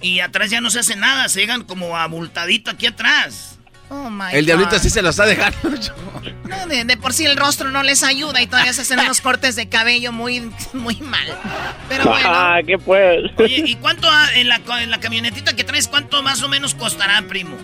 Y 0.00 0.20
atrás 0.20 0.50
ya 0.50 0.60
no 0.60 0.70
se 0.70 0.78
hace 0.80 0.94
nada, 0.96 1.28
se 1.28 1.40
llegan 1.40 1.64
como 1.64 1.96
abultadito 1.96 2.70
aquí 2.70 2.86
atrás. 2.86 3.58
Oh, 3.90 4.10
my 4.10 4.26
El 4.32 4.44
diablito 4.46 4.72
God. 4.72 4.78
sí 4.82 4.90
se 4.90 5.02
lo 5.02 5.08
está 5.10 5.26
dejando. 5.26 5.58
No, 6.44 6.66
de, 6.66 6.84
de 6.84 6.96
por 6.96 7.12
sí 7.12 7.26
el 7.26 7.36
rostro 7.36 7.70
no 7.70 7.82
les 7.82 8.02
ayuda 8.02 8.40
y 8.40 8.46
todavía 8.46 8.72
se 8.72 8.80
hacen 8.82 8.98
unos 9.00 9.20
cortes 9.20 9.54
de 9.54 9.68
cabello 9.68 10.12
muy, 10.12 10.50
muy 10.72 10.96
mal. 10.96 11.26
Pero 11.90 12.04
bueno. 12.06 12.28
Ah, 12.30 12.58
¿qué 12.66 12.78
pues? 12.78 13.18
Oye, 13.36 13.62
¿y 13.66 13.74
cuánto 13.76 14.10
ha- 14.10 14.32
en 14.34 14.48
la, 14.48 14.60
en 14.80 14.90
la 14.90 14.98
camionetita 14.98 15.54
que 15.54 15.62
traes, 15.64 15.88
cuánto 15.88 16.22
más 16.22 16.42
o 16.42 16.48
menos 16.48 16.74
costará, 16.74 17.20
primo? 17.28 17.54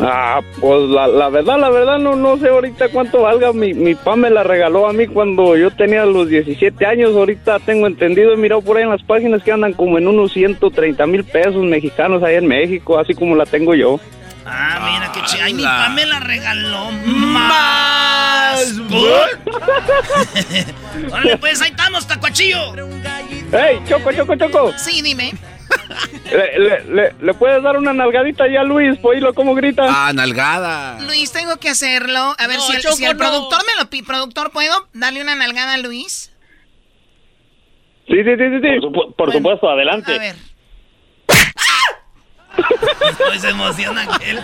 Ah, 0.00 0.40
pues 0.60 0.88
la, 0.88 1.06
la 1.06 1.28
verdad, 1.28 1.58
la 1.58 1.68
verdad, 1.68 1.98
no, 1.98 2.16
no 2.16 2.38
sé 2.38 2.48
ahorita 2.48 2.88
cuánto 2.88 3.22
valga. 3.22 3.52
Mi, 3.52 3.74
mi 3.74 3.94
papá 3.94 4.16
me 4.16 4.30
la 4.30 4.42
regaló 4.42 4.88
a 4.88 4.92
mí 4.92 5.06
cuando 5.06 5.56
yo 5.56 5.70
tenía 5.70 6.04
los 6.06 6.28
17 6.28 6.86
años. 6.86 7.14
Ahorita 7.14 7.58
tengo 7.60 7.86
entendido, 7.86 8.32
he 8.32 8.36
mirado 8.36 8.62
por 8.62 8.76
ahí 8.76 8.84
en 8.84 8.90
las 8.90 9.02
páginas 9.02 9.42
que 9.42 9.52
andan 9.52 9.74
como 9.74 9.98
en 9.98 10.08
unos 10.08 10.32
130 10.32 11.06
mil 11.06 11.24
pesos 11.24 11.62
mexicanos 11.64 12.22
ahí 12.22 12.36
en 12.36 12.46
México, 12.46 12.98
así 12.98 13.14
como 13.14 13.36
la 13.36 13.44
tengo 13.44 13.74
yo. 13.74 14.00
Ah, 14.44 14.90
mira 14.92 15.12
qué 15.12 15.20
chido. 15.26 15.44
Ay, 15.44 15.54
mi 15.54 15.62
papá 15.62 15.88
me 15.90 16.06
la 16.06 16.20
regaló 16.20 16.90
más. 16.90 18.74
Órale, 21.12 21.36
pues 21.36 21.60
ahí 21.62 21.70
estamos, 21.70 22.06
tacuachillo. 22.06 22.58
¡Ey, 23.52 23.80
Choco, 23.86 24.12
Choco, 24.12 24.34
Choco! 24.36 24.72
Sí, 24.76 25.02
dime. 25.02 25.32
¿Le, 26.30 26.58
le, 26.58 26.84
le- 26.84 27.14
le 27.20 27.34
puedes 27.34 27.62
dar 27.62 27.76
una 27.76 27.92
nalgadita 27.92 28.44
ya 28.48 28.60
a 28.60 28.64
Luis? 28.64 28.98
Pues 29.00 29.14
oírlo 29.16 29.34
cómo 29.34 29.54
grita. 29.54 29.84
Ah, 29.88 30.12
nalgada. 30.14 30.98
Luis, 31.00 31.30
tengo 31.32 31.56
que 31.58 31.68
hacerlo. 31.68 32.34
A 32.38 32.46
ver 32.46 32.56
No, 32.56 32.62
si, 32.66 32.72
el, 32.76 32.82
Choco, 32.82 32.96
si 32.96 33.04
el 33.04 33.12
no. 33.12 33.18
productor 33.18 33.60
me 33.66 33.82
lo 33.82 33.90
pide. 33.90 34.04
¿Productor, 34.06 34.50
puedo 34.50 34.88
darle 34.92 35.20
una 35.22 35.34
nalgada 35.34 35.74
a 35.74 35.78
Luis? 35.78 36.30
Sí, 38.08 38.14
sí, 38.16 38.30
sí, 38.36 38.44
sí. 38.50 38.60
sí. 38.62 38.88
Por, 39.16 39.32
supuesto, 39.32 39.68
adelante. 39.68 40.14
A 40.14 40.18
ver. 40.18 40.36
Hoy 43.30 43.38
se 43.40 43.48
emociona 43.50 44.02
aquel. 44.14 44.40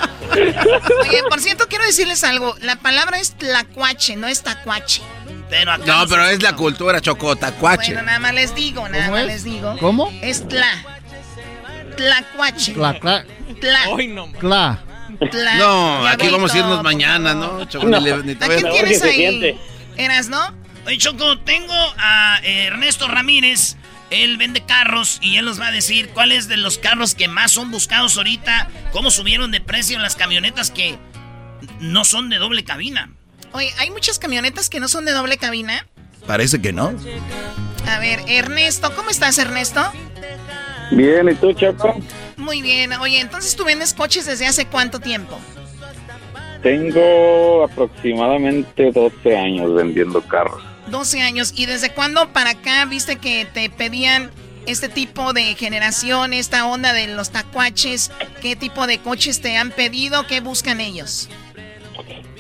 Oye, 1.01 1.23
por 1.29 1.41
cierto, 1.41 1.67
quiero 1.69 1.85
decirles 1.85 2.25
algo. 2.25 2.55
La 2.61 2.77
palabra 2.77 3.19
es 3.19 3.35
tlacuache, 3.37 4.17
no 4.17 4.27
es 4.27 4.43
tacuache. 4.43 5.03
Pero 5.51 5.73
acá 5.73 5.85
No, 5.87 6.07
pero 6.09 6.25
es 6.27 6.43
la 6.43 6.55
cultura, 6.57 7.01
Choco, 7.01 7.37
tacuache. 7.37 7.93
Bueno, 7.93 8.07
nada 8.07 8.19
más 8.19 8.35
les 8.35 8.55
digo, 8.55 8.89
nada 8.89 9.05
¿Cómo 9.07 9.17
más 9.17 9.23
es? 9.23 9.29
les 9.29 9.45
digo. 9.45 9.77
¿Cómo? 9.81 10.13
Es 10.23 10.47
tla. 10.49 10.98
Tlacuache. 11.99 12.73
Cla, 12.75 12.99
cla, 12.99 13.25
Tla. 13.61 13.79
cla. 14.39 14.85
Tla. 15.31 15.55
No, 15.57 16.03
Ya 16.05 16.11
aquí 16.13 16.29
vamos 16.29 16.55
a 16.55 16.59
irnos 16.59 16.83
mañana, 16.83 17.35
¿no? 17.35 17.65
Choco, 17.65 17.87
ni 17.87 18.01
le- 18.01 18.23
ni 18.23 18.35
te 18.35 18.45
¿A 18.45 18.47
voy 18.49 18.57
a- 18.57 18.61
quién 18.61 18.73
tienes 18.73 19.03
ahí? 19.03 19.59
¿Eras, 19.97 20.29
no? 20.29 20.55
Oye, 20.87 20.97
Choco, 20.99 21.39
tengo 21.41 21.75
a 21.99 22.39
eh, 22.45 22.67
Ernesto 22.67 23.09
Ramírez. 23.09 23.77
Él 24.11 24.39
vende 24.39 24.63
carros 24.65 25.19
y 25.21 25.37
él 25.37 25.45
nos 25.45 25.61
va 25.61 25.67
a 25.67 25.71
decir 25.73 26.09
cuáles 26.11 26.49
de 26.49 26.57
los 26.57 26.79
carros 26.79 27.15
que 27.15 27.29
más 27.29 27.53
son 27.53 27.71
buscados 27.71 28.17
ahorita, 28.17 28.69
cómo 28.93 29.11
subieron 29.11 29.51
de 29.51 29.61
precio 29.61 29.99
las 29.99 30.17
camionetas 30.17 30.71
que 30.71 30.99
no 31.81 32.05
son 32.07 32.31
de 32.31 32.39
doble 32.39 32.65
cabina. 32.65 33.11
Oye, 33.53 33.71
hay 33.79 33.91
muchas 33.91 34.19
camionetas 34.19 34.71
que 34.71 34.81
no 34.81 34.89
son 34.89 35.05
de 35.05 35.13
doble 35.13 35.37
cabina. 35.37 35.85
Parece 36.27 36.63
que 36.63 36.73
no. 36.73 36.95
A 37.87 37.99
ver, 37.99 38.21
Ernesto, 38.29 38.95
¿cómo 38.95 39.11
estás, 39.11 39.37
Ernesto? 39.39 39.93
Bien, 40.91 41.29
¿y 41.29 41.35
tú, 41.35 41.53
Choco? 41.53 42.01
Muy 42.37 42.63
bien. 42.63 42.93
Oye, 42.95 43.21
entonces 43.21 43.55
tú 43.57 43.65
vendes 43.65 43.95
coches 43.95 44.27
desde 44.27 44.47
hace 44.47 44.67
cuánto 44.67 45.01
tiempo? 45.01 45.39
Tengo 46.63 47.65
aproximadamente 47.65 48.91
12 48.91 49.37
años 49.37 49.75
vendiendo 49.75 50.21
carros. 50.23 50.63
12 50.91 51.21
años. 51.21 51.53
¿Y 51.57 51.67
desde 51.67 51.91
cuándo 51.93 52.29
para 52.33 52.51
acá 52.51 52.85
viste 52.87 53.17
que 53.17 53.47
te 53.53 53.71
pedían 53.71 54.31
este 54.67 54.89
tipo 54.89 55.33
de 55.33 55.55
generación, 55.55 56.33
esta 56.33 56.67
onda 56.67 56.93
de 56.93 57.09
los 57.09 57.31
tacuaches? 57.31 58.11
¿Qué 58.43 58.57
tipo 58.57 58.87
de 58.87 58.99
coches 58.99 59.41
te 59.41 59.57
han 59.57 59.71
pedido? 59.71 60.27
¿Qué 60.27 60.41
buscan 60.41 60.81
ellos? 60.81 61.29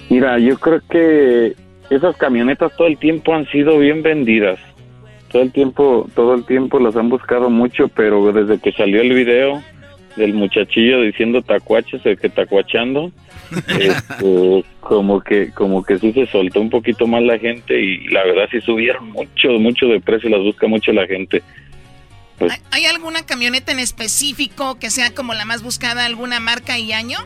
Mira, 0.08 0.38
yo 0.38 0.58
creo 0.58 0.80
que 0.88 1.54
esas 1.90 2.16
camionetas 2.16 2.74
todo 2.76 2.88
el 2.88 2.98
tiempo 2.98 3.34
han 3.34 3.46
sido 3.50 3.78
bien 3.78 4.02
vendidas. 4.02 4.58
Todo 5.30 5.42
el 5.42 5.52
tiempo, 5.52 6.08
todo 6.14 6.34
el 6.34 6.44
tiempo 6.46 6.78
las 6.80 6.96
han 6.96 7.08
buscado 7.10 7.50
mucho, 7.50 7.88
pero 7.88 8.32
desde 8.32 8.58
que 8.60 8.72
salió 8.72 9.00
el 9.02 9.12
video 9.12 9.62
del 10.16 10.34
muchachillo 10.34 11.02
diciendo 11.02 11.42
tacuaches, 11.42 12.04
el 12.06 12.18
que 12.18 12.28
tacuachando, 12.28 13.12
este, 13.78 14.64
como 14.80 15.20
que, 15.20 15.52
como 15.52 15.82
que 15.84 15.98
sí 15.98 16.12
se 16.12 16.26
soltó 16.26 16.60
un 16.60 16.70
poquito 16.70 17.06
más 17.06 17.22
la 17.22 17.38
gente 17.38 17.80
y 17.80 18.08
la 18.08 18.24
verdad 18.24 18.48
sí 18.50 18.60
subieron 18.62 19.10
mucho, 19.10 19.48
mucho 19.60 19.86
de 19.86 20.00
precio, 20.00 20.28
las 20.30 20.40
busca 20.42 20.66
mucho 20.66 20.92
la 20.92 21.06
gente. 21.06 21.42
Pues, 22.38 22.52
¿Hay- 22.52 22.60
¿Hay 22.70 22.86
alguna 22.86 23.24
camioneta 23.26 23.70
en 23.72 23.80
específico 23.80 24.78
que 24.78 24.90
sea 24.90 25.14
como 25.14 25.34
la 25.34 25.44
más 25.44 25.62
buscada, 25.62 26.04
alguna 26.06 26.40
marca 26.40 26.78
y 26.78 26.92
año? 26.92 27.18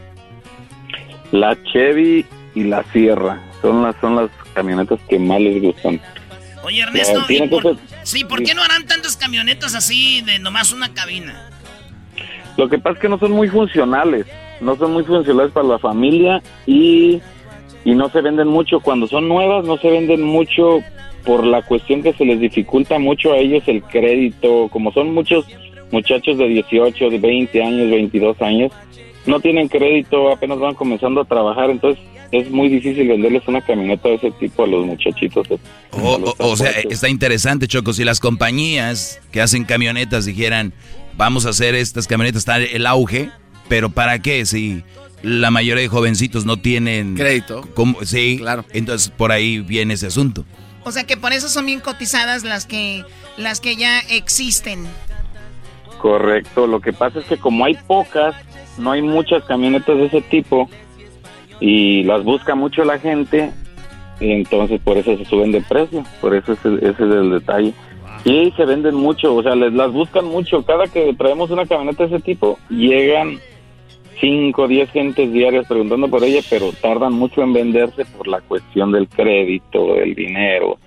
La 1.31 1.57
Chevy 1.73 2.27
y 2.55 2.65
la 2.65 2.83
Sierra 2.93 3.41
son 3.62 3.83
las 3.83 3.95
son 4.01 4.16
las 4.16 4.31
camionetas 4.55 5.01
que 5.09 5.19
más 5.19 5.41
les 5.41 5.62
gustan. 5.62 6.01
Oye, 6.64 6.80
Ernesto, 6.80 7.24
tiene 7.26 7.47
¿y 7.47 7.48
por- 7.48 7.76
sí, 8.05 8.24
¿por 8.24 8.43
qué 8.43 8.55
no 8.55 8.62
harán 8.62 8.86
tantas 8.86 9.16
camionetas 9.16 9.74
así 9.74 10.20
de 10.22 10.39
nomás 10.39 10.72
una 10.72 10.93
cabina? 10.94 11.48
Lo 12.56 12.68
que 12.68 12.78
pasa 12.78 12.94
es 12.97 13.01
que 13.02 13.09
no 13.09 13.18
son 13.18 13.32
muy 13.32 13.48
funcionales, 13.48 14.26
no 14.60 14.76
son 14.76 14.93
muy 14.93 15.05
funcionales 15.05 15.52
para 15.52 15.66
la 15.66 15.78
familia 15.78 16.43
y, 16.66 17.20
y 17.84 17.94
no 17.94 18.09
se 18.10 18.20
venden 18.20 18.48
mucho. 18.48 18.80
Cuando 18.80 19.06
son 19.06 19.28
nuevas 19.28 19.64
no 19.64 19.78
se 19.78 19.90
venden 19.90 20.22
mucho 20.22 20.80
por 21.24 21.44
la 21.47 21.62
cuestión 21.62 22.02
que 22.02 22.12
se 22.12 22.24
les 22.24 22.39
dificulta 22.40 22.98
mucho 22.98 23.32
a 23.32 23.39
ellos 23.39 23.62
el 23.66 23.82
crédito. 23.82 24.68
Como 24.70 24.93
son 24.93 25.14
muchos 25.14 25.47
muchachos 25.90 26.36
de 26.39 26.48
18, 26.48 27.10
de 27.10 27.18
20 27.18 27.62
años, 27.62 27.90
22 27.90 28.40
años, 28.43 28.72
no 29.26 29.40
tienen 29.40 29.68
crédito, 29.68 30.30
apenas 30.32 30.59
van 30.59 30.74
comenzando 30.74 31.20
a 31.20 31.24
trabajar, 31.24 31.70
entonces 31.70 32.02
es 32.32 32.50
muy 32.50 32.68
difícil 32.68 33.06
venderles 33.09 33.42
una 33.46 33.60
camioneta 33.60 34.09
de 34.09 34.14
ese 34.16 34.30
tipo 34.32 34.64
a 34.64 34.66
los 34.66 34.84
muchachitos. 34.86 35.46
O, 35.90 35.98
o- 36.14 36.34
o 36.38 36.56
sea, 36.56 36.70
está 36.70 37.09
interesante, 37.09 37.68
Choco, 37.68 37.92
si 37.92 38.04
las 38.04 38.20
compañías 38.20 39.20
que 39.30 39.40
hacen 39.40 39.64
camionetas 39.64 40.24
dijeran, 40.24 40.72
vamos 41.16 41.46
a 41.46 41.50
hacer 41.50 41.74
estas 41.74 42.06
camionetas, 42.06 42.38
está 42.40 42.56
el 42.56 42.86
auge, 42.86 43.30
pero 43.68 43.90
¿para 43.90 44.18
qué? 44.20 44.44
Si 44.46 44.82
la 45.22 45.50
mayoría 45.50 45.82
de 45.82 45.88
jovencitos 45.88 46.44
no 46.46 46.56
tienen... 46.56 47.14
Crédito. 47.14 47.68
¿cómo? 47.74 48.02
Sí, 48.04 48.38
claro. 48.38 48.64
Entonces 48.72 49.09
por 49.10 49.30
ahí 49.30 49.60
viene 49.60 49.94
ese 49.94 50.06
asunto. 50.09 50.44
O 50.84 50.90
sea 50.90 51.04
que 51.04 51.16
por 51.16 51.32
eso 51.32 51.48
son 51.48 51.66
bien 51.66 51.78
cotizadas 51.80 52.42
las 52.42 52.66
que 52.66 53.04
las 53.36 53.60
que 53.60 53.76
ya 53.76 54.00
existen. 54.00 54.84
Correcto, 56.00 56.66
lo 56.66 56.80
que 56.80 56.92
pasa 56.92 57.20
es 57.20 57.26
que 57.26 57.36
como 57.36 57.64
hay 57.64 57.74
pocas, 57.86 58.34
no 58.78 58.90
hay 58.90 59.02
muchas 59.02 59.44
camionetas 59.44 59.96
de 59.96 60.06
ese 60.06 60.20
tipo 60.22 60.68
y 61.62 62.02
las 62.02 62.24
busca 62.24 62.56
mucho 62.56 62.82
la 62.84 62.98
gente 62.98 63.52
y 64.18 64.32
entonces 64.32 64.80
por 64.82 64.98
eso 64.98 65.16
se 65.16 65.24
suben 65.24 65.52
de 65.52 65.60
precio, 65.60 66.05
por 66.20 66.34
eso 66.34 66.55
ese, 66.55 66.74
ese 66.74 66.90
es 66.90 66.98
el 66.98 67.30
detalle. 67.30 67.72
Y 68.24 68.52
se 68.56 68.64
venden 68.64 68.97
mucho, 68.97 69.34
o 69.34 69.43
sea, 69.44 69.55
les 69.55 69.72
las 69.72 69.93
buscan 69.93 70.24
mucho. 70.24 70.64
Cada 70.64 70.89
que 70.89 71.14
traemos 71.14 71.51
una 71.51 71.66
camioneta 71.66 72.05
de 72.05 72.16
ese 72.16 72.24
tipo, 72.24 72.59
llegan 72.68 73.40
5 74.20 74.60
o 74.62 74.68
10 74.68 74.90
gentes 74.90 75.32
diarias 75.32 75.66
preguntando 75.68 76.09
por 76.09 76.24
ella, 76.24 76.40
pero 76.51 76.72
tardan 76.72 77.12
mucho 77.12 77.43
en 77.43 77.52
venderse 77.52 78.05
por 78.06 78.26
la 78.26 78.40
cuestión 78.40 78.90
del 78.90 79.09
crédito, 79.09 79.94
del 79.94 80.16
dinero. 80.16 80.78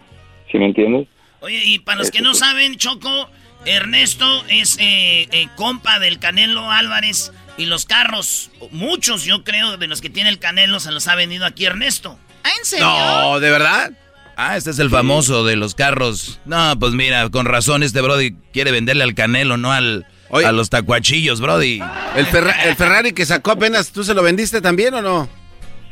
¿Sí 0.52 0.58
me 0.58 0.66
entiendes? 0.66 1.08
Oye, 1.40 1.62
y 1.64 1.80
para 1.80 2.00
los 2.00 2.12
que 2.12 2.22
no 2.22 2.34
saben, 2.34 2.76
Choco, 2.76 3.30
Ernesto 3.66 4.26
es 4.50 4.78
eh, 4.80 5.28
eh, 5.32 5.48
compa 5.56 6.00
del 6.00 6.20
Canelo 6.20 6.70
Álvarez 6.70 7.32
y 7.58 7.66
los 7.66 7.86
carros, 7.86 8.50
muchos 8.72 9.24
yo 9.24 9.44
creo 9.44 9.78
de 9.78 9.88
los 9.88 10.02
que 10.02 10.10
tiene 10.10 10.30
el 10.30 10.40
Canelo 10.40 10.80
se 10.80 10.92
los 10.92 11.08
ha 11.08 11.16
vendido 11.16 11.46
aquí 11.46 11.66
Ernesto. 11.66 12.18
¿Ah, 12.44 12.50
en 12.60 12.66
serio? 12.66 12.86
No, 12.86 13.40
¿de 13.40 13.50
verdad? 13.50 13.92
Ah, 14.38 14.58
este 14.58 14.72
es 14.72 14.80
el 14.80 14.90
famoso 14.90 15.46
de 15.46 15.56
los 15.56 15.76
carros. 15.76 16.40
No, 16.46 16.78
pues 16.80 16.92
mira, 16.94 17.30
con 17.30 17.46
razón 17.46 17.84
este 17.84 18.02
Brody 18.02 18.36
quiere 18.52 18.72
venderle 18.72 19.04
al 19.04 19.16
Canelo, 19.16 19.58
no 19.58 19.72
al 19.72 20.06
a 20.32 20.52
los 20.52 20.70
tacuachillos, 20.70 21.40
Brody. 21.40 21.80
El, 22.18 22.26
Ferra- 22.26 22.66
el 22.66 22.76
Ferrari 22.76 23.14
que 23.14 23.26
sacó 23.26 23.52
apenas, 23.52 23.92
¿tú 23.92 24.04
se 24.04 24.14
lo 24.14 24.22
vendiste 24.22 24.60
también 24.60 24.94
o 24.96 25.02
no? 25.02 25.30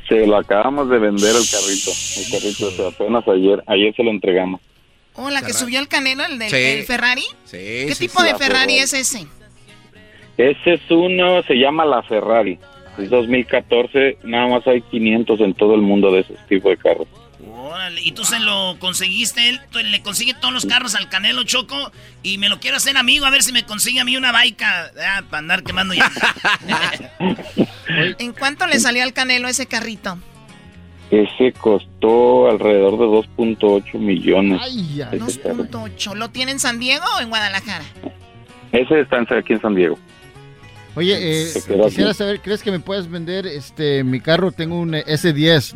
Se 0.10 0.28
lo 0.28 0.38
acabamos 0.38 0.90
de 0.90 1.00
vender 1.00 1.34
el 1.34 1.50
carrito. 1.50 1.92
El 2.18 2.30
carrito 2.32 2.68
o 2.68 2.72
sea, 2.72 2.88
apenas 2.90 3.24
ayer, 3.30 3.64
ayer 3.68 3.96
se 3.96 4.04
lo 4.04 4.12
entregamos. 4.12 4.60
¿O 5.16 5.30
la 5.30 5.44
que 5.44 5.54
subió 5.54 5.80
el 5.80 5.88
Canelo, 5.88 6.26
el 6.26 6.40
del 6.40 6.50
Sí. 6.50 6.56
el 6.58 6.84
Ferrari? 6.86 7.22
Sí, 7.46 7.58
¿Qué 7.88 7.94
sí, 7.96 8.08
tipo 8.08 8.20
sí. 8.22 8.28
de 8.28 8.36
Ferrari. 8.36 8.80
es 8.80 8.92
ese? 8.94 9.28
Ese 10.38 10.74
es 10.74 10.82
uno, 10.90 11.44
se 11.44 11.56
llama 11.56 11.86
la 11.86 12.02
Ferrari. 12.04 12.58
Es 12.98 13.10
2014, 13.10 14.20
nada 14.24 14.48
más 14.48 14.68
hay 14.68 14.82
500 14.82 15.40
en 15.42 15.54
todo 15.56 15.76
el 15.76 15.82
mundo 15.82 16.12
de 16.12 16.22
ese 16.22 16.36
tipo 16.48 16.70
de 16.70 16.78
carros. 16.78 17.08
Órale, 17.56 18.02
y 18.02 18.12
tú 18.12 18.24
se 18.24 18.40
lo 18.40 18.78
conseguiste, 18.80 19.50
él 19.50 19.60
le 19.92 20.02
consigue 20.02 20.34
todos 20.34 20.54
los 20.54 20.66
carros 20.66 20.96
al 20.96 21.10
Canelo 21.10 21.44
Choco 21.44 21.92
y 22.22 22.38
me 22.38 22.48
lo 22.48 22.60
quiero 22.60 22.78
hacer 22.78 22.96
amigo 22.98 23.26
a 23.26 23.32
ver 23.32 23.42
si 23.42 23.52
me 23.52 23.64
consigue 23.64 24.00
a 24.00 24.06
mí 24.06 24.16
una 24.16 24.32
baica 24.32 24.92
ah, 25.04 25.24
para 25.30 25.40
andar 25.40 25.64
quemando 25.64 25.94
ya. 25.94 26.12
¿En 28.20 28.34
cuánto 28.34 28.68
le 28.68 28.80
salió 28.80 29.04
al 29.04 29.14
Canelo 29.14 29.48
ese 29.48 29.66
carrito? 29.66 30.18
Ese 31.10 31.52
costó 31.54 32.50
alrededor 32.50 32.98
de 32.98 33.06
2.8 33.06 34.00
millones. 34.00 34.60
Carro. 35.42 35.64
2.8. 35.66 36.16
¿Lo 36.16 36.30
tiene 36.30 36.54
en 36.54 36.60
San 36.60 36.80
Diego 36.80 37.06
o 37.18 37.22
en 37.22 37.30
Guadalajara? 37.30 37.86
Ese 38.72 39.02
está 39.02 39.20
aquí 39.20 39.54
en 39.54 39.62
San 39.62 39.76
Diego. 39.76 40.00
Oye, 40.96 41.18
eh, 41.42 41.48
quisiera 41.54 42.10
aquí. 42.12 42.18
saber, 42.18 42.40
¿crees 42.42 42.62
que 42.62 42.72
me 42.72 42.80
puedes 42.80 43.10
vender 43.10 43.48
este 43.48 44.04
mi 44.04 44.20
carro? 44.20 44.52
Tengo 44.52 44.80
un 44.80 44.96
eh, 44.96 45.04
S10 45.08 45.74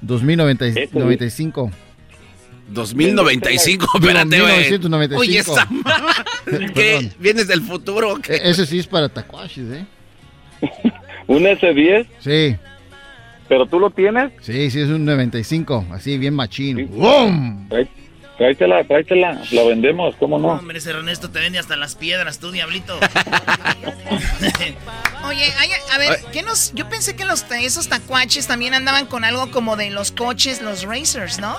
2095. 0.00 1.70
2095, 2.68 3.86
Digo, 4.00 4.06
espérate, 4.06 4.40
güey. 4.40 4.56
1995. 4.70 5.20
Oye, 5.20 5.38
esa 5.38 5.68
¿Qué? 6.74 7.10
¿Vienes 7.20 7.46
del 7.48 7.62
futuro 7.62 8.14
o 8.14 8.16
qué? 8.18 8.34
E- 8.34 8.50
Ese 8.50 8.66
sí 8.66 8.78
es 8.80 8.86
para 8.86 9.08
tacuaches, 9.08 9.66
¿eh? 9.70 9.86
¿Un 11.28 11.44
S10? 11.44 12.06
Sí. 12.20 12.56
¿Pero 13.48 13.66
tú 13.66 13.78
lo 13.78 13.90
tienes? 13.90 14.32
Sí, 14.40 14.70
sí, 14.70 14.80
es 14.80 14.88
un 14.88 15.04
95, 15.04 15.86
así 15.92 16.18
bien 16.18 16.34
machín. 16.34 16.88
¡Bum! 16.88 17.68
Tráetela, 18.38 18.84
tráetela, 18.84 19.40
la 19.50 19.62
vendemos, 19.64 20.14
¿cómo 20.16 20.38
no? 20.38 20.48
Hombre, 20.48 20.78
ese 20.78 20.90
Ernesto 20.90 21.30
te 21.30 21.40
vende 21.40 21.58
hasta 21.58 21.76
las 21.76 21.94
piedras, 21.94 22.38
tú, 22.38 22.50
diablito. 22.50 22.98
Oye, 25.26 25.44
hay- 25.58 25.70
a 25.92 25.98
ver, 25.98 26.18
¿qué 26.32 26.42
nos, 26.42 26.72
yo 26.74 26.88
pensé 26.88 27.16
que 27.16 27.24
los, 27.24 27.46
esos 27.62 27.88
tacuaches 27.88 28.46
también 28.46 28.74
andaban 28.74 29.06
con 29.06 29.24
algo 29.24 29.50
como 29.50 29.76
de 29.76 29.90
los 29.90 30.12
coches, 30.12 30.60
los 30.60 30.82
racers, 30.82 31.38
¿no? 31.40 31.56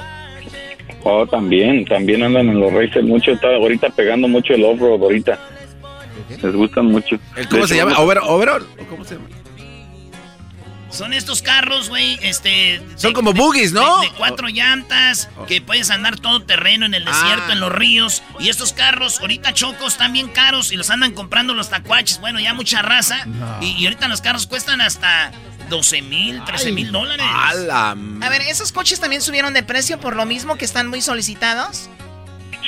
Oh, 1.04 1.26
también, 1.26 1.84
también 1.86 2.24
andan 2.24 2.50
en 2.50 2.60
los 2.60 2.72
races 2.72 3.04
mucho, 3.04 3.32
está 3.32 3.48
ahorita 3.56 3.90
pegando 3.90 4.28
mucho 4.28 4.54
el 4.54 4.64
off-road 4.64 5.02
ahorita. 5.02 5.40
Les 6.42 6.54
gustan 6.56 6.86
mucho. 6.88 7.18
¿Cómo 7.50 7.62
De 7.64 7.68
se 7.68 7.76
hecho, 7.76 7.86
llama? 7.86 7.92
vamos- 7.94 8.06
¿Over, 8.06 8.18
¿Overall? 8.24 8.68
¿O 8.80 8.84
¿Cómo 8.86 9.04
se 9.04 9.16
llama? 9.16 9.28
Son 10.90 11.14
estos 11.14 11.42
carros, 11.42 11.90
güey, 11.90 12.18
este... 12.22 12.82
Son 12.96 13.14
como 13.14 13.34
boogies, 13.34 13.74
¿no? 13.74 14.00
De, 14.02 14.10
cuatro 14.18 14.48
llantas, 14.48 15.30
que 15.48 15.62
puedes 15.62 15.90
andar 15.92 16.18
todo 16.20 16.42
terreno 16.44 16.86
en 16.86 16.94
el 16.94 17.06
desierto, 17.06 17.46
Ah. 17.50 17.54
en 17.54 17.60
los 17.60 17.72
ríos. 17.72 18.24
Y 18.40 18.50
estos 18.50 18.74
carros, 18.74 19.20
ahorita 19.20 19.54
chocos, 19.54 19.94
están 19.94 20.14
bien 20.14 20.30
caros 20.30 20.72
y 20.72 20.76
los 20.78 20.90
andan 20.90 21.14
comprando 21.14 21.54
los 21.54 21.70
tacuaches. 21.70 22.20
Bueno, 22.20 22.40
ya 22.40 22.54
mucha 22.54 22.82
raza. 22.82 23.26
No. 23.26 23.58
Y, 23.62 23.72
y 23.74 23.86
ahorita 23.86 24.08
los 24.08 24.22
carros 24.22 24.48
cuestan 24.48 24.82
hasta 24.82 25.32
12 25.70 26.02
mil, 26.04 26.44
13 26.46 26.72
mil 26.72 26.92
dólares. 26.92 27.26
¡Hala! 27.30 27.92
A 28.22 28.30
ver, 28.30 28.42
¿esos 28.44 28.72
coches 28.72 29.00
también 29.00 29.22
subieron 29.22 29.54
de 29.54 29.64
precio 29.64 30.00
por 30.00 30.16
lo 30.16 30.26
mismo 30.26 30.56
que 30.58 30.66
están 30.66 30.88
muy 30.88 31.02
solicitados? 31.02 31.90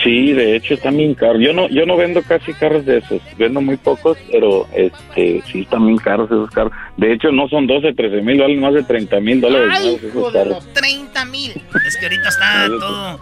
Sí, 0.03 0.31
de 0.33 0.55
hecho 0.55 0.75
están 0.75 0.95
bien 0.97 1.13
caros. 1.13 1.41
Yo 1.41 1.51
no, 1.51 1.67
yo 1.69 1.85
no 1.85 1.97
vendo 1.97 2.21
casi 2.23 2.53
carros 2.53 2.85
de 2.85 2.99
esos, 2.99 3.21
vendo 3.37 3.59
muy 3.59 3.75
pocos, 3.75 4.17
pero 4.31 4.67
este, 4.73 5.43
sí 5.51 5.61
están 5.61 5.85
bien 5.85 5.97
caros 5.97 6.27
esos 6.31 6.49
carros. 6.51 6.71
De 6.95 7.11
hecho 7.13 7.31
no 7.31 7.49
son 7.49 7.67
12, 7.67 7.93
13 7.93 8.21
mil, 8.21 8.39
valen 8.39 8.59
más 8.61 8.73
de 8.73 8.83
30 8.83 9.19
mil 9.19 9.41
dólares 9.41 9.69
Ay, 9.77 9.99
esos 10.01 10.31
carros. 10.31 10.73
30 10.73 11.25
mil. 11.25 11.51
Es 11.85 11.97
que 11.97 12.05
ahorita 12.05 12.29
está 12.29 12.67
todo... 12.67 13.19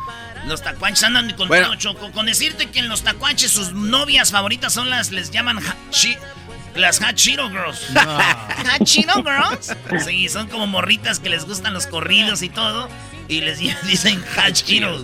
Los 0.47 0.61
tacuaches 0.61 1.03
andan 1.03 1.29
con 1.33 1.47
Bueno. 1.49 1.65
todo 1.65 1.75
choco. 1.75 2.11
Con 2.13 2.25
decirte 2.27 2.67
que 2.67 2.79
en 2.79 2.87
los 2.87 3.03
tacuaches 3.03 3.51
sus 3.51 3.73
novias 3.73 4.31
favoritas 4.31 4.71
son 4.71 4.89
las, 4.89 5.11
les 5.11 5.29
llaman 5.31 5.57
ha- 5.57 5.75
chi- 5.89 6.15
las 6.75 7.01
Hachiro 7.01 7.49
Girls. 7.49 7.89
¿Hachiro 8.71 9.15
Girls? 9.23 9.75
Sí, 10.05 10.29
son 10.29 10.47
como 10.47 10.65
morritas 10.67 11.19
que 11.19 11.29
les 11.29 11.45
gustan 11.45 11.73
los 11.73 11.87
corridos 11.87 12.43
y 12.43 12.49
todo. 12.49 12.87
Y 13.27 13.41
les 13.41 13.59
dicen 13.87 14.23
Hachiro. 14.37 14.95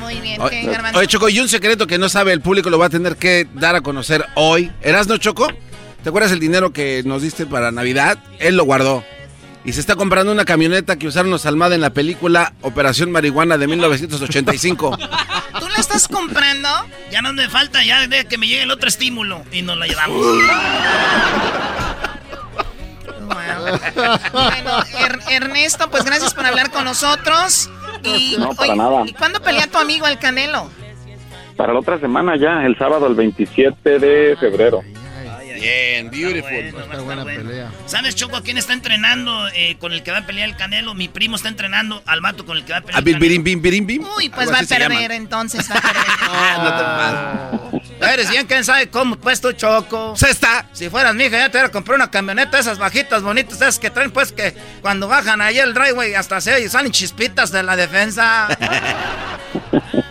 Muy 0.00 0.20
bien, 0.20 0.40
¿qué, 0.48 0.62
Garbanzo? 0.64 0.98
oye, 0.98 1.08
Choco, 1.08 1.28
y 1.28 1.40
un 1.40 1.48
secreto 1.48 1.86
que 1.86 1.98
no 1.98 2.08
sabe 2.08 2.32
el 2.32 2.40
público 2.40 2.70
lo 2.70 2.78
va 2.78 2.86
a 2.86 2.90
tener 2.90 3.16
que 3.16 3.46
dar 3.54 3.74
a 3.76 3.80
conocer 3.80 4.24
hoy. 4.34 4.70
¿Eras 4.82 5.06
no, 5.06 5.16
Choco? 5.18 5.48
¿Te 6.02 6.08
acuerdas 6.08 6.32
el 6.32 6.40
dinero 6.40 6.72
que 6.72 7.02
nos 7.04 7.22
diste 7.22 7.46
para 7.46 7.70
Navidad? 7.70 8.18
Él 8.38 8.56
lo 8.56 8.64
guardó. 8.64 9.04
Y 9.62 9.74
se 9.74 9.80
está 9.80 9.94
comprando 9.94 10.32
una 10.32 10.46
camioneta 10.46 10.96
que 10.96 11.06
usaron 11.06 11.30
los 11.30 11.44
Almada 11.44 11.74
en 11.74 11.82
la 11.82 11.90
película 11.90 12.54
Operación 12.62 13.12
Marihuana 13.12 13.58
de 13.58 13.66
1985. 13.66 14.96
¿Tú 15.60 15.68
la 15.68 15.76
estás 15.76 16.08
comprando? 16.08 16.68
Ya 17.10 17.20
no 17.20 17.34
me 17.34 17.46
falta, 17.50 17.84
ya 17.84 18.06
de 18.06 18.24
que 18.24 18.38
me 18.38 18.46
llegue 18.48 18.62
el 18.62 18.70
otro 18.70 18.88
estímulo. 18.88 19.44
Y 19.52 19.60
nos 19.60 19.76
la 19.76 19.86
llevamos. 19.86 20.24
Bueno, 24.32 24.82
Er- 24.98 25.20
Ernesto, 25.30 25.90
pues 25.90 26.04
gracias 26.04 26.32
por 26.34 26.46
hablar 26.46 26.70
con 26.70 26.84
nosotros. 26.84 27.68
Y, 28.04 28.36
No, 28.38 28.54
para 28.54 28.74
nada. 28.74 29.02
¿Y 29.06 29.12
cuándo 29.12 29.40
pelea 29.40 29.66
tu 29.66 29.78
amigo 29.78 30.06
el 30.06 30.18
Canelo? 30.18 30.68
Para 31.56 31.72
la 31.72 31.80
otra 31.80 31.98
semana 31.98 32.36
ya, 32.36 32.64
el 32.64 32.76
sábado, 32.78 33.06
el 33.06 33.14
27 33.14 33.98
de 33.98 34.36
febrero. 34.38 34.82
Bien, 35.60 36.10
beautiful. 36.10 36.80
Está 36.80 37.00
buena 37.00 37.24
pelea. 37.24 37.70
¿Sabes, 37.86 38.14
Choco, 38.14 38.36
a 38.36 38.42
quién 38.42 38.58
está 38.58 38.72
entrenando 38.72 39.48
eh, 39.54 39.76
con 39.78 39.92
el 39.92 40.02
que 40.02 40.10
va 40.10 40.18
a 40.18 40.26
pelear 40.26 40.48
el 40.48 40.56
Canelo? 40.56 40.94
Mi 40.94 41.08
primo 41.08 41.36
está 41.36 41.48
entrenando 41.48 42.02
al 42.06 42.20
vato 42.20 42.44
con 42.46 42.56
el 42.56 42.64
que 42.64 42.72
va 42.72 42.78
a 42.78 42.80
pelear 42.80 42.96
¿A 42.96 42.98
el 42.98 43.04
bim, 43.04 43.14
Canelo. 43.14 43.42
bim, 43.42 43.62
birim, 43.62 43.86
bim? 43.86 44.04
Uy, 44.16 44.28
pues 44.28 44.48
Algo 44.48 44.52
va 44.52 44.58
a 44.58 44.88
perder, 44.88 45.12
entonces 45.12 45.70
va 45.70 45.76
a 45.76 45.80
perder. 45.82 46.00
Ah, 46.32 46.56
no 46.62 47.70
te 47.72 47.80
pases. 47.80 48.12
Eres 48.12 48.30
bien, 48.30 48.46
quién 48.46 48.64
sabe 48.64 48.88
cómo, 48.88 49.16
pues 49.16 49.40
tú, 49.40 49.52
Choco. 49.52 50.16
Se 50.16 50.30
está. 50.30 50.66
Si 50.72 50.88
fueras 50.88 51.14
mi 51.14 51.24
hija, 51.24 51.38
ya 51.38 51.50
te 51.50 51.58
hubiera 51.58 51.70
comprado 51.70 51.96
una 51.96 52.10
camioneta, 52.10 52.58
esas 52.58 52.78
bajitas 52.78 53.22
bonitas, 53.22 53.56
esas 53.56 53.78
que 53.78 53.90
traen, 53.90 54.10
pues 54.10 54.32
que 54.32 54.54
cuando 54.80 55.08
bajan 55.08 55.40
ahí 55.40 55.58
el 55.58 55.74
driveway 55.74 56.14
hasta 56.14 56.40
se 56.40 56.54
oye, 56.54 56.68
salen 56.68 56.92
chispitas 56.92 57.50
de 57.52 57.62
la 57.62 57.76
defensa. 57.76 58.48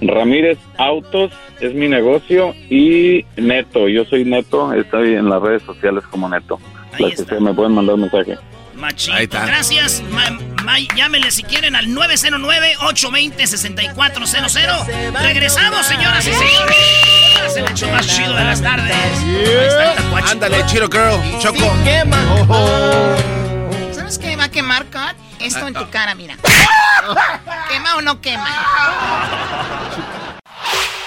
Ramírez 0.00 0.58
Autos 0.78 1.30
es 1.60 1.72
mi 1.74 1.88
negocio 1.88 2.54
y 2.68 3.24
Neto. 3.36 3.88
Yo 3.88 4.04
soy 4.04 4.24
Neto. 4.24 4.72
Estoy 4.72 5.14
en 5.14 5.28
las 5.28 5.40
redes 5.40 5.62
sociales 5.62 6.02
como 6.10 6.28
Neto. 6.28 6.58
Ahí 6.92 7.04
Las 7.04 7.14
que 7.20 7.24
sea, 7.24 7.38
me 7.40 7.54
pueden 7.54 7.72
mandar 7.72 7.96
mensaje. 7.96 8.36
Machito. 8.74 9.16
Ahí 9.16 9.24
está. 9.24 9.46
Gracias. 9.46 10.02
Ma- 10.10 10.36
ma- 10.64 10.78
llámenle 10.96 11.30
si 11.30 11.44
quieren 11.44 11.76
al 11.76 11.86
909-820-6400. 11.88 14.86
Regresamos, 15.22 15.86
señoras 15.86 16.26
y 16.26 16.32
señores. 16.32 16.76
Es 17.46 17.56
el 17.56 17.68
hecho 17.70 17.86
más 17.88 18.06
chido 18.08 18.34
de 18.34 18.44
las 18.44 18.60
tardes. 18.60 18.96
Ahí 18.96 19.44
está 19.68 19.92
el. 19.92 19.98
Ándale, 20.30 20.66
Chiro 20.66 20.88
Girl, 20.90 21.20
Choco. 21.40 21.72
¿Sabes 24.12 24.28
qué 24.28 24.36
va 24.36 24.44
a 24.44 24.50
quemar, 24.50 24.84
Cut? 24.90 25.16
Esto 25.40 25.66
en 25.66 25.72
tu 25.72 25.88
cara, 25.88 26.14
mira. 26.14 26.36
¿Quema 27.70 27.96
o 27.96 28.02
no 28.02 28.20
quema? 28.20 28.46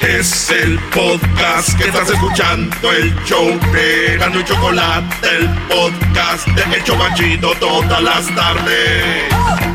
Es 0.02 0.49
el 0.49 0.80
podcast 0.91 1.77
que 1.77 1.84
estás 1.84 2.10
escuchando, 2.10 2.91
el 2.91 3.15
show 3.26 3.48
de 3.72 4.18
Gano 4.18 4.40
y 4.40 4.44
Chocolate, 4.44 5.38
el 5.38 5.48
podcast 5.68 6.48
de 6.48 6.77
El 6.77 6.84
Chocachito 6.84 7.53
todas 7.60 8.02
las 8.02 8.34
tardes. 8.34 9.74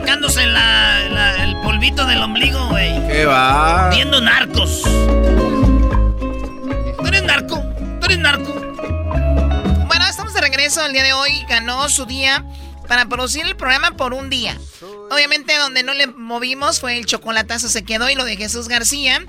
Sacándose 0.00 0.44
la- 0.46 1.08
la- 1.08 1.42
el 1.44 1.56
polvito 1.62 2.04
del 2.04 2.22
ombligo, 2.22 2.68
güey. 2.68 2.90
¿Qué 3.08 3.24
va? 3.24 3.88
Viendo 3.88 4.20
narcos. 4.20 4.82
¿Tú 6.98 7.06
eres 7.06 7.22
narco? 7.22 7.62
¿Tú 8.00 8.04
eres 8.06 8.18
narco? 8.18 8.52
Bueno, 9.86 10.06
estamos 10.06 10.34
de 10.34 10.40
regreso 10.42 10.84
el 10.84 10.92
día 10.92 11.02
de 11.02 11.14
hoy. 11.14 11.30
Ganó 11.48 11.88
su 11.88 12.04
día 12.04 12.44
para 12.88 13.06
producir 13.06 13.46
el 13.46 13.56
programa 13.56 13.92
por 13.92 14.12
un 14.12 14.28
día. 14.28 14.58
Obviamente 15.10 15.56
donde 15.56 15.82
no 15.82 15.94
le 15.94 16.08
movimos 16.08 16.78
fue 16.80 16.98
el 16.98 17.06
chocolatazo 17.06 17.68
se 17.70 17.82
quedó 17.84 18.10
y 18.10 18.14
lo 18.14 18.24
de 18.26 18.36
Jesús 18.36 18.68
García. 18.68 19.24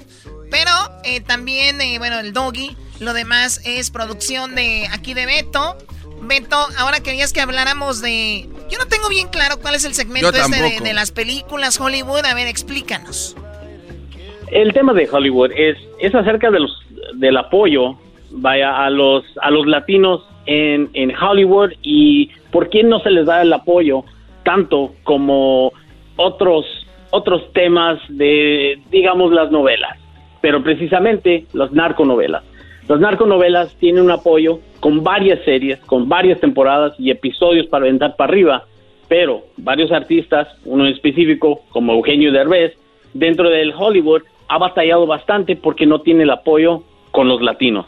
Pero 0.51 0.71
eh, 1.05 1.21
también, 1.21 1.79
eh, 1.79 1.97
bueno, 1.97 2.19
el 2.19 2.33
doggy. 2.33 2.75
Lo 2.99 3.13
demás 3.13 3.61
es 3.63 3.89
producción 3.89 4.53
de 4.55 4.89
aquí 4.91 5.13
de 5.13 5.25
Beto. 5.27 5.77
Beto, 6.21 6.55
ahora 6.77 6.99
querías 7.01 7.33
que 7.33 7.41
habláramos 7.41 8.01
de... 8.01 8.47
Yo 8.69 8.77
no 8.79 8.85
tengo 8.87 9.09
bien 9.09 9.29
claro 9.29 9.55
cuál 9.61 9.75
es 9.75 9.85
el 9.85 9.93
segmento 9.93 10.29
este 10.29 10.83
de 10.83 10.93
las 10.93 11.11
películas 11.11 11.79
Hollywood. 11.79 12.25
A 12.25 12.33
ver, 12.33 12.47
explícanos. 12.47 13.35
El 14.51 14.73
tema 14.73 14.93
de 14.93 15.07
Hollywood 15.09 15.51
es, 15.55 15.77
es 15.99 16.13
acerca 16.15 16.49
de 16.51 16.59
los, 16.59 16.71
del 17.15 17.37
apoyo 17.37 17.97
vaya, 18.31 18.85
a, 18.85 18.89
los, 18.89 19.23
a 19.41 19.51
los 19.51 19.67
latinos 19.67 20.23
en, 20.45 20.89
en 20.93 21.13
Hollywood 21.15 21.71
y 21.81 22.31
por 22.51 22.69
qué 22.69 22.83
no 22.83 22.99
se 23.01 23.11
les 23.11 23.25
da 23.25 23.41
el 23.41 23.53
apoyo 23.53 24.03
tanto 24.43 24.93
como 25.03 25.73
otros, 26.15 26.65
otros 27.11 27.51
temas 27.53 27.99
de, 28.07 28.79
digamos, 28.89 29.31
las 29.33 29.51
novelas, 29.51 29.97
pero 30.41 30.63
precisamente 30.63 31.45
las 31.53 31.71
narconovelas. 31.71 32.43
Las 32.87 32.99
narconovelas 33.01 33.75
tienen 33.79 34.03
un 34.03 34.11
apoyo 34.11 34.59
con 34.79 35.03
varias 35.03 35.43
series, 35.43 35.79
con 35.81 36.07
varias 36.07 36.39
temporadas 36.39 36.93
y 36.97 37.11
episodios 37.11 37.67
para 37.67 37.85
aventar 37.85 38.15
para 38.15 38.31
arriba, 38.31 38.65
pero 39.09 39.43
varios 39.57 39.91
artistas, 39.91 40.47
uno 40.63 40.85
en 40.85 40.93
específico 40.93 41.61
como 41.69 41.93
Eugenio 41.93 42.31
Derbez, 42.31 42.73
dentro 43.13 43.49
del 43.49 43.73
Hollywood 43.77 44.21
ha 44.47 44.57
batallado 44.57 45.05
bastante 45.05 45.57
porque 45.57 45.85
no 45.85 46.01
tiene 46.01 46.23
el 46.23 46.29
apoyo 46.29 46.83
con 47.11 47.27
los 47.27 47.41
latinos. 47.41 47.85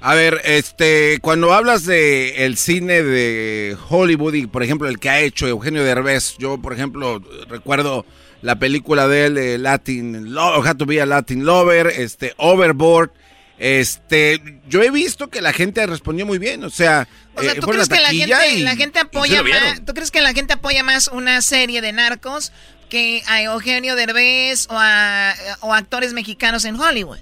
A 0.00 0.14
ver, 0.14 0.40
este, 0.44 1.18
cuando 1.20 1.52
hablas 1.52 1.84
de 1.84 2.46
el 2.46 2.56
cine 2.56 3.02
de 3.02 3.76
Hollywood 3.90 4.34
y 4.34 4.46
por 4.46 4.62
ejemplo 4.62 4.88
el 4.88 5.00
que 5.00 5.10
ha 5.10 5.20
hecho 5.20 5.48
Eugenio 5.48 5.82
Derbez, 5.82 6.38
yo 6.38 6.58
por 6.58 6.72
ejemplo 6.72 7.20
recuerdo 7.48 8.06
la 8.42 8.56
película 8.58 9.08
de 9.08 9.26
él, 9.26 9.62
Latin, 9.62 10.32
Lo- 10.34 10.58
How 10.60 10.74
to 10.76 10.86
be 10.86 11.00
a 11.00 11.06
Latin 11.06 11.44
Lover, 11.44 11.86
este, 11.88 12.34
Overboard. 12.36 13.10
Este, 13.58 14.40
yo 14.68 14.82
he 14.82 14.90
visto 14.90 15.28
que 15.28 15.40
la 15.40 15.52
gente 15.52 15.84
respondió 15.86 16.24
muy 16.24 16.38
bien, 16.38 16.62
o 16.62 16.70
sea, 16.70 17.08
O 17.34 17.42
sea, 17.42 17.52
eh, 17.52 17.56
¿tú 17.60 17.66
crees 17.66 17.88
que 17.88 18.00
la 18.00 18.10
gente, 18.10 18.54
y- 18.54 18.62
la 18.62 18.76
gente 18.76 19.00
apoya 19.00 19.42
más, 19.42 19.84
¿tú 19.84 19.94
crees 19.94 20.12
que 20.12 20.20
la 20.20 20.32
gente 20.32 20.52
apoya 20.54 20.84
más 20.84 21.08
una 21.08 21.40
serie 21.42 21.80
de 21.80 21.92
narcos 21.92 22.52
que 22.88 23.20
a 23.26 23.42
Eugenio 23.42 23.96
Derbez 23.96 24.68
o 24.70 24.74
a, 24.76 25.32
o 25.62 25.74
actores 25.74 26.12
mexicanos 26.14 26.64
en 26.64 26.76
Hollywood? 26.80 27.18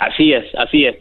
Así 0.00 0.32
es, 0.32 0.46
así 0.58 0.84
es. 0.86 0.96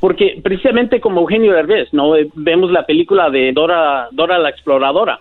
Porque 0.00 0.40
precisamente 0.42 1.00
como 1.00 1.20
Eugenio 1.22 1.52
Derbez, 1.52 1.88
¿no? 1.92 2.12
Vemos 2.34 2.70
la 2.70 2.86
película 2.86 3.30
de 3.30 3.52
Dora, 3.52 4.08
Dora 4.12 4.38
la 4.38 4.50
Exploradora. 4.50 5.18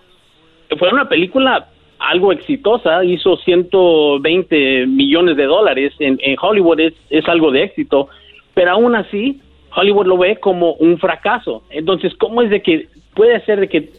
Fue 0.77 0.89
una 0.93 1.09
película 1.09 1.67
algo 2.09 2.31
exitosa, 2.31 3.03
hizo 3.05 3.37
120 3.37 4.87
millones 4.87 5.37
de 5.37 5.45
dólares 5.45 5.93
en, 5.99 6.19
en 6.23 6.35
Hollywood, 6.41 6.79
es, 6.79 6.93
es 7.09 7.27
algo 7.27 7.51
de 7.51 7.63
éxito, 7.63 8.07
pero 8.53 8.71
aún 8.71 8.95
así 8.95 9.39
Hollywood 9.75 10.07
lo 10.07 10.17
ve 10.17 10.37
como 10.39 10.73
un 10.73 10.97
fracaso. 10.99 11.63
Entonces, 11.69 12.13
¿cómo 12.17 12.41
es 12.41 12.49
de 12.49 12.61
que 12.61 12.87
puede 13.13 13.43
ser 13.45 13.59
de 13.61 13.69
que 13.69 13.91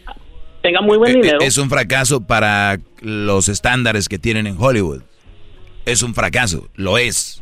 tenga 0.63 0.81
muy 0.81 0.99
buen 0.99 1.11
Eh, 1.11 1.19
eh, 1.19 1.23
dinero? 1.23 1.39
Es 1.41 1.59
un 1.59 1.71
fracaso 1.71 2.27
para 2.27 2.79
los 3.01 3.49
estándares 3.49 4.09
que 4.09 4.19
tienen 4.19 4.47
en 4.47 4.57
Hollywood. 4.59 5.03
Es 5.87 6.03
un 6.03 6.15
fracaso, 6.15 6.69
lo 6.77 6.99
es. 6.99 7.39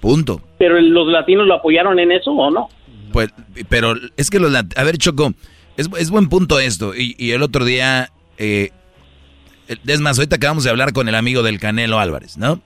Punto. 0.00 0.40
pero 0.58 0.80
los 0.80 1.08
latinos 1.08 1.46
lo 1.46 1.54
apoyaron 1.54 1.98
en 1.98 2.10
eso 2.10 2.30
o 2.30 2.50
no? 2.50 2.68
Pues, 3.12 3.28
pero 3.68 3.94
es 4.16 4.30
que 4.30 4.38
los... 4.38 4.50
lat- 4.50 4.72
A 4.78 4.82
ver, 4.84 4.96
Choco, 4.96 5.32
es, 5.76 5.90
es 5.98 6.10
buen 6.10 6.28
punto 6.30 6.58
esto. 6.58 6.94
Y, 6.94 7.14
y 7.18 7.32
el 7.32 7.42
otro 7.42 7.64
día... 7.64 8.08
Eh, 8.38 8.70
es 9.86 10.00
más, 10.00 10.18
ahorita 10.18 10.36
acabamos 10.36 10.64
de 10.64 10.70
hablar 10.70 10.92
con 10.92 11.08
el 11.08 11.14
amigo 11.14 11.42
del 11.42 11.60
Canelo 11.60 12.00
Álvarez, 12.00 12.36
¿no? 12.36 12.62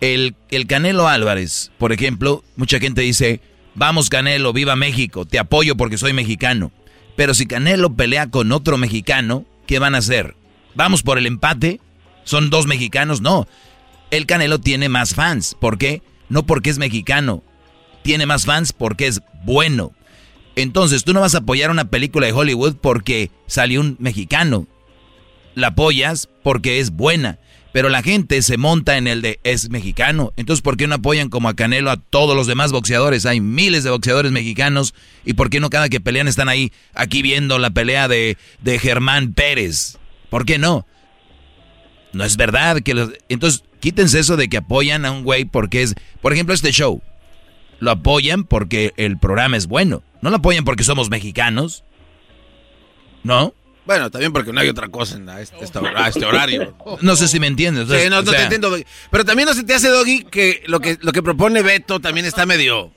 El, 0.00 0.34
el 0.50 0.66
Canelo 0.66 1.08
Álvarez, 1.08 1.70
por 1.78 1.92
ejemplo, 1.92 2.44
mucha 2.56 2.78
gente 2.78 3.00
dice, 3.00 3.40
vamos 3.74 4.10
Canelo, 4.10 4.52
viva 4.52 4.76
México, 4.76 5.24
te 5.24 5.38
apoyo 5.38 5.76
porque 5.76 5.98
soy 5.98 6.12
mexicano. 6.12 6.72
Pero 7.16 7.32
si 7.32 7.46
Canelo 7.46 7.94
pelea 7.94 8.30
con 8.30 8.52
otro 8.52 8.76
mexicano, 8.76 9.46
¿qué 9.66 9.78
van 9.78 9.94
a 9.94 9.98
hacer? 9.98 10.36
¿Vamos 10.74 11.02
por 11.02 11.18
el 11.18 11.26
empate? 11.26 11.80
¿Son 12.24 12.50
dos 12.50 12.66
mexicanos? 12.66 13.20
No. 13.20 13.46
El 14.10 14.26
Canelo 14.26 14.58
tiene 14.58 14.88
más 14.88 15.14
fans. 15.14 15.56
¿Por 15.58 15.78
qué? 15.78 16.02
No 16.28 16.44
porque 16.44 16.70
es 16.70 16.78
mexicano. 16.78 17.42
Tiene 18.02 18.26
más 18.26 18.44
fans 18.44 18.72
porque 18.72 19.06
es 19.06 19.22
bueno. 19.44 19.92
Entonces, 20.56 21.04
tú 21.04 21.12
no 21.12 21.20
vas 21.20 21.34
a 21.34 21.38
apoyar 21.38 21.70
una 21.70 21.86
película 21.86 22.26
de 22.26 22.32
Hollywood 22.32 22.76
porque 22.80 23.30
salió 23.46 23.80
un 23.80 23.96
mexicano. 23.98 24.66
La 25.54 25.68
apoyas 25.68 26.28
porque 26.42 26.80
es 26.80 26.90
buena. 26.90 27.38
Pero 27.74 27.88
la 27.88 28.02
gente 28.02 28.40
se 28.42 28.56
monta 28.56 28.98
en 28.98 29.08
el 29.08 29.20
de 29.20 29.40
es 29.42 29.68
mexicano. 29.68 30.32
Entonces, 30.36 30.62
¿por 30.62 30.76
qué 30.76 30.86
no 30.86 30.94
apoyan 30.94 31.28
como 31.28 31.48
a 31.48 31.54
Canelo 31.54 31.90
a 31.90 31.96
todos 31.96 32.36
los 32.36 32.46
demás 32.46 32.70
boxeadores? 32.70 33.26
Hay 33.26 33.40
miles 33.40 33.82
de 33.82 33.90
boxeadores 33.90 34.30
mexicanos. 34.30 34.94
¿Y 35.24 35.32
por 35.32 35.50
qué 35.50 35.58
no 35.58 35.70
cada 35.70 35.88
que 35.88 36.00
pelean 36.00 36.28
están 36.28 36.48
ahí, 36.48 36.70
aquí 36.94 37.20
viendo 37.20 37.58
la 37.58 37.70
pelea 37.70 38.06
de, 38.06 38.38
de 38.62 38.78
Germán 38.78 39.32
Pérez? 39.32 39.98
¿Por 40.30 40.46
qué 40.46 40.56
no? 40.56 40.86
No 42.12 42.22
es 42.22 42.36
verdad 42.36 42.80
que 42.80 42.94
los... 42.94 43.10
Entonces, 43.28 43.64
quítense 43.80 44.20
eso 44.20 44.36
de 44.36 44.48
que 44.48 44.58
apoyan 44.58 45.04
a 45.04 45.10
un 45.10 45.24
güey 45.24 45.44
porque 45.44 45.82
es... 45.82 45.96
Por 46.22 46.32
ejemplo, 46.32 46.54
este 46.54 46.70
show. 46.70 47.02
Lo 47.80 47.90
apoyan 47.90 48.44
porque 48.44 48.92
el 48.96 49.18
programa 49.18 49.56
es 49.56 49.66
bueno. 49.66 50.04
No 50.22 50.30
lo 50.30 50.36
apoyan 50.36 50.64
porque 50.64 50.84
somos 50.84 51.10
mexicanos. 51.10 51.82
¿No? 53.24 53.52
Bueno, 53.86 54.10
también 54.10 54.32
porque 54.32 54.52
no 54.52 54.60
hay 54.60 54.68
otra 54.68 54.88
cosa 54.88 55.16
en 55.16 55.26
la- 55.26 55.40
este, 55.42 55.62
esta 55.62 55.80
hora- 55.80 56.04
a 56.04 56.08
este 56.08 56.24
horario. 56.24 56.74
No 57.02 57.16
sé 57.16 57.28
si 57.28 57.38
me 57.38 57.46
entiendes. 57.46 57.86
Sí, 57.88 58.08
no, 58.08 58.22
no 58.22 58.30
sea, 58.30 58.38
te 58.38 58.42
entiendo, 58.44 58.70
Doggy. 58.70 58.84
Pero 59.10 59.24
también 59.24 59.46
no 59.48 59.54
se 59.54 59.62
te 59.62 59.74
hace, 59.74 59.88
Doggy, 59.88 60.24
que 60.24 60.62
lo 60.66 60.80
que, 60.80 60.96
lo 61.02 61.12
que 61.12 61.22
propone 61.22 61.60
Beto 61.62 62.00
también 62.00 62.24
está 62.24 62.46
medio, 62.46 62.92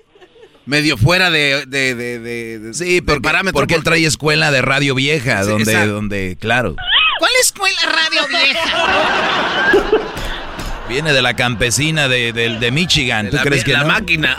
medio 0.65 0.95
fuera 0.97 1.29
de, 1.29 1.65
de, 1.65 1.93
de, 1.95 2.19
de- 2.19 2.59
de- 2.59 2.73
Sí, 2.73 3.01
porque, 3.01 3.21
parámetro. 3.21 3.59
porque 3.59 3.75
él 3.75 3.83
trae 3.83 4.05
escuela 4.05 4.49
de 4.51 4.61
radio 4.61 4.95
vieja, 4.95 5.43
Sí, 5.43 5.49
donde, 5.49 5.71
exacto. 5.71 5.93
donde, 5.93 6.37
claro, 6.39 6.75
¿Cuál 7.19 7.31
escuela 7.41 7.77
radio 7.83 8.21
vieja? 8.29 9.71
viene 10.89 11.11
de 11.13 11.21
la 11.21 11.35
campesina 11.35 12.07
de, 12.07 12.31
de- 12.31 12.59
de 12.59 12.71
Michigan. 12.71 13.29
¿Tú 13.29 13.35
la, 13.37 13.43
crees 13.43 13.63
que 13.63 13.73
la 13.73 13.81
no? 13.81 13.87
máquina. 13.87 14.37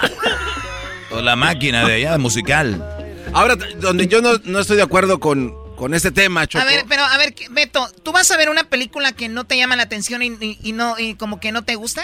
O 1.10 1.20
la 1.20 1.36
máquina 1.36 1.86
de 1.86 1.94
allá, 1.94 2.18
musical. 2.18 2.84
Ahora, 3.32 3.56
donde 3.80 4.06
yo 4.06 4.22
no, 4.22 4.32
no 4.44 4.58
estoy 4.60 4.76
de 4.76 4.82
acuerdo 4.82 5.18
con, 5.20 5.54
con 5.78 5.94
este 5.94 6.10
tema, 6.10 6.46
Choco. 6.46 6.62
A 6.62 6.66
ver, 6.66 6.84
pero 6.88 7.02
a 7.04 7.16
ver, 7.18 7.34
Beto, 7.50 7.86
¿tú 8.02 8.12
vas 8.12 8.30
a 8.30 8.36
ver 8.36 8.50
una 8.50 8.64
película 8.64 9.12
que 9.12 9.28
no 9.28 9.44
te 9.44 9.56
llama 9.56 9.76
la 9.76 9.84
atención 9.84 10.22
y, 10.22 10.26
y- 10.40 10.58
y 10.62 10.72
no 10.72 10.98
y 10.98 11.14
como 11.14 11.38
que 11.40 11.52
no 11.52 11.62
te 11.62 11.76
gusta? 11.76 12.02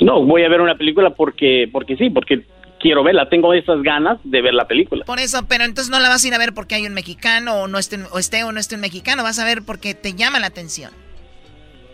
No, 0.00 0.22
voy 0.24 0.42
a 0.42 0.48
ver 0.48 0.60
una 0.60 0.74
película 0.76 1.10
porque, 1.10 1.68
porque 1.72 1.96
sí, 1.96 2.10
porque 2.10 2.44
quiero 2.80 3.04
verla, 3.04 3.28
tengo 3.28 3.54
esas 3.54 3.80
ganas 3.82 4.18
de 4.24 4.42
ver 4.42 4.52
la 4.54 4.66
película. 4.66 5.04
Por 5.04 5.20
eso, 5.20 5.46
pero 5.48 5.62
entonces 5.64 5.90
no 5.90 6.00
la 6.00 6.08
vas 6.08 6.24
a 6.24 6.28
ir 6.28 6.34
a 6.34 6.38
ver 6.38 6.52
porque 6.54 6.74
hay 6.74 6.86
un 6.86 6.94
mexicano 6.94 7.54
o 7.62 7.68
no 7.68 7.78
esté, 7.78 7.98
o 8.10 8.18
esté 8.18 8.42
o 8.42 8.50
no 8.50 8.58
esté 8.58 8.74
un 8.74 8.80
mexicano, 8.80 9.22
vas 9.22 9.38
a 9.38 9.44
ver 9.44 9.62
porque 9.64 9.94
te 9.94 10.14
llama 10.14 10.40
la 10.40 10.48
atención. 10.48 10.90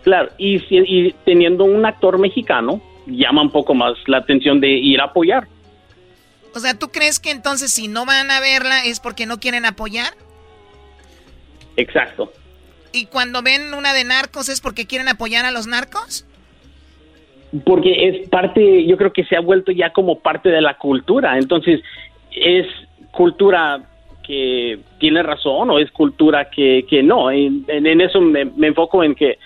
Claro, 0.05 0.31
y, 0.39 0.61
si- 0.61 0.77
y 0.87 1.13
teniendo 1.27 1.65
un 1.65 1.85
actor 1.85 2.19
mexicano, 2.19 2.81
llama 3.07 3.43
un 3.43 3.51
poco 3.51 3.75
más 3.75 3.93
la 4.07 4.19
atención 4.19 4.59
de 4.61 4.69
ir 4.71 5.01
a 5.03 5.05
apoyar. 5.05 5.47
O 6.55 6.61
sea, 6.61 6.75
¿tú 6.79 6.89
crees 6.89 7.21
que 7.21 7.31
entonces 7.31 7.73
si 7.73 7.89
no 7.89 8.07
van 8.07 8.31
a 8.31 8.41
verla 8.41 8.85
es 8.85 9.01
porque 9.01 9.27
no 9.27 9.39
quieren 9.39 9.65
apoyar? 9.65 10.13
Exacto. 11.77 12.33
¿Y 12.93 13.07
cuando 13.07 13.43
ven 13.43 13.75
una 13.75 13.93
de 13.93 14.05
narcos 14.05 14.49
es 14.49 14.61
porque 14.61 14.87
quieren 14.87 15.09
apoyar 15.09 15.45
a 15.45 15.51
los 15.51 15.67
narcos? 15.67 16.27
Porque 17.65 18.09
es 18.09 18.29
parte, 18.29 18.87
yo 18.87 18.97
creo 18.97 19.13
que 19.13 19.25
se 19.25 19.37
ha 19.37 19.41
vuelto 19.41 19.73
ya 19.73 19.93
como 19.93 20.19
parte 20.21 20.49
de 20.49 20.61
la 20.61 20.77
cultura. 20.77 21.39
Entonces, 21.39 21.81
¿es 22.33 22.67
cultura 23.11 23.83
que 24.27 24.81
tiene 24.99 25.23
razón 25.23 25.71
o 25.71 25.79
es 25.79 25.91
cultura 25.91 26.51
que, 26.51 26.85
que 26.89 27.03
no? 27.03 27.31
En, 27.31 27.65
eso 28.01 28.21
me, 28.21 28.45
me 28.45 28.69
enfoco 28.69 29.05
en 29.05 29.15
que 29.15 29.39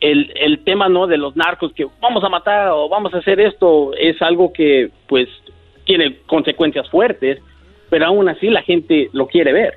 el, 0.00 0.32
el 0.36 0.64
tema 0.64 0.88
no 0.88 1.06
de 1.06 1.18
los 1.18 1.36
narcos, 1.36 1.72
que 1.72 1.86
vamos 2.00 2.24
a 2.24 2.28
matar 2.28 2.68
o 2.68 2.88
vamos 2.88 3.12
a 3.14 3.18
hacer 3.18 3.40
esto, 3.40 3.92
es 3.94 4.20
algo 4.22 4.52
que 4.52 4.90
pues 5.06 5.28
tiene 5.88 6.20
consecuencias 6.26 6.88
fuertes, 6.90 7.40
pero 7.90 8.06
aún 8.06 8.28
así 8.28 8.46
la 8.48 8.62
gente 8.62 9.08
lo 9.12 9.26
quiere 9.26 9.52
ver. 9.52 9.74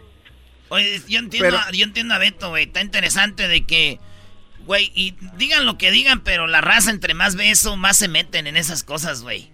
Oye, 0.69 1.01
yo 1.07 1.17
entiendo, 1.19 1.57
a- 1.57 1.71
yo 1.71 1.83
entiendo 1.83 2.13
a 2.13 2.17
Beto, 2.19 2.49
güey. 2.49 2.65
Está 2.65 2.81
interesante 2.81 3.47
de 3.47 3.65
que, 3.65 3.97
güey, 4.65 4.91
y 4.93 5.15
digan 5.37 5.65
lo 5.65 5.77
que 5.77 5.89
digan, 5.89 6.21
pero 6.23 6.45
la 6.47 6.61
raza 6.61 6.91
entre 6.91 7.13
más 7.13 7.35
ve 7.35 7.49
eso, 7.49 7.75
más 7.77 7.97
se 7.97 8.07
meten 8.07 8.45
en 8.47 8.57
esas 8.57 8.83
cosas, 8.83 9.23
güey. 9.23 9.49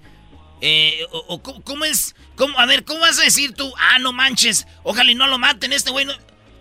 Eh, 0.61 1.01
o, 1.11 1.19
o 1.27 1.41
¿cómo, 1.43 1.63
cómo 1.63 1.85
es? 1.85 2.15
¿Cómo, 2.35 2.59
a 2.59 2.65
ver, 2.65 2.83
¿cómo 2.83 2.99
vas 3.01 3.19
a 3.19 3.23
decir 3.23 3.53
tú? 3.53 3.71
Ah, 3.77 3.99
no 3.99 4.11
manches, 4.11 4.67
ojalá 4.83 5.11
y 5.11 5.15
no 5.15 5.27
lo 5.27 5.37
maten, 5.37 5.71
este 5.71 5.91
güey 5.91 6.05
no... 6.05 6.13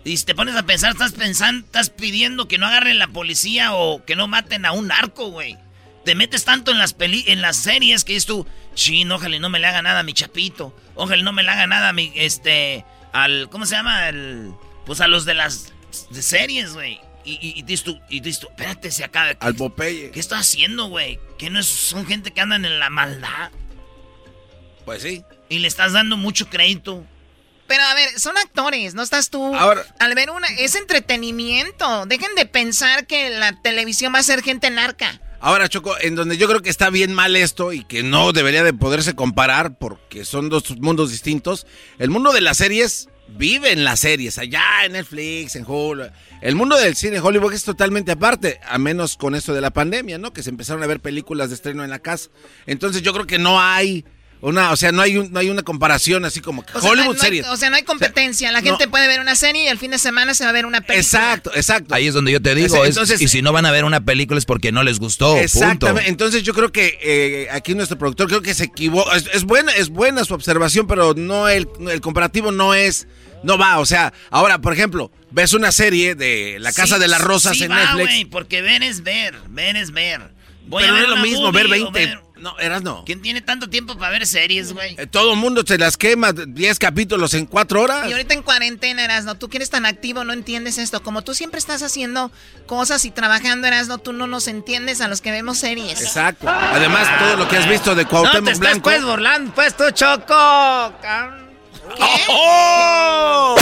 Y 0.03 0.15
si 0.15 0.25
te 0.25 0.35
pones 0.35 0.55
a 0.55 0.63
pensar, 0.65 0.91
estás 0.91 1.11
pensando, 1.13 1.65
estás 1.65 1.89
pidiendo 1.89 2.47
que 2.47 2.57
no 2.57 2.67
agarren 2.67 2.97
la 2.99 3.07
policía 3.07 3.73
o 3.73 4.05
que 4.05 4.15
no 4.15 4.27
maten 4.27 4.65
a 4.65 4.71
un 4.71 4.87
narco, 4.87 5.31
güey. 5.31 5.57
Te 6.07 6.15
metes 6.15 6.45
tanto 6.45 6.71
en 6.71 6.77
las 6.77 6.93
peli 6.93 7.25
en 7.27 7.41
las 7.41 7.57
series 7.57 8.05
que 8.05 8.13
dices 8.13 8.25
tú, 8.27 8.47
chin, 8.75 9.11
ojalá 9.11 9.35
y 9.35 9.39
no 9.41 9.49
me 9.49 9.59
le 9.59 9.67
haga 9.67 9.81
nada 9.81 9.99
a 9.99 10.03
mi 10.03 10.13
chapito. 10.13 10.73
Ojalá 10.95 11.19
y 11.19 11.23
no 11.23 11.33
me 11.33 11.43
le 11.43 11.49
haga 11.49 11.67
nada 11.67 11.89
a 11.89 11.91
mi, 11.91 12.13
este, 12.15 12.85
al, 13.11 13.49
¿cómo 13.49 13.65
se 13.65 13.75
llama? 13.75 14.07
El, 14.07 14.53
pues 14.85 15.01
a 15.01 15.09
los 15.09 15.25
de 15.25 15.33
las 15.33 15.73
de 16.09 16.21
series, 16.21 16.71
güey. 16.75 17.01
Y, 17.25 17.33
y, 17.45 17.59
y 17.59 17.63
dices 17.63 17.83
tú, 17.83 17.99
y 18.07 18.21
dices 18.21 18.39
tú, 18.39 18.47
espérate, 18.47 18.89
se 18.89 19.03
acaba. 19.03 19.31
Al 19.41 19.55
Popeye. 19.55 20.11
¿Qué 20.11 20.21
está 20.21 20.37
haciendo, 20.37 20.85
güey? 20.85 21.19
¿Que 21.37 21.49
no 21.49 21.59
es- 21.59 21.65
son 21.67 22.05
gente 22.05 22.31
que 22.31 22.39
andan 22.39 22.63
en 22.63 22.79
la 22.79 22.89
maldad? 22.89 23.51
Pues 24.85 25.01
sí. 25.03 25.23
Y 25.49 25.59
le 25.59 25.67
estás 25.67 25.91
dando 25.91 26.15
mucho 26.15 26.49
crédito. 26.49 27.05
Pero 27.67 27.83
a 27.83 27.93
ver, 27.95 28.17
son 28.17 28.37
actores, 28.37 28.93
no 28.93 29.03
estás 29.03 29.29
tú. 29.29 29.53
Ahora- 29.53 29.83
al 29.99 30.15
ver 30.15 30.29
una, 30.29 30.47
es 30.57 30.75
entretenimiento. 30.75 32.05
Dejen 32.05 32.33
de 32.35 32.45
pensar 32.45 33.05
que 33.07 33.29
la 33.29 33.61
televisión 33.61 34.13
va 34.15 34.19
a 34.19 34.23
ser 34.23 34.41
gente 34.41 34.69
narca. 34.69 35.19
Ahora, 35.39 35.69
Choco, 35.69 35.95
en 36.01 36.15
donde 36.15 36.37
yo 36.37 36.47
creo 36.47 36.61
que 36.61 36.69
está 36.69 36.89
bien 36.89 37.13
mal 37.13 37.35
esto 37.35 37.71
y 37.71 37.83
que 37.83 38.01
no 38.01 38.33
debería 38.33 38.63
de 38.63 38.73
poderse 38.73 39.13
comparar 39.13 39.77
porque 39.77 40.25
son 40.25 40.49
dos 40.49 40.77
mundos 40.79 41.11
distintos, 41.11 41.67
el 41.99 42.09
mundo 42.09 42.33
de 42.33 42.41
las 42.41 42.57
series 42.57 43.07
vive 43.27 43.71
en 43.71 43.83
las 43.83 43.99
series, 43.99 44.37
allá 44.37 44.63
en 44.85 44.93
Netflix, 44.93 45.55
en 45.55 45.65
Hulu. 45.67 46.05
El 46.41 46.55
mundo 46.55 46.77
del 46.77 46.95
cine 46.95 47.19
Hollywood 47.19 47.53
es 47.53 47.63
totalmente 47.63 48.13
aparte, 48.13 48.59
a 48.67 48.77
menos 48.77 49.15
con 49.15 49.35
esto 49.35 49.53
de 49.53 49.61
la 49.61 49.71
pandemia, 49.71 50.17
¿no? 50.17 50.33
Que 50.33 50.43
se 50.43 50.49
empezaron 50.49 50.81
a 50.83 50.87
ver 50.87 51.01
películas 51.01 51.49
de 51.49 51.55
estreno 51.55 51.83
en 51.83 51.89
la 51.89 51.99
casa. 51.99 52.29
Entonces 52.65 53.01
yo 53.01 53.13
creo 53.13 53.27
que 53.27 53.37
no 53.37 53.61
hay 53.61 54.05
Una, 54.39 54.71
o 54.71 54.75
sea, 54.75 54.91
no 54.91 55.01
hay, 55.01 55.17
un- 55.17 55.31
no 55.33 55.39
hay 55.39 55.49
una 55.49 55.63
comparación 55.63 56.23
así 56.23 56.41
como 56.41 56.63
sea, 56.63 56.75
Hollywood 56.91 57.05
no 57.05 57.11
hay- 57.13 57.17
series. 57.19 57.47
O 57.47 57.57
sea, 57.57 57.71
no 57.71 57.75
hay 57.75 57.81
competencia. 57.83 58.51
La 58.51 58.61
gente 58.61 58.87
puede 58.87 59.07
ver 59.07 59.19
una 59.19 59.35
serie 59.35 59.63
y 59.63 59.67
el 59.67 59.79
fin 59.79 59.89
de 59.91 59.97
semana 59.97 60.33
se 60.35 60.43
va 60.43 60.51
a 60.51 60.53
ver 60.53 60.65
una 60.67 60.81
película. 60.81 60.99
Exacto, 60.99 61.51
exacto. 61.55 61.95
Ahí 61.95 62.05
es 62.07 62.13
donde 62.13 62.31
yo 62.31 62.41
te 62.41 62.53
digo. 62.53 62.83
Es- 62.83 62.89
entonces- 62.89 63.19
y 63.19 63.27
si 63.29 63.41
no 63.41 63.51
van 63.51 63.65
a 63.65 63.71
ver 63.71 63.83
una 63.83 64.01
película 64.01 64.37
es 64.37 64.45
porque 64.45 64.71
no 64.71 64.83
les 64.83 64.99
gustó. 64.99 65.37
Exactamente. 65.37 65.87
Punto. 65.87 66.01
Entonces 66.09 66.43
yo 66.43 66.53
creo 66.53 66.71
que 66.71 66.99
eh, 67.01 67.47
aquí 67.51 67.73
nuestro 67.73 67.97
productor 67.97 68.27
creo 68.27 68.41
que 68.43 68.53
se 68.53 68.65
equivocó. 68.65 69.11
Es, 69.13 69.25
es 69.33 69.43
buena, 69.43 69.71
es 69.71 69.89
buena 69.89 70.23
su 70.23 70.33
observación, 70.35 70.85
pero 70.87 71.15
no 71.15 71.49
el, 71.49 71.67
el 71.89 72.01
comparativo 72.01 72.51
no 72.51 72.75
es, 72.75 73.07
no 73.41 73.57
va. 73.57 73.79
O 73.79 73.85
sea, 73.87 74.13
ahora, 74.29 74.59
por 74.59 74.71
ejemplo, 74.73 75.11
ves 75.31 75.53
una 75.53 75.71
serie 75.71 76.13
de 76.13 76.57
La 76.59 76.71
Casa 76.73 76.95
Sí, 76.97 77.01
de 77.01 77.07
las 77.07 77.21
Rosas 77.21 77.57
sí 77.57 77.63
en 77.63 77.71
va, 77.71 77.77
Netflix. 77.77 78.03
güey, 78.05 78.25
porque 78.25 78.61
ver 78.61 78.83
es 78.83 79.01
ver, 79.01 79.35
ver 79.49 79.75
es 79.77 79.89
ver. 79.91 80.21
Voy 80.67 80.83
Pero 80.83 80.93
a 80.93 80.99
no 80.99 81.01
ver 81.01 81.03
es 81.03 81.09
lo 81.17 81.23
mismo 81.23 81.51
ver 81.51 81.67
movie 81.69 81.81
o 81.83 81.91
20. 81.91 82.26
No, 82.39 82.57
eras 82.59 82.83
no. 82.83 83.03
¿Quién 83.05 83.21
tiene 83.21 83.41
tanto 83.41 83.69
tiempo 83.69 83.97
para 83.97 84.11
ver 84.11 84.25
series, 84.27 84.73
güey? 84.73 84.95
Eh, 84.97 85.07
todo 85.07 85.33
el 85.33 85.39
mundo 85.39 85.63
se 85.65 85.77
las 85.77 85.97
quema 85.97 86.31
10 86.33 86.79
capítulos 86.79 87.33
en 87.33 87.45
4 87.45 87.81
horas. 87.81 88.07
Y 88.09 88.11
ahorita 88.13 88.33
en 88.33 88.41
cuarentena, 88.43 89.03
Erasno, 89.03 89.35
tú 89.35 89.49
que 89.49 89.57
eres 89.57 89.69
tan 89.69 89.85
activo, 89.85 90.23
no 90.23 90.33
entiendes 90.33 90.77
esto. 90.77 91.01
Como 91.01 91.23
tú 91.23 91.33
siempre 91.33 91.59
estás 91.59 91.81
haciendo 91.83 92.31
cosas 92.65 93.05
y 93.05 93.11
trabajando, 93.11 93.67
Erasno, 93.67 93.97
tú 93.97 94.13
no 94.13 94.27
nos 94.27 94.47
entiendes 94.47 95.01
a 95.01 95.07
los 95.07 95.21
que 95.21 95.31
vemos 95.31 95.57
series. 95.57 96.01
Exacto. 96.01 96.47
Además, 96.49 97.07
todo 97.19 97.37
lo 97.37 97.47
que 97.47 97.57
has 97.57 97.69
visto 97.69 97.95
de 97.95 98.03
No 98.03 98.09
Cuauhtémoc 98.09 98.45
te 98.45 98.51
estés 98.51 98.59
Blanco. 98.59 98.83
pues 98.83 99.03
burlando, 99.03 99.51
pues 99.53 99.75
tú, 99.75 99.83
Choco. 99.91 100.93
¡Oh! 102.29 103.55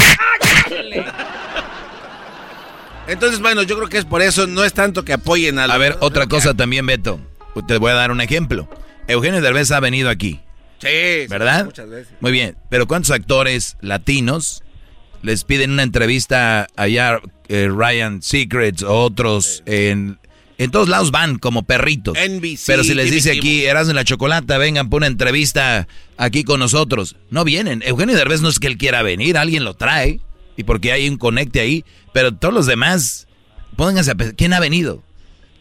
Entonces, 3.08 3.40
bueno, 3.40 3.62
yo 3.64 3.76
creo 3.78 3.88
que 3.88 4.00
es 4.00 4.06
por 4.06 4.22
eso, 4.22 4.48
no 4.48 4.64
es 4.64 4.74
tanto 4.74 5.06
que 5.06 5.14
apoyen 5.14 5.60
a 5.60 5.68
la... 5.68 5.76
A 5.76 5.78
ver, 5.78 5.96
otra 6.02 6.26
cosa 6.28 6.54
también, 6.56 6.86
Beto. 6.86 7.20
Te 7.68 7.78
voy 7.78 7.92
a 7.92 7.96
dar 7.96 8.12
un 8.12 8.22
ejemplo. 8.22 8.68
Eugenio 9.08 9.42
Derbez 9.42 9.72
ha 9.72 9.80
venido 9.80 10.10
aquí. 10.10 10.40
Sí. 10.80 11.28
¿Verdad? 11.30 11.66
Muchas 11.66 11.90
veces. 11.90 12.14
Muy 12.20 12.32
bien. 12.32 12.58
Pero 12.70 12.88
¿cuántos 12.88 13.12
actores 13.12 13.78
latinos 13.82 14.64
les 15.22 15.44
piden 15.44 15.72
una 15.72 15.84
entrevista 15.84 16.68
allá, 16.76 17.20
eh, 17.48 17.70
Ryan 17.70 18.22
Secrets 18.22 18.84
o 18.84 18.94
otros 19.00 19.64
en... 19.66 20.20
En 20.58 20.72
todos 20.72 20.88
lados 20.88 21.12
van 21.12 21.38
como 21.38 21.64
perritos. 21.64 22.18
NBC, 22.18 22.62
Pero 22.66 22.86
si 22.86 22.94
les 22.94 23.12
dice 23.12 23.32
aquí, 23.32 23.66
Erasmo 23.66 23.90
en 23.90 23.98
la 23.98 24.06
Chocolata, 24.06 24.58
vengan 24.58 24.90
por 24.90 25.00
una 25.00 25.08
entrevista 25.08 25.86
aquí 26.16 26.46
con 26.46 26.62
nosotros. 26.62 27.18
No 27.30 27.44
vienen. 27.44 27.84
Eugenio 27.86 28.16
Derbez 28.16 28.40
no 28.40 28.48
es 28.48 28.60
que 28.60 28.68
él 28.68 28.78
quiera 28.78 29.02
venir, 29.02 29.38
alguien 29.38 29.66
lo 29.66 29.74
trae. 29.74 30.22
Y 30.56 30.64
porque 30.64 30.94
hay 30.94 31.10
un 31.10 31.18
conecte 31.18 31.60
ahí. 31.60 31.84
Pero 32.14 32.34
todos 32.34 32.54
los 32.54 32.68
demás, 32.68 33.28
pónganse 33.76 34.12
a 34.12 34.16
pensar, 34.16 34.36
¿quién 34.38 34.54
ha 34.54 34.62
venido? 34.62 35.04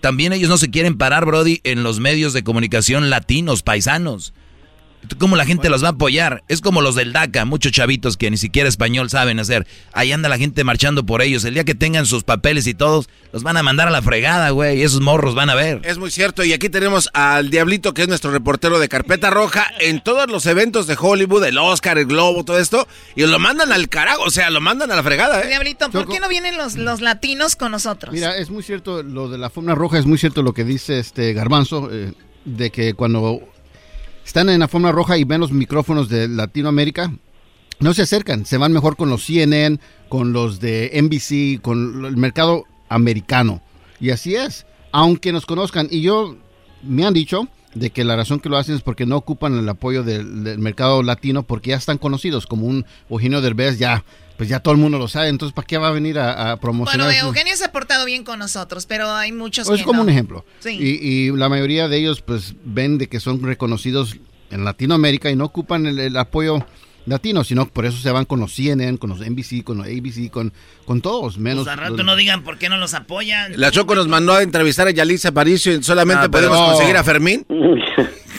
También 0.04 0.34
ellos 0.34 0.50
no 0.50 0.58
se 0.58 0.70
quieren 0.70 0.98
parar, 0.98 1.24
Brody, 1.24 1.62
en 1.64 1.82
los 1.82 1.98
medios 1.98 2.34
de 2.34 2.44
comunicación 2.44 3.08
latinos, 3.08 3.62
paisanos. 3.62 4.34
¿Cómo 5.18 5.36
la 5.36 5.44
gente 5.44 5.68
los 5.68 5.82
va 5.82 5.88
a 5.88 5.92
apoyar? 5.92 6.42
Es 6.48 6.60
como 6.60 6.80
los 6.80 6.94
del 6.94 7.12
DACA, 7.12 7.44
muchos 7.44 7.72
chavitos 7.72 8.16
que 8.16 8.30
ni 8.30 8.36
siquiera 8.36 8.68
español 8.68 9.10
saben 9.10 9.38
hacer. 9.38 9.66
Ahí 9.92 10.12
anda 10.12 10.28
la 10.28 10.38
gente 10.38 10.64
marchando 10.64 11.04
por 11.04 11.22
ellos. 11.22 11.44
El 11.44 11.54
día 11.54 11.64
que 11.64 11.74
tengan 11.74 12.06
sus 12.06 12.24
papeles 12.24 12.66
y 12.66 12.74
todos, 12.74 13.08
los 13.32 13.42
van 13.42 13.56
a 13.56 13.62
mandar 13.62 13.88
a 13.88 13.90
la 13.90 14.02
fregada, 14.02 14.50
güey. 14.50 14.82
Esos 14.82 15.00
morros 15.00 15.34
van 15.34 15.50
a 15.50 15.54
ver. 15.54 15.80
Es 15.84 15.98
muy 15.98 16.10
cierto. 16.10 16.44
Y 16.44 16.52
aquí 16.52 16.68
tenemos 16.68 17.10
al 17.12 17.50
Diablito, 17.50 17.94
que 17.94 18.02
es 18.02 18.08
nuestro 18.08 18.30
reportero 18.30 18.78
de 18.78 18.88
Carpeta 18.88 19.30
Roja, 19.30 19.66
en 19.80 20.02
todos 20.02 20.30
los 20.30 20.46
eventos 20.46 20.86
de 20.86 20.96
Hollywood, 20.98 21.44
el 21.44 21.58
Oscar, 21.58 21.98
el 21.98 22.06
Globo, 22.06 22.44
todo 22.44 22.58
esto. 22.58 22.86
Y 23.16 23.22
lo 23.26 23.38
mandan 23.38 23.72
al 23.72 23.88
carajo, 23.88 24.22
o 24.22 24.30
sea, 24.30 24.50
lo 24.50 24.60
mandan 24.60 24.90
a 24.90 24.96
la 24.96 25.02
fregada, 25.02 25.42
¿eh? 25.42 25.48
Diablito, 25.48 25.90
¿por 25.90 26.08
qué 26.08 26.20
no 26.20 26.28
vienen 26.28 26.56
los, 26.56 26.76
los 26.76 27.00
latinos 27.00 27.56
con 27.56 27.72
nosotros? 27.72 28.12
Mira, 28.12 28.36
es 28.36 28.50
muy 28.50 28.62
cierto 28.62 29.02
lo 29.02 29.28
de 29.28 29.38
la 29.38 29.50
forma 29.50 29.74
roja, 29.74 29.98
es 29.98 30.06
muy 30.06 30.18
cierto 30.18 30.42
lo 30.42 30.52
que 30.52 30.64
dice 30.64 30.98
este 30.98 31.32
Garbanzo, 31.32 31.88
eh, 31.92 32.12
de 32.44 32.70
que 32.70 32.94
cuando 32.94 33.40
están 34.24 34.48
en 34.48 34.60
la 34.60 34.68
forma 34.68 34.92
roja 34.92 35.18
y 35.18 35.24
ven 35.24 35.40
los 35.40 35.52
micrófonos 35.52 36.08
de 36.08 36.28
Latinoamérica, 36.28 37.12
no 37.80 37.94
se 37.94 38.02
acercan, 38.02 38.46
se 38.46 38.56
van 38.56 38.72
mejor 38.72 38.96
con 38.96 39.10
los 39.10 39.24
CNN, 39.24 39.78
con 40.08 40.32
los 40.32 40.60
de 40.60 40.90
NBC, 40.94 41.60
con 41.60 42.04
el 42.04 42.16
mercado 42.16 42.64
americano. 42.88 43.60
Y 44.00 44.10
así 44.10 44.34
es, 44.34 44.66
aunque 44.92 45.32
nos 45.32 45.46
conozcan. 45.46 45.88
Y 45.90 46.00
yo, 46.00 46.36
me 46.82 47.04
han 47.04 47.14
dicho 47.14 47.48
de 47.74 47.90
que 47.90 48.04
la 48.04 48.16
razón 48.16 48.38
que 48.40 48.48
lo 48.48 48.56
hacen 48.56 48.76
es 48.76 48.82
porque 48.82 49.06
no 49.06 49.16
ocupan 49.16 49.58
el 49.58 49.68
apoyo 49.68 50.02
del, 50.04 50.44
del 50.44 50.58
mercado 50.58 51.02
latino 51.02 51.42
porque 51.42 51.70
ya 51.70 51.76
están 51.76 51.98
conocidos, 51.98 52.46
como 52.46 52.66
un 52.66 52.86
Eugenio 53.10 53.40
Derbez, 53.40 53.78
ya, 53.78 54.04
pues 54.36 54.48
ya 54.48 54.60
todo 54.60 54.72
el 54.74 54.80
mundo 54.80 54.98
lo 54.98 55.08
sabe, 55.08 55.28
entonces 55.28 55.54
¿para 55.54 55.66
qué 55.66 55.78
va 55.78 55.88
a 55.88 55.92
venir 55.92 56.18
a, 56.18 56.52
a 56.52 56.56
promocionar? 56.60 57.06
Bueno, 57.06 57.26
Eugenio 57.28 57.56
se 57.56 57.64
ha 57.64 57.72
portado 57.72 58.04
bien 58.04 58.24
con 58.24 58.38
nosotros, 58.38 58.86
pero 58.86 59.10
hay 59.12 59.32
muchos 59.32 59.68
es 59.68 59.78
que 59.78 59.84
como 59.84 59.98
no. 59.98 60.02
un 60.04 60.08
ejemplo. 60.10 60.44
Sí. 60.60 60.70
Y, 60.70 61.06
y 61.28 61.30
la 61.36 61.48
mayoría 61.48 61.88
de 61.88 61.98
ellos 61.98 62.20
pues 62.20 62.54
ven 62.64 62.98
de 62.98 63.08
que 63.08 63.20
son 63.20 63.42
reconocidos 63.42 64.16
en 64.50 64.64
Latinoamérica 64.64 65.30
y 65.30 65.36
no 65.36 65.44
ocupan 65.44 65.86
el, 65.86 65.98
el 65.98 66.16
apoyo 66.16 66.64
latino, 67.06 67.44
sino 67.44 67.66
por 67.68 67.84
eso 67.84 67.98
se 67.98 68.10
van 68.10 68.24
con 68.24 68.40
los 68.40 68.54
CNN, 68.54 68.96
con 68.98 69.10
los 69.10 69.20
NBC, 69.20 69.62
con 69.62 69.76
los 69.78 69.86
ABC, 69.86 70.30
con, 70.30 70.54
con 70.86 71.02
todos, 71.02 71.36
menos... 71.36 71.64
Pues 71.64 71.72
al 71.74 71.78
rato 71.80 71.96
los- 71.98 72.06
no 72.06 72.16
digan 72.16 72.42
por 72.42 72.56
qué 72.58 72.70
no 72.70 72.78
los 72.78 72.94
apoyan. 72.94 73.52
La 73.60 73.70
Choco 73.70 73.94
nos 73.94 74.08
mandó 74.08 74.32
a 74.32 74.42
entrevistar 74.42 74.88
a 74.88 74.90
Yalitza 74.90 75.28
Aparicio 75.28 75.74
y 75.74 75.82
solamente 75.82 76.24
Ah, 76.24 76.30
podemos 76.30 76.58
No. 76.58 76.66
conseguir 76.68 76.96
a 76.96 77.04
Fermín. 77.04 77.44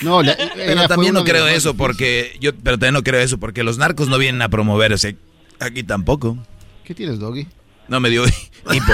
No, 0.01 0.23
la- 0.23 0.35
Pero 0.55 0.88
también 0.88 1.13
no 1.13 1.23
creo 1.23 1.47
eso 1.47 1.76
porque 1.76 2.35
yo, 2.41 2.53
pero 2.55 2.77
también 2.77 2.93
no 2.95 3.03
creo 3.03 3.19
eso 3.22 3.38
porque 3.39 3.63
los 3.63 3.77
narcos 3.77 4.09
no 4.09 4.17
vienen 4.17 4.41
a 4.41 4.49
promoverse. 4.49 5.15
Aquí 5.60 5.84
tampoco. 5.84 6.38
¿Qué 6.84 6.94
tienes, 6.94 7.19
Doggy? 7.19 7.48
No 7.88 7.99
me 7.99 8.10
dio 8.10 8.26
hipo. 8.27 8.94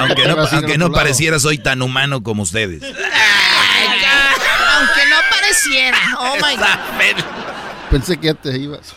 Aunque 0.00 0.26
no, 0.28 0.36
aunque 0.52 0.78
no 0.78 0.90
pareciera 0.92 1.38
soy 1.38 1.58
tan 1.58 1.82
humano 1.82 2.22
como 2.22 2.42
ustedes. 2.42 2.82
Aunque 2.82 2.96
no 5.10 5.16
pareciera. 5.30 5.98
Oh 6.18 6.34
my 6.36 6.56
God. 6.56 7.24
Pensé 7.90 8.16
que 8.18 8.26
ya 8.26 8.34
te 8.34 8.56
ibas. 8.58 8.94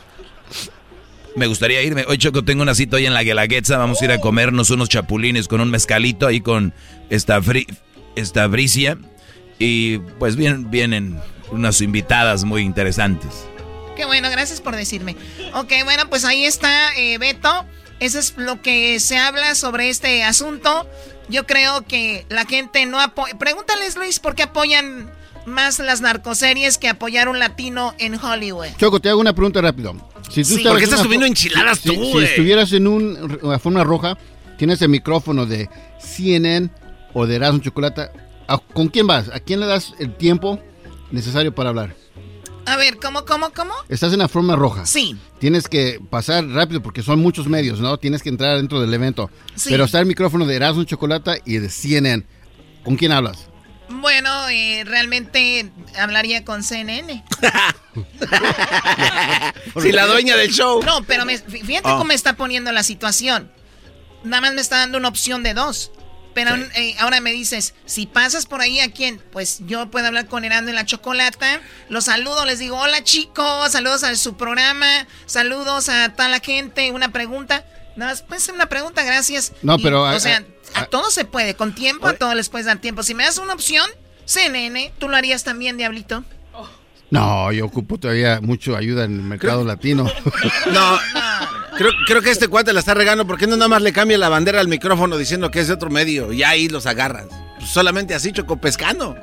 Me 1.35 1.47
gustaría 1.47 1.81
irme. 1.81 2.03
Hoy 2.07 2.17
Choco 2.17 2.43
tengo 2.43 2.61
una 2.61 2.75
cita 2.75 2.97
hoy 2.97 3.05
en 3.05 3.13
la 3.13 3.23
Guelaguetza. 3.23 3.77
Vamos 3.77 4.01
a 4.01 4.05
ir 4.05 4.11
a 4.11 4.19
comernos 4.19 4.69
unos 4.69 4.89
chapulines 4.89 5.47
con 5.47 5.61
un 5.61 5.69
mezcalito 5.71 6.27
ahí 6.27 6.41
con 6.41 6.73
esta, 7.09 7.39
fri- 7.41 7.67
esta 8.15 8.47
bricia. 8.47 8.97
Y 9.57 9.99
pues 10.19 10.35
vienen, 10.35 10.69
vienen 10.69 11.19
unas 11.51 11.79
invitadas 11.81 12.43
muy 12.43 12.63
interesantes. 12.63 13.47
Qué 14.01 14.07
bueno, 14.07 14.31
gracias 14.31 14.61
por 14.61 14.75
decirme. 14.75 15.15
Ok, 15.53 15.71
bueno, 15.83 16.09
pues 16.09 16.25
ahí 16.25 16.43
está 16.43 16.95
eh, 16.97 17.19
Beto. 17.19 17.65
Eso 17.99 18.17
es 18.17 18.33
lo 18.35 18.59
que 18.63 18.99
se 18.99 19.19
habla 19.19 19.53
sobre 19.53 19.89
este 19.89 20.23
asunto. 20.23 20.89
Yo 21.29 21.45
creo 21.45 21.83
que 21.83 22.25
la 22.29 22.45
gente 22.45 22.87
no 22.87 22.99
apoya. 22.99 23.37
Pregúntales, 23.37 23.95
Luis, 23.97 24.19
¿por 24.19 24.33
qué 24.33 24.41
apoyan 24.41 25.11
más 25.45 25.77
las 25.77 26.01
narcoseries 26.01 26.79
que 26.79 26.89
apoyar 26.89 27.29
un 27.29 27.37
latino 27.37 27.93
en 27.99 28.15
Hollywood? 28.15 28.69
Choco, 28.79 28.99
te 28.99 29.09
hago 29.09 29.19
una 29.21 29.33
pregunta 29.33 29.61
rápido. 29.61 29.93
Si 30.31 30.43
Sí. 30.43 30.55
estabas 30.55 30.63
¿Por 30.71 30.77
qué 30.79 30.83
en 30.85 30.89
estás 30.89 31.01
subiendo 31.03 31.27
enchiladas 31.27 31.77
si, 31.77 31.95
tú, 31.95 32.17
si 32.19 32.23
estuvieras 32.25 32.73
en 32.73 32.87
un- 32.87 33.37
una 33.43 33.59
forma 33.59 33.83
roja, 33.83 34.17
tienes 34.57 34.81
el 34.81 34.89
micrófono 34.89 35.45
de 35.45 35.69
CNN 35.99 36.71
o 37.13 37.27
de 37.27 37.35
Erasmo 37.35 37.59
Chocolata, 37.59 38.11
¿a- 38.47 38.57
¿con 38.57 38.87
quién 38.87 39.05
vas? 39.05 39.29
¿A 39.29 39.39
quién 39.39 39.59
le 39.59 39.67
das 39.67 39.93
el 39.99 40.15
tiempo 40.17 40.59
necesario 41.11 41.53
para 41.53 41.69
hablar? 41.69 42.00
A 42.65 42.77
ver, 42.77 42.97
¿cómo, 42.97 43.25
cómo, 43.25 43.51
cómo? 43.51 43.73
Estás 43.89 44.13
en 44.13 44.19
la 44.19 44.27
forma 44.27 44.55
roja. 44.55 44.85
Sí. 44.85 45.17
Tienes 45.39 45.67
que 45.67 45.99
pasar 46.09 46.45
rápido 46.47 46.81
porque 46.81 47.01
son 47.01 47.19
muchos 47.19 47.47
medios, 47.47 47.79
¿no? 47.79 47.97
Tienes 47.97 48.21
que 48.23 48.29
entrar 48.29 48.57
dentro 48.57 48.79
del 48.79 48.93
evento. 48.93 49.29
Sí. 49.55 49.69
Pero 49.71 49.85
está 49.85 49.99
el 49.99 50.05
micrófono 50.05 50.45
de 50.45 50.55
Erasmo 50.55 50.83
Chocolata 50.83 51.35
y 51.45 51.57
de 51.57 51.69
CNN. 51.69 52.23
¿Con 52.83 52.95
quién 52.95 53.11
hablas? 53.11 53.47
Bueno, 53.89 54.47
eh, 54.49 54.83
realmente 54.85 55.69
hablaría 55.99 56.45
con 56.45 56.63
CNN. 56.63 57.23
Si 59.81 59.91
la 59.91 60.05
dueña 60.07 60.37
del 60.37 60.51
show. 60.51 60.81
No, 60.83 61.03
pero 61.03 61.25
me- 61.25 61.39
fí- 61.43 61.63
fíjate 61.65 61.89
Oh. 61.89 61.93
cómo 61.93 62.05
me 62.05 62.13
está 62.13 62.33
poniendo 62.37 62.71
la 62.71 62.83
situación. 62.83 63.51
Nada 64.23 64.41
más 64.41 64.53
me 64.53 64.61
está 64.61 64.77
dando 64.77 64.97
una 64.97 65.07
opción 65.09 65.43
de 65.43 65.53
dos. 65.53 65.91
Pero 66.33 66.55
eh, 66.55 66.95
ahora 66.99 67.19
me 67.19 67.31
dices, 67.31 67.73
si 67.85 68.05
pasas 68.05 68.45
por 68.45 68.61
ahí, 68.61 68.79
¿a 68.79 68.91
quién? 68.91 69.21
Pues 69.31 69.59
yo 69.65 69.89
puedo 69.91 70.07
hablar 70.07 70.27
con 70.27 70.45
Herando 70.45 70.69
en 70.69 70.75
la 70.75 70.85
Chocolata. 70.85 71.61
Los 71.89 72.05
saludo, 72.05 72.45
les 72.45 72.59
digo, 72.59 72.77
hola 72.77 73.03
chicos, 73.03 73.71
saludos 73.71 74.03
a 74.03 74.15
su 74.15 74.37
programa, 74.37 75.07
saludos 75.25 75.89
a 75.89 76.13
toda 76.13 76.29
la 76.29 76.39
gente, 76.39 76.91
una 76.91 77.11
pregunta. 77.11 77.65
Nada 77.95 78.11
más, 78.11 78.21
pues 78.21 78.47
una 78.49 78.67
pregunta, 78.67 79.03
gracias. 79.03 79.51
No, 79.61 79.75
Y, 79.75 79.83
pero, 79.83 80.03
O 80.03 80.05
ah, 80.05 80.19
sea, 80.19 80.45
a 80.73 80.85
todos 80.85 81.13
se 81.13 81.25
puede, 81.25 81.55
con 81.55 81.75
tiempo 81.75 82.07
a 82.07 82.13
todos 82.13 82.35
les 82.35 82.47
puedes 82.49 82.65
dar 82.65 82.77
tiempo. 82.77 83.03
Si 83.03 83.13
me 83.13 83.25
das 83.25 83.37
una 83.37 83.53
opción, 83.53 83.89
CNN, 84.25 84.93
¿tú 84.97 85.09
lo 85.09 85.17
harías 85.17 85.43
también, 85.43 85.77
Diablito? 85.77 86.23
No, 87.11 87.51
yo 87.51 87.65
ocupo 87.65 87.97
todavía 87.97 88.39
mucho 88.41 88.77
ayuda 88.77 89.03
en 89.03 89.15
el 89.15 89.21
mercado 89.21 89.65
latino. 89.65 90.09
No, 90.71 90.99
creo, 91.77 91.91
creo 92.05 92.21
que 92.21 92.31
este 92.31 92.47
cuate 92.47 92.73
la 92.73 92.79
está 92.79 92.93
regando. 92.93 93.25
¿Por 93.25 93.37
qué 93.37 93.47
no 93.47 93.55
nada 93.57 93.67
más 93.69 93.81
le 93.81 93.93
cambia 93.93 94.17
la 94.17 94.29
bandera 94.29 94.59
al 94.59 94.67
micrófono 94.67 95.17
diciendo 95.17 95.51
que 95.51 95.59
es 95.59 95.67
de 95.67 95.73
otro 95.73 95.89
medio? 95.89 96.31
Y 96.33 96.43
ahí 96.43 96.69
los 96.69 96.85
agarras. 96.85 97.27
Pues 97.57 97.69
solamente 97.69 98.13
así, 98.13 98.31
Choco, 98.31 98.57
pescando. 98.57 99.15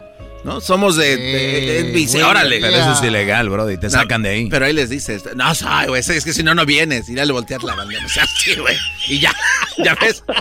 ¿No? 0.45 0.61
Somos 0.61 0.97
de, 0.97 1.17
de- 1.17 1.83
de 1.83 1.93
NBC, 1.93 2.13
güey, 2.13 2.23
órale. 2.23 2.61
Pero 2.61 2.77
eso 2.77 2.93
es 2.93 3.03
ilegal, 3.03 3.49
bro, 3.51 3.71
y 3.71 3.77
te 3.77 3.87
No, 3.89 3.91
sacan 3.91 4.23
de 4.23 4.31
ahí. 4.31 4.49
Pero 4.49 4.67
ahí 4.67 4.73
les 4.73 4.89
dices, 4.89 5.23
no, 5.35 5.55
soy, 5.55 5.87
güey, 5.89 6.01
es 6.01 6.25
que 6.25 6.33
si 6.33 6.43
no, 6.43 6.55
no 6.55 6.65
vienes. 6.65 7.09
Y 7.09 7.15
ya 7.15 7.25
le 7.25 7.33
volteas 7.33 7.63
la 7.65 7.75
bandera. 7.75 8.07
O 8.07 8.09
sea, 8.09 8.25
sí, 8.39 8.55
güey. 8.55 8.77
Y 9.09 9.19
ya, 9.21 9.35
ya 9.79 9.95
ves. 9.97 10.23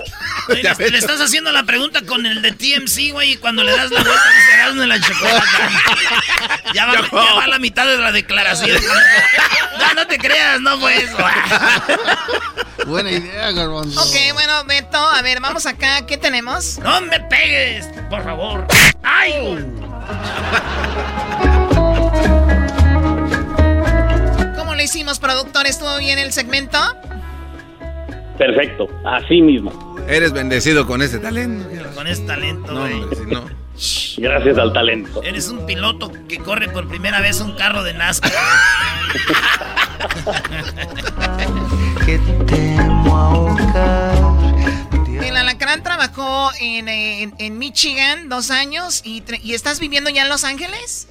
Ya 0.64 0.72
le, 0.72 0.76
ves. 0.76 0.92
le 0.94 0.98
estás 1.00 1.20
haciendo 1.20 1.52
la 1.52 1.64
pregunta 1.64 2.04
con 2.04 2.26
el 2.26 2.42
de 2.42 2.54
TMC, 2.54 3.12
güey, 3.12 3.32
y 3.34 3.36
cuando 3.38 3.64
le 3.64 3.72
das 3.76 3.92
la 3.92 4.02
vuelta 4.02 4.22
dice 4.38 4.54
Erasmo 4.54 4.84
en 4.84 4.90
la 4.90 5.02
chocolata. 5.02 5.70
Ya 6.74 6.86
va, 6.86 6.94
ya 7.02 7.34
va 7.34 7.48
la 7.48 7.60
mitad 7.60 7.86
de 7.86 7.98
la 7.98 8.14
declaración. 8.14 8.80
no, 9.78 9.94
no 9.94 10.08
te 10.08 10.18
creas, 10.18 10.62
no 10.62 10.80
fue 10.80 11.04
eso. 11.04 11.18
Buena 12.86 13.12
idea, 13.12 13.52
Garbanzo. 13.52 14.02
Ok, 14.02 14.16
bueno, 14.36 14.64
Beto, 14.66 14.98
a 14.98 15.22
ver, 15.22 15.42
vamos 15.42 15.66
acá. 15.66 16.06
¿Qué 16.06 16.18
tenemos? 16.18 16.78
No 16.80 17.02
me 17.02 17.20
pegues, 17.22 17.86
por 18.10 18.24
favor. 18.24 18.66
¡Ay! 19.04 19.34
¿Cómo 24.58 24.76
lo 24.76 24.82
hicimos, 24.82 25.20
productor? 25.20 25.66
¿Estuvo 25.68 25.98
bien 25.98 26.20
el 26.20 26.32
segmento? 26.32 26.78
Perfecto, 28.38 28.88
así 29.06 29.42
mismo. 29.42 29.96
Eres 30.08 30.32
bendecido 30.32 30.86
con 30.86 31.02
ese 31.02 31.20
talento. 31.20 31.68
Con 31.96 32.08
ese 32.08 32.24
talento, 32.24 32.72
No, 32.72 32.84
hombre, 32.84 33.18
si 33.18 33.26
no. 33.26 33.46
Gracias 34.18 34.58
al 34.58 34.74
talento. 34.74 35.22
Eres 35.24 35.50
un 35.50 35.66
piloto 35.66 36.12
que 36.28 36.40
corre 36.40 36.70
por 36.70 36.88
primera 36.88 37.22
vez 37.22 37.42
un 37.42 37.56
carro 37.56 37.84
de 37.84 37.94
NASCAR. 37.94 38.32
El 42.08 42.22
alacrán 45.68 45.84
trabajó 45.84 46.50
en, 46.62 46.88
eh, 46.88 47.24
en- 47.24 47.34
en 47.40 47.58
Michigan 47.58 48.30
dos 48.30 48.52
años 48.52 49.02
y, 49.06 49.24
estás 49.54 49.80
viviendo 49.80 50.10
ya 50.10 50.24
en 50.24 50.30
Los 50.30 50.44
Ángeles. 50.44 51.10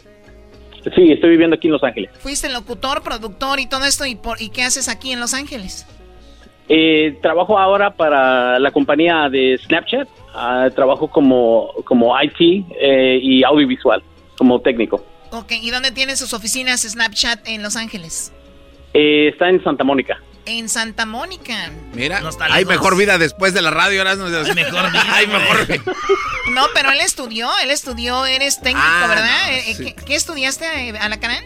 Sí, 0.94 1.12
estoy 1.12 1.30
viviendo 1.30 1.56
aquí 1.56 1.66
en 1.66 1.72
Los 1.72 1.82
Ángeles. 1.82 2.10
Fuiste 2.20 2.48
locutor, 2.48 3.02
productor 3.02 3.58
y 3.58 3.66
todo 3.68 3.84
esto. 3.84 4.06
¿Y, 4.06 4.14
por, 4.14 4.40
¿y 4.40 4.50
qué 4.50 4.62
haces 4.62 4.88
aquí 4.88 5.12
en 5.12 5.20
Los 5.20 5.34
Ángeles? 5.34 5.84
Eh, 6.68 7.18
trabajo 7.22 7.58
ahora 7.58 7.90
para 7.94 8.58
la 8.58 8.70
compañía 8.70 9.28
de 9.28 9.58
Snapchat. 9.66 10.08
Ah, 10.34 10.68
trabajo 10.74 11.08
como, 11.08 11.72
como 11.84 12.14
IT 12.22 12.64
eh, 12.80 13.18
y 13.20 13.42
audiovisual, 13.42 14.02
como 14.38 14.60
técnico. 14.60 15.04
Ok, 15.32 15.52
¿y 15.60 15.70
dónde 15.70 15.90
tienen 15.90 16.16
sus 16.16 16.32
oficinas 16.32 16.82
Snapchat 16.82 17.48
en 17.48 17.62
LosÁngeles? 17.62 18.32
Eh, 18.94 19.28
está 19.28 19.48
en 19.48 19.62
Santa 19.64 19.82
Mónica. 19.82 20.20
En 20.46 20.68
Santa 20.68 21.06
Mónica. 21.06 21.70
Mira, 21.92 22.22
hay 22.50 22.64
mejor 22.64 22.96
vida 22.96 23.18
después 23.18 23.52
de 23.52 23.62
la 23.62 23.70
radio. 23.70 24.00
Ahora 24.00 24.14
no 24.14 24.26
Hay 24.26 24.54
mejor 24.54 24.90
vida, 24.92 25.04
Hay 25.14 25.26
mejor 25.26 25.66
vida. 25.66 25.82
No, 26.54 26.66
pero 26.74 26.90
él 26.92 27.00
estudió, 27.00 27.50
él 27.62 27.70
estudió, 27.70 28.24
eres 28.26 28.60
técnico, 28.60 28.86
Ah, 28.88 29.06
¿verdad? 29.08 29.46
no, 29.46 29.52
Eh, 29.52 29.70
eh, 29.70 29.74
sí. 29.74 29.84
¿qué, 29.84 29.94
qué 30.04 30.14
estudiaste, 30.14 30.64
eh, 30.90 30.98
Alacrán? 30.98 31.44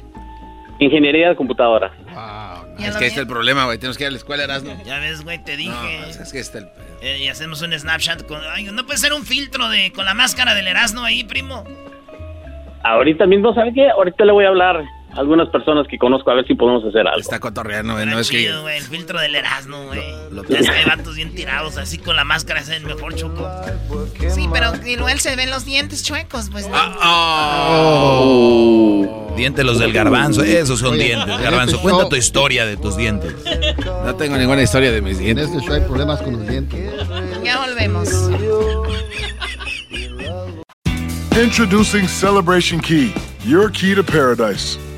Ingeniería 0.78 1.28
de 1.30 1.36
computadora. 1.36 1.92
Ya 2.78 2.86
Es 2.88 2.92
lo 2.94 2.98
que 2.98 3.04
ahí 3.04 3.08
está 3.10 3.20
el 3.20 3.26
problema, 3.26 3.64
güey. 3.66 3.76
Tenemos 3.78 3.98
que 3.98 4.04
ir 4.04 4.08
a 4.08 4.10
la 4.10 4.16
escuela, 4.16 4.44
Erasmo. 4.44 4.80
Ya 4.86 4.98
ves, 4.98 5.22
güey, 5.22 5.42
te 5.44 5.56
dije. 5.56 5.70
No, 5.70 6.04
pues 6.04 6.16
es 6.16 6.32
que 6.32 6.38
está 6.40 6.58
el... 6.58 6.68
Eh, 7.02 7.18
y 7.20 7.28
hacemos 7.28 7.60
un 7.62 7.78
Snapchat 7.78 8.26
con. 8.26 8.40
Ay, 8.54 8.64
no 8.64 8.84
puede 8.86 8.98
ser 8.98 9.12
un 9.12 9.24
filtro 9.26 9.68
de 9.68 9.92
con 9.92 10.04
la 10.06 10.14
máscara 10.14 10.54
del 10.54 10.66
Erasmo 10.66 11.02
ahí, 11.02 11.24
primo. 11.24 11.64
Ahorita 12.82 13.26
mismo, 13.26 13.54
¿sabe 13.54 13.72
qué? 13.74 13.90
Ahorita 13.90 14.24
le 14.24 14.32
voy 14.32 14.44
a 14.46 14.48
hablar 14.48 14.82
algunas 15.16 15.48
personas 15.48 15.86
que 15.88 15.98
conozco 15.98 16.30
a 16.30 16.34
ver 16.34 16.46
si 16.46 16.54
podemos 16.54 16.84
hacer 16.84 17.06
algo. 17.06 17.20
Está 17.20 17.40
cotorreando, 17.40 17.94
güey. 17.94 18.06
No 18.06 18.18
es 18.18 18.30
que... 18.30 18.50
güey, 18.60 18.78
el 18.78 18.84
filtro 18.84 19.20
del 19.20 19.34
Erasmo, 19.34 19.86
güey. 19.86 20.00
Es 20.48 20.70
que 20.70 20.84
vatos 20.86 21.16
bien 21.16 21.34
tirados 21.34 21.76
así 21.76 21.98
con 21.98 22.16
la 22.16 22.24
máscara, 22.24 22.60
es 22.60 22.68
el 22.68 22.84
mejor 22.84 23.14
choco. 23.14 23.48
Sí, 24.28 24.48
pero 24.52 24.72
luego 24.82 25.08
él 25.08 25.20
se 25.20 25.36
ven 25.36 25.50
los 25.50 25.64
dientes 25.64 26.04
chuecos, 26.04 26.48
pues. 26.50 26.68
no. 26.68 26.76
Oh. 27.02 29.34
Dientes 29.36 29.64
los 29.64 29.78
del 29.78 29.92
garbanzo, 29.92 30.42
esos 30.42 30.80
son 30.80 30.94
Oye, 30.94 31.04
dientes. 31.04 31.34
en 31.36 31.42
Garbanzo, 31.42 31.80
cuenta 31.80 32.08
tu 32.08 32.16
historia 32.16 32.66
de 32.66 32.76
tus 32.76 32.96
dientes. 32.96 33.34
No 34.04 34.14
tengo 34.16 34.36
ninguna 34.36 34.62
historia 34.62 34.90
de 34.92 35.00
mis 35.00 35.18
En 35.18 35.24
dientes. 35.24 35.48
este 35.50 35.64
show 35.64 35.74
hay 35.74 35.80
problemas 35.82 36.20
con 36.20 36.32
los 36.34 36.46
dientes. 36.46 36.92
Ya 37.42 37.58
volvemos. 37.60 38.08
Introducing 41.40 42.06
Celebration 42.08 42.80
Key, 42.80 43.14
your 43.46 43.70
key 43.70 43.94
to 43.94 44.02
paradise. 44.02 44.76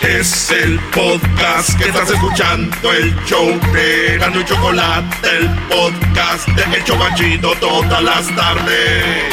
Es 0.00 0.50
el 0.50 0.78
podcast 0.94 1.76
que 1.78 1.88
estás 1.88 2.10
escuchando, 2.10 2.92
el 2.92 3.14
show 3.24 3.48
de 3.72 4.18
Gano 4.18 4.40
y 4.40 4.44
Chocolate, 4.44 5.28
el 5.38 5.48
podcast 5.68 6.46
de 6.48 6.76
El 6.76 6.84
Chobachito 6.84 7.52
todas 7.58 8.02
las 8.02 8.26
tardes. 8.36 9.24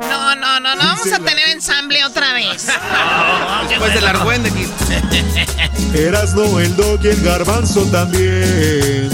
No, 0.00 0.34
no, 0.34 0.60
no, 0.60 0.74
no 0.74 0.82
vamos 0.84 1.12
a 1.12 1.18
tener 1.20 1.48
ensamble 1.50 2.04
otra 2.04 2.32
vez. 2.32 2.66
Después 3.68 3.94
del 3.94 4.06
argüende 4.06 4.50
aquí. 4.50 4.66
Erasno, 5.94 6.58
el 6.58 6.74
dog 6.76 7.00
y 7.04 7.08
el 7.08 7.22
garbanzo 7.22 7.82
también. 7.86 9.10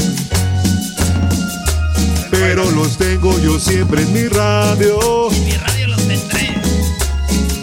Pero 2.30 2.70
los 2.70 2.96
tengo 2.96 3.38
yo 3.40 3.58
siempre 3.58 4.02
en 4.02 4.12
mi 4.12 4.28
radio. 4.28 5.28
Mi 5.30 5.52
radio 5.52 5.88
los 5.88 6.08
tendré. 6.08 6.67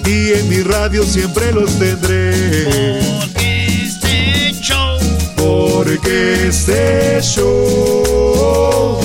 Y 0.05 0.33
en 0.33 0.49
mi 0.49 0.61
radio 0.61 1.03
siempre 1.03 1.51
los 1.51 1.77
tendré. 1.79 2.31
Porque 3.19 3.65
este 3.83 4.53
show. 4.61 4.99
Porque 5.35 6.47
este 6.47 7.19
show. 7.21 8.99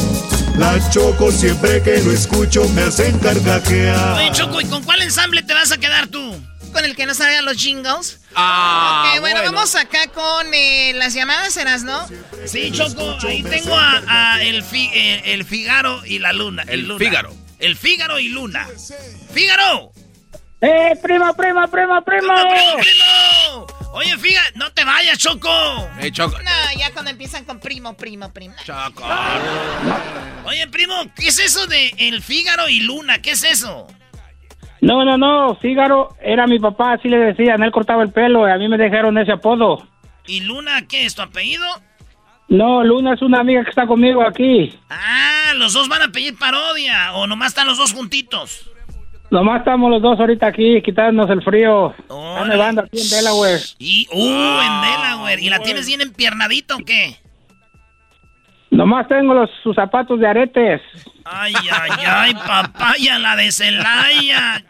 La 0.58 0.78
choco 0.90 1.32
siempre 1.32 1.82
que 1.82 1.98
lo 2.02 2.12
escucho 2.12 2.68
me 2.70 2.82
hacen 2.82 3.18
carcajear. 3.18 4.18
Oye, 4.18 4.30
Choco, 4.32 4.60
¿y 4.60 4.66
con 4.66 4.82
cuál 4.84 5.00
ensamble 5.02 5.42
te 5.42 5.54
vas 5.54 5.72
a 5.72 5.78
quedar 5.78 6.08
tú? 6.08 6.36
Con 6.72 6.84
el 6.84 6.94
que 6.94 7.06
nos 7.06 7.18
hagan 7.20 7.44
los 7.46 7.56
jingles. 7.56 8.20
Ah, 8.36 9.12
Ok, 9.14 9.20
bueno, 9.20 9.40
vamos 9.42 9.74
acá 9.74 10.06
con 10.08 10.52
eh, 10.54 10.92
las 10.94 11.14
llamadas, 11.14 11.56
¿eras, 11.56 11.82
no? 11.82 12.06
Sí, 12.46 12.70
Choco, 12.72 13.16
ahí 13.26 13.42
tengo 13.42 13.74
a, 13.74 14.02
a 14.34 14.42
el, 14.42 14.62
Fi- 14.62 14.90
eh, 14.94 15.22
el 15.32 15.44
Figaro 15.44 16.04
y 16.04 16.18
la 16.20 16.32
Luna. 16.34 16.62
El 16.68 16.86
Luna. 16.86 16.98
Fígaro. 17.04 17.34
El 17.58 17.76
Fígaro 17.76 18.20
y 18.20 18.28
Luna. 18.28 18.68
¡Fígaro! 19.32 19.92
¡Eh, 20.60 20.98
primo, 21.02 21.32
primo, 21.34 21.66
primo, 21.68 22.02
primo! 22.02 22.34
¡Primo, 22.34 22.76
primo! 22.78 23.66
Oye, 23.92 24.16
Figa, 24.18 24.42
no 24.54 24.70
te 24.72 24.84
vayas, 24.84 25.18
Choco. 25.18 25.48
Hey, 25.98 26.10
Choco. 26.12 26.36
No, 26.38 26.78
ya 26.78 26.92
cuando 26.92 27.10
empiezan 27.10 27.44
con 27.44 27.58
primo, 27.58 27.96
primo, 27.96 28.32
primo. 28.32 28.54
Choco. 28.64 29.04
Oye, 30.44 30.68
primo, 30.68 30.94
¿qué 31.16 31.28
es 31.28 31.38
eso 31.38 31.66
de 31.66 31.92
El 31.98 32.22
Fígaro 32.22 32.68
y 32.68 32.80
Luna? 32.80 33.20
¿Qué 33.20 33.32
es 33.32 33.42
eso? 33.42 33.86
No, 34.82 35.04
no, 35.04 35.18
no, 35.18 35.56
Fígaro 35.56 36.16
era 36.22 36.46
mi 36.46 36.58
papá, 36.58 36.94
así 36.94 37.08
le 37.08 37.18
decían, 37.18 37.62
él 37.62 37.72
cortaba 37.72 38.02
el 38.02 38.12
pelo 38.12 38.48
y 38.48 38.50
a 38.50 38.56
mí 38.56 38.68
me 38.68 38.78
dejaron 38.78 39.18
ese 39.18 39.32
apodo. 39.32 39.86
¿Y 40.26 40.40
Luna 40.40 40.86
qué 40.86 41.04
es 41.04 41.14
tu 41.14 41.22
apellido? 41.22 41.66
No, 42.48 42.82
Luna 42.82 43.14
es 43.14 43.22
una 43.22 43.40
amiga 43.40 43.62
que 43.62 43.70
está 43.70 43.86
conmigo 43.86 44.26
aquí. 44.26 44.78
Ah, 44.88 45.52
los 45.54 45.72
dos 45.72 45.88
van 45.88 46.02
a 46.02 46.08
pedir 46.12 46.36
parodia. 46.36 47.12
O 47.14 47.26
nomás 47.26 47.48
están 47.48 47.66
los 47.66 47.78
dos 47.78 47.92
juntitos. 47.92 48.69
Nomás 49.30 49.60
estamos 49.60 49.90
los 49.90 50.02
dos 50.02 50.18
ahorita 50.18 50.48
aquí 50.48 50.82
quitándonos 50.82 51.30
el 51.30 51.42
frío. 51.42 51.90
Está 51.90 52.44
nevando 52.46 52.82
aquí 52.82 53.00
en 53.00 53.10
Delaware. 53.10 53.60
Y, 53.78 54.08
uh, 54.12 54.16
en 54.18 54.80
Delaware. 54.82 55.40
¿Y 55.40 55.48
la 55.48 55.60
tienes 55.60 55.86
bien 55.86 56.00
empiernadita 56.00 56.74
o 56.74 56.78
qué? 56.78 57.16
Nomás 58.70 59.06
tengo 59.08 59.34
los, 59.34 59.50
sus 59.62 59.74
zapatos 59.76 60.18
de 60.18 60.26
aretes. 60.26 60.80
Ay, 61.24 61.54
ay, 61.70 61.90
ay, 62.06 62.34
papaya, 62.34 63.18
la 63.18 63.36
de 63.36 63.52
Celaya. 63.52 64.64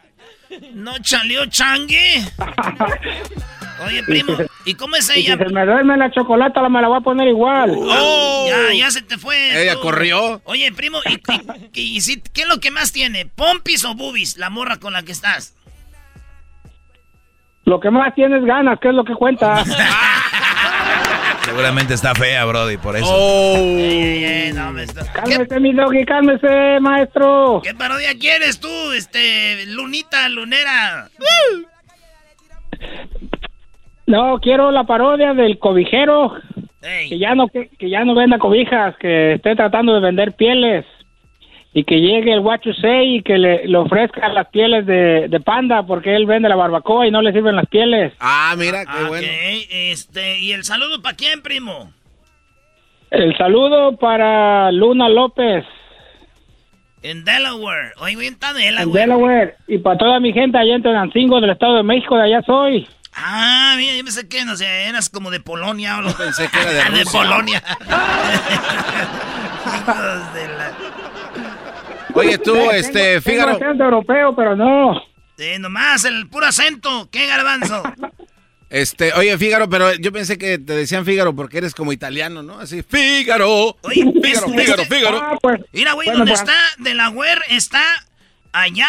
¿No 0.75 0.99
chaleó 0.99 1.47
changue? 1.47 2.23
Oye, 3.87 4.03
primo, 4.05 4.37
¿y 4.65 4.75
cómo 4.75 4.97
es 4.97 5.09
Y 5.11 5.13
si 5.13 5.21
ella? 5.21 5.37
se 5.39 5.45
me 5.53 5.65
duerme 5.65 5.97
la 5.97 6.11
chocolata, 6.11 6.61
la 6.63 6.69
me 6.69 6.81
la 6.83 6.89
voy 6.89 6.99
a 6.99 7.01
poner 7.01 7.29
igual. 7.29 7.73
Oh, 7.77 8.47
ya, 8.49 8.75
ya 8.75 8.91
se 8.91 9.03
te 9.03 9.17
fue. 9.19 9.63
Ella 9.63 9.75
tú. 9.75 9.81
corrió. 9.81 10.41
Oye, 10.45 10.71
primo, 10.73 10.99
¿y, 11.07 11.21
y- 11.81 11.97
y 11.97 12.01
si- 12.01 12.21
qué 12.21 12.43
es 12.43 12.49
lo 12.49 12.61
que 12.61 12.71
más 12.71 12.93
tiene? 12.93 13.27
¿Pompis 13.27 13.85
o 13.85 13.95
boobies? 13.95 14.37
La 14.37 14.51
morra 14.51 14.79
con 14.79 14.93
la 14.93 15.03
que 15.03 15.13
estás. 15.13 15.55
Lo 17.65 17.79
que 17.81 17.91
más 17.91 18.15
tienes 18.15 18.45
ganas, 18.45 18.79
que 18.81 18.89
es 18.89 18.95
lo 18.95 19.05
que 19.05 19.15
cuenta. 19.15 19.65
Seguramente 21.45 21.95
está 21.95 22.15
fea, 22.15 22.45
Brody, 22.45 22.77
por 22.77 22.97
eso. 22.97 23.07
Oh. 23.09 23.57
Ey, 23.57 24.03
ey, 24.03 24.25
ey, 24.25 24.53
no, 24.53 24.73
me 24.73 24.85
está- 24.85 25.11
Cálmese, 25.13 25.59
mi 25.61 25.73
doggy, 25.73 26.05
cálmese, 26.05 26.79
maestro. 26.81 27.61
¿Qué 27.65 27.75
parodia 27.75 28.17
quieres 28.19 28.61
tú, 28.61 28.69
este, 28.93 29.65
lunita, 29.67 30.29
lunera? 30.29 31.09
No, 34.11 34.39
quiero 34.41 34.71
la 34.71 34.85
parodia 34.85 35.35
del 35.35 35.59
cobijero. 35.59 36.35
Que 36.81 37.19
ya 37.19 37.35
no 37.35 37.49
que, 37.49 37.69
que 37.79 37.91
ya 37.91 38.05
no 38.05 38.15
venda 38.15 38.39
cobijas, 38.39 38.97
que 38.97 39.35
esté 39.35 39.55
tratando 39.55 39.95
de 39.95 40.01
vender 40.01 40.33
pieles. 40.33 40.85
y 41.73 41.85
que 41.85 42.01
llegue 42.01 42.33
el 42.33 42.41
Huachusei 42.41 43.17
y 43.19 43.23
que 43.23 43.39
le, 43.39 43.67
le 43.69 43.77
ofrezca 43.79 44.29
las 44.31 44.49
pieles 44.49 44.85
de, 44.87 45.29
de 45.29 45.41
panda 45.41 45.85
porque 45.85 46.17
él 46.17 46.27
vende 46.27 46.49
la 46.49 46.57
barbacoa 46.57 47.07
y 47.07 47.11
no 47.13 47.23
le 47.23 47.33
sirven 47.33 47.55
las 47.55 47.67
pieles. 47.67 48.13
Ah, 48.19 48.55
mira, 48.59 48.85
qué 48.85 49.03
Ok, 49.05 49.09
bueno. 49.09 49.29
este, 49.71 50.41
¿y 50.41 50.53
el 50.53 50.65
saludo 50.65 51.01
para 51.01 51.17
quién, 51.17 51.43
primo? 51.43 51.93
El 53.13 53.37
saludo 53.37 53.97
para 53.99 54.73
Luna 54.73 55.09
López 55.09 55.65
En 57.03 57.25
Delaware. 57.25 57.93
Está 58.21 58.51
en 58.51 58.57
Delaware. 58.57 59.01
Delaware 59.01 59.55
y 59.69 59.79
para 59.79 59.99
toda 59.99 60.19
mi 60.21 60.33
gente 60.33 60.59
allá 60.59 60.75
en 60.75 60.83
Tenancingo 60.83 61.41
del 61.41 61.51
Estado 61.51 61.77
de 61.77 61.83
México, 61.85 62.17
de 62.17 62.23
allá 62.25 62.43
soy. 62.43 62.87
Ah, 63.13 63.75
mira, 63.77 63.97
yo 63.97 64.05
pensé 64.05 64.29
que, 64.29 64.45
no 64.45 64.57
sé, 64.57 64.85
eras 64.85 65.09
como 65.11 65.31
de 65.31 65.41
Polonia 65.41 65.99
o 65.99 66.17
Pensé 66.17 66.49
que 66.49 66.61
era 66.61 66.71
de 66.71 66.77
de 66.99 67.05
Rusia. 67.05 67.11
Polonia. 67.13 67.63
Hijos 69.67 70.35
de 70.35 70.49
la- 70.49 70.73
Oye, 72.15 72.39
tú, 72.39 72.55
este, 72.73 73.21
Tengo 73.21 73.23
Fígaro. 73.23 73.53
acento 73.57 73.85
europeo, 73.85 74.35
pero 74.35 74.57
no. 74.57 75.01
Sí, 75.39 75.59
nomás 75.59 76.05
el 76.05 76.29
puro 76.29 76.47
acento. 76.47 77.09
¿Qué 77.11 77.27
garbanzo? 77.27 77.83
Este, 78.69 79.13
oye, 79.15 79.37
Fígaro, 79.39 79.69
pero 79.69 79.93
yo 79.95 80.13
pensé 80.13 80.37
que 80.39 80.59
te 80.59 80.75
decían 80.75 81.05
Fígaro 81.05 81.35
porque 81.35 81.59
eres 81.59 81.75
como 81.75 81.93
italiano, 81.93 82.43
¿no? 82.43 82.59
Así, 82.61 82.83
Fígaro. 82.83 83.77
Fígaro, 83.89 84.11
este- 84.13 84.61
Fígaro, 84.61 84.83
este- 84.83 84.95
Fígaro. 84.95 85.19
Ah, 85.21 85.39
pues, 85.41 85.61
Mira, 85.73 85.93
güey, 85.93 86.07
Bueno, 86.07 86.19
donde 86.21 86.33
pues- 86.33 86.41
está 86.41 86.57
Delaware 86.79 87.43
está 87.49 87.83
allá 88.53 88.89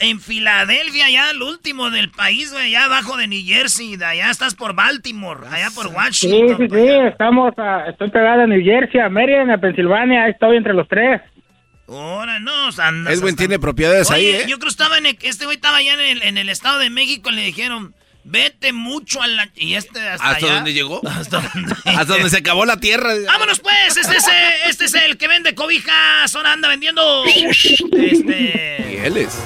en 0.00 0.20
Filadelfia, 0.20 1.06
allá 1.06 1.30
el 1.30 1.42
último 1.42 1.90
del 1.90 2.10
país, 2.10 2.52
güey, 2.52 2.66
allá 2.74 2.86
abajo 2.86 3.16
de 3.16 3.26
New 3.28 3.42
Jersey. 3.44 3.96
De 3.96 4.04
allá 4.04 4.30
estás 4.30 4.54
por 4.54 4.74
Baltimore, 4.74 5.46
allá 5.48 5.70
por 5.74 5.88
Sí, 5.88 5.92
Washington. 5.94 6.56
sí, 6.58 6.66
sí, 6.76 6.86
estamos, 7.08 7.52
a- 7.58 7.88
estoy 7.90 8.10
pegada 8.10 8.44
a 8.44 8.46
New 8.46 8.62
Jersey, 8.64 9.00
a 9.00 9.08
Marion, 9.08 9.50
a 9.50 9.58
Pensilvania, 9.58 10.24
ahí 10.24 10.32
estoy 10.32 10.56
entre 10.56 10.74
los 10.74 10.88
tres. 10.88 11.20
Ahora 11.88 12.38
no, 12.38 12.66
andas 12.78 13.14
Edwin 13.14 13.30
hasta- 13.30 13.36
tiene 13.36 13.58
propiedades 13.58 14.10
ahí, 14.10 14.26
¿eh? 14.26 14.40
yo 14.48 14.56
creo 14.58 14.66
que 14.66 14.68
estaba 14.68 14.98
en 14.98 15.06
el- 15.06 15.18
este 15.22 15.44
güey 15.44 15.56
estaba 15.56 15.78
allá 15.78 15.94
en 15.94 16.00
el, 16.00 16.22
en 16.22 16.38
el 16.38 16.48
Estado 16.48 16.78
de 16.78 16.88
México 16.90 17.30
y 17.30 17.34
le 17.34 17.42
dijeron, 17.42 17.94
vete 18.22 18.72
mucho 18.72 19.20
a 19.22 19.26
la... 19.26 19.48
Y 19.56 19.74
este 19.74 19.98
hasta, 20.08 20.30
¿Hasta 20.30 20.46
allá. 20.46 20.54
dónde 20.56 20.72
llegó? 20.72 21.00
Hasta 21.08 21.40
donde... 21.40 21.72
Hasta 21.86 22.04
donde 22.14 22.30
se 22.30 22.36
acabó 22.36 22.64
la 22.64 22.76
tierra. 22.76 23.12
¡Vámonos 23.26 23.58
pues! 23.60 23.96
Este 23.96 24.16
es, 24.16 24.28
el- 24.28 24.70
este 24.70 24.84
es 24.84 24.94
el 24.94 25.16
que 25.18 25.26
vende 25.26 25.54
cobijas. 25.56 26.32
Ahora 26.36 26.52
anda 26.52 26.68
vendiendo... 26.68 27.24
Este... 27.26 28.84
Pieles. 29.02 29.36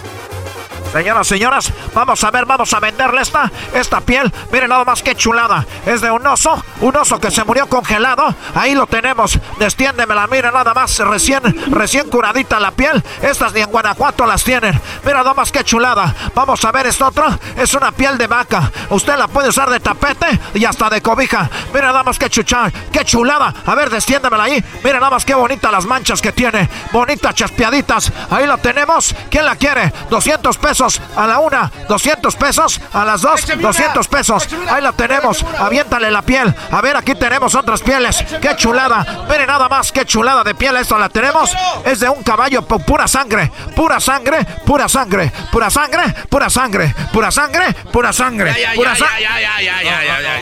Señoras, 0.94 1.26
señoras, 1.26 1.72
vamos 1.92 2.22
a 2.22 2.30
ver, 2.30 2.46
vamos 2.46 2.72
a 2.72 2.78
venderle 2.78 3.20
esta, 3.20 3.50
esta 3.72 4.00
piel. 4.00 4.32
Miren 4.52 4.68
nada 4.68 4.84
más 4.84 5.02
qué 5.02 5.16
chulada. 5.16 5.66
Es 5.84 6.00
de 6.00 6.08
un 6.08 6.24
oso, 6.24 6.62
un 6.82 6.96
oso 6.96 7.18
que 7.18 7.32
se 7.32 7.42
murió 7.42 7.68
congelado. 7.68 8.32
Ahí 8.54 8.76
lo 8.76 8.86
tenemos. 8.86 9.36
Destiéndemela, 9.58 10.28
mira 10.28 10.52
nada 10.52 10.72
más, 10.72 10.96
recién, 11.00 11.42
recién 11.72 12.08
curadita 12.08 12.60
la 12.60 12.70
piel. 12.70 13.02
Estas 13.22 13.52
ni 13.52 13.62
en 13.62 13.72
Guanajuato 13.72 14.24
las 14.24 14.44
tienen. 14.44 14.80
Mira 15.04 15.18
nada 15.18 15.34
más 15.34 15.50
qué 15.50 15.64
chulada. 15.64 16.14
Vamos 16.32 16.64
a 16.64 16.70
ver 16.70 16.86
esto 16.86 17.08
otro. 17.08 17.26
Es 17.56 17.74
una 17.74 17.90
piel 17.90 18.16
de 18.16 18.28
vaca. 18.28 18.70
Usted 18.90 19.16
la 19.16 19.26
puede 19.26 19.48
usar 19.48 19.70
de 19.70 19.80
tapete 19.80 20.38
y 20.54 20.64
hasta 20.64 20.88
de 20.90 21.02
cobija. 21.02 21.50
Mira 21.72 21.88
nada 21.88 22.04
más 22.04 22.20
qué 22.20 22.30
chucha, 22.30 22.70
qué 22.92 23.04
chulada. 23.04 23.52
A 23.66 23.74
ver, 23.74 23.90
destiéndemela 23.90 24.44
ahí. 24.44 24.64
Mira 24.84 25.00
nada 25.00 25.10
más 25.10 25.24
qué 25.24 25.34
bonita 25.34 25.72
las 25.72 25.86
manchas 25.86 26.22
que 26.22 26.30
tiene. 26.30 26.68
Bonitas 26.92 27.34
chaspeaditas. 27.34 28.12
Ahí 28.30 28.46
la 28.46 28.58
tenemos. 28.58 29.12
¿Quién 29.28 29.44
la 29.44 29.56
quiere? 29.56 29.92
200 30.08 30.56
pesos 30.58 30.83
a 31.16 31.26
la 31.26 31.38
una, 31.40 31.70
200 31.88 32.36
pesos 32.36 32.80
a 32.92 33.04
las 33.04 33.22
dos, 33.22 33.40
200 33.60 34.08
pesos. 34.08 34.48
Ahí 34.70 34.82
la 34.82 34.92
tenemos. 34.92 35.44
Aviéntale 35.58 36.10
la 36.10 36.22
piel. 36.22 36.54
A 36.70 36.80
ver, 36.80 36.96
aquí 36.96 37.14
tenemos 37.14 37.54
otras 37.54 37.80
pieles. 37.82 38.24
Qué 38.40 38.54
chulada. 38.56 39.24
Mire 39.28 39.46
nada 39.46 39.68
más, 39.68 39.90
qué 39.92 40.04
chulada 40.04 40.42
de 40.44 40.54
piel. 40.54 40.76
Esto 40.76 40.98
la 40.98 41.08
tenemos. 41.08 41.50
Es 41.84 42.00
de 42.00 42.08
un 42.08 42.22
caballo 42.22 42.66
pu- 42.66 42.84
pura 42.84 43.08
sangre. 43.08 43.50
Pura 43.74 43.98
sangre, 44.00 44.44
pura 44.66 44.88
sangre. 44.88 45.32
Pura 45.50 45.70
sangre, 45.70 46.12
pura 46.28 46.50
sangre. 46.50 46.94
Pura 47.12 47.30
sangre, 47.30 47.74
pura 47.92 48.12
sangre. 48.12 48.54
Pura 48.76 48.94
sangre. 48.96 50.34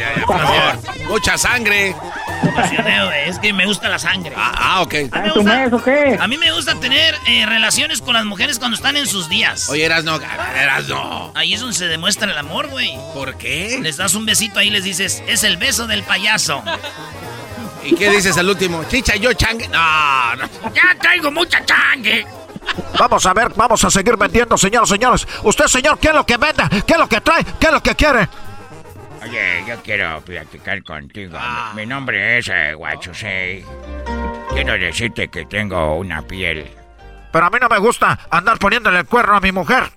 Mucha 1.09 1.39
sangre. 1.39 1.95
Es 3.27 3.39
que 3.39 3.53
me 3.53 3.65
gusta 3.67 3.89
la 3.89 3.99
sangre. 3.99 4.33
Ah, 4.37 4.81
ok. 4.83 4.95
A 5.13 5.19
mí 5.21 5.29
me 5.29 5.33
¿Tu 5.33 5.43
mes 5.43 5.71
gusta, 5.71 5.77
o 5.77 5.83
qué? 5.85 6.19
a 6.21 6.27
mí 6.27 6.37
me 6.39 6.51
gusta 6.53 6.75
tener 6.81 7.15
eh, 7.27 7.47
relaciones 7.47 8.03
con 8.03 8.15
las 8.15 8.25
mujeres 8.25 8.59
cuando 8.59 8.77
están 8.77 8.97
en 8.97 9.07
sus 9.07 9.29
días. 9.29 9.69
Oye, 9.71 9.85
eras 9.85 10.05
no, 10.37 10.57
eras 10.57 10.89
no. 10.89 11.33
Ahí 11.35 11.55
es 11.55 11.61
donde 11.61 11.77
se 11.77 11.87
demuestra 11.87 12.31
el 12.31 12.39
amor, 12.39 12.69
güey. 12.69 12.97
¿Por 13.15 13.37
qué? 13.37 13.79
Les 13.81 13.97
das 13.97 14.15
un 14.15 14.27
besito 14.27 14.59
ahí 14.59 14.69
y 14.69 14.71
les 14.71 14.85
dices, 14.85 15.23
es 15.27 15.45
el 15.45 15.57
beso 15.57 15.87
del 15.87 16.03
payaso. 16.03 16.63
¿Y 17.85 17.95
qué 17.95 18.11
dices 18.11 18.37
al 18.39 18.49
último? 18.49 18.85
Chicha, 18.85 19.17
yo 19.17 19.33
changue. 19.33 19.69
No, 19.69 20.37
no. 20.37 20.49
Ya 20.75 20.97
traigo 21.01 21.31
mucha 21.31 21.65
changue. 21.65 22.27
Vamos 22.99 23.27
a 23.27 23.35
ver, 23.35 23.53
vamos 23.57 23.85
a 23.85 23.91
seguir 23.91 24.17
vendiendo, 24.17 24.57
señoras, 24.57 24.89
señores. 24.89 25.27
Usted, 25.43 25.67
señor, 25.67 25.99
¿qué 25.99 26.09
es 26.09 26.15
lo 26.15 26.25
que 26.25 26.37
vende? 26.37 26.63
¿Qué 26.87 26.93
es 26.93 26.99
lo 26.99 27.09
que 27.09 27.21
trae? 27.21 27.45
¿Qué 27.59 27.67
es 27.67 27.73
lo 27.73 27.83
que 27.83 27.95
quiere? 27.95 28.29
Oye, 29.23 29.65
yo 29.67 29.77
quiero 29.83 30.21
platicar 30.21 30.83
contigo. 30.83 31.39
Mi, 31.75 31.83
mi 31.83 31.87
nombre 31.87 32.39
es 32.39 32.49
eh, 32.49 32.75
Guachusei. 32.75 33.65
Quiero 34.53 34.73
decirte 34.75 35.29
que 35.29 35.45
tengo 35.47 35.97
una 35.97 36.23
piel. 36.23 36.71
Pero 37.33 37.47
a 37.47 37.51
mí 37.51 37.59
no 37.61 37.69
me 37.69 37.79
gusta 37.79 38.19
andar 38.31 38.59
poniéndole 38.59 39.01
el 39.01 39.07
cuerno 39.07 39.37
a 39.37 39.41
mi 39.41 39.53
mujer. 39.53 39.91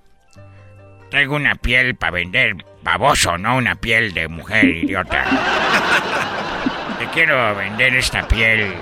Traigo 1.10 1.36
una 1.36 1.56
piel 1.56 1.96
para 1.96 2.12
vender 2.12 2.66
baboso, 2.82 3.38
no 3.38 3.58
una 3.58 3.76
piel 3.76 4.14
de 4.14 4.28
mujer 4.28 4.66
idiota. 4.66 5.26
Te 7.00 7.08
quiero 7.08 7.56
vender 7.56 7.96
esta 7.96 8.28
piel. 8.28 8.74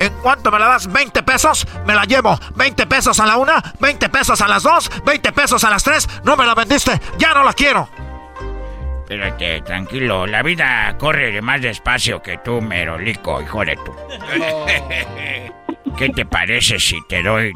¿En 0.00 0.12
cuánto 0.14 0.50
me 0.50 0.58
la 0.58 0.66
das? 0.66 0.90
¿20 0.90 1.24
pesos? 1.24 1.66
Me 1.86 1.94
la 1.94 2.04
llevo. 2.04 2.36
¿20 2.56 2.88
pesos 2.88 3.20
a 3.20 3.26
la 3.26 3.36
una? 3.36 3.62
¿20 3.62 4.10
pesos 4.10 4.40
a 4.40 4.48
las 4.48 4.64
dos? 4.64 4.90
¿20 5.04 5.32
pesos 5.32 5.62
a 5.62 5.70
las 5.70 5.84
tres? 5.84 6.08
No 6.24 6.36
me 6.36 6.44
la 6.44 6.54
vendiste. 6.54 7.00
Ya 7.18 7.34
no 7.34 7.44
la 7.44 7.52
quiero. 7.52 7.88
Espérate, 9.02 9.60
tranquilo. 9.60 10.26
La 10.26 10.42
vida 10.42 10.96
corre 10.98 11.40
más 11.42 11.60
despacio 11.60 12.20
que 12.20 12.38
tú, 12.38 12.60
merolico, 12.60 13.42
hijo 13.42 13.64
de 13.64 13.76
tu. 13.76 13.94
¿Qué 15.96 16.08
te 16.08 16.24
parece 16.24 16.80
si 16.80 17.00
te 17.06 17.22
doy 17.22 17.52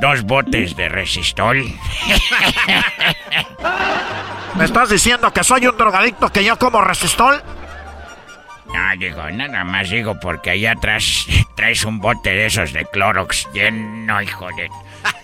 dos 0.00 0.22
botes 0.22 0.76
de 0.76 0.88
resistol? 0.88 1.64
¿Me 4.54 4.64
estás 4.64 4.88
diciendo 4.88 5.32
que 5.32 5.44
soy 5.44 5.66
un 5.66 5.76
drogadicto 5.76 6.30
que 6.30 6.44
yo 6.44 6.58
como 6.58 6.80
resistol? 6.80 7.42
No, 8.72 8.96
digo, 8.98 9.30
nada 9.30 9.64
más 9.64 9.90
digo 9.90 10.18
porque 10.20 10.50
allá 10.50 10.72
atrás 10.72 11.26
traes 11.56 11.84
un 11.84 12.00
bote 12.00 12.30
de 12.30 12.46
esos 12.46 12.72
de 12.72 12.84
Clorox 12.86 13.48
lleno, 13.52 14.20
hijo 14.22 14.48
de... 14.56 14.70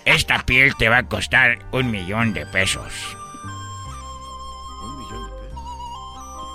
Esta 0.05 0.39
piel 0.39 0.75
te 0.75 0.89
va 0.89 0.99
a 0.99 1.03
costar 1.03 1.59
un 1.71 1.91
millón 1.91 2.33
de 2.33 2.45
pesos. 2.45 3.17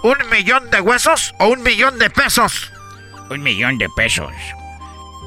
¿Un 0.02 0.16
millón 0.30 0.70
de 0.70 0.80
huesos 0.80 1.34
o 1.38 1.48
un 1.48 1.62
millón 1.62 1.98
de 1.98 2.08
pesos? 2.08 2.72
Un 3.30 3.42
millón 3.42 3.78
de 3.78 3.88
pesos. 3.90 4.32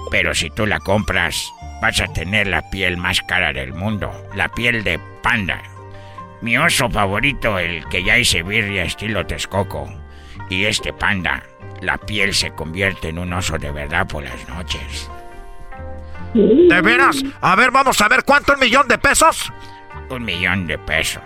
Pero 0.09 0.33
si 0.33 0.49
tú 0.49 0.65
la 0.65 0.79
compras, 0.79 1.51
vas 1.81 1.99
a 1.99 2.07
tener 2.07 2.47
la 2.47 2.69
piel 2.69 2.95
más 2.95 3.21
cara 3.21 3.51
del 3.51 3.73
mundo. 3.73 4.11
La 4.35 4.47
piel 4.49 4.83
de 4.83 4.99
panda. 5.23 5.61
Mi 6.41 6.57
oso 6.57 6.89
favorito, 6.89 7.59
el 7.59 7.85
que 7.89 8.03
ya 8.03 8.17
hice 8.17 8.43
birria 8.43 8.83
estilo 8.83 9.25
Texcoco. 9.25 9.91
Y 10.49 10.65
este 10.65 10.93
panda, 10.93 11.43
la 11.81 11.97
piel 11.97 12.33
se 12.33 12.51
convierte 12.51 13.09
en 13.09 13.19
un 13.19 13.33
oso 13.33 13.57
de 13.57 13.71
verdad 13.71 14.07
por 14.07 14.23
las 14.23 14.47
noches. 14.47 15.09
¿De 16.33 16.81
veras? 16.81 17.21
A 17.41 17.55
ver, 17.55 17.71
vamos 17.71 17.99
a 17.99 18.07
ver 18.07 18.23
cuánto 18.23 18.53
un 18.53 18.59
millón 18.59 18.87
de 18.87 18.97
pesos. 18.97 19.51
Un 20.09 20.23
millón 20.23 20.67
de 20.67 20.77
pesos. 20.77 21.23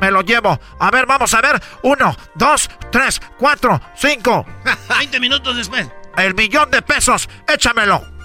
Me 0.00 0.10
lo 0.10 0.22
llevo. 0.22 0.58
A 0.78 0.90
ver, 0.90 1.06
vamos 1.06 1.32
a 1.34 1.40
ver. 1.40 1.60
Uno, 1.82 2.16
dos, 2.34 2.70
tres, 2.90 3.20
cuatro, 3.38 3.80
cinco. 3.94 4.46
20 4.98 5.20
minutos 5.20 5.56
después. 5.56 5.88
El 6.16 6.34
millón 6.34 6.70
de 6.70 6.82
pesos. 6.82 7.28
Échamelo. 7.46 8.15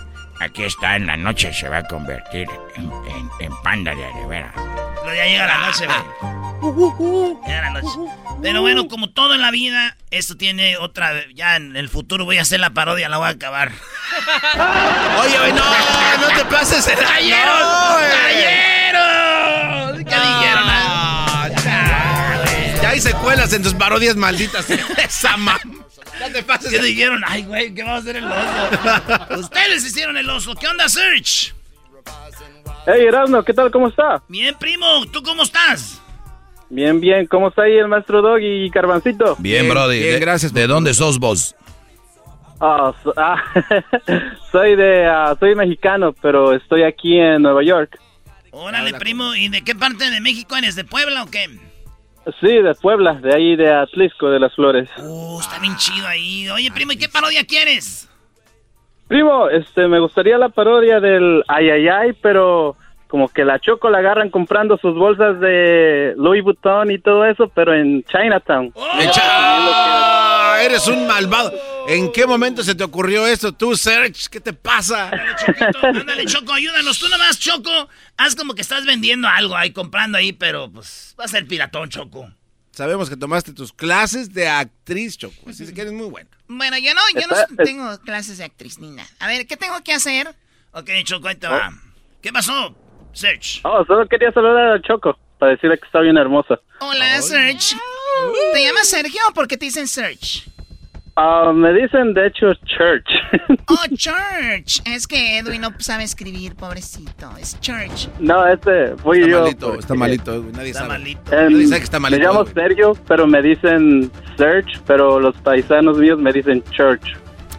Aquí 0.41 0.63
está, 0.63 0.95
en 0.95 1.05
la 1.07 1.15
noche 1.17 1.53
se 1.53 1.69
va 1.69 1.77
a 1.77 1.83
convertir 1.83 2.47
en, 2.75 2.85
en- 2.85 3.29
en 3.39 3.61
panda 3.61 3.93
de 3.93 4.25
veras. 4.27 4.53
Pero 5.03 5.15
ya 5.15 5.25
llega 5.25 5.45
la 5.47 5.57
noche, 5.67 5.85
güey. 5.85 5.99
Llega 7.47 7.61
la 7.61 7.69
noche. 7.81 7.87
Pero 8.41 8.61
bueno, 8.61 8.87
como 8.87 9.09
todo 9.11 9.35
en 9.35 9.41
la 9.41 9.51
vida, 9.51 9.95
esto 10.09 10.35
tiene 10.37 10.77
otra. 10.77 11.13
Ya 11.35 11.55
en 11.57 11.75
el 11.77 11.89
futuro 11.89 12.25
voy 12.25 12.37
a 12.39 12.41
hacer 12.41 12.59
la 12.59 12.71
parodia, 12.71 13.07
la 13.07 13.17
voy 13.17 13.27
a 13.27 13.31
acabar. 13.31 13.71
Oye, 15.23 15.37
güey, 15.39 15.53
no, 15.53 15.63
no 16.21 16.27
te 16.35 16.45
pases 16.45 16.87
el. 16.87 16.95
No, 16.95 17.01
güey. 17.93 18.11
¡Cayeron! 18.11 19.97
¿Qué 20.05 20.15
dijeron? 20.15 20.67
Ya 22.81 22.89
hay 22.89 22.99
secuelas 22.99 23.53
en 23.53 23.61
tus 23.63 23.73
parodias 23.75 24.15
malditas. 24.15 24.65
Esa 24.97 25.37
mam. 25.37 25.59
No 26.19 26.31
te 26.31 26.43
pases 26.43 26.69
¿Qué 26.71 26.81
dijeron? 26.81 27.21
Ay, 27.25 27.43
güey, 27.43 27.73
¿qué 27.73 27.83
va 27.83 27.95
a 27.95 27.97
hacer 27.97 28.17
el 28.17 28.25
oso? 28.25 29.39
Ustedes 29.39 29.85
hicieron 29.85 30.17
el 30.17 30.29
oso. 30.29 30.53
¿Qué 30.55 30.67
onda, 30.67 30.87
Search? 30.89 31.53
Hey, 32.85 33.05
Erasmo, 33.07 33.43
¿qué 33.43 33.53
tal? 33.53 33.69
¿Cómo 33.71 33.87
está? 33.87 34.21
Bien, 34.27 34.55
primo, 34.59 35.05
¿tú 35.11 35.21
cómo 35.21 35.43
estás? 35.43 36.01
Bien, 36.69 36.99
bien. 36.99 37.25
¿Cómo 37.27 37.49
está 37.49 37.63
ahí 37.63 37.73
el 37.77 37.87
maestro 37.87 38.21
Dog 38.21 38.39
y 38.41 38.69
Carbancito? 38.71 39.35
Bien, 39.39 39.67
Brody. 39.69 39.99
bien, 39.99 40.19
gracias 40.19 40.53
¿De 40.53 40.67
dónde 40.67 40.93
sos 40.93 41.19
vos? 41.19 41.55
Ah, 42.59 42.93
so- 43.03 43.13
ah, 43.17 43.43
soy 44.51 44.75
de, 44.75 45.05
ah, 45.05 45.35
soy 45.39 45.55
mexicano, 45.55 46.13
pero 46.21 46.53
estoy 46.55 46.83
aquí 46.83 47.19
en 47.19 47.41
Nueva 47.41 47.63
York. 47.63 47.99
Órale, 48.51 48.93
primo, 48.93 49.33
¿y 49.35 49.49
de 49.49 49.63
qué 49.63 49.75
parte 49.75 50.09
de 50.09 50.19
México 50.21 50.55
eres? 50.55 50.75
¿De 50.75 50.83
Puebla 50.83 51.23
o 51.23 51.27
qué? 51.27 51.47
Sí, 52.39 52.47
de 52.61 52.75
Puebla, 52.75 53.15
de 53.15 53.33
ahí 53.33 53.55
de 53.55 53.73
Atlisco, 53.73 54.29
de 54.29 54.39
las 54.39 54.53
Flores. 54.53 54.89
Oh, 54.99 55.39
está 55.41 55.59
bien 55.59 55.75
chido 55.77 56.07
ahí. 56.07 56.47
Oye, 56.49 56.71
primo, 56.71 56.91
¿y 56.91 56.97
qué 56.97 57.09
parodia 57.09 57.43
quieres? 57.45 58.07
Primo, 59.07 59.49
este, 59.49 59.87
me 59.87 59.99
gustaría 59.99 60.37
la 60.37 60.49
parodia 60.49 60.99
del 60.99 61.43
ay 61.47 61.69
ay 61.69 61.87
ay, 61.87 62.13
pero 62.21 62.77
como 63.11 63.27
que 63.27 63.43
la 63.43 63.59
Choco 63.59 63.89
la 63.89 63.97
agarran 63.97 64.29
comprando 64.29 64.77
sus 64.77 64.95
bolsas 64.95 65.37
de 65.41 66.13
Louis 66.15 66.41
Vuitton 66.41 66.91
y 66.91 66.97
todo 66.97 67.25
eso, 67.25 67.49
pero 67.53 67.75
en 67.75 68.05
Chinatown. 68.05 68.73
Ah, 69.21 70.57
eres 70.63 70.87
un 70.87 71.05
malvado. 71.05 71.51
¿En 71.89 72.09
qué 72.13 72.25
momento 72.25 72.63
se 72.63 72.73
te 72.73 72.85
ocurrió 72.85 73.27
esto 73.27 73.51
tú, 73.51 73.75
Serge? 73.75 74.29
¿Qué 74.31 74.39
te 74.39 74.53
pasa? 74.53 75.11
Ándale, 75.81 76.23
Choco, 76.27 76.53
ayúdanos. 76.53 76.99
Tú 76.99 77.09
nomás, 77.09 77.37
Choco, 77.37 77.89
haz 78.15 78.33
como 78.33 78.53
que 78.53 78.61
estás 78.61 78.85
vendiendo 78.85 79.27
algo 79.27 79.57
ahí, 79.57 79.71
comprando 79.71 80.17
ahí, 80.17 80.31
pero 80.31 80.71
pues 80.71 81.13
va 81.19 81.25
a 81.25 81.27
ser 81.27 81.45
piratón, 81.45 81.89
Choco. 81.89 82.31
Sabemos 82.71 83.09
que 83.09 83.17
tomaste 83.17 83.51
tus 83.51 83.73
clases 83.73 84.33
de 84.33 84.47
actriz, 84.47 85.17
Choco. 85.17 85.49
Así 85.49 85.73
que 85.73 85.81
eres 85.81 85.91
muy 85.91 86.07
buena. 86.07 86.29
Bueno, 86.47 86.77
yo 86.77 86.93
no, 86.93 87.01
yo 87.13 87.27
no 87.27 87.63
tengo 87.65 87.99
clases 88.05 88.37
de 88.37 88.45
actriz 88.45 88.79
ni 88.79 88.89
nada. 88.91 89.09
A 89.19 89.27
ver, 89.27 89.45
¿qué 89.45 89.57
tengo 89.57 89.83
que 89.83 89.91
hacer? 89.91 90.33
Ok, 90.71 90.89
Choco, 91.03 91.27
ahí 91.27 91.35
te 91.35 91.49
va. 91.49 91.73
¿Qué 92.21 92.31
pasó, 92.31 92.75
Serge? 93.13 93.61
Oh, 93.63 93.83
solo 93.85 94.07
quería 94.07 94.31
saludar 94.31 94.73
a 94.77 94.81
Choco 94.81 95.17
para 95.39 95.51
decirle 95.53 95.77
que 95.77 95.85
está 95.85 95.99
bien 95.99 96.17
hermosa. 96.17 96.59
Hola, 96.79 97.21
Serge. 97.21 97.75
¿Te 98.53 98.63
llamas 98.65 98.87
Sergio 98.89 99.21
o 99.29 99.33
por 99.33 99.47
qué 99.47 99.57
te 99.57 99.65
dicen? 99.65 99.85
Ah, 101.17 101.51
me 101.53 101.73
dicen, 101.73 102.13
de 102.13 102.27
hecho, 102.27 102.53
Church. 102.65 103.07
Oh, 103.67 103.85
Church. 103.95 104.81
Es 104.85 105.07
que 105.07 105.37
Edwin 105.37 105.61
no 105.61 105.69
sabe 105.79 106.03
escribir, 106.03 106.55
pobrecito. 106.55 107.29
Es 107.39 107.59
Church. 107.59 108.07
no, 108.19 108.45
este 108.47 108.95
fui 108.97 109.19
Está 109.19 109.29
yo. 109.31 109.41
malito, 109.41 109.65
porque- 109.67 109.79
está 109.79 109.93
malito. 109.95 110.45
Nadie 110.53 110.67
Está 110.69 110.79
sabe. 110.81 110.89
malito. 110.99 111.33
Em, 111.37 111.51
Nadie 111.53 111.67
sabe 111.67 111.77
que 111.79 111.83
está 111.85 111.99
malito. 111.99 112.19
Me 112.21 112.25
llamo. 112.27 112.45
Sergio, 112.45 112.93
pero 113.07 113.27
me 113.27 113.41
dicen 113.41 114.11
Serge, 114.37 114.71
pero 114.85 115.19
los 115.19 115.35
paisanos 115.37 115.97
míos 115.97 116.17
me 116.19 116.31
dicen 116.33 116.63
Church. 116.71 117.03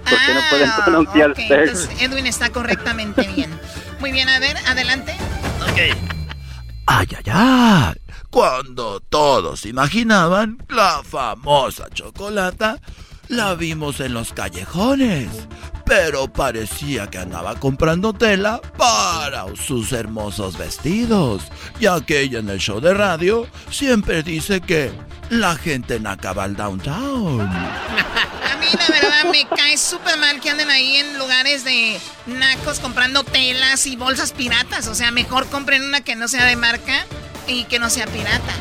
Porque 0.02 0.34
no 0.34 0.40
pueden 0.50 0.68
Ah, 0.68 0.82
pronunciar 0.84 1.30
ok, 1.30 1.36
Serge. 1.36 1.54
entonces 1.62 2.02
Edwin 2.02 2.26
está 2.26 2.50
correctamente 2.50 3.26
bien. 3.34 3.50
Muy 4.02 4.10
bien, 4.10 4.28
a 4.28 4.40
ver, 4.40 4.56
adelante. 4.66 5.12
Ok. 5.60 5.78
Ay, 6.86 7.06
ay, 7.16 7.32
ay. 7.32 7.94
Cuando 8.30 8.98
todos 8.98 9.64
imaginaban 9.64 10.58
la 10.70 11.04
famosa 11.04 11.88
chocolata, 11.88 12.80
la 13.32 13.54
vimos 13.54 14.00
en 14.00 14.12
los 14.14 14.32
callejones. 14.32 15.28
Pero 15.86 16.28
parecía 16.28 17.08
que 17.08 17.18
andaba 17.18 17.56
comprando 17.56 18.12
tela 18.12 18.60
para 18.76 19.44
sus 19.56 19.92
hermosos 19.92 20.56
vestidos. 20.56 21.44
Ya 21.80 22.00
que 22.00 22.20
ella 22.20 22.38
en 22.38 22.50
el 22.50 22.58
show 22.58 22.80
de 22.80 22.94
radio 22.94 23.48
siempre 23.70 24.22
dice 24.22 24.60
que 24.60 24.92
la 25.30 25.56
gente 25.56 25.98
naca 25.98 26.32
va 26.32 26.44
al 26.44 26.54
downtown. 26.54 27.40
A 27.50 28.56
mí, 28.58 28.66
la 28.78 28.94
verdad, 28.94 29.32
me 29.32 29.46
cae 29.56 29.76
súper 29.76 30.18
mal 30.18 30.40
que 30.40 30.50
anden 30.50 30.70
ahí 30.70 30.96
en 30.96 31.18
lugares 31.18 31.64
de 31.64 31.98
nacos 32.26 32.78
comprando 32.78 33.24
telas 33.24 33.86
y 33.86 33.96
bolsas 33.96 34.32
piratas. 34.32 34.86
O 34.86 34.94
sea, 34.94 35.10
mejor 35.10 35.48
compren 35.48 35.82
una 35.82 36.02
que 36.02 36.16
no 36.16 36.28
sea 36.28 36.44
de 36.44 36.56
marca 36.56 37.06
y 37.48 37.64
que 37.64 37.78
no 37.78 37.90
sea 37.90 38.06
pirata. 38.06 38.52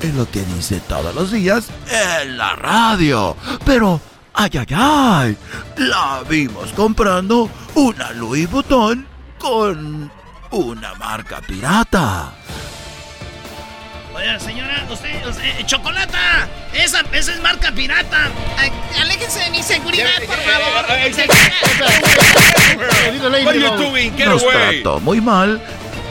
Es 0.00 0.14
lo 0.14 0.30
que 0.30 0.42
dice 0.42 0.80
todos 0.88 1.14
los 1.14 1.30
días 1.32 1.68
en 1.90 2.36
la 2.36 2.54
radio. 2.56 3.36
Pero, 3.64 4.00
ay, 4.34 4.50
ay, 4.54 4.66
ay, 4.74 5.36
la 5.78 6.22
vimos 6.28 6.72
comprando 6.72 7.48
una 7.74 8.12
Louis 8.12 8.48
Vuitton 8.50 9.06
con 9.38 10.10
una 10.50 10.94
marca 10.94 11.40
pirata. 11.40 12.32
Oye, 14.14 14.40
señora, 14.40 14.86
usted, 14.90 15.26
usted, 15.26 15.44
eh, 15.44 15.64
chocolata, 15.66 16.48
esa, 16.72 17.00
esa 17.12 17.34
es 17.34 17.42
marca 17.42 17.70
pirata. 17.72 18.30
Ay, 18.56 18.72
aléjense 19.00 19.40
de 19.40 19.50
mi 19.50 19.62
seguridad, 19.62 20.08
por 20.26 20.36
favor. 20.36 20.86
Nos 24.26 24.42
trató 24.46 25.00
muy 25.00 25.20
mal 25.20 25.60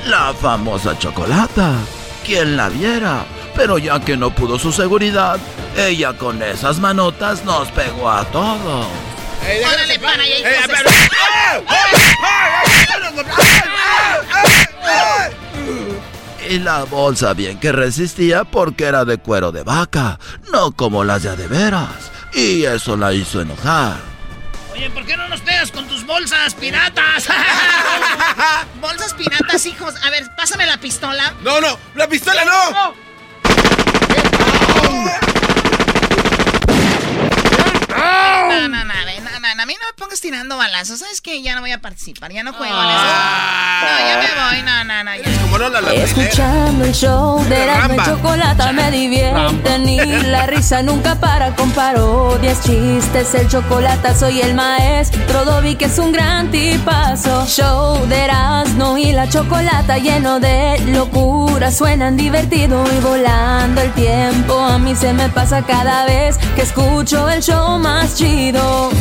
la 0.06 0.34
famosa 0.34 0.98
chocolata. 1.00 1.74
Quien 2.24 2.58
la 2.58 2.70
viera. 2.70 3.26
Pero 3.56 3.78
ya 3.78 4.00
que 4.00 4.18
no 4.18 4.34
pudo 4.34 4.60
su 4.60 4.72
seguridad, 4.72 5.40
ella 5.78 6.14
con 6.14 6.42
esas 6.42 6.80
manotas 6.80 7.44
nos 7.46 7.70
pegó 7.72 8.10
a 8.10 8.26
todos. 8.26 8.88
Órale, 9.46 9.96
Eh, 9.96 10.60
Y 16.50 16.60
la 16.60 16.84
bolsa 16.84 17.34
bien 17.34 17.60
que 17.60 17.72
resistía 17.72 18.44
porque 18.44 18.84
era 18.86 19.04
de 19.06 19.18
cuero 19.18 19.52
de 19.52 19.64
vaca, 19.64 20.20
no 20.52 20.72
como 20.72 21.04
las 21.04 21.24
de 21.24 21.30
a 21.30 21.36
de 21.36 21.48
veras. 21.48 22.12
Y 22.34 22.66
eso 22.66 22.96
la 22.98 23.14
hizo 23.14 23.42
enojar. 23.42 23.98
Oye, 24.74 24.90
¿por 24.90 25.06
qué 25.06 25.16
no 25.18 25.28
nos 25.30 25.40
pegas 25.42 25.72
con 25.72 25.88
tus 25.88 26.06
bolsas 26.06 26.54
piratas? 26.54 27.28
Bolsas 28.82 29.14
piratas, 29.14 29.66
hijos. 29.66 29.96
A 30.04 30.10
ver, 30.10 30.24
pásame 30.36 30.66
la 30.66 30.78
pistola. 30.78 31.34
No, 31.44 31.62
no, 31.62 31.80
la 31.96 32.08
pistola. 32.08 32.44
No, 32.46 32.94
no, 38.68 38.68
no, 38.68 38.94
a 38.94 39.06
ver, 39.06 39.22
no, 39.22 39.30
no, 39.40 39.56
no, 39.56 39.62
a 39.64 39.66
mí 39.66 39.76
no 40.48 40.58
balazos. 40.58 41.00
¿Sabes 41.00 41.22
qué? 41.22 41.42
Ya 41.42 41.56
no 41.56 41.62
voy 41.62 41.72
a 41.72 41.82
participar, 41.82 42.32
ya 42.32 42.44
no 42.44 42.54
juego 42.54 42.74
en 42.74 42.90
eso. 42.90 43.06
No, 43.82 44.08
ya 44.08 44.18
me 44.18 44.42
voy, 44.42 44.62
no, 44.64 44.84
no, 44.84 45.04
no. 45.04 45.16
ya. 45.16 45.42
Como 45.42 45.58
no 45.58 45.70
la, 45.70 45.82
la 45.82 45.94
Escuchando 45.94 46.86
el 46.86 46.94
show 46.94 47.44
de 47.46 47.66
la 47.66 48.06
chocolata 48.06 48.72
me 48.72 48.92
divierte 48.92 49.80
ni 49.80 49.98
la 49.98 50.46
risa 50.46 50.82
nunca 50.82 51.16
para 51.16 51.56
con 51.56 51.72
parodias, 51.72 52.62
chistes, 52.64 53.34
el 53.36 53.48
chocolate 53.48 54.16
soy 54.16 54.42
el 54.42 54.54
maestro 54.54 55.46
Dobby 55.46 55.76
que 55.76 55.86
es 55.86 55.98
un 56.00 56.12
gran 56.12 56.52
tipazo. 56.52 57.46
Show 57.48 58.06
de 58.08 58.26
Erasmo 58.26 58.98
y 58.98 59.12
la 59.12 59.28
chocolata 59.28 59.98
lleno 59.98 60.40
de 60.40 60.80
locura, 60.88 61.72
suenan 61.72 62.18
divertido 62.18 62.84
y 62.96 63.00
volando 63.00 63.82
el 63.82 63.92
tiempo. 63.94 64.60
A 64.60 64.78
mí 64.78 64.96
se 64.96 65.14
me 65.14 65.30
pasa 65.30 65.64
cada 65.64 66.06
vez 66.06 66.38
que 66.56 66.62
escucho 66.62 67.30
el 67.30 67.42
show 67.42 67.80
más 67.80 68.16
chido. 68.16 68.92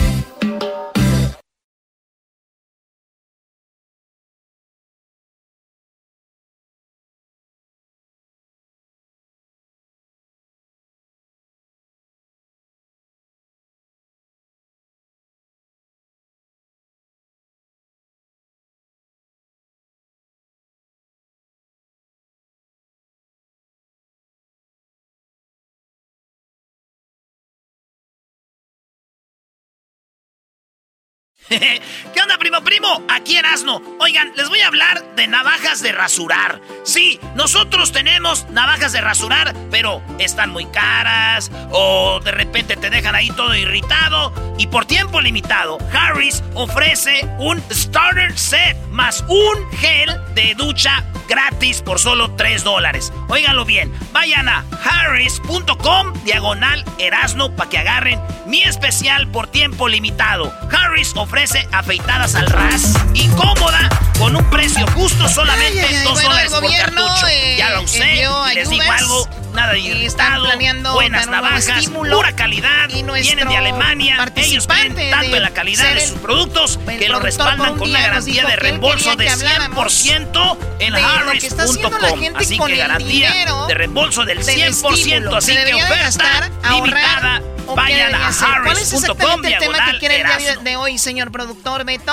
¿Qué 32.14 32.20
onda, 32.20 32.38
primo, 32.38 32.62
primo? 32.62 33.02
Aquí 33.08 33.36
Erasno. 33.36 33.80
Oigan, 34.00 34.32
les 34.36 34.48
voy 34.48 34.60
a 34.60 34.66
hablar 34.66 35.14
de 35.14 35.26
navajas 35.26 35.82
de 35.82 35.92
rasurar. 35.92 36.60
Sí, 36.84 37.20
nosotros 37.34 37.92
tenemos 37.92 38.48
navajas 38.50 38.92
de 38.92 39.00
rasurar, 39.00 39.54
pero 39.70 40.02
están 40.18 40.50
muy 40.50 40.66
caras 40.66 41.50
o 41.70 42.20
de 42.20 42.32
repente 42.32 42.76
te 42.76 42.90
dejan 42.90 43.14
ahí 43.14 43.28
todo 43.30 43.54
irritado. 43.54 44.32
Y 44.58 44.66
por 44.66 44.86
tiempo 44.86 45.20
limitado, 45.20 45.78
Harris 45.92 46.42
ofrece 46.54 47.28
un 47.38 47.62
starter 47.70 48.36
set 48.38 48.76
más 48.90 49.24
un 49.28 49.70
gel 49.78 50.10
de 50.34 50.54
ducha 50.54 51.04
gratis 51.28 51.82
por 51.82 51.98
solo 51.98 52.30
3 52.32 52.64
dólares. 52.64 53.12
Óiganlo 53.28 53.64
bien, 53.64 53.92
vayan 54.12 54.48
a 54.48 54.64
harris.com 54.84 56.12
diagonal 56.24 56.84
erasno 56.98 57.54
para 57.54 57.70
que 57.70 57.78
agarren 57.78 58.20
mi 58.46 58.62
especial 58.62 59.28
por 59.28 59.46
tiempo 59.46 59.88
limitado. 59.88 60.52
Harris 60.70 61.12
ofrece 61.16 61.66
afeitadas 61.72 62.34
al 62.34 62.46
ras 62.46 62.94
y 63.14 63.28
cómoda 63.28 63.88
con 64.18 64.36
un 64.36 64.44
precio 64.50 64.86
justo 64.88 65.28
solamente 65.28 65.80
Ay, 65.82 65.86
ay, 65.88 65.94
ay, 65.96 66.04
2 66.04 66.12
bueno, 66.12 66.28
dólares 66.28 66.52
el 66.52 66.60
por 66.60 66.76
cartucho. 66.76 67.26
eh, 67.28 67.54
ya 67.58 67.70
lo 67.70 67.82
usé 67.82 68.24
y 68.52 68.54
les 68.54 68.70
digo 68.70 68.82
algo, 68.92 69.28
nada 69.54 69.72
de 69.72 69.80
irritado, 69.80 70.44
planeando 70.44 70.92
buenas 70.92 71.26
navajas, 71.26 71.68
estímulo. 71.68 72.16
pura 72.16 72.34
calidad, 72.36 72.88
Y 72.88 73.02
vienen 73.02 73.48
de 73.48 73.56
Alemania, 73.56 74.32
ellos 74.36 74.66
creen 74.66 74.94
tanto 75.10 75.36
en 75.36 75.42
la 75.42 75.50
calidad 75.50 75.94
de 75.94 76.06
sus 76.06 76.18
productos 76.18 76.78
que 76.86 77.08
lo 77.08 77.20
respaldan 77.20 77.78
con 77.78 77.88
una 77.90 78.00
garantía 78.00 78.44
de 78.46 78.56
reembolso 78.56 79.16
de 79.16 79.24
que 79.24 79.30
habláramos 79.30 80.06
100% 80.06 80.58
en 80.80 80.94
harris.com. 80.94 82.36
Así 82.36 82.58
que 82.58 82.76
garantía 82.76 83.32
de 83.68 83.74
reembolso 83.74 84.24
del 84.24 84.44
del 84.44 84.74
100%. 84.74 84.94
estímulo. 84.94 85.36
Así 85.36 85.52
que 85.52 85.74
oferta 85.74 86.50
limitada 86.70 87.42
¿O 87.66 87.74
Vayan 87.74 88.14
a 88.14 88.32
ser? 88.32 88.48
¿Cuál 88.62 88.76
es 88.76 88.92
harris.com 88.92 88.98
exactamente 89.02 89.48
el 89.54 89.58
tema 89.58 89.72
que 89.72 89.78
diagonal 89.78 89.98
quiere 89.98 90.16
el 90.20 90.26
día 90.26 90.36
Erasmo. 90.50 90.62
de 90.64 90.76
hoy, 90.76 90.98
señor 90.98 91.32
productor 91.32 91.84
Beto? 91.84 92.12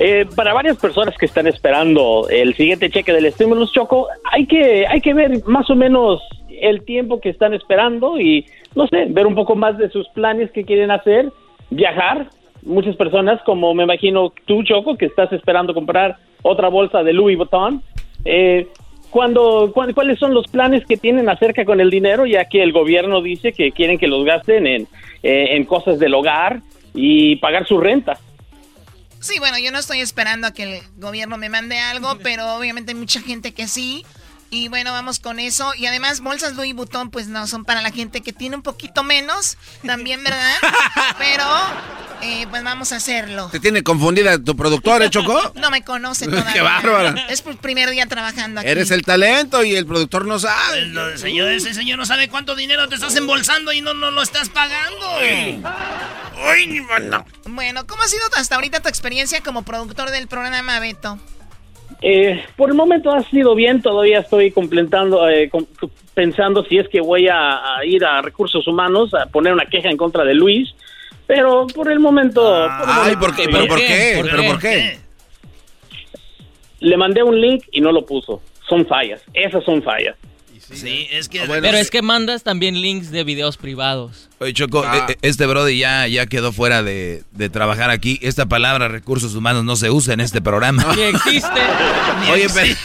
Eh, 0.00 0.26
para 0.34 0.52
varias 0.52 0.76
personas 0.78 1.16
que 1.16 1.26
están 1.26 1.46
esperando 1.46 2.26
el 2.28 2.54
siguiente 2.54 2.90
cheque 2.90 3.12
del 3.12 3.26
estímulo 3.26 3.66
Choco, 3.66 4.08
hay 4.24 4.46
que, 4.46 4.86
hay 4.88 5.00
que 5.00 5.14
ver 5.14 5.44
más 5.46 5.70
o 5.70 5.76
menos 5.76 6.20
el 6.48 6.84
tiempo 6.84 7.20
que 7.20 7.28
están 7.28 7.54
esperando 7.54 8.18
y, 8.20 8.44
no 8.74 8.86
sé, 8.88 9.06
ver 9.08 9.26
un 9.26 9.34
poco 9.34 9.54
más 9.54 9.78
de 9.78 9.88
sus 9.90 10.08
planes 10.08 10.50
que 10.50 10.64
quieren 10.64 10.90
hacer, 10.90 11.30
viajar. 11.70 12.28
Muchas 12.62 12.96
personas, 12.96 13.40
como 13.42 13.72
me 13.74 13.84
imagino 13.84 14.32
tú, 14.46 14.62
Choco, 14.64 14.96
que 14.96 15.06
estás 15.06 15.32
esperando 15.32 15.74
comprar 15.74 16.16
otra 16.42 16.68
bolsa 16.68 17.02
de 17.02 17.12
Louis 17.12 17.36
Vuitton. 17.36 17.82
Eh, 18.24 18.66
cuando, 19.10 19.70
cuál- 19.72 19.94
¿Cuáles 19.94 20.18
son 20.18 20.34
los 20.34 20.46
planes 20.48 20.84
que 20.86 20.96
tienen 20.96 21.28
acerca 21.28 21.64
con 21.64 21.80
el 21.80 21.90
dinero? 21.90 22.26
Ya 22.26 22.46
que 22.46 22.62
el 22.62 22.72
gobierno 22.72 23.20
dice 23.22 23.52
que 23.52 23.70
quieren 23.70 23.98
que 23.98 24.08
los 24.08 24.24
gasten 24.24 24.66
en, 24.66 24.82
eh, 25.22 25.48
en 25.56 25.64
cosas 25.64 26.00
del 26.00 26.14
hogar 26.14 26.60
y 26.94 27.36
pagar 27.36 27.64
su 27.66 27.78
renta. 27.78 28.18
Sí, 29.24 29.38
bueno, 29.38 29.58
yo 29.58 29.72
no 29.72 29.78
estoy 29.78 30.00
esperando 30.00 30.46
a 30.46 30.52
que 30.52 30.64
el 30.64 30.82
gobierno 30.98 31.38
me 31.38 31.48
mande 31.48 31.78
algo, 31.78 32.18
pero 32.22 32.56
obviamente 32.56 32.92
hay 32.92 32.98
mucha 32.98 33.22
gente 33.22 33.54
que 33.54 33.66
sí. 33.68 34.04
Y 34.54 34.68
bueno, 34.68 34.92
vamos 34.92 35.18
con 35.18 35.40
eso. 35.40 35.74
Y 35.74 35.86
además, 35.86 36.20
bolsas 36.20 36.54
Louis 36.54 36.74
Vuitton, 36.76 37.10
pues 37.10 37.26
no, 37.26 37.48
son 37.48 37.64
para 37.64 37.82
la 37.82 37.90
gente 37.90 38.20
que 38.20 38.32
tiene 38.32 38.54
un 38.54 38.62
poquito 38.62 39.02
menos, 39.02 39.58
también, 39.84 40.22
¿verdad? 40.22 40.54
Pero, 41.18 41.44
eh, 42.22 42.46
pues 42.48 42.62
vamos 42.62 42.92
a 42.92 42.96
hacerlo. 42.96 43.48
¿Te 43.50 43.58
tiene 43.58 43.82
confundida 43.82 44.38
tu 44.38 44.54
productor, 44.54 45.02
eh, 45.02 45.10
Choco? 45.10 45.52
No 45.56 45.70
me 45.70 45.82
conoce 45.82 46.26
Qué 46.30 46.36
todavía. 46.36 46.62
bárbara. 46.62 47.26
Es 47.28 47.42
primer 47.42 47.90
día 47.90 48.06
trabajando 48.06 48.60
aquí. 48.60 48.70
Eres 48.70 48.92
el 48.92 49.02
talento 49.02 49.64
y 49.64 49.74
el 49.74 49.86
productor 49.86 50.24
no 50.24 50.38
sabe. 50.38 50.78
El, 50.78 50.96
el 50.96 51.18
señor, 51.18 51.48
ese 51.50 51.74
señor 51.74 51.98
no 51.98 52.06
sabe 52.06 52.28
cuánto 52.28 52.54
dinero 52.54 52.88
te 52.88 52.94
estás 52.94 53.16
embolsando 53.16 53.72
y 53.72 53.80
no, 53.80 53.92
no 53.92 54.12
lo 54.12 54.22
estás 54.22 54.50
pagando. 54.50 55.16
Ay, 55.18 56.66
ni 56.68 56.80
mano. 56.80 57.26
Bueno, 57.46 57.88
¿cómo 57.88 58.04
ha 58.04 58.08
sido 58.08 58.22
hasta 58.36 58.54
ahorita 58.54 58.80
tu 58.80 58.88
experiencia 58.88 59.40
como 59.40 59.62
productor 59.64 60.12
del 60.12 60.28
programa, 60.28 60.78
Beto? 60.78 61.18
Eh, 62.06 62.44
por 62.56 62.68
el 62.68 62.74
momento 62.74 63.10
ha 63.10 63.22
sido 63.22 63.54
bien, 63.54 63.80
todavía 63.80 64.18
estoy 64.18 64.50
completando, 64.50 65.26
eh, 65.26 65.48
com- 65.48 65.64
pensando 66.12 66.62
si 66.64 66.76
es 66.76 66.86
que 66.90 67.00
voy 67.00 67.28
a, 67.28 67.76
a 67.78 67.84
ir 67.86 68.04
a 68.04 68.20
recursos 68.20 68.68
humanos 68.68 69.14
a 69.14 69.24
poner 69.24 69.54
una 69.54 69.64
queja 69.64 69.88
en 69.88 69.96
contra 69.96 70.22
de 70.22 70.34
Luis, 70.34 70.74
pero 71.26 71.66
por 71.68 71.90
el 71.90 72.00
momento... 72.00 72.42
por 72.42 72.88
el 72.90 72.94
Ay, 72.94 73.16
momento 73.16 73.20
¿por 73.20 73.34
qué? 73.34 73.48
¿Pero 73.50 73.66
por 73.66 73.78
qué? 73.78 74.20
¿Pero 74.22 74.44
por 74.44 74.60
qué? 74.60 74.98
Le 76.80 76.96
mandé 76.98 77.22
un 77.22 77.40
link 77.40 77.64
y 77.72 77.80
no 77.80 77.90
lo 77.90 78.04
puso. 78.04 78.42
Son 78.68 78.84
fallas, 78.86 79.22
esas 79.32 79.64
son 79.64 79.82
fallas. 79.82 80.14
Sí, 80.58 81.06
es 81.10 81.28
que... 81.30 81.40
Pero 81.46 81.78
es 81.78 81.90
que 81.90 82.02
mandas 82.02 82.42
también 82.42 82.80
links 82.82 83.10
de 83.10 83.24
videos 83.24 83.56
privados. 83.56 84.28
Oye, 84.44 84.52
Choco, 84.52 84.84
Ah. 84.86 85.06
e- 85.08 85.12
e- 85.12 85.18
este 85.22 85.46
Brody 85.46 85.78
ya, 85.78 86.06
ya 86.06 86.26
quedó 86.26 86.52
fuera 86.52 86.82
de, 86.82 87.24
de 87.32 87.48
trabajar 87.48 87.88
aquí. 87.88 88.18
Esta 88.20 88.44
palabra 88.44 88.88
recursos 88.88 89.34
humanos 89.34 89.64
no 89.64 89.74
se 89.74 89.90
usa 89.90 90.12
en 90.12 90.20
este 90.20 90.42
programa. 90.42 90.84
Ni 90.94 91.00
existe. 91.02 91.48
Oye, 92.30 92.46
pero, 92.52 92.76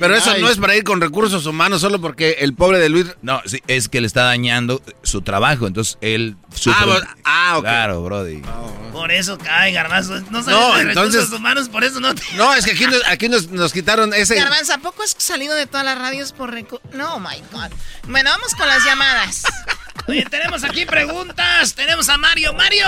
pero 0.00 0.14
eso 0.16 0.36
no 0.38 0.48
es 0.48 0.56
para 0.56 0.74
ir 0.76 0.82
con 0.84 1.02
recursos 1.02 1.44
humanos 1.44 1.82
solo 1.82 2.00
porque 2.00 2.36
el 2.40 2.54
pobre 2.54 2.78
de 2.78 2.88
Luis... 2.88 3.06
No, 3.20 3.42
sí, 3.44 3.60
es 3.68 3.88
que 3.90 4.00
le 4.00 4.06
está 4.06 4.22
dañando 4.24 4.80
su 5.02 5.20
trabajo. 5.20 5.66
Entonces 5.66 5.98
él... 6.00 6.36
sufre. 6.54 6.74
Ah, 6.82 7.16
ah, 7.24 7.58
ok. 7.58 7.62
Claro, 7.64 8.02
Brody. 8.02 8.40
Por 8.90 9.12
eso, 9.12 9.36
ay, 9.50 9.72
garbanzo, 9.74 10.18
no 10.30 10.42
sabes 10.42 10.58
No, 10.58 10.74
de 10.76 10.82
entonces- 10.82 11.14
recursos 11.14 11.38
humanos, 11.38 11.68
por 11.68 11.84
eso 11.84 12.00
no 12.00 12.14
te... 12.14 12.22
No, 12.36 12.54
es 12.54 12.64
que 12.64 12.70
aquí, 12.70 12.86
nos, 12.86 13.02
aquí 13.08 13.28
nos, 13.28 13.48
nos 13.50 13.72
quitaron 13.74 14.14
ese... 14.14 14.36
Garbanzo, 14.36 14.72
¿a 14.72 14.78
poco 14.78 15.02
has 15.02 15.14
salido 15.18 15.54
de 15.54 15.66
todas 15.66 15.84
las 15.84 15.98
radios 15.98 16.32
por 16.32 16.50
recu- 16.54 16.80
No, 16.94 17.18
my 17.18 17.42
God. 17.52 17.70
Bueno, 18.08 18.30
vamos 18.30 18.54
con 18.54 18.66
las 18.66 18.82
llamadas. 18.84 19.42
Oye, 20.08 20.24
tenemos 20.30 20.64
aquí 20.64 20.84
preguntas. 20.84 21.74
Tenemos 21.74 22.08
a 22.08 22.18
Mario. 22.18 22.52
¡Mario! 22.54 22.86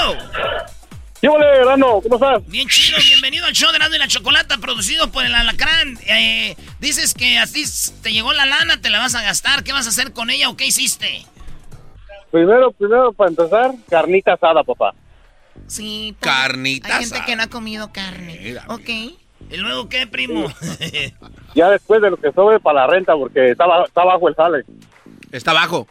¿Qué 1.21 1.29
Erano? 1.29 2.01
¿Cómo 2.03 2.17
estás? 2.17 2.47
Bien 2.47 2.69
chido, 2.69 2.99
bienvenido 3.03 3.47
al 3.47 3.53
show 3.55 3.71
de 3.71 3.77
Erasmo 3.79 3.97
y 3.97 3.99
la 3.99 4.07
Chocolata, 4.07 4.59
producido 4.59 5.11
por 5.11 5.25
el 5.25 5.35
Alacrán. 5.35 5.99
Eh, 6.07 6.55
dices 6.79 7.15
que 7.15 7.39
así 7.39 7.65
te 8.03 8.13
llegó 8.13 8.33
la 8.35 8.45
lana, 8.45 8.81
te 8.83 8.91
la 8.91 8.99
vas 8.99 9.15
a 9.15 9.23
gastar. 9.23 9.65
¿Qué 9.65 9.73
vas 9.73 9.87
a 9.87 9.89
hacer 9.89 10.13
con 10.13 10.29
ella 10.31 10.51
o 10.51 10.57
qué 10.57 10.67
hiciste? 10.67 11.25
Primero, 12.31 12.71
primero, 12.73 13.13
para 13.15 13.31
empezar, 13.31 13.71
carnita 13.89 14.35
asada, 14.35 14.63
papá. 14.63 14.93
Sí. 15.67 16.15
por- 16.21 16.29
Carnita 16.29 16.89
Hay 16.89 17.05
gente 17.05 17.15
asada. 17.17 17.27
que 17.27 17.37
no 17.37 17.43
ha 17.45 17.47
comido 17.49 17.91
carne. 17.93 18.59
Ok. 18.69 18.89
¿Y 18.89 19.57
luego 19.57 19.89
qué, 19.89 20.07
primo? 20.07 20.53
Ya 21.55 21.71
después 21.71 22.03
de 22.03 22.11
lo 22.11 22.19
que 22.19 22.31
sobre 22.33 22.61
para 22.61 22.81
la 22.83 22.87
renta, 22.89 23.15
porque 23.15 23.53
está, 23.53 23.65
está 23.87 24.05
bajo 24.05 24.29
el 24.29 24.35
sale. 24.35 24.65
Está 25.33 25.55
bajo. 25.55 25.89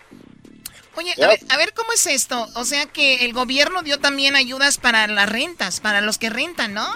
Oye, 0.98 1.14
a 1.24 1.28
ver, 1.28 1.40
a 1.50 1.58
ver 1.58 1.74
cómo 1.74 1.92
es 1.94 2.06
esto. 2.08 2.48
O 2.56 2.66
sea 2.66 2.86
que 2.86 3.26
el 3.26 3.34
gobierno 3.34 3.82
dio 3.84 4.00
también 4.00 4.36
ayudas 4.36 4.78
para 4.78 5.08
las 5.08 5.30
rentas, 5.30 5.80
para 5.80 6.02
los 6.02 6.18
que 6.18 6.30
rentan, 6.30 6.74
¿no? 6.74 6.88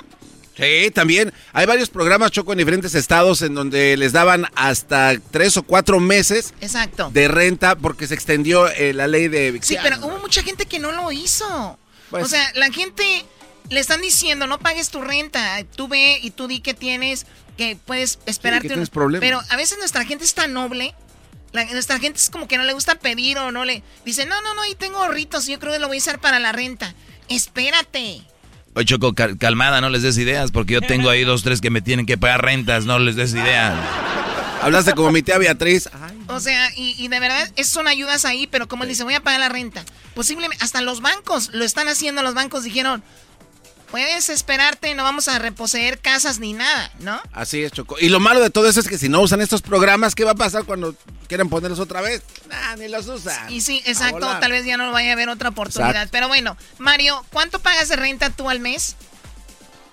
Sí, 0.58 0.92
también. 0.94 1.32
Hay 1.54 1.66
varios 1.66 1.90
programas, 1.90 2.32
Choco, 2.32 2.52
en 2.52 2.58
diferentes 2.58 2.94
estados 2.94 3.42
en 3.42 3.54
donde 3.56 3.96
les 3.96 4.12
daban 4.12 4.46
hasta 4.56 5.14
tres 5.32 5.56
o 5.56 5.64
cuatro 5.64 6.02
meses 6.02 6.54
Exacto. 6.60 7.10
de 7.14 7.30
renta 7.30 7.76
porque 7.78 8.08
se 8.08 8.14
extendió 8.14 8.68
eh, 8.68 8.94
la 8.94 9.08
ley 9.08 9.30
de 9.30 9.58
Sí, 9.62 9.78
pero 9.82 9.98
hubo 10.06 10.20
mucha 10.20 10.44
gente 10.44 10.66
que 10.66 10.80
no 10.80 10.92
lo 10.92 11.12
hizo. 11.14 11.80
Pues- 12.10 12.26
o 12.26 12.28
sea, 12.28 12.46
la 12.56 12.72
gente 12.72 13.24
le 13.70 13.80
están 13.80 14.02
diciendo, 14.02 14.48
no 14.48 14.60
pagues 14.60 14.90
tu 14.90 15.00
renta, 15.02 15.64
tú 15.78 15.88
ve 15.88 16.20
y 16.22 16.32
tú 16.32 16.48
di 16.48 16.60
que 16.60 16.74
tienes, 16.74 17.26
que 17.56 17.78
puedes 17.86 18.20
esperarte. 18.26 18.64
que 18.64 18.74
un- 18.74 18.80
tienes 18.80 18.90
problemas. 18.90 19.22
Pero 19.22 19.42
a 19.50 19.56
veces 19.56 19.78
nuestra 19.78 20.04
gente 20.04 20.26
es 20.26 20.34
tan 20.34 20.52
noble, 20.52 20.94
la- 21.52 21.66
nuestra 21.66 22.00
gente 22.00 22.20
es 22.20 22.30
como 22.30 22.48
que 22.48 22.58
no 22.58 22.64
le 22.64 22.74
gusta 22.74 22.96
pedir 22.96 23.38
o 23.38 23.52
no 23.52 23.66
le... 23.66 23.84
Dice, 24.06 24.26
no, 24.26 24.42
no, 24.42 24.54
no, 24.54 24.62
ahí 24.62 24.76
tengo 24.76 24.98
ahorritos, 25.04 25.48
yo 25.48 25.60
creo 25.60 25.74
que 25.74 25.80
lo 25.80 25.88
voy 25.88 25.98
a 25.98 26.00
usar 26.00 26.20
para 26.20 26.40
la 26.40 26.52
renta. 26.52 26.94
Espérate. 27.30 28.22
Oye, 28.76 28.86
Choco, 28.86 29.14
cal- 29.16 29.38
calmada, 29.38 29.82
no 29.82 29.90
les 29.90 30.04
des 30.04 30.18
ideas, 30.18 30.52
porque 30.52 30.74
yo 30.76 30.82
tengo 30.82 31.10
ahí 31.10 31.24
dos, 31.26 31.42
tres 31.44 31.62
que 31.62 31.70
me 31.70 31.82
tienen 31.82 32.06
que 32.06 32.18
pagar 32.18 32.44
rentas, 32.44 32.86
no 32.86 33.00
les 33.00 33.16
des 33.16 33.34
ideas. 33.34 33.74
Hablaste 34.62 34.94
como 34.94 35.12
mi 35.12 35.22
tía 35.24 35.38
Beatriz. 35.38 35.90
O 36.28 36.40
sea, 36.40 36.70
y, 36.76 36.94
y 37.04 37.08
de 37.08 37.20
verdad, 37.20 37.50
es, 37.56 37.68
son 37.70 37.88
ayudas 37.88 38.26
ahí, 38.26 38.46
pero 38.46 38.68
como 38.68 38.84
él 38.84 38.90
dice, 38.90 39.04
voy 39.06 39.14
a 39.16 39.22
pagar 39.24 39.40
la 39.40 39.50
renta. 39.50 39.84
Posiblemente, 40.16 40.64
hasta 40.64 40.82
los 40.82 41.02
bancos 41.02 41.50
lo 41.54 41.64
están 41.64 41.88
haciendo, 41.88 42.22
los 42.22 42.34
bancos 42.34 42.64
dijeron, 42.66 43.02
puedes 43.92 44.30
esperarte, 44.30 44.94
no 44.96 45.04
vamos 45.04 45.28
a 45.28 45.40
reposeer 45.40 46.00
casas 46.00 46.40
ni 46.40 46.54
nada, 46.54 46.92
¿no? 47.00 47.22
Así 47.34 47.64
es, 47.64 47.72
Choco. 47.72 47.98
Y 48.00 48.10
lo 48.10 48.20
malo 48.20 48.40
de 48.42 48.50
todo 48.50 48.68
eso 48.70 48.80
es 48.80 48.88
que 48.88 48.98
si 48.98 49.10
no 49.10 49.22
usan 49.22 49.42
estos 49.42 49.62
programas, 49.62 50.16
¿qué 50.16 50.24
va 50.24 50.32
a 50.32 50.36
pasar 50.36 50.64
cuando 50.66 50.96
quieran 51.28 51.50
ponerlos 51.50 51.80
otra 51.80 52.02
vez? 52.02 52.22
Nah, 52.50 52.76
ni 52.76 52.88
los 52.88 53.08
usan. 53.08 53.52
Y 53.52 53.62
sí, 53.62 53.82
exacto, 53.86 54.28
tal 54.40 54.52
vez 54.52 54.66
ya 54.66 54.78
no 54.78 54.92
vaya 54.92 55.10
a 55.12 55.14
haber 55.14 55.30
otra 55.30 55.50
oportunidad. 55.50 55.90
Exacto. 55.92 56.12
Pero 56.12 56.28
bueno, 56.28 56.56
Mario, 56.78 57.26
¿cuánto 57.32 57.60
pagas 57.60 57.90
de 57.90 57.96
renta 57.96 58.30
tú 58.30 58.50
al 58.50 58.60
mes? 58.60 58.96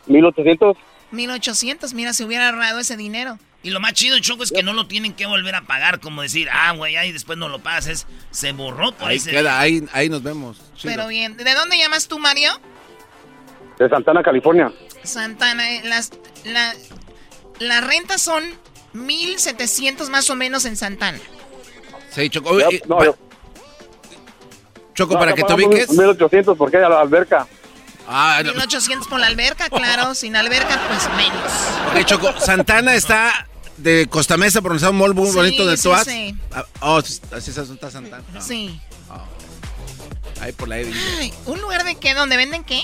1800. 0.06 0.77
1800, 1.12 1.94
mira, 1.94 2.12
si 2.12 2.24
hubiera 2.24 2.48
ahorrado 2.48 2.78
ese 2.81 2.97
dinero. 2.97 3.39
Y 3.62 3.70
lo 3.70 3.81
más 3.81 3.94
chido, 3.94 4.18
Choco, 4.20 4.44
es 4.44 4.52
que 4.52 4.62
no 4.62 4.73
lo 4.73 4.86
tienen 4.86 5.12
que 5.14 5.27
volver 5.27 5.55
a 5.56 5.62
pagar, 5.62 5.98
como 5.98 6.23
decir, 6.23 6.48
ah, 6.52 6.70
güey, 6.73 6.97
ahí 6.97 7.10
después 7.10 7.36
no 7.36 7.48
lo 7.48 7.59
pagas. 7.60 7.86
Es- 7.89 8.06
se 8.31 8.52
borró 8.52 8.93
por 8.93 9.09
Ahí 9.09 9.18
queda, 9.20 9.59
ahí, 9.59 9.82
ahí 9.93 10.09
nos 10.09 10.23
vemos. 10.23 10.59
Chido. 10.77 10.94
Pero 10.94 11.09
bien, 11.09 11.36
¿de 11.36 11.55
dónde 11.55 11.77
llamas 11.78 12.06
tú, 12.06 12.18
Mario? 12.18 12.52
De 13.78 13.89
Santana, 13.89 14.23
California. 14.23 14.73
Santana, 15.03 15.70
eh, 15.77 15.82
las, 15.85 16.11
la, 16.44 16.74
las 17.61 17.85
rentas 17.86 18.23
son 18.23 18.43
1700 18.94 20.09
más 20.11 20.31
o 20.31 20.35
menos 20.36 20.65
en 20.65 20.77
Santana. 20.77 21.19
Sí, 22.11 22.31
Choco. 22.31 22.51
Oye, 22.51 22.82
No, 22.89 23.05
yo- 23.05 23.16
Choco, 24.94 25.12
no, 25.15 25.19
para 25.20 25.35
que 25.35 25.43
te 25.43 25.53
ubiques. 25.53 25.90
1800 25.90 26.57
porque 26.57 26.78
hay 26.78 26.85
a 26.85 26.89
la 26.89 27.01
alberca. 27.01 27.47
Ah, 28.09 28.40
no. 28.44 28.53
1800 28.53 29.09
por 29.09 29.20
la 29.20 29.27
alberca, 29.27 29.69
claro, 29.69 30.15
sin 30.15 30.36
alberca, 30.36 30.81
pues 30.89 31.09
menos. 31.16 31.53
Ok, 31.93 32.05
Choco, 32.07 32.40
Santana 32.40 32.94
está 32.94 33.47
de 33.77 34.07
Costa 34.09 34.39
Mesa, 34.39 34.62
por 34.62 34.73
un 34.73 34.97
mall 34.97 35.12
muy 35.12 35.28
Sí, 35.28 35.35
bonito 35.36 35.66
de 35.66 35.77
sí, 35.77 35.82
Toas. 35.82 36.05
sí. 36.07 36.35
Ah, 36.53 36.65
Oh, 36.81 37.03
sí, 37.03 37.20
así 37.32 37.51
es 37.51 37.59
está 37.59 37.90
Santana. 37.90 38.23
Sí. 38.40 38.81
Ahí 40.40 40.53
por 40.53 40.69
la. 40.69 40.77
Ay, 40.77 41.35
¿Un 41.47 41.61
lugar 41.61 41.85
de 41.85 41.97
qué? 41.97 42.15
¿Donde 42.15 42.36
venden 42.36 42.62
qué? 42.65 42.82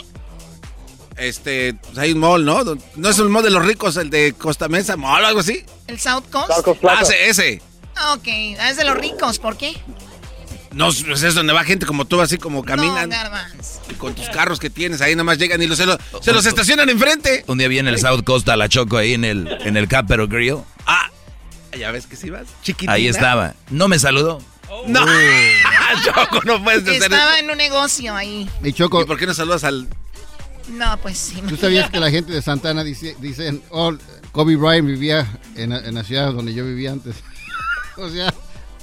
Este, 1.17 1.75
pues 1.75 1.99
hay 1.99 2.13
un 2.13 2.19
mall, 2.21 2.45
¿no? 2.45 2.63
No 2.97 3.09
es 3.09 3.19
el 3.19 3.29
mall 3.29 3.43
de 3.45 3.51
los 3.51 3.65
ricos, 3.65 3.97
el 3.97 4.11
de 4.11 4.33
Costa 4.33 4.69
Mesa 4.69 4.97
Mall 4.97 5.23
o 5.23 5.27
algo 5.27 5.41
así. 5.41 5.65
¿El 5.87 6.01
South 6.01 6.25
Coast? 6.31 6.51
Ah, 6.89 7.01
ese, 7.03 7.29
ese. 7.29 7.63
Ok, 8.15 8.27
ah, 8.59 8.71
es 8.71 8.77
de 8.77 8.85
los 8.85 8.97
ricos, 8.97 9.39
¿por 9.39 9.57
qué? 9.57 9.77
No, 10.73 10.87
pues 10.87 11.23
es 11.23 11.35
donde 11.35 11.53
va 11.53 11.65
gente 11.65 11.85
como 11.85 12.07
tú, 12.07 12.21
así 12.23 12.39
como 12.39 12.65
caminan. 12.65 13.11
No, 13.11 13.15
Garbanz. 13.17 13.81
y 13.91 13.95
con 13.95 14.15
tus 14.15 14.29
carros 14.31 14.59
que 14.59 14.71
tienes, 14.71 15.03
ahí 15.03 15.15
nomás 15.15 15.37
llegan 15.37 15.61
y 15.61 15.67
los, 15.67 15.77
se, 15.77 15.85
los, 15.85 15.99
se 16.23 16.33
los 16.33 16.47
estacionan 16.47 16.89
enfrente. 16.89 17.45
Un 17.47 17.59
día 17.59 17.69
viene 17.69 17.91
el 17.91 17.99
South 17.99 18.23
Coast 18.25 18.49
a 18.49 18.57
la 18.57 18.71
Choco 18.71 18.97
ahí 18.97 19.13
en 19.13 19.25
el, 19.25 19.49
en 19.61 19.77
el 19.77 19.87
Capero 19.87 20.27
Grill. 20.29 20.57
Ah, 20.87 21.11
ya 21.79 21.91
ves 21.91 22.07
que 22.07 22.17
sí 22.17 22.31
vas. 22.31 22.47
Chiquitina. 22.63 22.93
Ahí 22.95 23.07
estaba. 23.07 23.55
No 23.69 23.87
me 23.89 23.99
saludó. 23.99 24.41
No. 24.87 25.05
Choco, 26.05 26.41
no 26.45 26.65
puedes 26.65 26.83
hacer 26.83 27.03
Estaba 27.03 27.35
eso. 27.37 27.45
en 27.45 27.51
un 27.51 27.59
negocio 27.59 28.17
ahí. 28.17 28.49
Y 28.65 28.73
Choco, 28.73 29.03
¿Y 29.03 29.05
por 29.05 29.19
qué 29.19 29.27
no 29.27 29.35
saludas 29.35 29.65
al...? 29.65 29.87
No, 30.69 30.97
pues 30.99 31.19
sí. 31.19 31.43
¿tú 31.49 31.57
sabías 31.57 31.91
que 31.91 32.01
la 32.01 32.11
gente 32.11 32.33
de 32.33 32.43
Santana 32.43 32.85
dice, 32.85 33.17
dicen, 33.21 33.63
oh, 33.71 33.93
Kobe 34.33 34.57
Bryant 34.57 34.87
vivía 34.87 35.27
en, 35.57 35.73
en 35.73 35.95
la 35.95 36.05
ciudad 36.05 36.33
donde 36.33 36.55
yo 36.55 36.65
vivía 36.65 36.93
antes? 36.93 37.17
o 37.97 38.09
sea, 38.09 38.33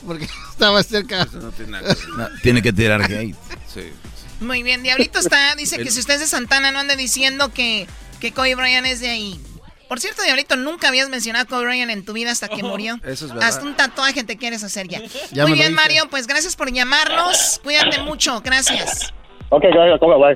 Porque 0.06 0.28
estaba 0.52 0.82
cerca. 0.84 1.28
No 1.34 1.52
tiene 1.52 1.72
nada 1.72 1.96
que 1.96 2.02
ver. 2.02 2.10
No, 2.18 2.28
tiene 2.42 2.62
que 2.62 2.74
tirar 2.74 3.02
hate. 3.02 3.36
Sí. 3.74 3.92
Muy 4.40 4.64
bien, 4.64 4.84
Diablito 4.84 5.20
está, 5.20 5.56
dice 5.58 5.78
que 5.78 5.92
si 5.92 6.00
usted 6.00 6.16
es 6.16 6.20
de 6.22 6.28
Santana 6.28 6.72
no 6.72 6.80
ande 6.80 6.96
diciendo 6.96 7.52
que, 7.54 7.88
que 8.20 8.32
Kobe 8.32 8.56
Bryant 8.56 8.88
es 8.88 9.00
de 9.00 9.10
ahí. 9.10 9.40
Por 9.88 10.00
cierto, 10.00 10.22
Diablito, 10.22 10.56
nunca 10.56 10.90
habías 10.90 11.10
mencionado 11.10 11.46
a 11.46 11.48
Kobe 11.48 11.66
Bryant 11.66 11.92
en 11.92 12.06
tu 12.06 12.14
vida 12.14 12.32
hasta 12.32 12.48
que 12.48 12.62
murió. 12.62 13.00
Eso 13.04 13.26
es 13.26 13.34
verdad. 13.34 13.50
Hasta 13.50 13.66
un 13.66 13.76
tatuaje 13.76 14.24
te 14.24 14.38
quieres 14.38 14.64
hacer 14.64 14.88
ya. 14.88 15.02
Ya 15.32 15.48
Muy 15.48 15.58
bien. 15.58 15.74
Mario, 15.74 16.08
pues 16.12 16.28
gracias 16.28 16.56
por 16.56 16.72
llamarnos. 16.72 17.60
Cuídate 17.64 18.00
mucho, 18.04 18.40
gracias. 18.42 19.12
Ok, 19.50 19.64
gracias, 19.74 20.00
¿cómo 20.00 20.20
va? 20.20 20.36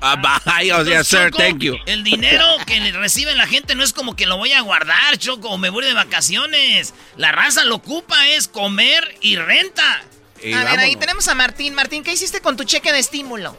Ah, 0.00 0.40
oh, 0.78 0.82
yes, 0.82 1.06
sir, 1.06 1.30
Choco, 1.30 1.38
thank 1.38 1.60
you. 1.60 1.76
El 1.86 2.04
dinero 2.04 2.44
que 2.66 2.80
le 2.80 2.92
recibe 2.92 3.34
la 3.34 3.46
gente 3.46 3.74
no 3.74 3.82
es 3.82 3.92
como 3.92 4.16
que 4.16 4.26
lo 4.26 4.38
voy 4.38 4.52
a 4.52 4.62
guardar, 4.62 5.16
Choco, 5.18 5.50
o 5.50 5.58
me 5.58 5.70
voy 5.70 5.84
de 5.84 5.94
vacaciones. 5.94 6.94
La 7.16 7.32
raza 7.32 7.64
lo 7.64 7.76
ocupa 7.76 8.28
es 8.28 8.48
comer 8.48 9.02
y 9.20 9.36
renta. 9.36 10.02
a 10.42 10.64
ver, 10.64 10.78
ahí 10.78 10.96
tenemos 10.96 11.28
a 11.28 11.34
Martín. 11.34 11.74
Martín, 11.74 12.02
¿qué 12.02 12.12
hiciste 12.12 12.40
con 12.40 12.56
tu 12.56 12.64
cheque 12.64 12.92
de 12.92 12.98
estímulo? 12.98 13.56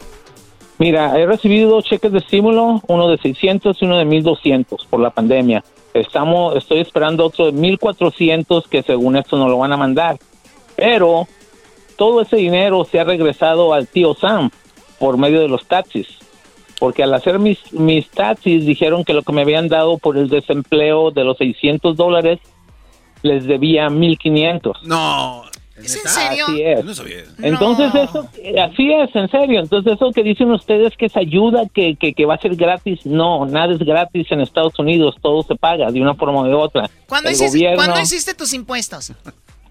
Mira, 0.77 1.17
he 1.17 1.25
recibido 1.25 1.69
dos 1.69 1.85
cheques 1.85 2.11
de 2.11 2.19
estímulo, 2.19 2.81
uno 2.87 3.09
de 3.09 3.17
600 3.17 3.77
y 3.81 3.85
uno 3.85 3.97
de 3.97 4.05
1200 4.05 4.85
por 4.89 4.99
la 4.99 5.09
pandemia. 5.09 5.63
Estamos, 5.93 6.57
estoy 6.57 6.81
esperando 6.81 7.25
otro 7.25 7.45
de 7.45 7.53
1400 7.53 8.67
que 8.67 8.83
según 8.83 9.15
esto 9.15 9.37
nos 9.37 9.49
lo 9.49 9.57
van 9.59 9.71
a 9.71 9.77
mandar. 9.77 10.17
Pero 10.75 11.27
todo 11.95 12.21
ese 12.21 12.35
dinero 12.35 12.83
se 12.83 12.99
ha 12.99 13.05
regresado 13.05 13.73
al 13.73 13.87
tío 13.87 14.13
Sam 14.15 14.49
por 14.99 15.17
medio 15.17 15.41
de 15.41 15.47
los 15.47 15.65
taxis. 15.65 16.07
Porque 16.79 17.03
al 17.03 17.13
hacer 17.13 17.39
mis, 17.39 17.71
mis 17.73 18.09
taxis 18.09 18.65
dijeron 18.65 19.03
que 19.03 19.13
lo 19.13 19.21
que 19.21 19.31
me 19.31 19.41
habían 19.41 19.69
dado 19.69 19.97
por 19.97 20.17
el 20.17 20.29
desempleo 20.29 21.11
de 21.11 21.23
los 21.23 21.37
600 21.37 21.95
dólares 21.95 22.39
les 23.21 23.45
debía 23.45 23.89
1500. 23.89 24.83
No. 24.83 25.43
¿Es 25.77 25.95
en 25.95 26.09
serio? 26.09 26.45
Así 26.47 26.61
es. 26.61 26.85
No 26.85 26.93
sabía. 26.93 27.23
Entonces 27.41 27.93
eso, 27.95 28.29
así 28.63 28.93
es, 28.93 29.15
en 29.15 29.29
serio. 29.29 29.59
Entonces 29.59 29.93
eso 29.93 30.11
que 30.11 30.23
dicen 30.23 30.51
ustedes 30.51 30.95
que 30.95 31.07
es 31.07 31.17
ayuda, 31.17 31.63
que, 31.73 31.95
que, 31.95 32.13
que 32.13 32.25
va 32.25 32.35
a 32.35 32.37
ser 32.37 32.55
gratis, 32.55 33.05
no, 33.05 33.45
nada 33.45 33.73
es 33.73 33.79
gratis 33.79 34.27
en 34.31 34.39
Estados 34.39 34.77
Unidos, 34.79 35.15
todo 35.21 35.43
se 35.43 35.55
paga 35.55 35.91
de 35.91 36.01
una 36.01 36.15
forma 36.15 36.41
o 36.41 36.43
de 36.45 36.53
otra. 36.53 36.89
¿Cuándo, 37.07 37.29
El 37.29 37.35
hiciste, 37.35 37.57
gobierno, 37.57 37.77
¿cuándo 37.77 37.99
hiciste 37.99 38.33
tus 38.33 38.53
impuestos? 38.53 39.11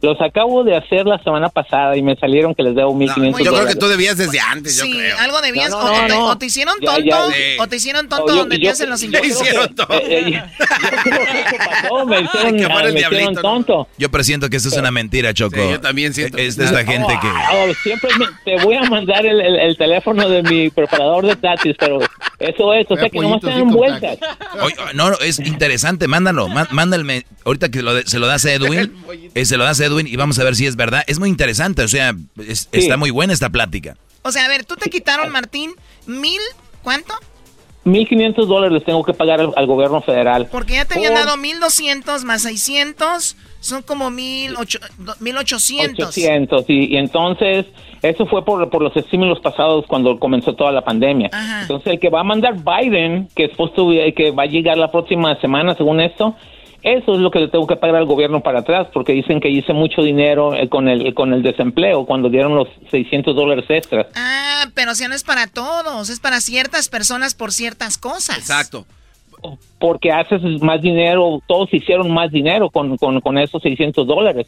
Los 0.05 0.20
acabo 0.20 0.62
de 0.64 0.76
hacer 0.76 1.06
la 1.06 1.18
semana 1.22 1.48
pasada 1.48 1.97
y 1.97 2.02
me 2.02 2.14
salieron 2.16 2.55
que 2.55 2.62
les 2.62 2.74
debo 2.74 2.94
1500 2.94 3.43
yo 3.44 3.52
creo 3.55 3.66
que 3.66 3.74
tú 3.76 3.86
debías 3.89 4.16
desde 4.16 4.39
antes, 4.40 4.76
yo 4.76 4.85
sí, 4.85 4.93
creo. 4.93 5.18
algo 5.18 5.40
debías. 5.40 5.70
No, 5.70 5.78
o, 5.78 5.89
no, 5.89 6.06
te, 6.06 6.09
no. 6.09 6.26
o 6.26 6.39
te 6.39 6.47
hicieron 6.47 6.74
tonto, 6.81 7.01
ya, 7.02 7.26
o 7.62 7.66
te 7.66 7.76
hicieron 7.76 8.09
tonto 8.09 8.26
No, 8.26 8.32
yo- 8.35 8.39
donde 8.40 8.59
te 8.59 8.68
hacen 8.68 8.90
los 8.90 9.02
impuestos. 9.02 9.40
hicieron 9.43 9.74
todo. 9.74 9.89
Eh, 9.98 10.28
eh, 10.36 10.43
No, 11.90 12.06
me 12.06 12.20
hicieron, 12.20 13.35
¿no? 13.35 13.40
tonto. 13.40 13.89
Yo 13.98 14.10
presiento 14.10 14.48
que 14.48 14.56
esto 14.56 14.68
es 14.68 14.76
una 14.76 14.90
mentira, 14.90 15.32
Choco. 15.35 15.56
Sí, 15.56 15.70
yo 15.70 15.81
también 15.81 16.12
siento. 16.14 16.39
Es 16.39 16.56
de 16.56 16.64
esta 16.64 16.85
gente 16.85 17.12
que... 17.20 17.74
Siempre 17.82 18.10
me- 18.18 18.26
te 18.44 18.62
voy 18.64 18.74
a 18.76 18.82
mandar 18.85 19.24
el, 19.26 19.40
el- 19.40 19.56
el 19.56 19.76
teléfono 19.76 20.28
de 20.28 20.43
mi 20.43 20.70
preparador 20.70 21.26
de 21.26 21.36
taxis, 21.36 21.74
pero 21.78 21.98
eso 22.39 22.74
es, 22.74 22.86
o 22.90 22.97
sea 22.97 23.09
que 23.10 23.18
nomás 23.18 23.40
te 23.40 23.48
dan 23.48 23.68
vueltas. 23.70 24.18
Oye, 24.60 24.74
no, 24.94 25.10
no, 25.10 25.16
es 25.18 25.39
interesante, 25.40 26.09
mándalo, 26.09 26.48
má- 26.48 26.68
mándalme, 26.70 27.24
ahorita 27.44 27.68
que 27.70 27.82
lo 27.82 27.94
de- 27.94 28.06
se 28.06 28.18
lo 28.18 28.26
das 28.26 28.44
a 28.44 28.52
Edwin, 28.52 28.93
eh, 29.35 29.44
se 29.44 29.56
lo 29.56 29.64
das 29.64 29.81
a 29.81 29.86
Edwin 29.86 29.93
y 30.00 30.16
vamos 30.16 30.38
a 30.38 30.44
ver 30.44 30.54
si 30.56 30.66
es 30.66 30.76
verdad. 30.76 31.02
Es 31.06 31.18
muy 31.18 31.28
interesante, 31.28 31.82
o 31.82 31.88
sea, 31.88 32.14
es- 32.46 32.68
Sí. 32.72 32.78
está 32.80 32.96
muy 32.96 33.10
buena 33.10 33.32
esta 33.32 33.50
plática. 33.50 33.96
O 34.22 34.32
sea, 34.32 34.44
a 34.44 34.48
ver, 34.48 34.64
tú 34.64 34.76
te 34.76 34.88
quitaron, 34.90 35.30
Martín, 35.30 35.72
mil, 36.06 36.40
¿cuánto? 36.82 37.14
1500 37.84 38.48
dólares 38.48 38.72
les 38.72 38.84
tengo 38.84 39.04
que 39.04 39.12
pagar 39.12 39.40
al, 39.40 39.52
al 39.56 39.66
gobierno 39.66 40.00
federal. 40.00 40.48
Porque 40.50 40.74
ya 40.74 40.86
te 40.86 40.94
habían 40.94 41.12
Por 41.12 41.24
dado 41.24 41.36
mil 41.36 41.60
doscientos 41.60 42.24
más 42.24 42.40
seiscientos, 42.42 43.36
son 43.60 43.82
como 43.82 44.10
mil 44.10 44.54
ocho, 44.56 44.78
do- 44.98 45.14
mil 45.20 45.36
ochocientos. 45.36 46.08
800 46.08 46.64
y, 46.68 46.94
y 46.94 46.96
entonces 46.96 47.66
eso 48.00 48.24
fue 48.26 48.42
por, 48.44 48.70
por 48.70 48.80
los 48.82 48.96
estímulos 48.96 49.38
pasados 49.40 49.84
cuando 49.86 50.18
comenzó 50.18 50.54
toda 50.54 50.72
la 50.72 50.82
pandemia. 50.82 51.28
Ajá. 51.32 51.62
Entonces 51.62 51.92
el 51.92 52.00
que 52.00 52.08
va 52.08 52.20
a 52.20 52.24
mandar 52.24 52.54
Biden, 52.56 53.28
que 53.36 53.44
es 53.44 53.50
puesto, 53.56 53.90
que 54.16 54.30
va 54.30 54.44
a 54.44 54.46
llegar 54.46 54.78
la 54.78 54.90
próxima 54.90 55.38
semana 55.42 55.74
según 55.74 56.00
esto, 56.00 56.34
eso 56.85 57.15
es 57.15 57.20
lo 57.20 57.31
que 57.31 57.40
le 57.40 57.48
tengo 57.48 57.66
que 57.66 57.77
pagar 57.77 57.97
al 57.97 58.05
gobierno 58.06 58.40
para 58.40 58.61
atrás 58.61 58.86
porque 58.93 59.12
dicen 59.12 59.40
que 59.40 59.48
hice 59.48 59.73
mucho 59.73 60.02
dinero 60.02 60.55
eh, 60.55 60.69
con 60.69 60.86
el 60.89 61.12
con 61.15 61.32
el 61.32 61.43
desempleo 61.43 62.05
cuando 62.06 62.28
dieron 62.28 62.55
los 62.55 62.69
600 62.90 63.35
dólares 63.35 63.65
extras. 63.69 64.06
Ah, 64.15 64.66
pero 64.74 64.94
sea, 64.94 65.09
no 65.09 65.15
es 65.15 65.24
para 65.24 65.47
todos, 65.47 66.11
es 66.11 66.20
para 66.20 66.40
ciertas 66.40 66.89
personas 66.89 67.35
por 67.35 67.52
ciertas 67.52 67.98
cosas. 67.98 68.39
Exacto. 68.39 68.85
porque 69.78 70.11
haces 70.12 70.40
más 70.62 70.81
dinero, 70.81 71.43
todos 71.47 71.73
hicieron 71.74 72.11
más 72.12 72.31
dinero 72.31 72.70
con, 72.70 72.97
con, 72.97 73.20
con 73.20 73.36
esos 73.39 73.61
600 73.62 74.06
dólares. 74.06 74.47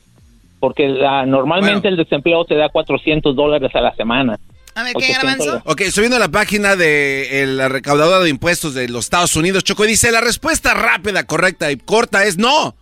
Porque 0.61 0.89
la- 0.89 1.27
normalmente 1.27 1.87
el 1.89 1.97
desempleo 1.97 2.45
te 2.47 2.55
da 2.55 2.69
400 2.71 3.35
dólares 3.37 3.71
a 3.75 3.81
la 3.81 3.95
semana. 3.95 4.39
A 4.77 4.83
ver, 4.83 4.93
¿qué, 4.95 5.11
Garbanzo? 5.11 5.63
Ok, 5.65 5.81
estoy 5.81 6.03
viendo 6.03 6.19
la 6.19 6.29
página 6.29 6.77
de 6.77 7.45
la 7.49 7.71
recaudadora 7.71 8.23
de 8.23 8.29
impuestos 8.29 8.75
de 8.75 8.91
los 8.91 9.07
Estados 9.07 9.35
Unidos, 9.35 9.65
Choco, 9.65 9.87
y 9.87 9.89
dice, 9.89 10.13
la 10.13 10.21
respuesta 10.21 10.75
rápida, 10.75 11.25
correcta 11.25 11.73
y 11.73 11.79
corta 11.79 12.25
es 12.25 12.37
no. 12.37 12.77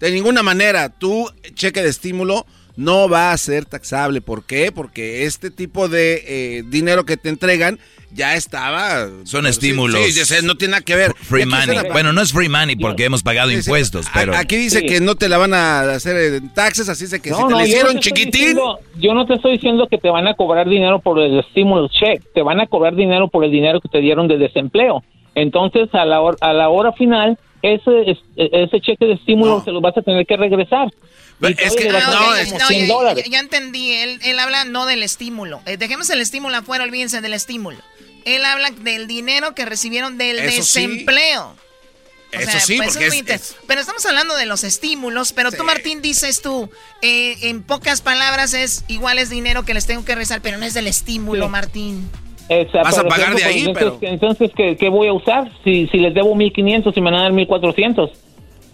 De 0.00 0.10
ninguna 0.10 0.42
manera, 0.42 0.88
tu 0.88 1.30
cheque 1.54 1.82
de 1.82 1.90
estímulo 1.90 2.46
no 2.76 3.08
va 3.08 3.32
a 3.32 3.38
ser 3.38 3.64
taxable. 3.64 4.20
¿Por 4.20 4.44
qué? 4.44 4.72
Porque 4.72 5.24
este 5.24 5.50
tipo 5.50 5.88
de 5.88 6.22
eh, 6.26 6.62
dinero 6.66 7.04
que 7.04 7.16
te 7.16 7.28
entregan 7.28 7.78
ya 8.12 8.36
estaba... 8.36 9.08
Son 9.24 9.44
estímulos. 9.46 10.00
Sí, 10.12 10.34
no 10.44 10.56
tiene 10.56 10.72
nada 10.72 10.82
que 10.84 10.94
ver. 10.94 11.12
Free 11.16 11.46
money. 11.46 11.74
la- 11.74 11.92
Bueno, 11.92 12.12
no 12.12 12.20
es 12.22 12.32
free 12.32 12.48
money 12.48 12.76
porque 12.76 13.04
hemos 13.04 13.22
pagado 13.24 13.48
Sí, 13.50 13.56
sí. 13.56 13.60
impuestos, 13.68 14.06
pero... 14.14 14.36
Aquí 14.36 14.56
dice 14.56 14.86
que 14.86 15.00
no 15.00 15.16
te 15.16 15.28
la 15.28 15.36
van 15.38 15.52
a 15.52 15.80
hacer 15.94 16.34
en 16.34 16.54
taxes, 16.54 16.88
así 16.88 17.04
es 17.04 17.10
que 17.20 17.30
si 17.30 17.34
te 17.34 17.40
no, 17.42 17.50
la 17.50 17.58
yo 17.58 17.64
hicieron 17.66 17.94
no 17.94 18.00
te 18.00 18.08
estoy 18.08 18.12
chiquitín... 18.24 18.40
diciendo- 18.40 18.78
yo 19.00 19.14
no 19.14 19.26
te 19.26 19.34
estoy 19.34 19.52
diciendo 19.52 19.88
que 19.90 19.98
te 19.98 20.10
van 20.10 20.28
a 20.28 20.34
cobrar 20.34 20.68
dinero 20.68 21.00
por 21.00 21.18
el 21.20 21.40
estímulo 21.40 21.88
check, 21.88 22.22
te 22.34 22.42
van 22.42 22.60
a 22.60 22.66
cobrar 22.68 22.94
dinero 22.94 23.26
por 23.28 23.44
el 23.44 23.50
dinero 23.50 23.80
que 23.80 23.88
te 23.88 23.98
dieron 23.98 24.28
de 24.28 24.38
desempleo. 24.38 25.02
Entonces, 25.34 25.88
a 25.92 26.04
la 26.04 26.20
hora, 26.20 26.36
a 26.40 26.52
la 26.52 26.68
hora 26.68 26.92
final, 26.92 27.36
ese, 27.72 28.10
es- 28.10 28.18
ese 28.36 28.80
cheque 28.80 29.06
de 29.06 29.12
estímulo 29.14 29.62
se 29.64 29.70
lo 29.72 29.80
vas 29.80 29.96
a 29.96 30.02
tener 30.02 30.26
que 30.26 30.36
regresar. 30.36 30.88
Es 31.40 31.56
que- 31.74 31.88
Ah, 31.90 31.98
ok, 31.98 32.48
como 32.48 32.58
no, 32.58 32.66
100 32.68 32.86
ya- 32.86 32.94
dólares. 32.94 33.24
ya, 33.24 33.30
ya 33.32 33.38
entendí, 33.40 33.92
él, 33.92 34.20
él 34.22 34.38
habla 34.38 34.64
no 34.64 34.86
del 34.86 35.02
estímulo. 35.02 35.60
Eh, 35.66 35.76
dejemos 35.76 36.08
el 36.10 36.20
estímulo 36.20 36.56
afuera, 36.56 36.84
olvídense 36.84 37.20
del 37.20 37.34
estímulo. 37.34 37.78
Él 38.24 38.44
habla 38.44 38.70
del 38.70 39.06
dinero 39.06 39.54
que 39.54 39.64
recibieron 39.64 40.16
del 40.16 40.38
Eso 40.38 40.62
sí. 40.62 40.80
desempleo. 40.86 41.56
O 42.32 42.36
Eso 42.36 42.50
sea, 42.50 42.60
sí, 42.60 42.76
pues 42.78 42.90
porque 42.94 43.06
es 43.08 43.14
es- 43.14 43.28
es- 43.30 43.56
Pero 43.68 43.80
estamos 43.80 44.04
hablando 44.06 44.34
de 44.36 44.46
los 44.46 44.64
estímulos, 44.64 45.32
pero 45.32 45.52
tú, 45.52 45.62
Martín, 45.64 46.02
dices 46.02 46.42
tú, 46.42 46.68
eh, 47.02 47.36
en 47.42 47.62
pocas 47.62 48.00
palabras 48.00 48.54
es 48.54 48.84
igual 48.88 49.18
es 49.18 49.30
dinero 49.30 49.64
que 49.64 49.72
les 49.74 49.86
tengo 49.86 50.04
que 50.04 50.14
rezar, 50.16 50.40
pero 50.40 50.58
no 50.58 50.64
es 50.64 50.74
del 50.74 50.86
estímulo, 50.88 51.44
Sí. 51.46 51.50
Martín. 51.50 52.10
Esa, 52.48 52.82
Vas 52.82 52.98
a 52.98 53.04
pagar 53.04 53.34
de 53.34 53.42
ahí, 53.44 53.60
entonces, 53.64 53.92
pero- 54.00 54.12
entonces 54.12 54.50
¿qué, 54.56 54.76
qué 54.76 54.88
voy 54.90 55.08
a 55.08 55.12
usar? 55.14 55.50
Si, 55.64 55.86
si 55.88 55.98
les 55.98 56.12
debo 56.14 56.34
1500 56.34 56.94
y 56.96 57.00
me 57.00 57.10
van 57.10 57.20
a 57.20 57.22
dar 57.22 57.32
1400. 57.32 58.10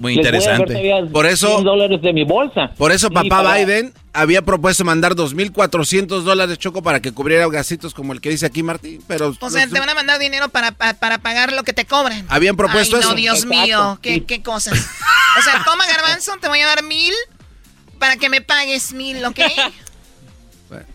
Muy 0.00 0.14
interesante. 0.14 0.74
Por 1.12 1.26
eso- 1.26 1.48
100 1.48 1.64
dólares 1.64 2.00
de 2.02 2.12
mi 2.14 2.24
bolsa. 2.24 2.72
Por 2.78 2.90
eso 2.90 3.10
papá 3.10 3.42
para- 3.42 3.54
Biden 3.58 3.92
había 4.14 4.40
propuesto 4.42 4.82
mandar 4.82 5.14
2.400 5.14 6.24
dólares 6.24 6.58
Choco 6.58 6.82
para 6.82 7.00
que 7.00 7.12
cubriera 7.12 7.46
gasitos 7.48 7.92
como 7.94 8.12
el 8.14 8.20
que 8.22 8.30
dice 8.30 8.46
aquí 8.46 8.62
Martín, 8.62 9.04
pero... 9.06 9.34
O 9.38 9.50
sea, 9.50 9.64
los- 9.66 9.72
te 9.74 9.78
van 9.78 9.90
a 9.90 9.94
mandar 9.94 10.18
dinero 10.18 10.48
para, 10.48 10.72
para, 10.72 10.94
para 10.94 11.18
pagar 11.18 11.52
lo 11.52 11.62
que 11.64 11.72
te 11.74 11.84
cobran. 11.84 12.24
Habían 12.28 12.56
propuesto 12.56 12.96
Ay, 12.96 13.02
no, 13.02 13.08
eso. 13.08 13.14
Dios 13.16 13.44
Exacto. 13.44 13.62
mío, 13.62 13.98
qué, 14.02 14.14
Y- 14.16 14.20
qué 14.22 14.42
cosas. 14.42 14.74
O 15.38 15.42
sea, 15.42 15.62
toma 15.64 15.86
garbanzo, 15.86 16.32
te 16.40 16.48
voy 16.48 16.60
a 16.60 16.66
dar 16.66 16.82
mil 16.82 17.12
para 17.98 18.16
que 18.16 18.30
me 18.30 18.40
pagues 18.40 18.92
mil, 18.94 19.22
¿ok? 19.24 19.38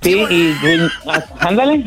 Sí, 0.01 0.13
y, 0.29 0.55
ándale. 1.39 1.83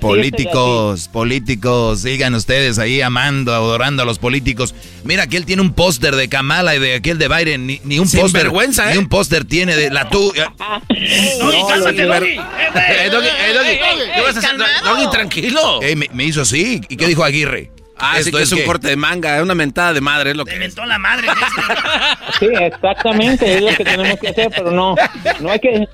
Políticos, 0.00 1.08
políticos, 1.08 2.00
sigan 2.00 2.34
ustedes 2.34 2.78
ahí 2.78 3.00
amando, 3.00 3.54
adorando 3.54 4.02
a 4.02 4.06
los 4.06 4.18
políticos. 4.18 4.74
Mira 5.04 5.26
que 5.26 5.36
él 5.36 5.46
tiene 5.46 5.62
un 5.62 5.72
póster 5.72 6.14
de 6.14 6.28
Kamala 6.28 6.74
y 6.76 6.78
de 6.78 6.94
aquel 6.96 7.18
de 7.18 7.28
Biden, 7.28 7.66
ni, 7.66 7.80
ni 7.84 7.98
un 7.98 8.08
Sin 8.08 8.20
póster, 8.20 8.42
vergüenza, 8.42 8.86
ni 8.86 8.96
¿eh? 8.96 8.98
un 8.98 9.08
póster 9.08 9.44
tiene 9.44 9.76
de 9.76 9.90
la 9.90 10.08
tuya. 10.08 10.52
Doggy, 10.88 11.62
cálmate, 11.68 12.02
Doggy. 12.04 12.36
Doggy, 12.36 13.28
Doggy, 13.54 13.78
¿qué 14.14 14.20
vas 14.20 14.36
a 14.36 14.38
hacer? 14.38 14.42
calmado. 14.42 14.70
Doggy, 14.84 15.10
tranquilo. 15.10 15.82
Eh, 15.82 15.96
me, 15.96 16.08
me 16.12 16.24
hizo 16.24 16.42
así. 16.42 16.80
¿Y 16.88 16.96
qué 16.96 17.06
dijo 17.06 17.24
Aguirre? 17.24 17.70
Ah, 18.04 18.18
Esto 18.18 18.36
que 18.36 18.42
es 18.42 18.50
un 18.52 18.62
corte 18.62 18.88
de 18.88 18.96
manga, 18.96 19.36
es 19.36 19.42
una 19.42 19.54
mentada 19.54 19.92
de 19.92 20.00
madre, 20.00 20.30
es 20.30 20.36
lo 20.36 20.44
Te 20.44 20.58
que 20.58 20.64
es. 20.64 20.76
la 20.76 20.98
madre. 20.98 21.28
Sí, 22.40 22.46
exactamente, 22.60 23.54
es 23.54 23.62
lo 23.62 23.76
que 23.76 23.84
tenemos 23.84 24.18
que 24.18 24.28
hacer, 24.28 24.50
pero 24.56 24.72
no, 24.72 24.96
no 25.40 25.50
hay 25.50 25.60
que, 25.60 25.86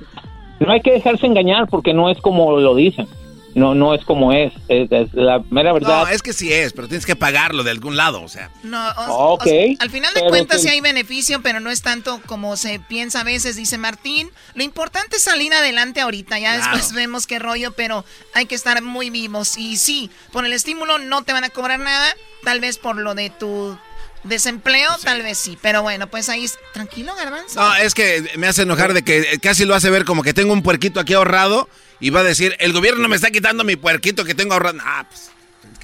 no 0.60 0.72
hay 0.72 0.80
que 0.80 0.92
dejarse 0.92 1.26
engañar 1.26 1.68
porque 1.68 1.92
no 1.94 2.10
es 2.10 2.18
como 2.20 2.58
lo 2.58 2.74
dicen, 2.74 3.06
no, 3.54 3.74
no 3.74 3.94
es 3.94 4.04
como 4.04 4.32
es, 4.32 4.52
es, 4.68 4.92
es 4.92 5.12
la 5.14 5.42
mera 5.50 5.72
verdad. 5.72 6.02
No, 6.04 6.08
es 6.08 6.22
que 6.22 6.32
sí 6.32 6.52
es, 6.52 6.72
pero 6.72 6.86
tienes 6.86 7.06
que 7.06 7.16
pagarlo 7.16 7.64
de 7.64 7.70
algún 7.72 7.96
lado, 7.96 8.22
o 8.22 8.28
sea. 8.28 8.50
No, 8.62 8.88
o- 9.08 9.32
Ok, 9.34 9.42
o 9.42 9.44
sea, 9.48 9.74
al 9.80 9.90
final 9.90 10.14
de 10.14 10.22
cuentas 10.28 10.58
que- 10.58 10.62
sí 10.64 10.68
hay 10.68 10.80
beneficio, 10.80 11.40
pero 11.42 11.58
no 11.58 11.70
es 11.70 11.82
tanto 11.82 12.20
como 12.26 12.56
se 12.56 12.78
piensa 12.78 13.22
a 13.22 13.24
veces, 13.24 13.56
dice 13.56 13.76
Martín. 13.78 14.30
Lo 14.54 14.62
importante 14.62 15.16
es 15.16 15.24
salir 15.24 15.52
adelante 15.54 16.00
ahorita, 16.00 16.38
ya 16.38 16.54
Claro. 16.56 16.76
después 16.76 16.92
vemos 16.92 17.26
qué 17.26 17.38
rollo, 17.40 17.72
pero 17.72 18.04
hay 18.34 18.46
que 18.46 18.54
estar 18.54 18.80
muy 18.82 19.10
vivos. 19.10 19.56
Y 19.56 19.76
sí, 19.76 20.10
por 20.30 20.44
el 20.44 20.52
estímulo 20.52 20.98
no 20.98 21.22
te 21.22 21.32
van 21.32 21.44
a 21.44 21.50
cobrar 21.50 21.80
nada, 21.80 22.06
tal 22.44 22.60
vez 22.60 22.78
por 22.78 22.96
lo 22.96 23.14
de 23.16 23.30
tu 23.30 23.76
Desempleo, 24.24 24.90
tal 25.04 25.22
vez 25.22 25.38
sí, 25.38 25.56
pero 25.62 25.82
bueno, 25.82 26.08
pues 26.08 26.28
ahí, 26.28 26.46
tranquilo, 26.72 27.14
garbanzo. 27.14 27.60
No, 27.60 27.74
es 27.76 27.94
que 27.94 28.24
me 28.36 28.46
hace 28.46 28.62
enojar 28.62 28.92
de 28.92 29.02
que 29.02 29.38
casi 29.40 29.64
lo 29.64 29.74
hace 29.74 29.90
ver 29.90 30.04
como 30.04 30.22
que 30.22 30.34
tengo 30.34 30.52
un 30.52 30.62
puerquito 30.62 31.00
aquí 31.00 31.14
ahorrado 31.14 31.68
y 32.00 32.10
va 32.10 32.20
a 32.20 32.24
decir, 32.24 32.56
el 32.58 32.72
gobierno 32.72 33.08
me 33.08 33.16
está 33.16 33.30
quitando 33.30 33.64
mi 33.64 33.76
puerquito 33.76 34.24
que 34.24 34.34
tengo 34.34 34.54
ahorrado. 34.54 34.78
Ah, 34.82 35.06
pues... 35.08 35.30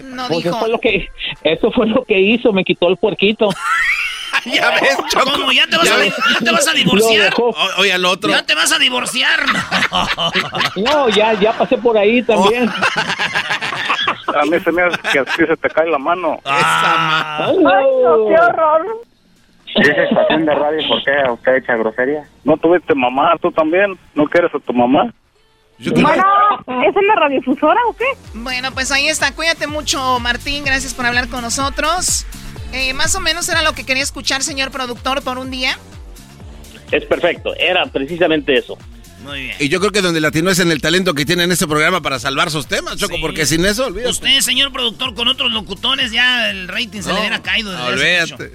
No 0.03 0.27
Pues 0.29 0.43
dijo. 0.45 0.51
eso, 0.57 0.59
fue 0.59 0.69
lo 0.69 0.81
que, 0.81 1.09
eso 1.45 1.71
fue 1.71 1.87
lo 1.87 2.05
que 2.05 2.19
hizo, 2.21 2.53
me 2.53 2.65
quitó 2.65 2.89
el 2.89 2.97
puerquito. 2.97 3.49
ya 4.55 4.71
ves, 4.81 4.97
Choco. 5.11 5.31
¿Cómo? 5.33 5.53
¿Ya 5.53 5.67
te 5.67 5.77
vas, 5.77 5.87
Ya 5.87 5.95
a, 5.97 6.05
ya 6.05 6.39
te 6.45 6.51
vas 6.51 6.69
a 6.69 6.73
divorciar? 6.73 7.33
O- 7.39 7.55
Oye, 7.79 7.93
al 7.93 8.05
otro. 8.05 8.31
¿Ya 8.31 8.45
te 8.45 8.55
vas 8.55 8.73
a 8.73 8.79
divorciar? 8.79 9.41
No, 10.77 11.09
ya, 11.09 11.33
ya 11.35 11.53
pasé 11.53 11.79
por 11.79 11.97
ahí 11.97 12.23
también. 12.23 12.69
A 14.35 14.45
mí 14.47 14.59
se 14.59 14.73
me 14.73 14.83
hace 14.83 14.99
que 15.13 15.19
así 15.21 15.47
se 15.47 15.57
te 15.57 15.71
cae 15.71 15.89
la 15.89 15.99
mano. 15.99 16.41
Ah. 16.45 17.47
Ay, 17.49 17.55
no, 17.57 18.27
qué 18.29 18.35
horror. 18.35 18.87
¿Esa 19.77 20.03
estación 20.05 20.45
de 20.47 20.55
radio 20.55 20.89
por 20.89 21.03
qué 21.05 21.13
usted 21.33 21.55
echa 21.57 21.77
grosería? 21.77 22.25
¿No 22.43 22.57
tuviste 22.57 22.95
mamá? 22.95 23.35
¿Tú 23.41 23.53
también? 23.53 23.97
¿No 24.15 24.25
quieres 24.27 24.53
a 24.55 24.59
tu 24.59 24.73
mamá? 24.73 25.13
Bueno, 25.79 26.25
¿es 26.89 26.97
en 26.97 27.07
la 27.07 27.15
radiofusora 27.17 27.81
o 27.89 27.97
qué? 27.97 28.05
Bueno, 28.35 28.71
pues 28.73 28.91
ahí 28.93 29.09
está. 29.09 29.33
Cuídate 29.33 29.67
mucho, 29.67 30.19
Martín. 30.21 30.65
Gracias 30.65 30.95
por 30.95 31.07
hablar 31.07 31.29
con 31.29 31.43
nosotros. 31.43 32.27
Eh, 32.75 32.93
más 32.93 33.15
o 33.15 33.21
menos 33.21 33.49
era 33.49 33.63
lo 33.63 33.73
que 33.73 33.87
quería 33.87 34.03
escuchar, 34.03 34.43
señor 34.43 34.73
productor, 34.73 35.23
por 35.23 35.39
un 35.39 35.49
día. 35.49 35.79
Es 36.91 37.05
perfecto, 37.05 37.55
era 37.55 37.87
precisamente 37.87 38.57
eso. 38.57 38.77
Muy 39.23 39.43
bien. 39.45 39.57
Y 39.61 39.69
yo 39.69 39.79
creo 39.79 39.93
que 39.93 40.03
donde 40.03 40.21
latino 40.21 40.51
es 40.51 40.59
en 40.59 40.73
el 40.73 40.81
talento 40.81 41.15
que 41.15 41.25
tiene 41.25 41.45
en 41.45 41.53
este 41.53 41.69
programa 41.69 42.03
para 42.03 42.19
salvar 42.19 42.51
sus 42.51 42.67
temas, 42.67 42.97
Choco, 42.97 43.17
porque 43.21 43.47
sin 43.47 43.65
eso, 43.65 43.87
olvídate. 43.87 44.11
Usted, 44.11 44.41
señor 44.41 44.73
productor, 44.73 45.15
con 45.15 45.29
otros 45.29 45.53
locutores 45.53 46.11
ya 46.11 46.51
el 46.51 46.67
rating 46.67 47.01
se 47.01 47.13
le 47.13 47.21
hubiera 47.21 47.41
caído. 47.43 47.73
desde. 47.93 48.51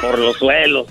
Por 0.00 0.18
los 0.18 0.36
suelos. 0.36 0.86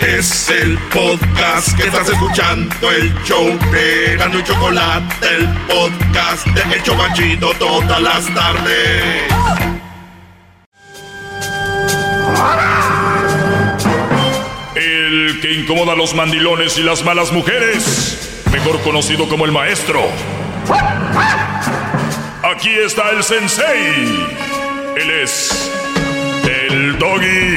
Es 0.00 0.50
el 0.50 0.76
podcast 0.92 1.74
que 1.76 1.86
estás 1.86 2.08
escuchando, 2.10 2.90
el 2.90 3.14
show 3.24 3.46
de 3.72 4.16
Gano 4.18 4.40
y 4.40 4.44
Chocolate, 4.44 5.26
el 5.36 5.48
podcast 5.66 6.46
de 6.48 6.74
El 6.74 6.82
Chobachito 6.82 7.52
todas 7.58 8.02
las 8.02 8.34
tardes. 8.34 9.85
El 14.74 15.40
que 15.40 15.52
incomoda 15.54 15.92
a 15.92 15.96
los 15.96 16.14
mandilones 16.14 16.78
y 16.78 16.82
las 16.82 17.04
malas 17.04 17.32
mujeres, 17.32 18.42
mejor 18.52 18.80
conocido 18.82 19.28
como 19.28 19.44
el 19.44 19.52
maestro. 19.52 20.00
Aquí 22.42 22.70
está 22.70 23.10
el 23.10 23.22
sensei. 23.22 24.26
Él 24.96 25.10
es 25.22 25.70
el 26.44 26.98
doggy. 26.98 27.56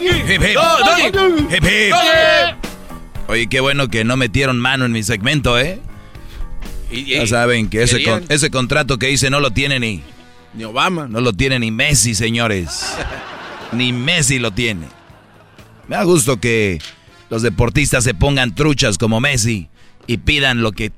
Hip, 0.00 0.42
hip. 0.42 1.62
Hip. 1.62 1.94
Oye, 3.28 3.46
qué 3.48 3.60
bueno 3.60 3.88
que 3.88 4.04
no 4.04 4.16
metieron 4.16 4.58
mano 4.58 4.84
en 4.86 4.92
mi 4.92 5.02
segmento, 5.02 5.58
¿eh? 5.58 5.80
Ya 6.90 7.26
saben 7.26 7.68
que 7.68 7.82
ese, 7.82 8.02
con- 8.02 8.24
ese 8.28 8.50
contrato 8.50 8.98
que 8.98 9.10
hice 9.10 9.30
no 9.30 9.40
lo 9.40 9.50
tiene 9.50 9.80
ni... 9.80 10.02
Ni 10.54 10.64
Obama. 10.64 11.06
No 11.08 11.20
lo 11.20 11.32
tiene 11.32 11.58
ni 11.58 11.70
Messi, 11.70 12.14
señores. 12.14 12.94
ni 13.72 13.92
Messi 13.92 14.38
lo 14.38 14.50
tiene. 14.50 14.86
Me 15.88 15.96
da 15.96 16.04
gusto 16.04 16.38
que 16.40 16.80
los 17.30 17.42
deportistas 17.42 18.04
se 18.04 18.14
pongan 18.14 18.54
truchas 18.54 18.98
como 18.98 19.20
Messi 19.20 19.68
y 20.06 20.18
pidan 20.18 20.62
lo 20.62 20.72
que... 20.72 20.92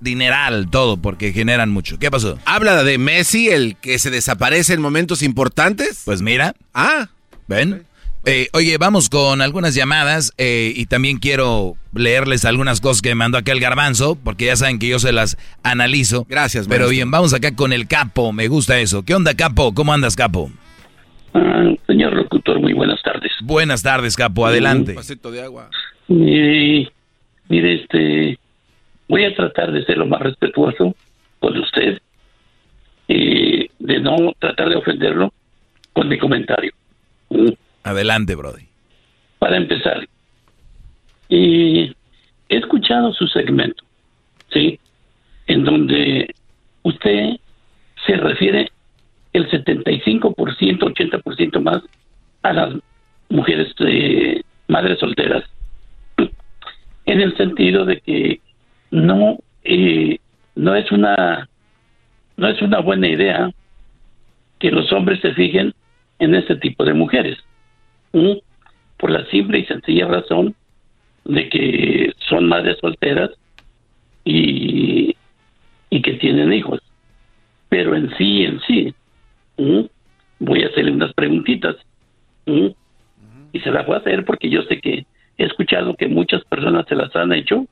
Dineral, 0.00 0.68
todo, 0.68 0.96
porque 0.96 1.32
generan 1.32 1.70
mucho. 1.70 1.96
¿Qué 2.00 2.10
pasó? 2.10 2.36
Habla 2.44 2.82
de 2.82 2.98
Messi, 2.98 3.50
el 3.50 3.76
que 3.76 4.00
se 4.00 4.10
desaparece 4.10 4.74
en 4.74 4.80
momentos 4.80 5.22
importantes. 5.22 6.02
Pues 6.04 6.22
mira. 6.22 6.56
Ah. 6.74 7.08
¿Ven? 7.46 7.86
Eh, 8.24 8.48
oye, 8.52 8.78
vamos 8.78 9.08
con 9.08 9.42
algunas 9.42 9.74
llamadas 9.74 10.32
eh, 10.38 10.72
y 10.76 10.86
también 10.86 11.18
quiero 11.18 11.74
leerles 11.92 12.44
algunas 12.44 12.80
cosas 12.80 13.02
que 13.02 13.08
me 13.10 13.16
mandó 13.16 13.36
acá 13.38 13.50
el 13.52 13.58
garbanzo, 13.58 14.16
porque 14.22 14.46
ya 14.46 14.56
saben 14.56 14.78
que 14.78 14.86
yo 14.88 15.00
se 15.00 15.12
las 15.12 15.36
analizo. 15.64 16.24
Gracias, 16.28 16.68
Pero 16.68 16.82
maestro. 16.82 16.90
bien, 16.90 17.10
vamos 17.10 17.34
acá 17.34 17.54
con 17.56 17.72
el 17.72 17.88
capo, 17.88 18.32
me 18.32 18.46
gusta 18.46 18.78
eso. 18.78 19.04
¿Qué 19.04 19.14
onda, 19.14 19.34
capo? 19.34 19.74
¿Cómo 19.74 19.92
andas, 19.92 20.14
capo? 20.14 20.50
Ah, 21.34 21.64
señor 21.86 22.12
locutor, 22.14 22.60
muy 22.60 22.74
buenas 22.74 23.02
tardes. 23.02 23.32
Buenas 23.42 23.82
tardes, 23.82 24.16
capo, 24.16 24.46
adelante. 24.46 24.92
Un 24.92 24.96
vasito 24.96 25.30
de 25.32 25.42
agua. 25.42 25.68
Eh, 26.08 26.88
mire, 27.48 27.74
este, 27.74 28.38
voy 29.08 29.24
a 29.24 29.34
tratar 29.34 29.72
de 29.72 29.84
ser 29.84 29.98
lo 29.98 30.06
más 30.06 30.20
respetuoso 30.20 30.94
con 31.40 31.56
usted, 31.58 31.98
eh, 33.08 33.68
de 33.80 34.00
no 34.00 34.32
tratar 34.38 34.68
de 34.68 34.76
ofenderlo 34.76 35.32
con 35.92 36.08
mi 36.08 36.18
comentario. 36.18 36.72
Adelante, 37.84 38.34
Brody. 38.34 38.68
Para 39.38 39.56
empezar, 39.56 40.06
eh, 41.28 41.92
he 42.48 42.56
escuchado 42.56 43.12
su 43.12 43.26
segmento, 43.26 43.84
¿sí? 44.52 44.78
En 45.46 45.64
donde 45.64 46.32
usted 46.82 47.36
se 48.06 48.16
refiere 48.16 48.70
el 49.32 49.50
75%, 49.50 50.34
80% 50.34 51.60
más 51.60 51.82
a 52.42 52.52
las 52.52 52.74
mujeres 53.28 53.74
eh, 53.80 54.42
madres 54.68 55.00
solteras, 55.00 55.44
en 57.06 57.20
el 57.20 57.36
sentido 57.36 57.84
de 57.84 58.00
que 58.00 58.40
no 58.90 59.38
eh, 59.64 60.18
no 60.54 60.74
es 60.74 60.90
una 60.92 61.48
no 62.36 62.48
es 62.48 62.60
una 62.62 62.80
buena 62.80 63.08
idea 63.08 63.50
que 64.58 64.70
los 64.70 64.92
hombres 64.92 65.20
se 65.20 65.32
fijen 65.34 65.74
en 66.18 66.34
este 66.34 66.56
tipo 66.56 66.84
de 66.84 66.94
mujeres 66.94 67.38
por 68.96 69.10
la 69.10 69.24
simple 69.26 69.58
y 69.58 69.66
sencilla 69.66 70.06
razón 70.06 70.54
de 71.24 71.48
que 71.48 72.12
son 72.28 72.46
madres 72.46 72.78
solteras 72.80 73.30
y, 74.24 75.16
y 75.90 76.02
que 76.02 76.14
tienen 76.14 76.52
hijos. 76.52 76.80
Pero 77.68 77.96
en 77.96 78.14
sí 78.16 78.44
en 78.44 78.60
sí 78.60 78.94
voy 80.38 80.62
a 80.62 80.66
hacerle 80.66 80.92
unas 80.92 81.12
preguntitas 81.14 81.76
y 82.46 83.60
se 83.60 83.70
las 83.70 83.86
voy 83.86 83.96
a 83.96 83.98
hacer 83.98 84.24
porque 84.24 84.50
yo 84.50 84.62
sé 84.62 84.80
que 84.80 85.06
he 85.38 85.44
escuchado 85.44 85.94
que 85.94 86.08
muchas 86.08 86.44
personas 86.44 86.86
se 86.88 86.96
las 86.96 87.14
han 87.16 87.32
hecho 87.32 87.66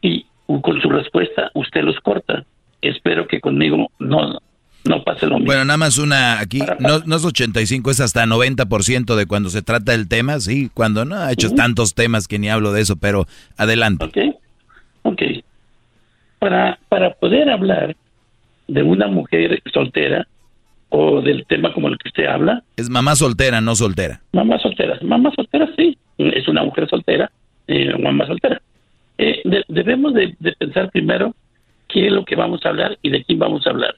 y 0.00 0.26
con 0.46 0.80
su 0.80 0.90
respuesta 0.90 1.50
usted 1.54 1.82
los 1.82 1.98
corta. 2.00 2.44
Espero 2.82 3.26
que 3.26 3.40
conmigo 3.40 3.90
no, 3.98 4.38
no 4.84 5.02
pase 5.04 5.26
lo 5.26 5.34
mismo. 5.36 5.46
Bueno, 5.46 5.64
nada 5.64 5.76
más 5.76 5.98
una 5.98 6.40
aquí, 6.40 6.60
no, 6.80 7.00
no 7.06 7.16
es 7.16 7.24
85, 7.24 7.90
es 7.90 8.00
hasta 8.00 8.24
90% 8.26 9.14
de 9.14 9.26
cuando 9.26 9.48
se 9.50 9.62
trata 9.62 9.92
del 9.92 10.08
tema, 10.08 10.40
sí, 10.40 10.70
cuando 10.74 11.04
no 11.04 11.16
ha 11.16 11.30
hecho 11.32 11.50
tantos 11.54 11.94
temas 11.94 12.26
que 12.28 12.38
ni 12.38 12.48
hablo 12.50 12.72
de 12.72 12.82
eso, 12.82 12.96
pero 12.96 13.26
adelante. 13.56 14.04
Ok, 14.04 14.18
ok. 15.02 15.22
Para, 16.38 16.78
para 16.88 17.14
poder 17.14 17.48
hablar 17.50 17.94
de 18.66 18.82
una 18.82 19.06
mujer 19.06 19.62
soltera 19.72 20.26
o 20.88 21.20
del 21.22 21.46
tema 21.46 21.72
como 21.72 21.88
el 21.88 21.96
que 21.98 22.08
usted 22.08 22.26
habla, 22.26 22.62
Es 22.76 22.90
mamá 22.90 23.14
soltera, 23.16 23.60
no 23.60 23.74
soltera. 23.76 24.20
mamá 24.32 24.58
soltera, 24.58 24.98
mamá 25.02 25.30
soltera 25.34 25.68
sí, 25.76 25.96
es 26.18 26.48
una 26.48 26.64
mujer 26.64 26.88
soltera, 26.88 27.30
eh, 27.68 27.96
mamá 27.98 28.26
soltera. 28.26 28.60
Eh, 29.18 29.40
de- 29.44 29.64
debemos 29.68 30.12
de, 30.14 30.34
de 30.40 30.52
pensar 30.52 30.90
primero 30.90 31.34
qué 31.88 32.06
es 32.08 32.12
lo 32.12 32.24
que 32.24 32.34
vamos 32.36 32.64
a 32.66 32.70
hablar 32.70 32.98
y 33.02 33.10
de 33.10 33.22
quién 33.24 33.38
vamos 33.38 33.66
a 33.66 33.70
hablar. 33.70 33.94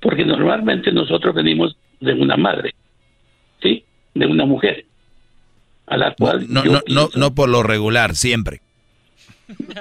Porque 0.00 0.24
normalmente 0.24 0.92
nosotros 0.92 1.34
venimos 1.34 1.76
de 2.00 2.12
una 2.14 2.36
madre, 2.36 2.74
¿sí? 3.62 3.84
De 4.14 4.26
una 4.26 4.44
mujer. 4.44 4.84
A 5.86 5.96
la 5.96 6.14
cual 6.14 6.46
No, 6.48 6.64
yo 6.64 6.72
no, 6.72 6.80
no, 6.88 7.08
no 7.14 7.34
por 7.34 7.48
lo 7.48 7.62
regular, 7.62 8.14
siempre. 8.14 8.60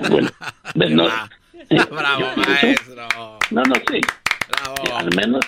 Bueno, 0.10 0.30
no, 0.76 1.08
eh, 1.08 1.80
Bravo, 1.92 2.20
yo- 2.20 2.36
yo- 2.36 2.50
maestro. 2.50 3.08
No, 3.52 3.64
no, 3.64 3.76
sí. 3.76 3.98
Eh, 3.98 4.92
Al 4.96 5.10
menos, 5.16 5.42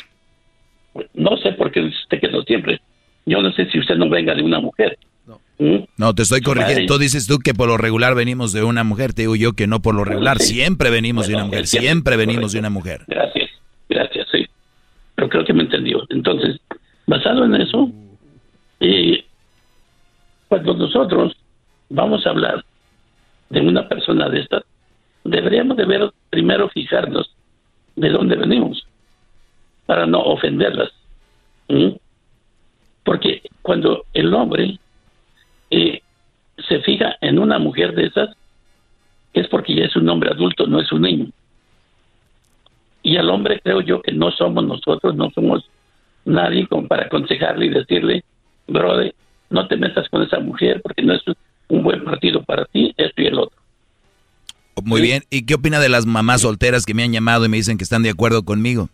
no 1.14 1.38
sé 1.38 1.52
por 1.53 1.72
qué 1.72 1.81
dice 1.81 1.98
usted 2.03 2.19
que 2.19 2.27
no 2.30 2.41
siempre. 2.44 2.81
Yo 3.26 3.41
no 3.41 3.52
sé 3.52 3.69
si 3.69 3.80
usted 3.80 3.95
no 3.95 4.10
venga 4.10 4.34
de 4.34 4.41
una 4.44 4.60
mujer. 4.60 4.98
¿Mm? 5.60 5.77
No, 5.98 6.14
te 6.15 6.22
estoy 6.22 6.41
corrigiendo. 6.41 6.94
Tú 6.94 6.99
dices 6.99 7.26
tú 7.27 7.39
que 7.39 7.53
por 7.53 7.68
lo 7.68 7.77
regular 7.77 8.15
venimos 8.15 8.53
de 8.53 8.64
una 8.64 8.84
mujer. 8.84 9.14
Te 9.14 9.23
digo 9.23 9.35
yo 9.35 9.53
que 9.53 9.68
no 9.68 9.81
por 9.81 9.95
lo 9.95 10.03
regular. 10.06 10.39
Siempre 10.39 10.89
venimos 10.89 11.27
de 11.27 11.35
una 11.35 11.45
mujer. 11.45 11.68
Siempre 11.68 12.15
venimos 12.15 12.52
de 12.53 12.60
una 12.60 12.69
mujer. 12.69 13.03
Gracias. 13.07 13.46
Pero 15.18 15.30
creo 15.30 15.45
que 15.45 15.53
me 15.53 15.64
entendió. 15.64 16.06
Entonces, 16.10 16.61
basado 17.07 17.44
en 17.44 17.56
eso, 17.56 17.89
eh, 18.80 19.26
cuando 20.48 20.76
nosotros 20.76 21.35
vamos 21.89 22.23
a 22.26 22.30
hablar 22.30 22.64
de 23.49 23.61
una 23.61 23.89
persona 23.89 24.30
de 24.30 24.41
estas, 24.41 24.64
deberíamos 25.23 25.76
de 25.76 25.85
ver 25.85 26.11
primero 26.30 26.69
fijarnos 26.69 27.34
de 27.95 28.10
dónde 28.11 28.35
venimos 28.35 28.88
para 29.88 30.06
no 30.06 30.19
ofenderlas. 30.19 30.91
Porque 33.03 33.41
cuando 33.64 34.06
el 34.14 34.31
hombre 34.35 34.77
eh, 35.72 35.99
se 36.69 36.80
fija 36.81 37.15
en 37.22 37.39
una 37.39 37.57
mujer 37.57 37.95
de 37.95 38.06
esas, 38.06 38.38
es 39.34 39.48
porque 39.48 39.73
ya 39.73 39.85
es 39.85 39.95
un 39.95 40.07
hombre 40.10 40.30
adulto, 40.30 40.68
no 40.68 40.80
es 40.80 40.91
un 40.91 41.02
niño. 41.02 41.31
Y 43.07 43.15
al 43.15 43.29
hombre 43.29 43.61
creo 43.63 43.79
yo 43.79 44.01
que 44.01 44.11
no 44.11 44.31
somos 44.31 44.65
nosotros, 44.65 45.15
no 45.15 45.29
somos 45.29 45.63
nadie 46.25 46.67
como 46.67 46.89
para 46.89 47.05
aconsejarle 47.05 47.67
y 47.67 47.69
decirle, 47.69 48.25
brother, 48.67 49.15
no 49.49 49.65
te 49.69 49.77
metas 49.77 50.09
con 50.09 50.23
esa 50.23 50.41
mujer 50.41 50.81
porque 50.81 51.03
no 51.03 51.13
es 51.13 51.21
un 51.69 51.84
buen 51.84 52.03
partido 52.03 52.43
para 52.43 52.65
ti, 52.65 52.93
esto 52.97 53.21
y 53.21 53.27
el 53.27 53.39
otro. 53.39 53.57
Muy 54.84 54.99
bien. 54.99 55.23
¿Y 55.29 55.45
qué 55.45 55.53
opina 55.53 55.79
de 55.79 55.88
las 55.88 56.05
mamás 56.05 56.41
solteras 56.41 56.85
que 56.85 56.93
me 56.93 57.01
han 57.03 57.13
llamado 57.13 57.45
y 57.45 57.47
me 57.47 57.55
dicen 57.55 57.77
que 57.77 57.85
están 57.85 58.03
de 58.03 58.09
acuerdo 58.09 58.43
conmigo? 58.43 58.89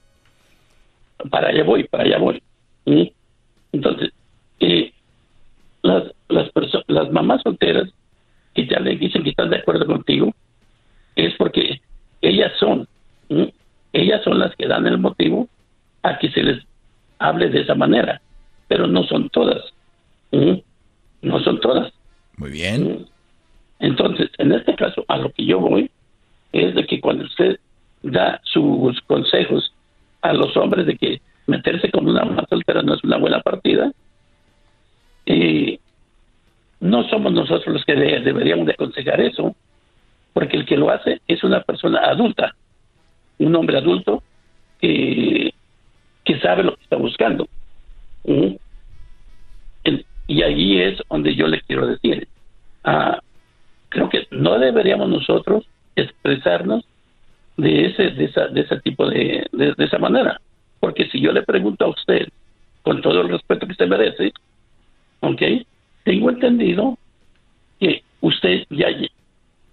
Para 1.31 1.47
allá 1.47 1.63
voy, 1.63 1.85
para 1.85 2.03
allá 2.03 2.19
voy. 2.19 2.43
¿sí? 2.85 3.11
Entonces, 3.71 4.11
eh, 4.59 4.93
las, 5.81 6.03
las, 6.29 6.51
las 6.85 7.11
mamás 7.11 7.41
solteras 7.41 7.89
que 8.53 8.67
ya 8.67 8.79
le 8.79 8.95
dicen 8.95 9.23
que 9.23 9.31
están 9.31 9.49
de 9.49 9.57
acuerdo 9.57 9.87
contigo, 9.87 10.35
es 11.15 11.33
porque 11.35 11.81
ellas 12.21 12.51
son, 12.59 12.87
¿sí? 13.27 13.51
Ellas 13.93 14.21
son 14.23 14.39
las 14.39 14.55
que 14.55 14.67
dan 14.67 14.85
el 14.87 14.97
motivo 14.97 15.47
a 16.01 16.17
que 16.19 16.29
se 16.31 16.43
les 16.43 16.63
hable 17.19 17.49
de 17.49 17.61
esa 17.61 17.75
manera, 17.75 18.21
pero 18.67 18.87
no 18.87 19.03
son 19.03 19.29
todas. 19.29 19.61
¿sí? 20.31 20.63
No 21.21 21.39
son 21.39 21.59
todas. 21.61 21.93
Muy 22.37 22.51
bien. 22.51 23.05
Entonces, 23.79 24.29
en 24.37 24.51
este 24.51 24.75
caso, 24.75 25.05
a 25.07 25.17
lo 25.17 25.31
que 25.31 25.45
yo 25.45 25.59
voy 25.59 25.89
es 26.51 26.73
de 26.75 26.85
que 26.85 26.99
cuando 26.99 27.23
usted 27.25 27.59
da 28.01 28.41
sus 28.43 28.99
consejos 29.01 29.73
a 30.21 30.33
los 30.33 30.55
hombres 30.57 30.85
de 30.85 30.97
que 30.97 31.21
meterse 31.47 31.89
con 31.91 32.07
una 32.07 32.23
mamá 32.25 32.45
soltera 32.49 32.81
no 32.81 32.95
es 32.95 33.03
una 33.03 33.17
buena 33.17 33.41
partida, 33.41 33.91
eh, 35.25 35.79
no 36.79 37.03
somos 37.09 37.31
nosotros 37.33 37.73
los 37.73 37.85
que 37.85 37.95
de- 37.95 38.19
deberíamos 38.21 38.65
de 38.65 38.73
aconsejar 38.73 39.21
eso, 39.21 39.55
porque 40.33 40.57
el 40.57 40.65
que 40.65 40.77
lo 40.77 40.89
hace 40.89 41.21
es 41.27 41.43
una 41.43 41.61
persona 41.61 41.99
adulta, 41.99 42.55
un 43.39 43.55
hombre 43.55 43.77
adulto 43.77 44.23
que, 44.79 45.53
que 46.23 46.39
sabe 46.39 46.63
lo 46.63 46.75
que 46.75 46.83
está 46.83 46.95
buscando. 46.97 47.47
Y 50.25 50.41
ahí 50.41 50.81
es 50.81 51.01
donde 51.09 51.35
yo 51.35 51.47
le 51.47 51.61
quiero 51.61 51.85
decir, 51.85 52.27
ah, 52.85 53.19
creo 53.89 54.09
que 54.09 54.27
no 54.31 54.57
deberíamos 54.57 55.09
nosotros 55.09 55.65
expresarnos 55.95 56.85
de 57.57 57.85
ese 57.85 58.09
de 58.11 58.25
esa 58.25 58.47
de 58.47 58.61
ese 58.61 58.79
tipo 58.81 59.07
de, 59.07 59.45
de, 59.51 59.75
esa 59.77 59.99
manera 59.99 60.41
porque 60.79 61.07
si 61.09 61.21
yo 61.21 61.31
le 61.31 61.43
pregunto 61.43 61.85
a 61.85 61.89
usted 61.89 62.27
con 62.81 63.01
todo 63.01 63.21
el 63.21 63.29
respeto 63.29 63.67
que 63.67 63.75
se 63.75 63.85
merece 63.85 64.33
¿ok? 65.19 65.41
tengo 66.03 66.31
entendido 66.31 66.97
que 67.79 68.03
usted 68.21 68.65
ya 68.71 68.87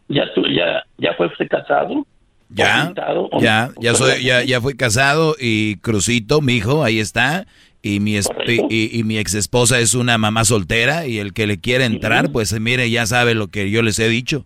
ya 0.08 0.26
ya 0.54 0.84
ya 0.98 1.14
fue 1.14 1.30
casado 1.48 2.06
Ya, 2.52 2.92
ya, 3.40 3.70
ya 3.80 3.94
soy, 3.94 4.22
ya, 4.24 4.42
ya 4.42 4.60
fui 4.60 4.74
casado 4.74 5.36
y 5.38 5.76
Crucito, 5.76 6.40
mi 6.40 6.54
hijo, 6.56 6.82
ahí 6.84 6.98
está. 6.98 7.46
Y 7.82 8.00
mi, 8.00 8.16
y, 8.18 8.98
y 8.98 9.04
mi 9.04 9.16
ex 9.18 9.34
esposa 9.34 9.78
es 9.78 9.94
una 9.94 10.18
mamá 10.18 10.44
soltera 10.44 11.06
y 11.06 11.18
el 11.18 11.32
que 11.32 11.46
le 11.46 11.58
quiere 11.60 11.84
entrar, 11.86 12.30
pues 12.30 12.52
mire, 12.60 12.90
ya 12.90 13.06
sabe 13.06 13.34
lo 13.34 13.48
que 13.48 13.70
yo 13.70 13.82
les 13.82 13.98
he 13.98 14.08
dicho. 14.08 14.44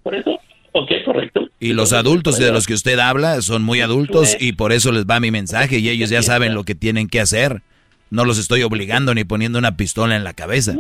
ok 0.72 0.90
correcto 1.04 1.48
Y 1.58 1.72
los 1.72 1.92
adultos 1.92 2.38
de 2.38 2.52
los 2.52 2.66
que 2.66 2.74
usted 2.74 2.98
habla 3.00 3.40
son 3.42 3.62
muy 3.64 3.80
adultos 3.80 4.36
y 4.38 4.52
por 4.52 4.72
eso 4.72 4.92
les 4.92 5.04
va 5.06 5.18
mi 5.18 5.30
mensaje 5.32 5.78
y 5.78 5.88
ellos 5.88 6.10
ya 6.10 6.22
saben 6.22 6.54
lo 6.54 6.62
que 6.64 6.74
tienen 6.76 7.08
que 7.08 7.20
hacer. 7.20 7.62
No 8.10 8.24
los 8.24 8.38
estoy 8.38 8.62
obligando 8.62 9.14
ni 9.14 9.24
poniendo 9.24 9.58
una 9.58 9.76
pistola 9.76 10.14
en 10.14 10.22
la 10.24 10.34
cabeza. 10.34 10.74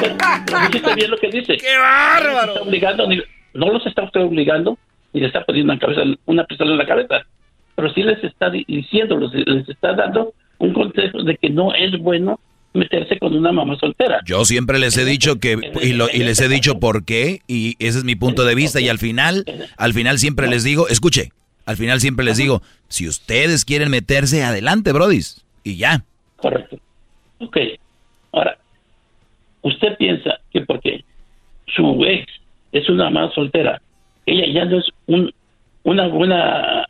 Pero 0.00 0.58
dijiste 0.68 0.94
bien 0.94 1.10
lo 1.10 1.16
que 1.18 1.28
dice. 1.30 1.56
¡Qué 1.56 1.76
bárbaro! 1.78 2.32
No, 2.32 2.40
los 2.46 2.48
está 2.56 2.62
obligando, 2.62 3.06
ni- 3.08 3.22
no 3.54 3.72
los 3.72 3.84
está 3.86 4.04
usted 4.04 4.20
obligando 4.20 4.78
ni 5.12 5.20
le 5.20 5.26
está 5.26 5.44
poniendo 5.44 5.72
una, 5.72 5.80
cabeza, 5.80 6.02
una 6.26 6.44
pistola 6.44 6.72
en 6.72 6.78
la 6.78 6.86
cabeza. 6.86 7.26
Pero 7.74 7.92
sí 7.92 8.02
les 8.02 8.22
está 8.24 8.50
di- 8.50 8.64
diciendo, 8.66 9.18
les, 9.18 9.46
les 9.46 9.68
está 9.68 9.94
dando 9.94 10.32
un 10.58 10.72
consejo 10.72 11.22
de 11.22 11.36
que 11.36 11.50
no 11.50 11.74
es 11.74 11.98
bueno 11.98 12.38
meterse 12.74 13.18
con 13.18 13.36
una 13.36 13.52
mamá 13.52 13.76
soltera. 13.78 14.20
Yo 14.24 14.44
siempre 14.46 14.78
les 14.78 14.96
he 14.96 15.04
dicho 15.04 15.38
que 15.38 15.58
y, 15.82 15.92
lo- 15.92 16.08
y 16.10 16.18
les 16.18 16.40
he 16.40 16.48
dicho 16.48 16.78
por 16.80 17.04
qué 17.04 17.40
y 17.46 17.76
ese 17.78 17.98
es 17.98 18.04
mi 18.04 18.14
punto 18.16 18.44
de 18.44 18.54
vista 18.54 18.80
y 18.80 18.88
al 18.88 18.98
final 18.98 19.44
al 19.76 19.92
final 19.92 20.18
siempre 20.18 20.48
les 20.48 20.64
digo, 20.64 20.88
escuche, 20.88 21.30
al 21.66 21.76
final 21.76 22.00
siempre 22.00 22.24
les 22.24 22.38
digo, 22.38 22.62
si 22.88 23.06
ustedes 23.06 23.64
quieren 23.66 23.90
meterse 23.90 24.42
adelante, 24.44 24.92
brodis, 24.92 25.44
y 25.64 25.76
ya. 25.76 26.04
Correcto. 26.36 26.78
Ok. 27.38 27.56
Ahora, 28.32 28.56
usted 29.62 29.96
piensa 29.98 30.38
que 30.52 30.62
porque 30.62 31.04
su 31.74 32.04
ex 32.04 32.26
es 32.72 32.88
una 32.88 33.10
mamá 33.10 33.30
soltera, 33.34 33.80
ella 34.26 34.46
ya 34.52 34.64
no 34.64 34.78
es 34.78 34.86
un, 35.06 35.32
una 35.84 36.08
buena 36.08 36.86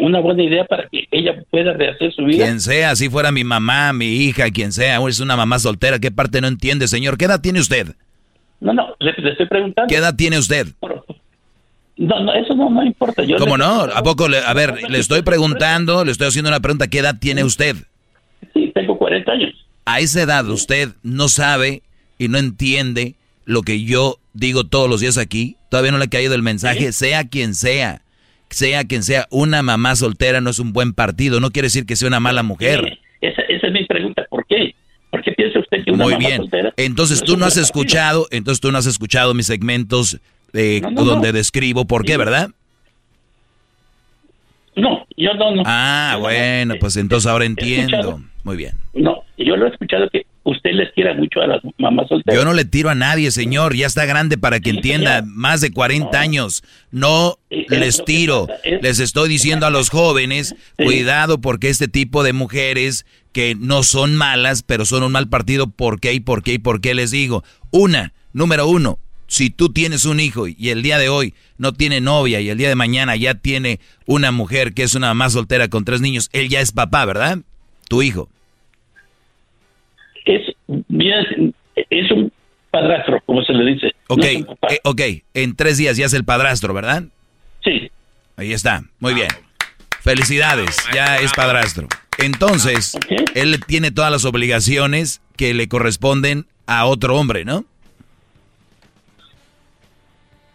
una 0.00 0.20
buena 0.20 0.42
idea 0.42 0.64
para 0.64 0.88
que 0.88 1.06
ella 1.10 1.34
pueda 1.50 1.74
rehacer 1.74 2.12
su 2.14 2.24
vida. 2.24 2.44
Quien 2.44 2.60
sea, 2.60 2.96
si 2.96 3.10
fuera 3.10 3.30
mi 3.30 3.44
mamá, 3.44 3.92
mi 3.92 4.06
hija, 4.06 4.50
quien 4.50 4.72
sea, 4.72 5.00
o 5.00 5.08
es 5.08 5.20
una 5.20 5.36
mamá 5.36 5.58
soltera, 5.58 5.98
¿qué 5.98 6.10
parte 6.10 6.40
no 6.40 6.48
entiende, 6.48 6.88
señor? 6.88 7.18
¿Qué 7.18 7.26
edad 7.26 7.40
tiene 7.42 7.60
usted? 7.60 7.94
No, 8.60 8.72
no, 8.72 8.94
le, 9.00 9.12
le 9.18 9.32
estoy 9.32 9.46
preguntando. 9.46 9.88
¿Qué 9.88 9.96
edad 9.96 10.14
tiene 10.16 10.38
usted? 10.38 10.66
No, 11.96 12.20
no, 12.20 12.32
eso 12.32 12.54
no, 12.54 12.70
no 12.70 12.82
importa. 12.82 13.22
Yo 13.24 13.36
¿Cómo 13.36 13.58
le- 13.58 13.64
no? 13.64 13.82
¿A 13.82 14.02
poco? 14.02 14.28
Le, 14.28 14.38
a 14.38 14.54
ver, 14.54 14.78
le 14.88 14.98
estoy 14.98 15.20
preguntando, 15.22 16.04
le 16.06 16.12
estoy 16.12 16.28
haciendo 16.28 16.48
una 16.48 16.60
pregunta, 16.60 16.88
¿qué 16.88 17.00
edad 17.00 17.16
tiene 17.20 17.44
usted? 17.44 17.76
Sí, 18.54 18.72
tengo 18.74 18.96
40 18.96 19.30
años. 19.30 19.52
A 19.84 20.00
esa 20.00 20.22
edad 20.22 20.48
usted 20.48 20.90
no 21.02 21.28
sabe 21.28 21.82
y 22.18 22.28
no 22.28 22.38
entiende 22.38 23.14
lo 23.44 23.60
que 23.62 23.84
yo 23.84 24.16
digo 24.32 24.64
todos 24.64 24.88
los 24.88 25.00
días 25.00 25.18
aquí. 25.18 25.56
Todavía 25.70 25.92
no 25.92 25.98
le 25.98 26.04
ha 26.04 26.08
caído 26.08 26.34
el 26.34 26.42
mensaje, 26.42 26.92
sea 26.92 27.28
quien 27.28 27.54
sea, 27.54 28.02
sea 28.48 28.84
quien 28.84 29.02
sea, 29.02 29.26
una 29.30 29.62
mamá 29.62 29.94
soltera 29.96 30.40
no 30.40 30.50
es 30.50 30.58
un 30.58 30.72
buen 30.72 30.92
partido, 30.92 31.40
no 31.40 31.50
quiere 31.50 31.66
decir 31.66 31.86
que 31.86 31.96
sea 31.96 32.08
una 32.08 32.20
mala 32.20 32.42
mujer. 32.42 32.98
Esa, 33.20 33.42
esa 33.42 33.66
es 33.68 33.72
mi 33.72 33.84
pregunta. 33.86 34.24
¿Por 34.30 34.44
qué? 34.46 34.74
¿Por 35.10 35.22
qué 35.22 35.32
piensa 35.32 35.58
usted 35.60 35.84
que 35.84 35.90
una 35.92 36.04
Muy 36.04 36.12
mamá 36.14 36.26
bien. 36.26 36.36
soltera 36.38 36.72
Entonces 36.76 37.20
no 37.20 37.26
tú 37.26 37.36
no 37.36 37.44
has 37.46 37.54
partido? 37.54 37.64
escuchado, 37.64 38.26
entonces 38.30 38.60
tú 38.60 38.72
no 38.72 38.78
has 38.78 38.86
escuchado 38.86 39.34
mis 39.34 39.46
segmentos 39.46 40.18
eh, 40.52 40.80
No, 40.82 40.90
no, 40.90 41.04
donde 41.04 41.32
describo 41.32 41.84
por 41.86 42.04
qué, 42.04 42.16
¿verdad? 42.16 42.50
No, 44.76 45.06
yo 45.16 45.34
no, 45.34 45.54
no. 45.54 45.62
Ah, 45.66 46.16
bueno, 46.20 46.74
pues 46.80 46.96
entonces 46.96 47.30
ahora 47.30 47.44
entiendo. 47.44 48.22
Muy 48.44 48.56
bien. 48.56 48.72
No, 48.94 49.22
yo 49.36 49.56
lo 49.56 49.66
he 49.66 49.70
escuchado 49.70 50.08
que 50.10 50.24
usted 50.44 50.70
les 50.72 50.92
quiera 50.92 51.14
mucho 51.14 51.40
a 51.40 51.46
las 51.46 51.60
mamás 51.78 52.08
solteras. 52.08 52.38
Yo 52.38 52.44
no 52.44 52.54
le 52.54 52.64
tiro 52.64 52.90
a 52.90 52.94
nadie, 52.94 53.30
señor. 53.30 53.74
Ya 53.74 53.86
está 53.86 54.04
grande 54.06 54.38
para 54.38 54.60
que 54.60 54.70
entienda. 54.70 55.22
Más 55.24 55.60
de 55.60 55.72
40 55.72 56.18
años. 56.18 56.62
No 56.90 57.38
les 57.50 58.04
tiro. 58.04 58.46
Les 58.80 59.00
estoy 59.00 59.28
diciendo 59.28 59.66
a 59.66 59.70
los 59.70 59.90
jóvenes, 59.90 60.54
cuidado 60.76 61.40
porque 61.40 61.68
este 61.68 61.88
tipo 61.88 62.22
de 62.22 62.32
mujeres 62.32 63.06
que 63.32 63.54
no 63.54 63.82
son 63.82 64.16
malas, 64.16 64.62
pero 64.62 64.84
son 64.84 65.02
un 65.02 65.12
mal 65.12 65.28
partido, 65.28 65.68
¿por 65.68 66.00
qué 66.00 66.12
y 66.14 66.20
por 66.20 66.42
qué 66.42 66.54
y 66.54 66.58
por 66.58 66.80
qué 66.80 66.94
les 66.94 67.10
digo? 67.10 67.44
Una, 67.70 68.12
número 68.32 68.66
uno, 68.66 68.98
si 69.28 69.50
tú 69.50 69.68
tienes 69.68 70.04
un 70.04 70.18
hijo 70.18 70.48
y 70.48 70.70
el 70.70 70.82
día 70.82 70.98
de 70.98 71.08
hoy 71.08 71.34
no 71.56 71.72
tiene 71.72 72.00
novia 72.00 72.40
y 72.40 72.48
el 72.48 72.58
día 72.58 72.68
de 72.68 72.74
mañana 72.74 73.14
ya 73.14 73.34
tiene 73.34 73.78
una 74.06 74.32
mujer 74.32 74.74
que 74.74 74.82
es 74.82 74.96
una 74.96 75.08
mamá 75.08 75.30
soltera 75.30 75.68
con 75.68 75.84
tres 75.84 76.00
niños, 76.00 76.28
él 76.32 76.48
ya 76.48 76.60
es 76.60 76.72
papá, 76.72 77.04
¿verdad? 77.04 77.38
Tu 77.88 78.02
hijo. 78.02 78.28
Es, 80.30 80.42
es 81.90 82.10
un 82.12 82.32
padrastro, 82.70 83.20
como 83.26 83.42
se 83.42 83.52
le 83.52 83.72
dice. 83.72 83.92
Ok, 84.08 84.18
No 84.18 84.56
eh, 84.68 84.80
ok, 84.84 85.00
en 85.34 85.56
tres 85.56 85.76
días 85.76 85.96
ya 85.96 86.06
es 86.06 86.14
el 86.14 86.24
padrastro, 86.24 86.72
¿verdad? 86.72 87.04
Sí. 87.64 87.90
Ahí 88.36 88.52
está, 88.52 88.84
muy 89.00 89.14
bien. 89.14 89.28
Felicidades, 90.00 90.76
ya 90.94 91.18
es 91.18 91.32
padrastro. 91.32 91.88
Entonces, 92.18 92.96
él 93.34 93.60
tiene 93.66 93.90
todas 93.90 94.10
las 94.10 94.24
obligaciones 94.24 95.20
que 95.36 95.52
le 95.52 95.68
corresponden 95.68 96.46
a 96.66 96.86
otro 96.86 97.16
hombre, 97.18 97.44
¿no? 97.44 97.64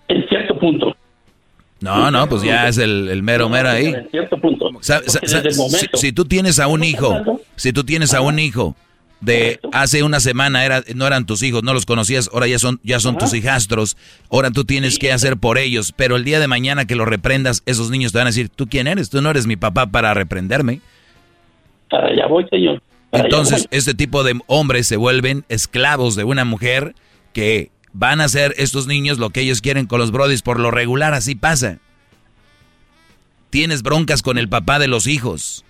En 0.08 0.28
cierto 0.30 0.58
punto. 0.58 0.96
No, 1.82 2.10
no, 2.10 2.28
pues 2.30 2.42
ya 2.44 2.68
es 2.68 2.78
el, 2.78 3.10
el 3.10 3.22
mero 3.22 3.50
mero 3.50 3.70
ahí. 3.70 3.88
En 3.88 4.10
cierto 4.10 4.38
punto. 4.40 4.72
Si, 4.82 4.94
si 5.94 6.12
tú 6.12 6.26
tienes 6.26 6.60
a 6.60 6.68
un 6.68 6.84
hijo, 6.84 7.42
si 7.56 7.74
tú 7.74 7.84
tienes 7.84 8.14
a 8.14 8.22
un 8.22 8.40
hijo 8.40 8.76
de 9.26 9.60
hace 9.74 10.04
una 10.04 10.20
semana 10.20 10.64
era, 10.64 10.84
no 10.96 11.06
eran 11.06 11.26
tus 11.26 11.44
hijos, 11.44 11.64
no 11.64 11.74
los 11.74 11.86
conocías, 11.86 12.30
ahora 12.32 12.48
ya 12.48 12.60
son, 12.60 12.80
ya 12.84 13.00
son 13.00 13.18
tus 13.18 13.34
hijastros, 13.34 13.98
ahora 14.32 14.52
tú 14.52 14.64
tienes 14.64 15.00
que 15.00 15.12
hacer 15.12 15.38
por 15.38 15.58
ellos, 15.58 15.92
pero 15.96 16.16
el 16.16 16.24
día 16.24 16.40
de 16.40 16.48
mañana 16.48 16.86
que 16.86 16.96
los 16.96 17.08
reprendas, 17.08 17.64
esos 17.66 17.90
niños 17.90 18.12
te 18.12 18.20
van 18.20 18.28
a 18.28 18.30
decir, 18.30 18.50
¿tú 18.50 18.68
quién 18.68 18.88
eres? 18.88 19.10
Tú 19.10 19.22
no 19.22 19.30
eres 19.30 19.48
mi 19.48 19.56
papá 19.56 19.88
para 19.88 20.14
reprenderme. 20.14 20.80
Para 21.90 22.08
allá 22.08 22.28
voy, 22.28 22.48
señor. 22.50 22.82
Para 23.10 23.26
Entonces, 23.26 23.68
voy. 23.70 23.78
este 23.78 23.94
tipo 23.94 24.24
de 24.24 24.40
hombres 24.48 24.88
se 24.88 24.98
vuelven 24.98 25.46
esclavos 25.50 26.16
de 26.16 26.24
una 26.24 26.46
mujer 26.46 26.96
que 27.34 27.72
van 27.94 28.22
a 28.22 28.26
hacer 28.26 28.54
estos 28.58 28.88
niños 28.88 29.18
lo 29.20 29.30
que 29.30 29.42
ellos 29.42 29.62
quieren 29.62 29.88
con 29.88 30.00
los 30.00 30.12
brodis. 30.12 30.42
Por 30.42 30.60
lo 30.60 30.72
regular, 30.72 31.14
así 31.14 31.36
pasa. 31.36 31.80
Tienes 33.50 33.84
broncas 33.84 34.22
con 34.22 34.38
el 34.38 34.50
papá 34.50 34.80
de 34.80 34.88
los 34.88 35.08
hijos. 35.08 35.65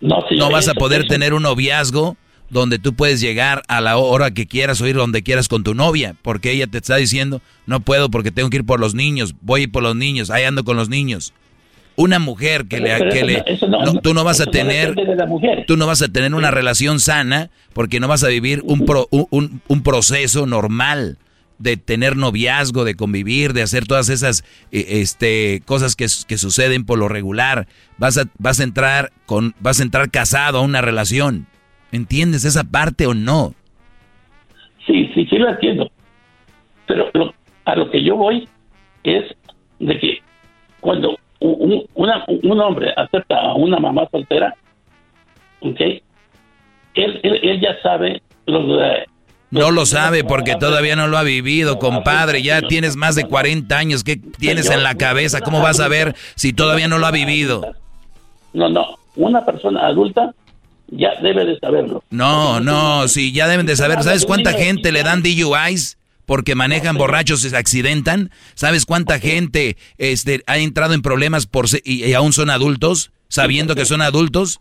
No, 0.00 0.50
vas 0.50 0.68
a 0.68 0.74
poder 0.74 1.06
tener 1.06 1.34
un 1.34 1.42
noviazgo 1.42 2.16
donde 2.48 2.78
tú 2.78 2.94
puedes 2.94 3.20
llegar 3.20 3.62
a 3.68 3.80
la 3.80 3.96
hora 3.96 4.32
que 4.32 4.46
quieras 4.46 4.80
o 4.80 4.86
ir 4.86 4.96
donde 4.96 5.22
quieras 5.22 5.48
con 5.48 5.62
tu 5.62 5.74
novia, 5.74 6.16
porque 6.22 6.50
ella 6.50 6.66
te 6.66 6.78
está 6.78 6.96
diciendo, 6.96 7.40
no 7.66 7.80
puedo 7.80 8.10
porque 8.10 8.32
tengo 8.32 8.50
que 8.50 8.58
ir 8.58 8.66
por 8.66 8.80
los 8.80 8.94
niños, 8.94 9.34
voy 9.40 9.60
a 9.60 9.64
ir 9.64 9.72
por 9.72 9.82
los 9.82 9.94
niños, 9.94 10.30
ahí 10.30 10.44
ando 10.44 10.64
con 10.64 10.76
los 10.76 10.88
niños. 10.88 11.32
Una 11.96 12.18
mujer 12.18 12.66
que 12.66 12.80
le, 12.80 12.96
que 13.10 13.24
le 13.24 13.44
tú 14.02 14.14
no 14.14 14.24
vas 14.24 14.40
a 14.40 14.46
tener, 14.46 14.94
tú 15.66 15.76
no 15.76 15.86
vas 15.86 16.02
a 16.02 16.08
tener 16.08 16.34
una 16.34 16.50
relación 16.50 16.98
sana 16.98 17.50
porque 17.72 18.00
no 18.00 18.08
vas 18.08 18.24
a 18.24 18.28
vivir 18.28 18.62
un, 18.64 18.84
un, 19.10 19.60
un 19.66 19.82
proceso 19.82 20.46
normal 20.46 21.18
de 21.60 21.76
tener 21.76 22.16
noviazgo, 22.16 22.84
de 22.84 22.96
convivir, 22.96 23.52
de 23.52 23.62
hacer 23.62 23.86
todas 23.86 24.08
esas 24.08 24.42
eh, 24.72 25.00
este, 25.00 25.62
cosas 25.64 25.94
que, 25.94 26.06
que, 26.26 26.38
suceden 26.38 26.84
por 26.84 26.98
lo 26.98 27.08
regular. 27.08 27.66
Vas 27.98 28.18
a, 28.18 28.24
vas 28.38 28.58
a 28.60 28.64
entrar 28.64 29.10
con, 29.26 29.54
vas 29.60 29.78
a 29.78 29.84
entrar 29.84 30.10
casado 30.10 30.58
a 30.58 30.62
una 30.62 30.80
relación. 30.80 31.46
¿Entiendes 31.92 32.44
esa 32.44 32.64
parte 32.64 33.06
o 33.06 33.14
no? 33.14 33.54
Sí, 34.86 35.10
sí, 35.14 35.26
sí 35.26 35.36
lo 35.36 35.50
entiendo. 35.50 35.90
Pero 36.86 37.10
a 37.64 37.76
lo 37.76 37.90
que 37.90 38.02
yo 38.02 38.16
voy 38.16 38.48
es 39.04 39.24
de 39.78 39.98
que 39.98 40.18
cuando 40.80 41.18
un, 41.40 41.84
un 41.94 42.60
hombre 42.60 42.92
acepta 42.96 43.38
a 43.38 43.54
una 43.54 43.78
mamá 43.78 44.08
soltera, 44.10 44.54
¿ok? 45.60 45.80
Él, 46.94 47.20
él, 47.22 47.60
ya 47.60 47.80
sabe 47.82 48.22
los, 48.46 48.64
no 49.50 49.70
lo 49.70 49.86
sabe 49.86 50.24
porque 50.24 50.56
todavía 50.56 50.96
no 50.96 51.08
lo 51.08 51.18
ha 51.18 51.22
vivido, 51.22 51.78
compadre. 51.78 52.42
Ya 52.42 52.62
tienes 52.62 52.96
más 52.96 53.14
de 53.14 53.24
40 53.24 53.76
años. 53.76 54.04
¿Qué 54.04 54.16
tienes 54.16 54.70
en 54.70 54.82
la 54.82 54.94
cabeza? 54.94 55.40
¿Cómo 55.40 55.60
vas 55.60 55.80
a 55.80 55.88
ver 55.88 56.14
si 56.36 56.52
todavía 56.52 56.88
no 56.88 56.98
lo 56.98 57.06
ha 57.06 57.10
vivido? 57.10 57.74
No, 58.52 58.68
no. 58.68 58.98
Una 59.16 59.44
persona 59.44 59.86
adulta 59.86 60.34
ya 60.88 61.10
debe 61.22 61.44
de 61.44 61.58
saberlo. 61.58 62.02
No, 62.10 62.60
no, 62.60 63.08
sí, 63.08 63.32
ya 63.32 63.48
deben 63.48 63.66
de 63.66 63.76
saber. 63.76 64.02
¿Sabes 64.02 64.24
cuánta 64.24 64.52
gente 64.52 64.92
le 64.92 65.02
dan 65.02 65.22
DUIs? 65.22 65.96
porque 66.30 66.54
manejan 66.54 66.96
borrachos 66.96 67.44
y 67.44 67.50
se 67.50 67.56
accidentan. 67.56 68.30
¿Sabes 68.54 68.86
cuánta 68.86 69.18
gente 69.18 69.76
este, 69.98 70.44
ha 70.46 70.58
entrado 70.58 70.94
en 70.94 71.02
problemas 71.02 71.46
por 71.46 71.66
y, 71.82 72.12
aún 72.12 72.32
son 72.32 72.50
adultos, 72.50 73.10
sabiendo 73.26 73.74
que 73.74 73.84
son 73.84 74.00
adultos? 74.00 74.60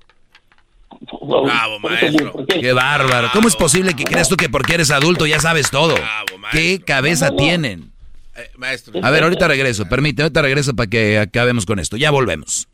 Bravo, 1.22 1.80
maestro. 1.80 2.46
Qué 2.48 2.74
bárbaro. 2.74 3.30
¿Cómo 3.34 3.48
es 3.48 3.56
posible 3.56 3.94
que 3.94 4.04
creas 4.04 4.30
tú 4.30 4.36
que 4.36 4.50
porque 4.50 4.76
eres 4.76 4.92
adulto 4.92 5.26
ya 5.26 5.40
sabes 5.40 5.70
todo? 5.70 5.96
¿Qué 6.52 6.82
cabeza 6.86 7.36
tienen? 7.36 7.92
Eh, 8.36 8.50
maestro. 8.58 8.94
A 9.04 9.10
ver, 9.10 9.24
ahorita 9.24 9.48
regreso. 9.48 9.86
Permíteme, 9.88 10.24
ahorita 10.24 10.42
regreso 10.42 10.76
para 10.76 10.90
que 10.90 11.20
acabemos 11.20 11.66
con 11.66 11.80
esto. 11.80 11.98
Ya 11.98 12.12
volvemos. 12.12 12.68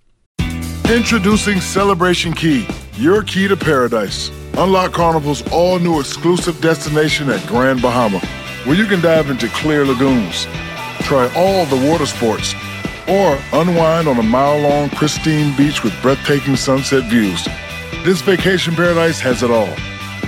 Introducing 0.93 1.59
Celebration 1.59 2.31
Key, 2.31 2.67
your 2.93 3.23
key 3.23 3.47
to 3.47 3.57
paradise. 3.57 4.29
Unlock 4.55 4.93
Carnival's 4.93 5.43
all 5.51 5.79
new 5.79 5.99
exclusive 5.99 6.61
destination 6.61 7.29
at 7.31 7.45
Grand 7.47 7.81
Bahama, 7.81 8.19
where 8.65 8.75
you 8.75 8.85
can 8.85 9.01
dive 9.01 9.31
into 9.31 9.47
clear 9.49 9.83
lagoons, 9.83 10.47
try 11.01 11.27
all 11.35 11.65
the 11.65 11.89
water 11.89 12.05
sports, 12.05 12.53
or 13.07 13.37
unwind 13.53 14.07
on 14.07 14.19
a 14.19 14.23
mile 14.23 14.59
long 14.59 14.89
pristine 14.91 15.55
beach 15.57 15.83
with 15.83 15.93
breathtaking 16.03 16.55
sunset 16.55 17.03
views. 17.09 17.47
This 18.05 18.21
vacation 18.21 18.75
paradise 18.75 19.19
has 19.21 19.41
it 19.41 19.49
all. 19.49 19.75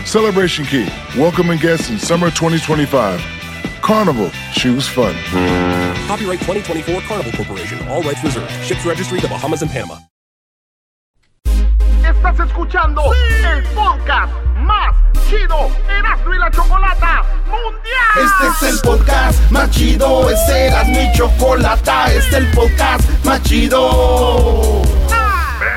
Celebration 0.03 0.65
Key, 0.65 0.89
welcoming 1.15 1.59
guests 1.59 1.91
in 1.91 1.99
summer 1.99 2.31
2025. 2.31 3.21
Carnival, 3.83 4.31
choose 4.51 4.87
fun. 4.87 5.13
Copyright 6.07 6.39
2024 6.39 7.01
Carnival 7.01 7.31
Corporation, 7.33 7.87
all 7.87 8.01
rights 8.01 8.23
reserved. 8.23 8.49
Ships 8.63 8.83
registry 8.83 9.19
the 9.19 9.27
Bahamas 9.27 9.61
and 9.61 9.69
Panama. 9.69 9.99
Estás 12.01 12.39
escuchando 12.39 13.03
sí. 13.13 13.45
el 13.45 13.63
podcast 13.75 14.33
más 14.57 14.95
chido 15.29 15.69
Erasmo 15.87 16.33
y 16.33 16.39
la 16.39 16.49
Chocolata 16.49 17.23
Mundial. 17.45 18.25
Este 18.25 18.65
es 18.65 18.73
el 18.73 18.79
podcast 18.81 19.51
más 19.51 19.69
chido, 19.69 20.27
este 20.31 20.65
Erasmo 20.65 20.99
y 20.99 21.15
Chocolata, 21.15 22.11
este 22.11 22.17
es 22.17 22.33
el 22.33 22.47
podcast 22.53 23.07
más 23.23 23.43
chido. 23.43 24.81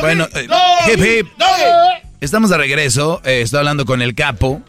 Bueno, 0.00 0.28
eh, 0.34 0.48
hip 0.92 1.04
hip. 1.04 1.26
Estamos 2.20 2.50
de 2.50 2.56
regreso. 2.56 3.20
Eh, 3.24 3.40
estoy 3.42 3.58
hablando 3.58 3.84
con 3.84 4.02
el 4.02 4.14
capo. 4.14 4.62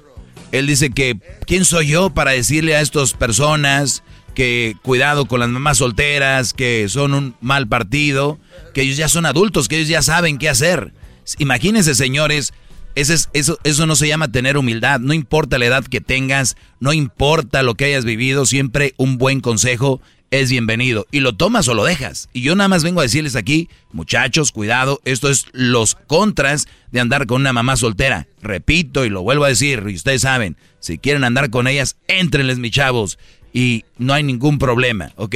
Él 0.51 0.67
dice 0.67 0.89
que, 0.91 1.17
¿quién 1.45 1.65
soy 1.65 1.87
yo 1.87 2.09
para 2.09 2.31
decirle 2.31 2.75
a 2.75 2.81
estas 2.81 3.13
personas 3.13 4.03
que 4.33 4.75
cuidado 4.81 5.25
con 5.25 5.39
las 5.39 5.49
mamás 5.49 5.79
solteras, 5.79 6.53
que 6.53 6.87
son 6.89 7.13
un 7.13 7.35
mal 7.41 7.67
partido, 7.67 8.39
que 8.73 8.81
ellos 8.81 8.97
ya 8.97 9.09
son 9.09 9.25
adultos, 9.25 9.67
que 9.67 9.77
ellos 9.77 9.89
ya 9.89 10.01
saben 10.01 10.37
qué 10.37 10.49
hacer? 10.49 10.93
Imagínense, 11.37 11.95
señores, 11.95 12.53
eso, 12.95 13.29
eso, 13.33 13.59
eso 13.63 13.85
no 13.85 13.95
se 13.95 14.07
llama 14.07 14.31
tener 14.31 14.57
humildad. 14.57 14.99
No 14.99 15.13
importa 15.13 15.57
la 15.57 15.65
edad 15.65 15.83
que 15.83 16.01
tengas, 16.01 16.55
no 16.79 16.93
importa 16.93 17.63
lo 17.63 17.75
que 17.75 17.85
hayas 17.85 18.05
vivido, 18.05 18.45
siempre 18.45 18.93
un 18.97 19.17
buen 19.17 19.41
consejo 19.41 20.01
es 20.31 20.51
bienvenido. 20.51 21.05
Y 21.11 21.19
lo 21.19 21.33
tomas 21.33 21.67
o 21.67 21.73
lo 21.73 21.83
dejas. 21.83 22.29
Y 22.33 22.41
yo 22.41 22.55
nada 22.55 22.67
más 22.67 22.83
vengo 22.83 22.99
a 22.99 23.03
decirles 23.03 23.35
aquí, 23.35 23.69
muchachos, 23.91 24.51
cuidado, 24.51 24.99
esto 25.05 25.29
es 25.29 25.47
los 25.53 25.95
contras 25.95 26.67
de 26.91 26.99
andar 26.99 27.27
con 27.27 27.41
una 27.41 27.53
mamá 27.53 27.75
soltera. 27.75 28.27
Repito 28.41 29.05
y 29.05 29.09
lo 29.09 29.23
vuelvo 29.23 29.45
a 29.45 29.49
decir, 29.49 29.83
y 29.87 29.95
ustedes 29.95 30.21
saben, 30.21 30.57
si 30.79 30.97
quieren 30.97 31.23
andar 31.23 31.49
con 31.49 31.67
ellas, 31.67 31.97
éntrenles, 32.07 32.59
mis 32.59 32.71
chavos. 32.71 33.17
Y 33.53 33.85
no 33.97 34.13
hay 34.13 34.23
ningún 34.23 34.59
problema, 34.59 35.11
¿ok? 35.15 35.35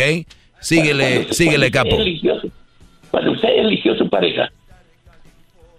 Síguele, 0.60 1.34
síguele, 1.34 1.72
capo. 1.72 1.98
cuando 3.10 3.32
usted 3.32 3.50
eligió 3.58 3.96
su 3.98 4.08
pareja, 4.10 4.52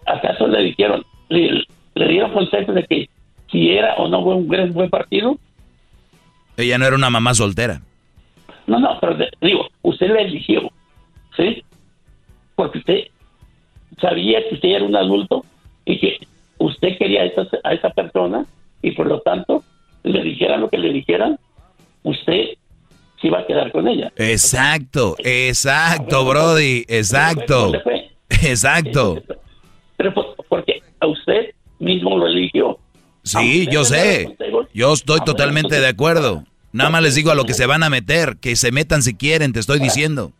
¿acaso 0.06 0.48
le 0.48 0.62
dijeron, 0.64 1.04
le, 1.28 1.64
dieron 1.94 2.32
consejo 2.32 2.72
de 2.72 2.84
que 2.84 3.08
si 3.50 3.70
era 3.70 3.94
o 3.94 4.08
no 4.08 4.20
un 4.20 4.48
buen, 4.48 4.72
buen 4.72 4.90
partido? 4.90 5.38
Ella 6.56 6.78
no 6.78 6.86
era 6.86 6.96
una 6.96 7.10
mamá 7.10 7.34
soltera. 7.34 7.82
No, 8.66 8.78
no, 8.78 8.98
pero 9.00 9.16
digo, 9.40 9.68
usted 9.82 10.10
la 10.10 10.20
eligió, 10.20 10.70
¿sí? 11.36 11.64
Porque 12.54 12.78
usted 12.78 13.04
sabía 14.00 14.46
que 14.48 14.54
usted 14.54 14.68
era 14.68 14.84
un 14.84 14.96
adulto 14.96 15.44
y 15.84 15.98
que 15.98 16.18
usted 16.58 16.96
quería 16.98 17.22
a 17.22 17.24
esa, 17.26 17.46
a 17.64 17.74
esa 17.74 17.90
persona 17.90 18.46
y 18.82 18.92
por 18.92 19.06
lo 19.06 19.20
tanto 19.20 19.64
le 20.04 20.22
dijeran 20.22 20.60
lo 20.60 20.68
que 20.68 20.78
le 20.78 20.92
dijeran, 20.92 21.38
usted 22.02 22.56
se 23.20 23.26
iba 23.28 23.40
a 23.40 23.46
quedar 23.46 23.70
con 23.72 23.86
ella. 23.88 24.12
Exacto, 24.16 25.16
exacto, 25.18 26.24
Brody, 26.24 26.84
exacto. 26.88 27.72
Exacto. 28.28 29.22
Pero 29.96 30.14
porque 30.48 30.82
a 31.00 31.06
usted 31.06 31.54
mismo 31.78 32.16
lo 32.16 32.26
eligió. 32.26 32.78
Sí, 33.22 33.68
yo 33.70 33.84
sé. 33.84 34.36
Yo 34.74 34.92
estoy 34.92 35.20
totalmente 35.20 35.80
de 35.80 35.86
acuerdo. 35.86 36.44
Nada 36.72 36.90
más 36.90 37.02
les 37.02 37.14
digo 37.14 37.30
a 37.30 37.34
lo 37.34 37.44
que 37.44 37.54
se 37.54 37.66
van 37.66 37.82
a 37.82 37.90
meter, 37.90 38.36
que 38.40 38.56
se 38.56 38.72
metan 38.72 39.02
si 39.02 39.14
quieren, 39.14 39.52
te 39.52 39.60
estoy 39.60 39.78
diciendo. 39.78 40.32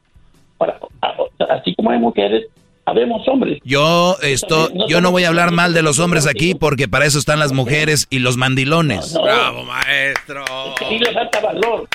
así 1.50 1.74
como 1.74 1.90
hay 1.90 1.98
mujeres, 1.98 2.46
habemos 2.86 3.26
hombres. 3.28 3.60
Yo 3.64 4.16
esto, 4.22 4.70
yo 4.88 5.00
no 5.00 5.10
voy 5.10 5.24
a 5.24 5.28
hablar 5.28 5.50
mal 5.50 5.74
de 5.74 5.82
los 5.82 5.98
hombres 5.98 6.26
aquí 6.26 6.54
porque 6.54 6.88
para 6.88 7.04
eso 7.04 7.18
están 7.18 7.38
las 7.38 7.52
mujeres 7.52 8.06
y 8.10 8.18
los 8.18 8.36
mandilones. 8.36 9.14
Bravo, 9.14 9.64
maestro. 9.64 10.44
Sí 10.88 10.98
le 10.98 11.12
falta 11.12 11.40
valor. 11.40 11.88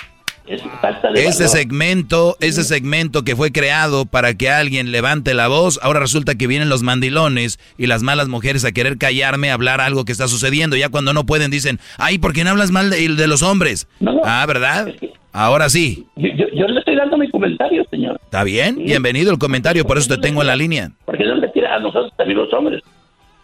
Ese 1.16 1.48
segmento, 1.48 2.38
ese 2.40 2.64
segmento 2.64 3.24
que 3.24 3.36
fue 3.36 3.52
creado 3.52 4.06
para 4.06 4.34
que 4.36 4.50
alguien 4.50 4.92
levante 4.92 5.34
la 5.34 5.48
voz, 5.48 5.80
ahora 5.84 6.00
resulta 6.00 6.36
que 6.36 6.48
vienen 6.48 6.70
los 6.70 6.84
mandilones 6.84 7.60
y 7.78 7.88
las 7.88 8.02
malas 8.04 8.30
mujeres 8.30 8.64
a 8.64 8.72
querer 8.72 8.98
callarme, 8.98 9.52
hablar 9.52 9.82
algo 9.82 10.06
que 10.06 10.12
está 10.12 10.28
sucediendo. 10.28 10.76
Ya 10.78 10.90
cuando 10.90 11.14
no 11.14 11.26
pueden 11.26 11.52
dicen, 11.52 11.80
ay, 11.98 12.18
¿por 12.18 12.34
qué 12.34 12.44
no 12.44 12.52
hablas 12.52 12.72
mal 12.72 12.90
de, 12.90 13.28
los 13.28 13.44
hombres? 13.44 13.88
Ah, 14.24 14.46
¿verdad? 14.48 14.94
Ahora 15.34 15.70
sí. 15.70 16.08
Yo, 16.16 16.68
le 16.68 16.80
estoy 16.80 16.96
dando 16.96 17.18
mi 17.18 17.30
comentario, 17.30 17.84
señor. 17.92 18.20
Está 18.24 18.44
bien, 18.44 18.78
bienvenido 18.78 19.32
el 19.32 19.38
comentario, 19.38 19.86
por 19.86 19.98
eso 19.98 20.16
te 20.16 20.22
tengo 20.22 20.42
en 20.42 20.48
la 20.48 20.56
línea. 20.56 20.92
Porque 21.06 21.26
no 21.26 21.36
le 21.36 21.48
tira 21.50 21.76
a 21.76 21.80
nosotros 21.80 22.12
también 22.18 22.40
los 22.40 22.52
hombres. 22.54 22.82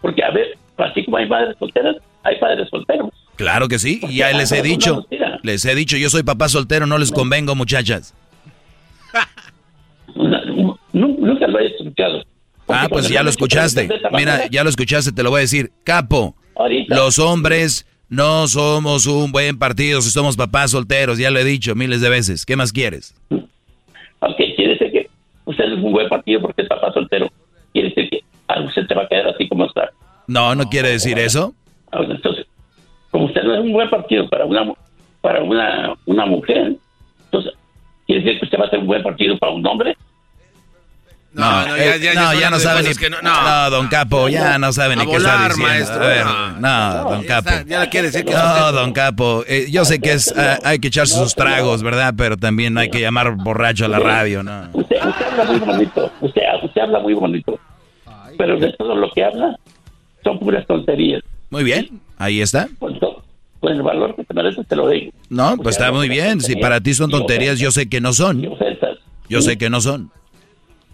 Porque, 0.00 0.24
a 0.24 0.30
ver, 0.30 0.56
así 0.78 1.04
como 1.04 1.18
hay 1.18 1.28
padres 1.28 1.56
solteras, 1.58 1.96
hay 2.22 2.38
padres 2.38 2.68
solteros. 2.70 3.10
Claro 3.36 3.68
que 3.68 3.78
sí, 3.78 4.00
y 4.08 4.16
ya 4.16 4.32
les 4.32 4.52
he 4.52 4.62
dicho, 4.62 5.06
les 5.42 5.64
he 5.64 5.74
dicho, 5.74 5.96
yo 5.96 6.08
soy 6.08 6.22
papá 6.22 6.48
soltero, 6.48 6.86
no 6.86 6.98
les 6.98 7.10
convengo, 7.10 7.54
muchachas. 7.54 8.14
Nunca 10.92 11.46
lo 11.48 11.58
he 11.58 11.66
escuchado. 11.66 12.24
Ah, 12.68 12.86
pues 12.88 13.08
ya 13.08 13.22
lo 13.22 13.30
escuchaste. 13.30 13.88
Mira, 14.12 14.46
ya 14.50 14.62
lo 14.62 14.70
escuchaste, 14.70 15.12
te 15.12 15.22
lo 15.22 15.30
voy 15.30 15.38
a 15.38 15.40
decir. 15.42 15.72
Capo, 15.84 16.36
los 16.88 17.18
hombres 17.18 17.86
no 18.08 18.46
somos 18.48 19.06
un 19.06 19.32
buen 19.32 19.58
partido 19.58 20.00
si 20.00 20.10
somos 20.10 20.36
papás 20.36 20.70
solteros, 20.70 21.18
ya 21.18 21.30
lo 21.30 21.38
he 21.40 21.44
dicho 21.44 21.74
miles 21.74 22.00
de 22.00 22.08
veces. 22.08 22.46
¿Qué 22.46 22.56
más 22.56 22.72
quieres? 22.72 23.14
Ok, 23.30 24.36
quiere 24.56 24.72
decir 24.72 24.92
que 24.92 25.10
usted 25.44 25.64
es 25.64 25.72
un 25.72 25.92
buen 25.92 26.08
partido 26.08 26.40
porque 26.40 26.62
es 26.62 26.68
papá 26.68 26.92
soltero. 26.92 27.30
Quiere 27.72 27.88
decir 27.88 28.08
que 28.08 28.20
ah, 28.48 28.60
usted 28.60 28.86
te 28.86 28.94
va 28.94 29.02
a 29.02 29.08
quedar 29.08 29.28
así 29.28 29.48
como 29.48 29.66
está. 29.66 29.90
No, 30.26 30.54
no 30.54 30.68
quiere 30.68 30.90
decir 30.90 31.18
eso. 31.18 31.54
Ah, 31.92 32.00
Entonces, 32.08 32.43
como 33.14 33.26
usted 33.26 33.44
no 33.44 33.54
es 33.54 33.60
un 33.60 33.72
buen 33.72 33.88
partido 33.88 34.28
para 34.28 34.44
una 34.44 34.72
para 35.20 35.40
una, 35.40 35.94
una 36.06 36.26
mujer, 36.26 36.74
entonces, 37.26 37.52
¿quiere 38.08 38.22
decir 38.24 38.40
que 38.40 38.44
usted 38.46 38.58
va 38.60 38.66
a 38.66 38.70
ser 38.70 38.80
un 38.80 38.88
buen 38.88 39.04
partido 39.04 39.38
para 39.38 39.52
un 39.52 39.64
hombre? 39.64 39.96
No, 41.32 41.66
no, 41.66 41.76
eh, 41.76 41.98
ya- 42.00 42.12
ya- 42.12 42.14
no, 42.20 42.34
ya 42.40 42.50
no 42.50 42.56
de 42.58 42.62
sabe 42.62 42.80
cosas 42.80 42.96
ni... 42.96 43.02
que 43.04 43.10
no- 43.10 43.22
no, 43.22 43.42
no. 43.64 43.70
don 43.70 43.86
Capo, 43.88 44.28
ya 44.28 44.58
no 44.58 44.72
sabe 44.72 44.96
ni 44.96 45.06
qué 45.06 45.16
está 45.16 45.48
diciendo. 45.48 45.62
maestro. 45.68 46.02
A 46.04 46.06
ver, 46.08 46.24
No. 46.24 46.50
no, 47.04 47.10
don 47.10 47.24
Capo. 47.24 47.50
Ya 47.68 47.80
le 47.82 47.88
quiere 47.88 48.06
decir 48.08 48.24
que 48.24 48.32
No, 48.32 48.72
don 48.72 48.92
Capo, 48.92 49.44
eh, 49.46 49.66
yo 49.70 49.84
sé 49.84 50.00
que 50.00 50.12
es 50.12 50.34
ah, 50.36 50.58
hay 50.64 50.80
que 50.80 50.88
echarse 50.88 51.14
sus 51.16 51.34
tragos, 51.36 51.82
¿verdad? 51.84 52.14
Pero 52.18 52.36
también 52.36 52.76
hay 52.78 52.90
que 52.90 53.00
llamar 53.00 53.32
borracho 53.36 53.84
a 53.84 53.88
la 53.88 54.00
radio, 54.00 54.42
¿no? 54.42 54.68
Usted, 54.72 54.96
usted 55.04 55.26
habla 55.30 55.44
muy 55.44 55.58
bonito, 55.60 56.12
usted, 56.20 56.42
usted 56.64 56.80
habla 56.82 56.98
muy 56.98 57.14
bonito, 57.14 57.58
pero 58.36 58.58
de 58.58 58.72
todo 58.74 58.94
lo 58.96 59.10
que 59.12 59.24
habla 59.24 59.56
son 60.24 60.38
puras 60.40 60.66
tonterías. 60.66 61.22
Muy 61.50 61.62
bien, 61.64 62.00
ahí 62.18 62.40
está. 62.40 62.68
Con 63.64 63.72
el 63.72 63.82
valor 63.82 64.14
que 64.14 64.24
te 64.24 64.34
merece 64.34 64.62
te 64.64 64.76
lo 64.76 64.88
digo. 64.90 65.10
No, 65.30 65.56
pues 65.56 65.76
está 65.76 65.90
muy 65.90 66.08
bien. 66.08 66.40
Si 66.42 66.54
para 66.56 66.80
ti 66.82 66.92
son 66.92 67.10
tonterías, 67.10 67.58
yo 67.58 67.70
sé 67.70 67.88
que 67.88 68.00
no 68.00 68.12
son. 68.12 68.42
Yo 69.28 69.40
sé 69.40 69.56
que 69.56 69.70
no 69.70 69.80
son. 69.80 70.10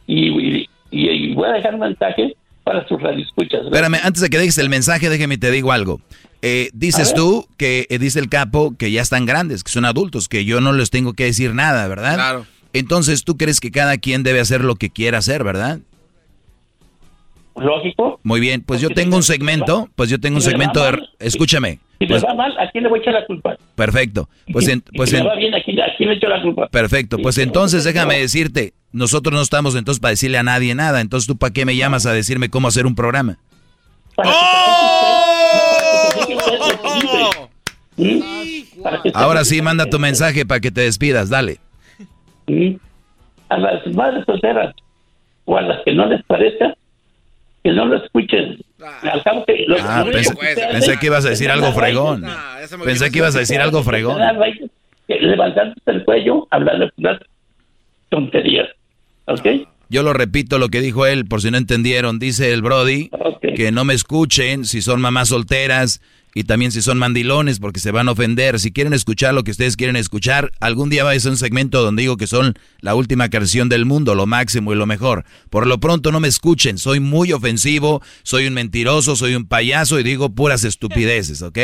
Y, 0.07 0.29
y, 0.29 0.69
y- 0.93 1.09
y 1.11 1.35
voy 1.35 1.49
a 1.49 1.53
dejar 1.55 1.75
un 1.75 1.81
mensaje 1.81 2.37
para 2.63 2.87
sus 2.87 3.01
radioescuchas. 3.03 3.63
Espérame, 3.65 3.97
antes 4.05 4.23
de 4.23 4.31
que 4.31 4.39
dejes 4.39 4.59
el 4.59 4.69
mensaje, 4.69 5.09
déjeme 5.09 5.37
te 5.39 5.51
digo 5.51 5.73
algo. 5.73 6.01
Eh, 6.43 6.71
dices 6.73 7.13
tú 7.13 7.47
que, 7.57 7.87
eh, 7.91 7.99
dice 7.99 8.21
el 8.21 8.29
capo, 8.29 8.75
que 8.79 8.91
ya 8.93 9.03
están 9.03 9.27
grandes, 9.27 9.65
que 9.65 9.73
son 9.73 9.85
adultos, 9.85 10.29
que 10.29 10.45
yo 10.45 10.61
no 10.61 10.73
les 10.73 10.91
tengo 10.91 11.13
que 11.15 11.25
decir 11.25 11.55
nada, 11.55 11.87
¿verdad? 11.89 12.15
Claro. 12.15 12.47
Entonces 12.73 13.25
tú 13.25 13.37
crees 13.37 13.59
que 13.61 13.71
cada 13.73 13.99
quien 13.99 14.23
debe 14.23 14.39
hacer 14.41 14.63
lo 14.63 14.77
que 14.77 14.91
quiera 14.91 15.19
hacer, 15.19 15.43
¿verdad? 15.43 15.81
Lógico. 17.61 18.21
Muy 18.23 18.41
bien, 18.41 18.63
pues 18.63 18.81
yo 18.81 18.91
tengo 18.91 19.17
un 19.17 19.23
segmento, 19.23 19.89
pues 19.95 20.09
yo 20.11 20.19
tengo 20.21 20.37
un 20.37 20.43
segmento 20.43 20.83
de... 20.85 20.99
Escúchame. 21.19 21.79
Si 21.99 22.07
Pues, 22.07 22.23
me 22.23 22.29
va 22.29 22.35
mal, 22.35 22.59
¿a 22.59 22.71
quién 22.71 22.85
le 22.85 22.91
voy 22.91 22.99
a 22.99 23.03
echar 23.03 23.15
la 23.15 23.27
culpa? 23.27 23.57
perfecto. 23.75 24.29
Pues, 24.53 24.67
en- 24.69 24.83
pues 24.97 25.11
si 25.11 25.17
me 25.17 25.23
en- 25.23 25.29
va 25.29 25.35
bien, 25.37 25.55
¿a 25.55 25.63
quién, 25.63 25.79
a 25.81 25.85
quién 25.97 26.09
le 26.09 26.17
echo 26.17 26.29
la 26.29 26.41
culpa? 26.43 26.69
Perfecto, 26.69 27.19
pues 27.19 27.37
entonces 27.39 27.85
déjame 27.85 28.19
decirte, 28.19 28.73
nosotros 28.93 29.35
no 29.35 29.43
estamos 29.43 29.75
entonces 29.77 30.01
para 30.01 30.11
decirle 30.11 30.39
a 30.39 30.43
nadie 30.43 30.75
nada, 30.75 31.01
entonces 31.03 31.27
tú 31.27 31.37
para 31.37 31.53
qué 31.53 31.65
me 31.67 31.77
llamas 31.77 32.07
a 32.07 32.13
decirme 32.15 32.49
cómo 32.49 32.69
hacer 32.69 32.87
un 32.87 32.95
programa. 32.95 33.39
Ahora 39.15 39.45
sí, 39.45 39.61
manda 39.63 39.87
tu 39.87 39.99
mensaje 39.99 40.47
para 40.47 40.61
que 40.61 40.71
te 40.71 40.83
despidas, 40.83 41.29
dale. 41.31 41.59
A 43.49 43.59
las 43.59 43.87
madres 43.95 44.25
solteras 44.27 44.75
o 45.45 45.57
a 45.57 45.63
las 45.63 45.83
que 45.85 45.93
no 45.93 46.07
les 46.07 46.23
parezca, 46.25 46.75
que 47.63 47.71
no 47.73 47.85
lo 47.87 47.97
escuchen. 48.03 48.59
Al 49.03 49.23
cabo 49.23 49.45
que 49.45 49.65
lo- 49.67 49.77
Ah, 49.81 50.05
pensé, 50.11 50.33
hace 50.33 50.67
pensé 50.73 50.99
que 50.99 51.07
ibas 51.07 51.27
a 51.27 51.31
decir 51.31 51.51
algo 51.51 51.73
fregón. 51.73 52.23
raíces. 52.23 52.81
Pensé 52.85 53.11
que 53.11 53.19
ibas 53.19 53.37
a 53.37 53.41
decir 53.41 53.61
algo 53.61 53.83
fregón. 53.83 54.21
Levantarte 55.09 55.81
el 55.87 56.05
cuello, 56.05 56.47
hablar 56.51 56.79
de 56.79 56.89
puras 56.93 57.21
tonterías. 58.09 58.69
¿Ok? 59.27 59.47
Yo 59.89 60.03
lo 60.05 60.13
repito 60.13 60.59
lo 60.59 60.69
que 60.69 60.81
dijo 60.81 61.05
él, 61.07 61.27
por 61.27 61.43
si 61.43 61.51
no 61.51 61.59
entendieron. 61.59 62.19
Dice 62.21 62.53
el 62.53 62.63
Brody 62.63 63.11
que 63.57 63.73
no 63.73 63.85
me 63.85 63.95
escuchen 63.95 64.65
si 64.65 64.83
son 64.83 65.01
mamás 65.01 65.29
solteras 65.29 66.01
y 66.35 66.45
también 66.45 66.73
si 66.73 66.83
son 66.83 66.99
mandilones 66.99 67.59
porque 67.59 67.81
se 67.81 67.91
van 67.91 68.09
a 68.09 68.13
ofender. 68.13 68.59
Si 68.59 68.73
quieren 68.73 68.93
escuchar 68.93 69.35
lo 69.35 69.43
que 69.43 69.51
ustedes 69.51 69.77
quieren 69.77 69.97
escuchar, 69.97 70.51
algún 70.61 70.91
día 70.91 71.05
va 71.05 71.13
a 71.13 71.21
ser 71.21 71.33
un 71.33 71.37
segmento 71.37 71.83
donde 71.83 72.03
digo 72.03 72.17
que 72.17 72.27
son 72.27 72.55
la 72.81 72.95
última 72.95 73.29
canción 73.29 73.69
del 73.69 73.85
mundo, 73.85 74.15
lo 74.15 74.27
máximo 74.27 74.73
y 74.73 74.77
lo 74.77 74.87
mejor. 74.87 75.25
Por 75.51 75.67
lo 75.67 75.79
pronto 75.79 76.13
no 76.13 76.21
me 76.21 76.29
escuchen, 76.29 76.79
soy 76.79 77.01
muy 77.01 77.33
ofensivo, 77.33 78.03
soy 78.23 78.47
un 78.47 78.55
mentiroso, 78.55 79.17
soy 79.17 79.35
un 79.35 79.47
payaso 79.47 79.99
y 79.99 80.03
digo 80.03 80.31
puras 80.31 80.65
estupideces, 80.65 81.43
¿ok? 81.43 81.59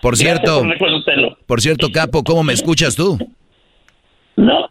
Por 0.00 0.16
cierto, 0.16 0.62
por 0.62 1.46
por 1.46 1.60
cierto, 1.60 1.90
Capo, 1.90 2.22
¿cómo 2.22 2.44
me 2.44 2.52
escuchas 2.52 2.94
tú? 2.94 3.18
No, 4.36 4.68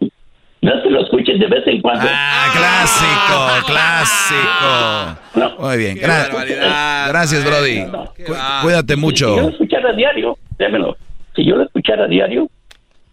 no 0.61 0.81
te 0.81 0.89
lo 0.89 1.01
escuches 1.03 1.39
de 1.39 1.47
vez 1.47 1.65
en 1.67 1.81
cuando. 1.81 2.07
Ah, 2.11 2.47
clásico, 2.53 3.67
clásico. 5.33 5.61
Muy 5.63 5.77
bien, 5.77 5.97
gra- 5.97 6.27
barbaridad, 6.27 7.07
gracias, 7.09 7.45
Brody. 7.45 7.83
Cu- 8.25 8.35
cuídate 8.63 8.93
Si 8.95 8.99
yo 8.99 9.01
lo 9.01 9.01
mucho. 9.07 9.49
escuchara 9.49 9.89
a 9.89 9.93
diario, 9.93 10.37
démelo. 10.57 10.97
Si 11.35 11.45
yo 11.45 11.55
lo 11.55 11.63
escuchara 11.63 12.05
a 12.05 12.07
diario, 12.07 12.49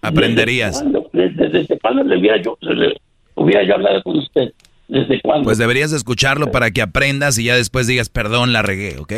Aprenderías. 0.02 0.72
¿desde 0.84 0.90
cuándo, 0.92 1.10
desde, 1.12 1.48
desde 1.58 1.78
cuándo 1.78 2.02
le 2.04 2.18
hubiera 2.18 2.36
yo, 2.42 2.56
le 2.60 2.96
hubiera 3.34 3.62
yo 3.64 3.74
hablado 3.74 4.02
con 4.02 4.18
usted? 4.18 4.52
¿Desde 4.88 5.20
cuándo? 5.22 5.44
Pues 5.44 5.56
deberías 5.58 5.90
de 5.90 5.96
escucharlo 5.96 6.50
para 6.50 6.70
que 6.70 6.82
aprendas 6.82 7.38
y 7.38 7.44
ya 7.44 7.56
después 7.56 7.86
digas, 7.86 8.08
perdón, 8.10 8.52
la 8.52 8.62
regué, 8.62 8.98
¿ok? 8.98 9.12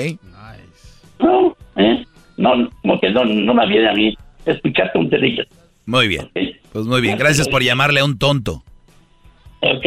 No, 1.21 1.57
¿eh? 1.77 2.05
No, 2.37 2.71
como 2.83 3.01
que 3.01 3.11
no, 3.11 3.25
no 3.25 3.55
me 3.55 3.67
viene 3.67 3.89
a 3.89 3.93
mí 3.95 4.17
escuchar 4.45 4.93
tonterías. 4.93 5.47
Muy 5.87 6.09
bien. 6.09 6.31
Pues 6.73 6.85
muy 6.85 7.01
bien, 7.01 7.17
gracias 7.17 7.49
por 7.49 7.63
llamarle 7.63 8.01
a 8.01 8.05
un 8.05 8.19
tonto. 8.19 8.63
Ok. 9.61 9.85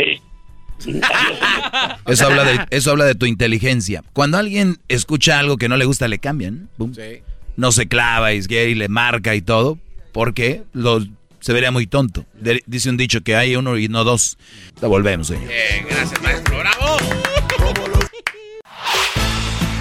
Eso 2.07 2.25
habla 2.25 2.43
de, 2.45 2.65
eso 2.71 2.91
habla 2.91 3.03
de 3.05 3.13
tu 3.15 3.25
inteligencia. 3.25 4.01
Cuando 4.13 4.37
alguien 4.37 4.77
escucha 4.87 5.37
algo 5.37 5.57
que 5.57 5.67
no 5.67 5.75
le 5.75 5.83
gusta, 5.85 6.07
le 6.07 6.19
cambian. 6.19 6.69
No 7.57 7.71
se 7.73 7.87
clava 7.89 8.33
y, 8.33 8.39
y 8.49 8.75
le 8.75 8.87
marca 8.87 9.35
y 9.35 9.41
todo. 9.41 9.77
Porque 10.13 10.63
lo, 10.73 11.01
se 11.41 11.51
vería 11.53 11.71
muy 11.71 11.85
tonto. 11.85 12.25
De- 12.33 12.63
dice 12.65 12.89
un 12.89 12.95
dicho 12.97 13.21
que 13.21 13.35
hay 13.35 13.55
uno 13.57 13.77
y 13.77 13.89
no 13.89 14.05
dos. 14.05 14.37
La 14.81 14.87
volvemos, 14.87 15.27
señor. 15.27 15.47
Bien, 15.47 15.85
gracias, 15.89 16.21
maestro. 16.21 16.57
¡Bravo! 16.57 16.97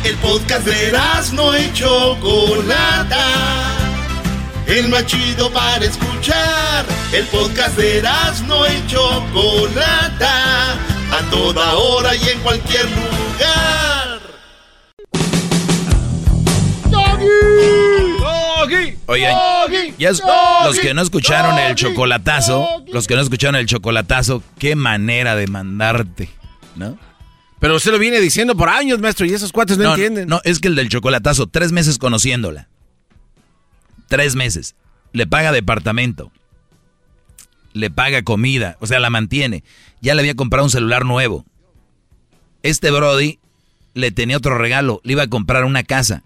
El 0.04 0.14
podcast 0.16 0.66
de 0.66 0.92
no 1.34 1.58
y 1.58 1.72
Chocolata. 1.72 3.87
El 4.68 4.88
más 4.90 5.06
chido 5.06 5.50
para 5.50 5.82
escuchar. 5.84 6.84
El 7.12 7.24
podcast 7.26 7.76
de 7.78 8.02
no 8.46 8.66
y 8.66 8.86
Chocolata. 8.86 10.74
A 11.10 11.30
toda 11.30 11.74
hora 11.74 12.14
y 12.14 12.28
en 12.28 12.38
cualquier 12.40 12.84
lugar. 12.84 14.20
Oigan, 19.06 19.34
ya 19.98 20.10
es- 20.10 20.22
los 20.66 20.78
que 20.78 20.92
no 20.92 21.00
escucharon 21.00 21.58
el 21.58 21.74
chocolatazo, 21.74 22.84
los 22.92 23.06
que 23.06 23.14
no 23.16 23.22
escucharon 23.22 23.56
el 23.56 23.64
chocolatazo, 23.64 24.42
qué 24.58 24.76
manera 24.76 25.34
de 25.34 25.46
mandarte, 25.46 26.28
¿no? 26.76 26.98
Pero 27.58 27.76
usted 27.76 27.90
lo 27.90 27.98
viene 27.98 28.20
diciendo 28.20 28.54
por 28.54 28.68
años, 28.68 28.98
maestro, 29.00 29.24
y 29.24 29.32
esos 29.32 29.50
cuates 29.50 29.78
no, 29.78 29.90
entienden. 29.90 30.28
No, 30.28 30.42
es 30.44 30.60
que 30.60 30.68
el 30.68 30.74
del 30.74 30.90
chocolatazo, 30.90 31.46
tres 31.46 31.72
meses 31.72 31.96
conociéndola. 31.96 32.68
Tres 34.08 34.34
meses. 34.34 34.74
Le 35.12 35.26
paga 35.26 35.52
departamento. 35.52 36.32
Le 37.72 37.90
paga 37.90 38.22
comida. 38.22 38.76
O 38.80 38.86
sea, 38.86 38.98
la 38.98 39.10
mantiene. 39.10 39.62
Ya 40.00 40.14
le 40.14 40.20
había 40.20 40.34
comprado 40.34 40.64
un 40.64 40.70
celular 40.70 41.04
nuevo. 41.04 41.44
Este 42.62 42.90
Brody 42.90 43.38
le 43.94 44.10
tenía 44.10 44.36
otro 44.36 44.58
regalo. 44.58 45.00
Le 45.04 45.12
iba 45.12 45.22
a 45.22 45.28
comprar 45.28 45.64
una 45.64 45.82
casa. 45.82 46.24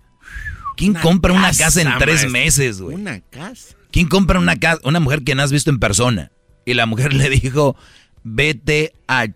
¿Quién 0.76 0.94
compra 0.94 1.32
una 1.32 1.52
casa 1.52 1.82
en 1.82 1.88
tres 1.98 2.22
maestro. 2.22 2.30
meses, 2.30 2.80
güey? 2.80 2.96
Una 2.96 3.20
casa. 3.20 3.76
¿Quién 3.90 4.08
compra 4.08 4.38
una 4.38 4.56
casa? 4.56 4.80
Una 4.84 5.00
mujer 5.00 5.22
que 5.22 5.34
no 5.34 5.42
has 5.42 5.52
visto 5.52 5.70
en 5.70 5.78
persona. 5.78 6.30
Y 6.64 6.74
la 6.74 6.86
mujer 6.86 7.12
le 7.14 7.28
dijo, 7.28 7.76
vete 8.22 8.94
a 9.06 9.26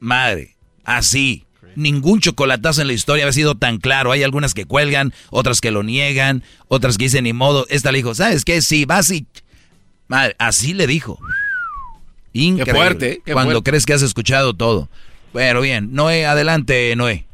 madre. 0.00 0.56
Así. 0.84 1.45
Ningún 1.76 2.20
chocolatazo 2.20 2.80
en 2.80 2.88
la 2.88 2.92
historia 2.94 3.24
había 3.24 3.32
sido 3.32 3.54
tan 3.54 3.78
claro. 3.78 4.10
Hay 4.12 4.22
algunas 4.22 4.54
que 4.54 4.64
cuelgan, 4.64 5.12
otras 5.30 5.60
que 5.60 5.70
lo 5.70 5.82
niegan, 5.82 6.42
otras 6.68 6.98
que 6.98 7.04
dicen 7.04 7.24
ni 7.24 7.32
modo. 7.32 7.66
Esta 7.68 7.92
le 7.92 7.98
dijo, 7.98 8.14
¿sabes 8.14 8.44
qué? 8.44 8.60
Sí, 8.62 8.84
vas 8.86 9.10
y... 9.10 9.26
Madre, 10.08 10.34
así 10.38 10.72
le 10.74 10.86
dijo. 10.86 11.18
Increíble. 12.32 12.72
fuerte, 12.74 13.22
qué 13.24 13.32
Cuando 13.32 13.52
fuerte. 13.52 13.70
crees 13.70 13.86
que 13.86 13.92
has 13.94 14.02
escuchado 14.02 14.54
todo. 14.54 14.88
Bueno, 15.32 15.60
bien. 15.60 15.92
Noé, 15.92 16.26
adelante, 16.26 16.94
Noé. 16.96 17.26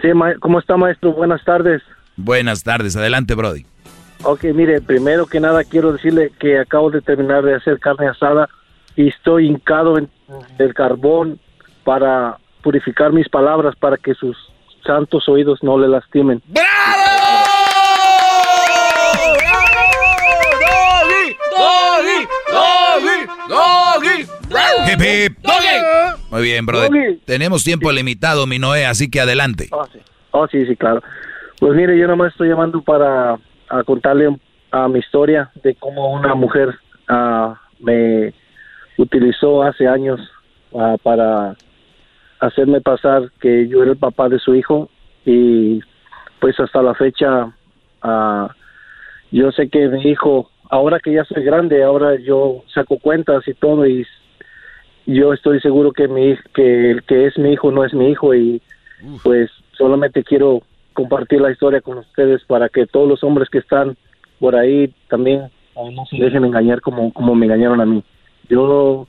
Sí, 0.00 0.08
ma- 0.14 0.34
¿cómo 0.40 0.58
está, 0.58 0.76
maestro? 0.76 1.12
Buenas 1.12 1.44
tardes. 1.44 1.82
Buenas 2.16 2.62
tardes. 2.62 2.96
Adelante, 2.96 3.34
Brody. 3.34 3.66
Ok, 4.24 4.44
mire, 4.54 4.80
primero 4.80 5.26
que 5.26 5.40
nada 5.40 5.64
quiero 5.64 5.92
decirle 5.92 6.30
que 6.38 6.58
acabo 6.58 6.90
de 6.90 7.00
terminar 7.00 7.42
de 7.42 7.56
hacer 7.56 7.78
carne 7.80 8.06
asada 8.08 8.48
y 8.96 9.08
estoy 9.08 9.46
hincado 9.48 9.98
en 9.98 10.08
el 10.58 10.72
carbón 10.74 11.40
para 11.84 12.38
purificar 12.62 13.12
mis 13.12 13.28
palabras 13.28 13.74
para 13.76 13.96
que 13.96 14.14
sus 14.14 14.36
santos 14.84 15.28
oídos 15.28 15.62
no 15.62 15.78
le 15.78 15.88
lastimen. 15.88 16.42
¡Doggy! 16.46 16.66
¡Doggy! 22.48 23.26
¡Doggy! 23.48 24.26
Hip, 24.92 25.00
hip. 25.00 25.38
Muy 26.30 26.42
bien, 26.42 26.64
brother. 26.64 27.18
Tenemos 27.26 27.62
tiempo 27.62 27.92
limitado, 27.92 28.46
mi 28.46 28.58
Noé, 28.58 28.86
así 28.86 29.10
que 29.10 29.20
adelante. 29.20 29.68
Oh 29.70 29.86
sí. 29.92 29.98
oh, 30.30 30.46
sí, 30.48 30.64
sí, 30.66 30.76
claro. 30.76 31.02
Pues 31.58 31.74
mire, 31.74 31.98
yo 31.98 32.06
nomás 32.06 32.32
estoy 32.32 32.48
llamando 32.48 32.80
para 32.80 33.38
a 33.68 33.84
contarle 33.84 34.36
a 34.70 34.88
mi 34.88 34.98
historia 34.98 35.50
de 35.62 35.74
cómo 35.74 36.12
una 36.12 36.34
mujer 36.34 36.74
ah, 37.08 37.58
me 37.80 38.32
utilizó 38.98 39.62
hace 39.62 39.86
años 39.86 40.20
ah, 40.74 40.96
para 41.02 41.54
hacerme 42.42 42.80
pasar 42.80 43.30
que 43.40 43.68
yo 43.68 43.82
era 43.82 43.92
el 43.92 43.96
papá 43.96 44.28
de 44.28 44.40
su 44.40 44.54
hijo 44.56 44.88
y 45.24 45.80
pues 46.40 46.58
hasta 46.58 46.82
la 46.82 46.92
fecha 46.94 47.52
ah, 48.02 48.52
yo 49.30 49.52
sé 49.52 49.68
que 49.68 49.86
mi 49.88 50.02
hijo 50.02 50.50
ahora 50.68 50.98
que 50.98 51.12
ya 51.12 51.24
soy 51.24 51.44
grande 51.44 51.84
ahora 51.84 52.16
yo 52.16 52.64
saco 52.74 52.98
cuentas 52.98 53.46
y 53.46 53.54
todo 53.54 53.86
y 53.86 54.04
yo 55.06 55.32
estoy 55.32 55.60
seguro 55.60 55.92
que 55.92 56.08
mi 56.08 56.36
que 56.52 56.90
el 56.90 57.04
que 57.04 57.26
es 57.26 57.38
mi 57.38 57.52
hijo 57.52 57.70
no 57.70 57.84
es 57.84 57.94
mi 57.94 58.10
hijo 58.10 58.34
y 58.34 58.60
pues 59.22 59.48
solamente 59.78 60.24
quiero 60.24 60.62
compartir 60.94 61.40
la 61.40 61.52
historia 61.52 61.80
con 61.80 61.98
ustedes 61.98 62.42
para 62.44 62.68
que 62.68 62.86
todos 62.86 63.08
los 63.08 63.22
hombres 63.22 63.48
que 63.50 63.58
están 63.58 63.96
por 64.40 64.56
ahí 64.56 64.92
también 65.08 65.48
no 65.76 66.04
se 66.06 66.16
dejen 66.16 66.44
engañar 66.44 66.80
como 66.80 67.12
como 67.12 67.36
me 67.36 67.46
engañaron 67.46 67.80
a 67.80 67.86
mí. 67.86 68.02
Yo 68.48 69.06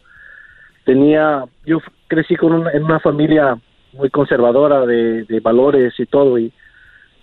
tenía 0.86 1.46
yo 1.66 1.80
crecí 2.14 2.36
con 2.36 2.54
una, 2.54 2.72
en 2.72 2.84
una 2.84 3.00
familia 3.00 3.58
muy 3.94 4.10
conservadora 4.10 4.86
de, 4.86 5.24
de 5.24 5.40
valores 5.40 5.94
y 6.00 6.06
todo 6.06 6.38
y 6.38 6.52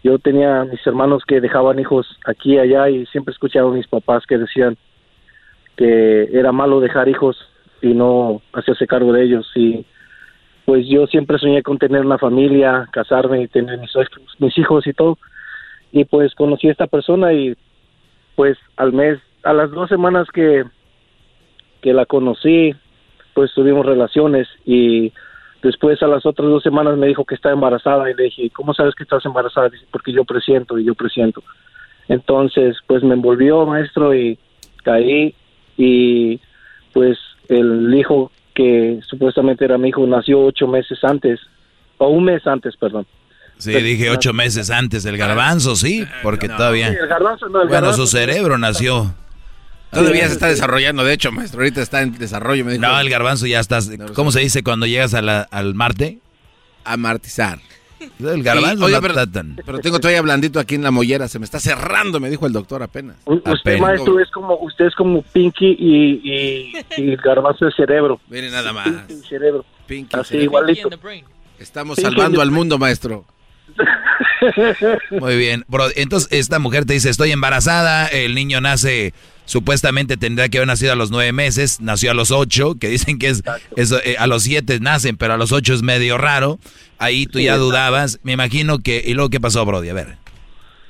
yo 0.02 0.19
tenía 0.19 0.65
mis 0.65 0.85
hermanos 0.86 1.25
que 1.27 1.41
dejaban 1.41 1.78
hijos 1.78 2.19
aquí 2.27 2.55
y 2.55 2.59
allá 2.59 2.89
y 2.89 3.07
siempre 3.07 3.33
escuchaba 3.33 3.70
a 3.70 3.75
mis 3.75 3.86
papás 3.86 4.25
que 4.27 4.39
decían 4.39 4.77
que 5.77 6.28
era 6.33 6.52
malo 6.52 6.81
dejar 6.81 7.09
hijos 7.09 7.36
y 7.83 7.94
no 7.94 8.43
hacerse 8.52 8.86
cargo 8.86 9.12
de 9.12 9.25
ellos 9.25 9.51
y 9.55 9.85
pues 10.65 10.86
yo 10.89 11.07
siempre 11.07 11.39
soñé 11.39 11.62
con 11.62 11.78
tener 11.78 12.05
una 12.05 12.19
familia, 12.19 12.89
casarme 12.93 13.43
y 13.43 13.49
tener 13.49 13.78
mis, 13.78 13.93
mis 14.39 14.59
hijos 14.59 14.86
y 14.86 14.93
todo 14.93 15.19
y 15.93 16.05
pues 16.05 16.35
conocí 16.35 16.69
a 16.69 16.73
esta 16.73 16.86
persona 16.86 17.33
y 17.33 17.57
pues 18.36 18.59
al 18.77 18.93
mes, 18.93 19.19
a 19.43 19.52
las 19.52 19.70
dos 19.70 19.89
semanas 19.89 20.28
que 20.33 20.65
que 21.81 21.93
la 21.93 22.07
conocí, 22.07 22.75
pues 23.34 23.52
tuvimos 23.55 23.86
relaciones 23.86 24.49
y 24.65 25.12
después 25.62 26.02
a 26.02 26.07
las 26.07 26.25
otras 26.26 26.49
dos 26.49 26.62
semanas 26.62 26.97
me 26.97 27.07
dijo 27.07 27.25
que 27.25 27.34
está 27.34 27.50
embarazada 27.50 28.10
y 28.10 28.15
le 28.15 28.25
dije, 28.25 28.50
¿cómo 28.50 28.75
sabes 28.75 28.94
que 28.94 29.02
estás 29.02 29.25
embarazada? 29.25 29.68
Dice, 29.68 29.86
porque 29.91 30.12
yo 30.12 30.25
presiento 30.25 30.78
y 30.78 30.84
yo 30.84 30.94
presiento. 30.94 31.42
Entonces, 32.09 32.76
pues 32.86 33.02
me 33.02 33.15
envolvió, 33.15 33.67
maestro, 33.67 34.15
y 34.15 34.39
caí 34.83 35.34
y 35.76 36.41
pues 36.92 37.18
el 37.49 37.94
hijo 37.94 38.31
que 38.55 39.00
supuestamente 39.09 39.65
era 39.65 39.78
mi 39.78 39.89
hijo 39.89 40.07
nació 40.07 40.44
ocho 40.44 40.67
meses 40.67 40.99
antes, 41.02 41.41
o 41.99 42.09
un 42.09 42.25
mes 42.25 42.47
antes, 42.47 42.76
perdón. 42.76 43.07
Sí, 43.59 43.73
dije 43.73 44.10
ocho 44.10 44.33
meses 44.33 44.70
antes, 44.70 45.05
el 45.05 45.18
garbanzo, 45.18 45.76
sí, 45.76 46.07
porque 46.23 46.49
todavía... 46.49 46.89
el 46.89 47.07
garbanzo, 47.07 47.49
no, 47.49 47.62
el 47.62 47.68
bueno, 47.68 47.86
garbanzo. 47.86 48.07
su 48.07 48.17
cerebro 48.17 48.59
nació. 48.59 49.15
Todavía 49.93 50.27
se 50.28 50.35
está 50.35 50.47
desarrollando, 50.49 51.05
de 51.05 51.12
hecho, 51.12 51.33
maestro. 51.33 51.60
Ahorita 51.60 51.83
está 51.83 52.02
en 52.02 52.17
desarrollo. 52.17 52.65
Me 52.65 52.73
dijo. 52.73 52.83
No, 52.83 52.99
el 53.01 53.10
garbanzo 53.10 53.47
ya 53.47 53.60
estás. 53.60 53.91
¿Cómo 54.15 54.31
se 54.31 54.41
dice 54.41 54.62
cuando 54.62 54.86
llegas 54.86 55.15
a 55.15 55.23
la- 55.23 55.43
al 55.51 55.75
Marte? 55.75 56.19
Amartizar. 56.85 57.59
El 58.19 58.43
garbanzo 58.43 58.86
Oiga, 58.86 58.97
no 58.99 59.02
pero, 59.02 59.20
está 59.20 59.83
tengo 59.83 60.01
todavía 60.01 60.23
blandito 60.23 60.59
aquí 60.59 60.75
en 60.75 60.83
la 60.83 60.91
mollera. 60.91 61.28
Se 61.28 61.39
me 61.39 61.44
está 61.44 61.60
cerrando, 61.60 62.19
me 62.19 62.31
dijo 62.31 62.47
el 62.47 62.52
doctor 62.52 62.83
apenas. 62.83 63.17
U- 63.27 63.35
Usted, 63.35 63.51
Apenas. 63.51 63.81
maestro, 63.83 64.19
es 64.20 64.31
como, 64.31 64.55
usted 64.57 64.86
es 64.86 64.94
como 64.94 65.20
Pinky 65.23 65.77
y, 65.78 66.20
y, 66.25 66.73
y 66.97 67.10
el 67.10 67.17
garbanzo 67.19 67.67
de 67.67 67.73
cerebro. 67.73 68.19
Mire 68.31 68.51
nada 68.51 68.73
más. 68.73 68.89
Pinky 68.89 69.12
y 69.12 69.28
cerebro. 69.28 69.65
Pinky 69.86 70.17
Así, 70.17 70.28
cerebro. 70.31 70.44
igualito. 70.44 70.91
Estamos 71.59 71.97
Pinky 71.97 72.10
salvando 72.10 72.41
and 72.41 72.49
al 72.49 72.55
mundo, 72.55 72.78
maestro. 72.78 73.27
Muy 75.10 75.36
bien, 75.36 75.65
bro. 75.69 75.85
Entonces 75.97 76.28
esta 76.33 76.59
mujer 76.59 76.85
te 76.86 76.94
dice, 76.94 77.10
estoy 77.10 77.33
embarazada, 77.33 78.07
el 78.07 78.35
niño 78.35 78.60
nace, 78.62 79.12
supuestamente 79.51 80.17
tendría 80.17 80.49
que 80.49 80.59
haber 80.59 80.69
nacido 80.69 80.93
a 80.93 80.95
los 80.95 81.11
nueve 81.11 81.33
meses, 81.33 81.81
nació 81.81 82.12
a 82.12 82.15
los 82.15 82.31
ocho, 82.31 82.77
que 82.81 82.87
dicen 82.89 83.19
que 83.19 83.27
es, 83.31 83.43
eh, 83.77 84.15
a 84.17 84.29
los 84.29 84.45
siete 84.45 84.79
nacen, 84.79 85.17
pero 85.17 85.35
a 85.35 85.37
los 85.37 85.51
ocho 85.51 85.75
es 85.75 85.83
medio 85.83 86.19
raro. 86.19 86.61
Ahí 86.99 87.27
tú 87.27 87.39
Sí, 87.39 87.47
ya 87.47 87.55
exacto. 87.55 87.65
dudabas. 87.67 88.20
Me 88.23 88.33
imagino 88.33 88.79
que, 88.79 89.03
¿y 89.05 89.12
luego 89.15 89.29
qué 89.29 89.41
pasó, 89.41 89.67
Brody? 89.67 89.89
A 89.89 89.95
ver. 89.95 90.07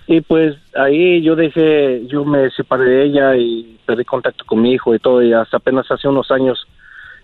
Y 0.08 0.20
pues 0.20 0.56
ahí 0.74 1.22
yo 1.22 1.36
dejé, 1.36 2.06
yo 2.08 2.26
me 2.26 2.50
separé 2.50 2.84
de 2.84 3.04
ella 3.06 3.36
y 3.36 3.78
perdí 3.86 4.04
contacto 4.04 4.44
con 4.44 4.60
mi 4.60 4.74
hijo 4.74 4.94
y 4.94 4.98
todo, 4.98 5.22
y 5.22 5.32
hasta 5.32 5.56
apenas 5.56 5.90
hace 5.90 6.06
unos 6.06 6.30
años 6.30 6.66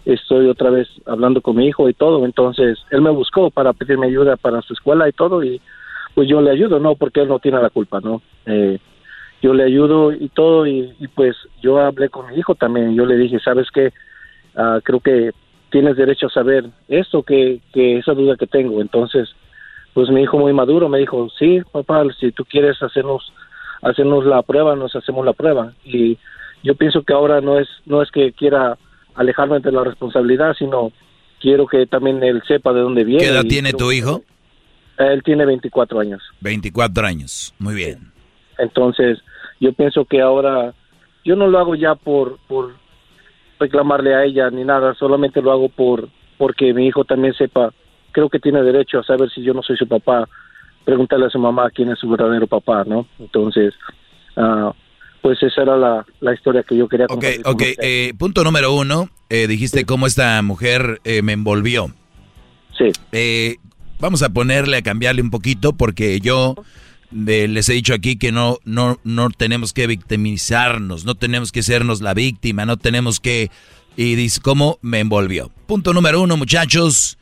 estoy 0.07 0.49
otra 0.49 0.71
vez 0.71 0.89
hablando 1.05 1.43
con 1.43 1.57
mi 1.57 1.67
hijo 1.67 1.87
y 1.91 1.95
todo, 1.95 2.25
entonces 2.25 2.79
él 2.91 3.03
me 3.03 3.11
buscó 3.11 3.51
para 3.51 3.75
pedirme 3.75 4.07
ayuda 4.07 4.37
para 4.37 4.63
su 4.63 4.73
escuela 4.73 5.07
y 5.07 5.13
todo, 5.13 5.45
y 5.45 5.61
pues 6.15 6.29
yo 6.31 6.41
le 6.41 6.51
ayudo, 6.53 6.79
¿no? 6.79 6.95
Porque 6.95 7.21
él 7.21 7.29
no 7.29 7.41
tiene 7.41 7.61
la 7.61 7.69
culpa, 7.71 8.01
¿no? 8.01 8.23
Eh, 8.47 8.79
yo 9.43 9.55
le 9.55 9.65
ayudo 9.65 10.13
y 10.13 10.29
todo, 10.29 10.67
y, 10.67 10.95
y, 10.99 11.09
pues 11.09 11.37
yo 11.63 11.79
hablé 11.79 12.09
con 12.09 12.29
mi 12.29 12.37
hijo 12.37 12.55
también, 12.55 12.95
yo 12.95 13.07
le 13.07 13.17
dije, 13.17 13.39
¿sabes 13.41 13.69
qué? 13.73 13.93
Ah, 14.57 14.81
creo 14.83 15.01
que 15.01 15.33
tienes 15.71 15.97
derecho 15.97 16.27
a 16.27 16.31
saber 16.31 16.65
esto, 16.89 17.23
que, 17.23 17.61
que 17.73 17.99
esa 17.99 18.13
duda 18.13 18.37
que 18.37 18.47
tengo, 18.47 18.81
entonces 18.81 19.29
pues 19.97 20.11
mi 20.11 20.21
hijo 20.21 20.37
muy 20.37 20.53
maduro 20.53 20.91
me 20.91 20.99
dijo, 20.99 21.27
sí, 21.39 21.63
papá, 21.73 22.05
si 22.21 22.31
tú 22.31 22.45
quieres 22.45 22.83
hacernos 22.83 23.33
hacernos 23.81 24.27
la 24.27 24.43
prueba, 24.43 24.77
nos 24.77 24.95
hacemos 24.95 25.25
la 25.25 25.33
prueba. 25.33 25.73
Y 25.87 26.19
yo 26.63 26.75
pienso 26.75 27.03
que 27.03 27.15
ahora 27.15 27.41
no 27.41 27.59
es 27.59 27.67
no 27.87 28.03
es 28.03 28.11
que 28.11 28.33
quiera 28.33 28.77
alejarme 29.15 29.59
de 29.61 29.73
la 29.73 29.85
responsabilidad, 29.85 30.55
sino 30.59 30.93
quiero 31.41 31.67
que 31.67 31.87
también 31.87 32.23
él 32.23 32.43
sepa 32.47 32.75
de 32.75 32.81
dónde 32.81 33.05
viene. 33.05 33.23
¿Qué 33.23 33.31
edad 33.31 33.45
tiene 33.45 33.73
tu 33.73 33.91
hijo? 33.91 34.23
Él 34.99 35.23
tiene 35.23 35.47
24 35.47 35.99
años. 36.01 36.23
24 36.43 37.07
años. 37.07 37.55
Muy 37.59 37.75
bien. 37.75 38.13
Entonces, 38.59 39.19
yo 39.61 39.73
pienso 39.73 40.05
que 40.05 40.21
ahora 40.21 40.75
yo 41.25 41.37
no 41.37 41.47
lo 41.47 41.59
hago 41.59 41.75
ya 41.75 41.95
por 41.95 42.39
por 42.49 42.75
reclamarle 43.59 44.15
a 44.15 44.25
ella 44.25 44.51
ni 44.51 44.65
nada, 44.65 44.95
solamente 44.95 45.41
lo 45.43 45.51
hago 45.53 45.69
por 45.69 46.09
porque 46.39 46.75
mi 46.75 46.87
hijo 46.87 47.05
también 47.05 47.33
sepa, 47.35 47.73
creo 48.13 48.29
que 48.29 48.39
tiene 48.39 48.63
derecho 48.63 48.99
a 48.99 49.05
saber 49.05 49.31
si 49.31 49.43
yo 49.43 49.55
no 49.55 49.63
soy 49.63 49.77
su 49.79 49.89
papá, 49.89 50.29
preguntarle 50.85 51.27
a 51.27 51.31
su 51.31 51.39
mamá 51.39 51.71
quién 51.71 51.91
es 51.91 51.99
su 51.99 52.09
verdadero 52.09 52.47
papá, 52.47 52.85
¿no? 52.87 53.07
Entonces, 53.19 53.73
ah, 54.37 54.73
pues 55.23 55.43
esa 55.43 55.63
era 55.63 55.77
la, 55.79 56.05
la 56.21 56.35
historia 56.35 56.63
que 56.63 56.77
yo 56.77 56.87
quería 56.89 57.07
Ok, 57.07 57.13
compartir 57.15 57.43
con 57.43 57.55
ok. 57.55 57.63
usted. 57.63 57.83
eh, 57.83 58.13
punto 58.19 58.45
número 58.45 58.75
uno. 58.75 59.09
eh, 59.31 59.47
dijiste 59.47 59.85
cómo 59.87 60.07
esta 60.07 60.41
mujer 60.43 61.01
eh, 61.05 61.23
me 61.23 61.33
envolvió. 61.33 61.87
Sí. 62.77 62.93
Eh, 63.13 63.57
vamos 63.99 64.23
a 64.23 64.29
ponerle, 64.29 64.77
a 64.77 64.83
cambiarle 64.83 65.23
un 65.23 65.31
poquito, 65.31 65.73
porque 65.73 66.21
yo 66.21 66.55
les 67.11 67.69
he 67.69 67.73
dicho 67.73 67.95
aquí 67.95 68.17
que 68.17 68.33
no, 68.33 68.59
no, 68.65 69.01
no 69.05 69.31
tenemos 69.31 69.73
que 69.73 69.87
victimizarnos, 69.87 71.05
no 71.05 71.15
tenemos 71.15 71.53
que 71.53 71.63
sernos 71.63 72.01
la 72.01 72.15
víctima, 72.15 72.67
no 72.67 72.77
tenemos 72.77 73.21
que... 73.21 73.51
Y 73.97 74.15
dice, 74.15 74.41
¿cómo 74.41 74.79
me 74.83 75.01
envolvió? 75.01 75.51
Punto 75.67 75.95
número 75.95 76.21
uno, 76.21 76.37
muchachos. 76.37 77.17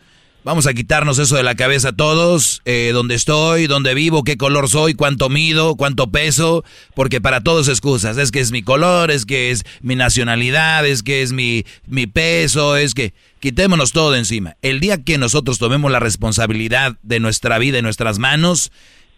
Vamos 0.44 0.66
a 0.66 0.74
quitarnos 0.74 1.18
eso 1.18 1.36
de 1.36 1.42
la 1.42 1.54
cabeza 1.54 1.92
todos, 1.92 2.60
eh, 2.66 2.90
dónde 2.92 3.14
estoy, 3.14 3.66
dónde 3.66 3.94
vivo, 3.94 4.24
qué 4.24 4.36
color 4.36 4.68
soy, 4.68 4.92
cuánto 4.92 5.30
mido, 5.30 5.74
cuánto 5.74 6.10
peso, 6.10 6.64
porque 6.94 7.18
para 7.22 7.40
todos 7.40 7.68
excusas, 7.68 8.18
es 8.18 8.30
que 8.30 8.40
es 8.40 8.52
mi 8.52 8.62
color, 8.62 9.10
es 9.10 9.24
que 9.24 9.50
es 9.50 9.64
mi 9.80 9.96
nacionalidad, 9.96 10.86
es 10.86 11.02
que 11.02 11.22
es 11.22 11.32
mi, 11.32 11.64
mi 11.86 12.06
peso, 12.06 12.76
es 12.76 12.92
que 12.92 13.14
quitémonos 13.40 13.92
todo 13.92 14.10
de 14.10 14.18
encima. 14.18 14.56
El 14.60 14.80
día 14.80 15.02
que 15.02 15.16
nosotros 15.16 15.58
tomemos 15.58 15.90
la 15.90 15.98
responsabilidad 15.98 16.98
de 17.02 17.20
nuestra 17.20 17.58
vida 17.58 17.78
en 17.78 17.84
nuestras 17.84 18.18
manos, 18.18 18.70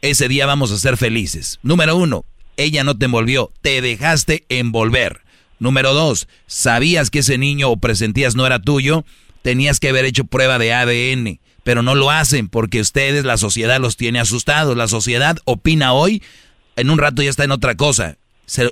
ese 0.03 0.29
día 0.29 0.47
vamos 0.47 0.71
a 0.71 0.79
ser 0.79 0.97
felices. 0.97 1.59
Número 1.63 1.97
uno, 1.97 2.25
ella 2.57 2.85
no 2.85 2.97
te 2.97 3.07
envolvió, 3.07 3.53
te 3.63 3.81
dejaste 3.81 4.45
envolver. 4.49 5.23
Número 5.59 5.95
dos, 5.95 6.29
sabías 6.47 7.11
que 7.11 7.21
ese 7.21 7.39
niño 7.39 7.71
o 7.71 7.77
presentías 7.79 8.35
no 8.35 8.47
era 8.47 8.61
tuyo, 8.61 9.05
tenías 9.43 9.81
que 9.81 9.89
haber 9.89 10.05
hecho 10.05 10.25
prueba 10.25 10.59
de 10.59 10.73
ADN, 10.73 11.41
pero 11.65 11.83
no 11.83 11.95
lo 11.95 12.11
hacen 12.11 12.49
porque 12.49 12.81
ustedes, 12.81 13.25
la 13.25 13.37
sociedad 13.37 13.81
los 13.81 13.97
tiene 13.97 14.21
asustados. 14.21 14.77
La 14.77 14.89
sociedad 14.89 15.39
opina 15.45 15.93
hoy, 15.93 16.23
en 16.77 16.91
un 16.91 16.99
rato 16.99 17.23
ya 17.23 17.31
está 17.31 17.45
en 17.45 17.53
otra 17.53 17.75
cosa. 17.75 18.19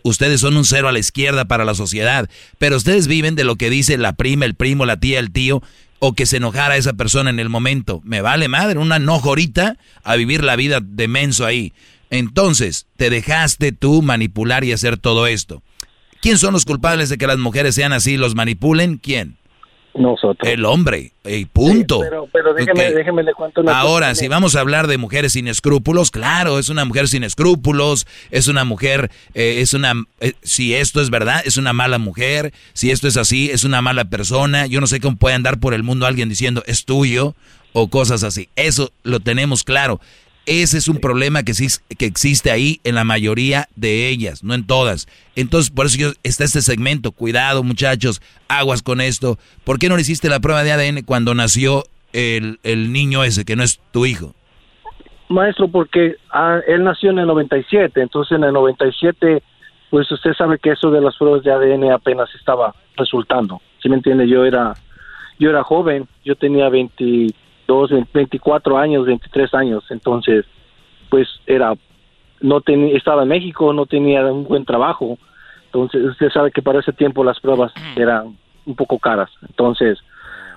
Ustedes 0.05 0.41
son 0.41 0.57
un 0.57 0.65
cero 0.65 0.89
a 0.89 0.93
la 0.93 1.01
izquierda 1.01 1.47
para 1.47 1.65
la 1.65 1.75
sociedad, 1.75 2.29
pero 2.59 2.77
ustedes 2.77 3.09
viven 3.09 3.35
de 3.35 3.43
lo 3.43 3.57
que 3.57 3.71
dice 3.71 3.99
la 3.99 4.13
prima, 4.13 4.45
el 4.45 4.55
primo, 4.55 4.87
la 4.87 5.01
tía, 5.01 5.19
el 5.19 5.33
tío, 5.33 5.63
o 6.07 6.13
que 6.13 6.27
se 6.27 6.37
enojara 6.37 6.77
esa 6.77 6.93
persona 6.93 7.31
en 7.31 7.41
el 7.41 7.49
momento. 7.49 8.03
Me 8.05 8.21
vale 8.21 8.47
madre, 8.47 8.79
un 8.79 8.93
enojo 8.93 9.31
ahorita 9.31 9.79
a 10.03 10.17
vivir 10.17 10.45
la 10.45 10.55
vida 10.55 10.81
de 10.83 11.09
menso 11.09 11.47
ahí. 11.47 11.73
Entonces, 12.11 12.87
te 12.99 13.09
dejaste 13.09 13.73
tú 13.73 14.03
manipular 14.03 14.65
y 14.65 14.73
hacer 14.73 14.99
todo 14.99 15.27
esto. 15.27 15.63
¿Quién 16.21 16.37
son 16.37 16.53
los 16.53 16.67
culpables 16.67 17.09
de 17.09 17.17
que 17.17 17.27
las 17.27 17.39
mujeres 17.39 17.75
sean 17.75 17.95
así, 17.95 18.19
los 18.19 18.35
manipulen? 18.35 18.99
¿Quién? 18.99 19.39
Nosotros. 19.95 20.51
El 20.51 20.65
hombre, 20.65 21.13
y 21.25 21.45
punto. 21.45 22.01
Pero, 22.01 22.29
pero 22.33 22.53
déjeme, 22.53 22.93
déjeme 22.93 23.23
le 23.23 23.33
cuento 23.33 23.61
una 23.61 23.79
Ahora, 23.79 24.09
cosa. 24.09 24.21
si 24.21 24.29
vamos 24.29 24.57
a 24.57 24.61
hablar 24.61 24.89
de 24.89 24.99
mujeres 24.99 25.35
sin 25.35 25.47
escrúpulos, 25.47 26.11
claro, 26.11 26.59
es 26.59 26.69
una 26.69 26.85
mujer 26.85 27.07
sin 27.07 27.23
escrúpulos, 27.23 28.07
es 28.31 28.49
una 28.49 28.65
mujer, 28.65 29.11
eh, 29.35 29.61
es 29.61 29.73
una, 29.73 29.93
eh, 30.21 30.33
si 30.43 30.75
esto 30.75 31.01
es 31.01 31.11
verdad, 31.11 31.43
es 31.45 31.57
una 31.59 31.73
mala 31.73 31.99
mujer, 31.99 32.53
si 32.73 32.91
esto 32.91 33.07
es 33.07 33.17
así, 33.17 33.51
es 33.51 33.63
una 33.63 33.83
mala 33.83 34.05
persona. 34.07 34.67
Yo 34.67 34.81
no 34.81 34.89
sé 34.89 35.01
cómo 35.01 35.17
puede 35.17 35.37
andar 35.37 35.61
por 35.61 35.75
el 35.75 35.85
mundo 35.85 36.07
alguien 36.07 36.29
diciendo 36.29 36.65
es 36.67 36.85
tuyo 36.85 37.35
o 37.73 37.89
cosas 37.89 38.25
así. 38.25 38.49
Eso 38.57 38.91
lo 39.03 39.21
tenemos 39.21 39.63
claro. 39.63 40.01
Ese 40.47 40.77
es 40.77 40.89
un 40.89 40.99
problema 40.99 41.43
que, 41.43 41.53
que 41.97 42.05
existe 42.05 42.51
ahí 42.51 42.81
en 42.85 42.95
la 42.95 43.05
mayoría 43.05 43.69
de 43.77 44.09
ellas, 44.09 44.45
no 44.45 44.53
en 44.53 44.67
todas. 44.67 45.07
Entonces, 45.37 45.71
por 45.71 45.87
eso 45.87 45.97
yo, 45.97 46.13
está 46.23 46.45
este 46.45 46.61
segmento. 46.61 47.13
Cuidado, 47.13 47.63
muchachos, 47.63 48.21
aguas 48.49 48.83
con 48.83 49.01
esto. 49.01 49.39
¿Por 49.65 49.79
qué 49.79 49.89
no 49.89 49.97
le 49.97 50.03
hiciste 50.03 50.29
la 50.29 50.41
prueba 50.41 50.63
de 50.63 50.73
ADN 50.73 51.03
cuando 51.03 51.35
nació 51.35 51.85
el, 52.13 52.59
el 52.63 52.93
niño 52.93 53.25
ese, 53.25 53.45
que 53.45 53.57
no 53.57 53.63
es 53.63 53.81
tu 53.91 54.05
hijo? 54.05 54.35
Maestro, 55.29 55.69
porque 55.69 56.17
ah, 56.31 56.61
él 56.67 56.85
nació 56.85 57.11
en 57.11 57.21
el 57.21 57.27
97, 57.27 58.01
entonces 58.03 58.37
en 58.37 58.45
el 58.45 58.53
97, 58.53 59.43
pues 59.91 60.11
usted 60.13 60.33
sabe 60.35 60.59
que 60.59 60.71
eso 60.71 60.91
de 60.91 61.01
las 61.01 61.17
pruebas 61.17 61.43
de 61.43 61.53
ADN 61.53 61.91
apenas 61.93 62.29
estaba 62.35 62.75
resultando. 62.97 63.61
¿Sí 63.83 63.89
me 63.89 63.97
entiende? 63.97 64.29
Yo 64.29 64.45
era, 64.45 64.75
yo 65.39 65.51
era 65.51 65.63
joven, 65.63 66.07
yo 66.25 66.37
tenía 66.37 66.69
22, 67.67 68.07
24 68.13 68.79
años, 68.79 69.07
23 69.07 69.55
años, 69.55 69.85
entonces, 69.91 70.45
pues 71.11 71.29
era, 71.47 71.75
no 72.41 72.61
tenía, 72.61 72.97
estaba 72.97 73.23
en 73.23 73.29
México, 73.29 73.73
no 73.73 73.87
tenía 73.87 74.25
un 74.27 74.45
buen 74.45 74.65
trabajo, 74.65 75.19
entonces 75.67 76.05
usted 76.05 76.29
sabe 76.31 76.51
que 76.51 76.63
para 76.63 76.81
ese 76.81 76.93
tiempo 76.93 77.25
las 77.25 77.41
pruebas 77.41 77.73
eran 77.97 78.37
un 78.67 78.75
poco 78.77 78.99
caras, 78.99 79.31
entonces, 79.43 79.99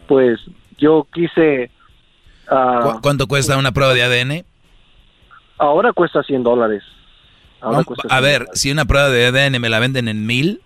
pues 0.07 0.39
yo 0.77 1.07
quise... 1.13 1.71
ah, 2.49 2.91
¿Cu- 2.95 3.01
¿Cuánto 3.01 3.27
cuesta 3.27 3.57
una 3.57 3.71
prueba 3.71 3.93
de 3.93 4.03
ADN? 4.03 4.45
Ahora 5.57 5.91
cuesta 5.93 6.21
100 6.23 6.43
dólares. 6.43 6.83
Ahora 7.61 7.77
Vamos- 7.79 7.85
cuesta 7.87 8.07
a 8.15 8.19
100 8.19 8.23
ver, 8.23 8.47
si 8.53 8.71
una 8.71 8.85
prueba 8.85 9.09
de 9.09 9.25
ADN 9.27 9.59
me 9.59 9.69
la 9.69 9.79
venden 9.79 10.07
en 10.07 10.25
mil, 10.25 10.61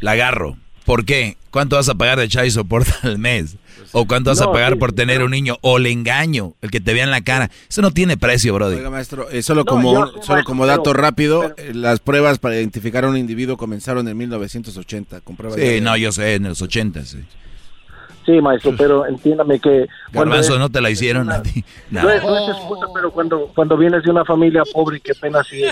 la 0.00 0.12
agarro. 0.12 0.56
¿Por 0.84 1.04
qué? 1.04 1.36
¿Cuánto 1.50 1.76
vas 1.76 1.88
a 1.88 1.94
pagar 1.94 2.18
de 2.18 2.28
child 2.28 2.50
support 2.50 2.86
al 3.02 3.18
mes? 3.18 3.56
¿O 3.92 4.06
cuánto 4.06 4.30
vas 4.30 4.40
a 4.40 4.52
pagar 4.52 4.74
sí, 4.74 4.78
por 4.78 4.92
tener 4.92 5.22
un 5.22 5.30
niño? 5.32 5.56
O 5.62 5.78
le 5.78 5.90
engaño, 5.90 6.52
el 6.62 6.70
que 6.70 6.80
te 6.80 6.94
vea 6.94 7.02
en 7.04 7.10
la 7.10 7.22
cara. 7.22 7.50
Eso 7.68 7.82
no 7.82 7.90
tiene 7.90 8.16
precio, 8.16 8.54
brother. 8.54 8.78
Oiga, 8.78 8.90
maestro, 8.90 9.28
eh, 9.30 9.42
solo, 9.42 9.62
No, 9.62 9.64
como, 9.66 9.92
yo- 9.94 10.22
solo 10.22 10.44
como 10.44 10.62
pero- 10.62 10.76
dato 10.76 10.92
rápido, 10.92 11.52
eh, 11.56 11.72
las 11.74 11.98
pruebas 12.00 12.38
para 12.38 12.54
identificar 12.56 13.04
a 13.04 13.08
un 13.08 13.16
individuo 13.16 13.56
comenzaron 13.56 14.06
en 14.06 14.16
1980 14.16 15.20
con 15.22 15.36
pruebas 15.36 15.56
de 15.56 15.62
Sí, 15.62 15.68
ADN. 15.78 15.84
no, 15.84 15.96
yo 15.96 16.12
sé, 16.12 16.34
en 16.34 16.44
los 16.44 16.62
80, 16.62 17.04
sí. 17.04 17.18
Sí, 18.26 18.32
maestro, 18.40 18.74
pero 18.76 19.06
entiéndame 19.06 19.58
que... 19.58 19.86
Garbanzo, 20.12 20.52
es- 20.54 20.58
¿no 20.60 20.68
te 20.70 20.80
la 20.80 20.90
hicieron 20.90 21.30
a 21.32 21.42
ti? 21.42 21.64
No. 21.90 22.02
No 22.02 22.10
es, 22.10 22.22
no 22.22 22.36
es 22.38 22.56
excusa, 22.56 22.86
pero 22.94 23.10
cuando, 23.10 23.50
cuando 23.54 23.76
vienes 23.76 24.04
de 24.04 24.10
una 24.10 24.24
familia 24.24 24.62
pobre 24.72 25.00
que 25.00 25.12
apenas 25.12 25.46
si, 25.48 25.62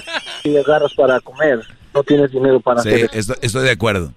si 0.43 0.57
agarras 0.57 0.93
para 0.95 1.21
comer, 1.21 1.61
no 1.95 2.03
tienes 2.03 2.33
dinero 2.33 2.59
para 2.59 2.83
Sí, 2.83 2.89
hacer 2.89 3.11
estoy, 3.13 3.37
estoy 3.43 3.63
de 3.65 3.71
acuerdo. 3.71 4.13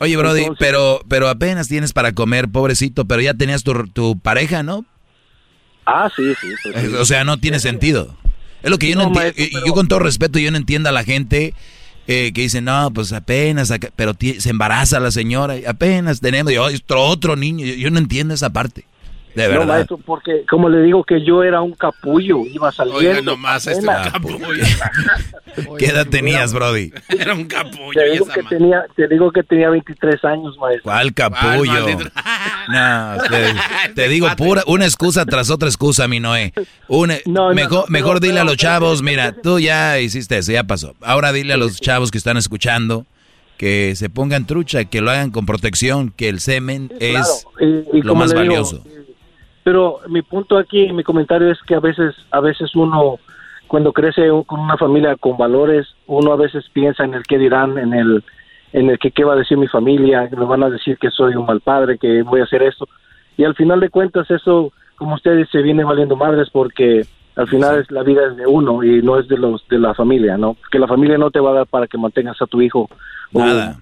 Oye, 0.00 0.16
Brody, 0.16 0.46
pero, 0.58 1.00
pero 1.08 1.28
apenas 1.28 1.68
tienes 1.68 1.92
para 1.92 2.12
comer, 2.12 2.48
pobrecito, 2.48 3.04
pero 3.04 3.22
ya 3.22 3.34
tenías 3.34 3.62
tu, 3.62 3.72
tu 3.88 4.18
pareja, 4.18 4.62
¿no? 4.62 4.84
Ah, 5.86 6.10
sí, 6.14 6.22
sí. 6.40 6.48
pues 6.62 6.74
sí. 6.76 6.94
Eh, 6.94 6.98
O 6.98 7.04
sea, 7.04 7.24
no 7.24 7.38
tiene 7.38 7.60
sentido. 7.60 8.16
Es 8.62 8.70
lo 8.70 8.78
que 8.78 8.88
yo 8.88 8.96
no, 8.96 9.10
No, 9.10 9.20
entiendo. 9.20 9.66
Yo 9.66 9.72
con 9.74 9.86
todo 9.88 9.98
respeto, 10.00 10.38
yo 10.38 10.50
no 10.50 10.56
entiendo 10.56 10.88
a 10.88 10.92
la 10.92 11.04
gente 11.04 11.54
eh, 12.06 12.32
que 12.34 12.40
dice, 12.42 12.60
no, 12.60 12.90
pues 12.92 13.12
apenas, 13.12 13.70
acá- 13.70 13.90
pero 13.94 14.14
se 14.38 14.50
embaraza 14.50 15.00
la 15.00 15.10
señora, 15.10 15.56
y 15.58 15.64
apenas 15.66 16.20
tenemos 16.20 16.52
y 16.52 16.56
otro, 16.56 17.02
otro 17.02 17.36
niño. 17.36 17.64
Yo, 17.66 17.74
yo 17.74 17.90
no 17.90 17.98
entiendo 17.98 18.34
esa 18.34 18.50
parte. 18.50 18.84
De 19.34 19.42
No, 19.44 19.50
verdad. 19.50 19.66
maestro, 19.66 19.98
porque 19.98 20.44
como 20.48 20.68
le 20.68 20.80
digo 20.82 21.02
que 21.02 21.24
yo 21.24 21.42
era 21.42 21.60
un 21.60 21.72
capullo, 21.72 22.44
iba 22.46 22.70
saliendo. 22.70 22.98
Oiga, 23.00 23.20
nomás 23.22 23.66
este 23.66 23.84
capullo. 23.86 24.38
¿Qué 25.78 25.86
edad 25.86 26.06
tenías, 26.06 26.52
Brody? 26.52 26.92
Era 27.08 27.34
un 27.34 27.44
capullo 27.46 27.92
Te 28.00 28.10
digo, 28.12 28.26
que 28.26 28.42
tenía, 28.44 28.84
te 28.96 29.08
digo 29.08 29.30
que 29.32 29.42
tenía 29.42 29.70
23 29.70 30.24
años, 30.24 30.56
maestro. 30.58 30.82
¿Cuál 30.84 31.12
capullo? 31.14 31.86
No, 32.68 33.16
te, 33.28 33.92
te 33.94 34.08
digo 34.08 34.26
pura, 34.36 34.62
una 34.66 34.84
excusa 34.86 35.26
tras 35.26 35.50
otra 35.50 35.68
excusa, 35.68 36.08
mi 36.08 36.18
Noé. 36.20 36.52
Una- 36.88 37.18
no, 37.26 37.52
mejor 37.52 37.84
no, 37.84 37.92
mejor 37.92 38.20
pero- 38.20 38.28
dile 38.30 38.40
a 38.40 38.44
los 38.44 38.56
chavos, 38.56 39.02
mira, 39.02 39.32
tú 39.42 39.58
ya 39.58 39.98
hiciste 40.00 40.38
eso, 40.38 40.50
ya 40.52 40.64
pasó. 40.64 40.94
Ahora 41.02 41.32
dile 41.32 41.52
a 41.52 41.56
los 41.56 41.80
chavos 41.80 42.10
que 42.10 42.18
están 42.18 42.36
escuchando 42.36 43.04
que 43.58 43.94
se 43.96 44.08
pongan 44.10 44.46
trucha, 44.46 44.84
que 44.86 45.00
lo 45.00 45.10
hagan 45.10 45.30
con 45.30 45.44
protección, 45.46 46.10
que 46.16 46.28
el 46.28 46.40
semen 46.40 46.90
es 47.00 47.44
Claro, 47.60 47.84
y- 47.92 47.98
y 47.98 48.02
lo 48.02 48.08
como 48.10 48.20
más 48.24 48.30
le 48.32 48.40
digo, 48.42 48.54
valioso. 48.54 48.82
Pero 49.64 50.00
mi 50.08 50.22
punto 50.22 50.58
aquí, 50.58 50.92
mi 50.92 51.02
comentario 51.02 51.50
es 51.50 51.58
que 51.66 51.74
a 51.74 51.80
veces, 51.80 52.14
a 52.30 52.40
veces 52.40 52.76
uno, 52.76 53.18
cuando 53.66 53.92
crece 53.92 54.28
con 54.46 54.60
una 54.60 54.76
familia 54.76 55.16
con 55.16 55.36
valores, 55.38 55.86
uno 56.06 56.32
a 56.32 56.36
veces 56.36 56.64
piensa 56.72 57.02
en 57.04 57.14
el 57.14 57.22
qué 57.24 57.38
dirán, 57.38 57.78
en 57.78 57.94
el, 57.94 58.22
en 58.72 58.90
el 58.90 58.98
que 58.98 59.10
qué 59.10 59.24
va 59.24 59.32
a 59.32 59.36
decir 59.36 59.56
mi 59.56 59.66
familia, 59.68 60.28
me 60.36 60.44
van 60.44 60.62
a 60.62 60.70
decir 60.70 60.98
que 60.98 61.10
soy 61.10 61.34
un 61.34 61.46
mal 61.46 61.60
padre, 61.60 61.96
que 61.98 62.22
voy 62.22 62.40
a 62.40 62.44
hacer 62.44 62.62
esto. 62.62 62.86
Y 63.38 63.44
al 63.44 63.54
final 63.54 63.80
de 63.80 63.88
cuentas 63.88 64.30
eso, 64.30 64.72
como 64.96 65.14
usted 65.14 65.36
dice, 65.38 65.62
viene 65.62 65.82
valiendo 65.82 66.14
madres 66.14 66.48
porque 66.52 67.04
al 67.36 67.48
final 67.48 67.80
es 67.80 67.90
la 67.90 68.02
vida 68.02 68.20
es 68.30 68.36
de 68.36 68.46
uno 68.46 68.84
y 68.84 69.02
no 69.02 69.18
es 69.18 69.26
de 69.28 69.38
los 69.38 69.66
de 69.68 69.78
la 69.78 69.94
familia, 69.94 70.36
¿no? 70.36 70.56
Que 70.70 70.78
la 70.78 70.86
familia 70.86 71.18
no 71.18 71.30
te 71.30 71.40
va 71.40 71.50
a 71.50 71.54
dar 71.54 71.66
para 71.66 71.86
que 71.88 71.98
mantengas 71.98 72.40
a 72.42 72.46
tu 72.46 72.60
hijo. 72.60 72.88
o- 73.32 73.38
Nada. 73.40 73.78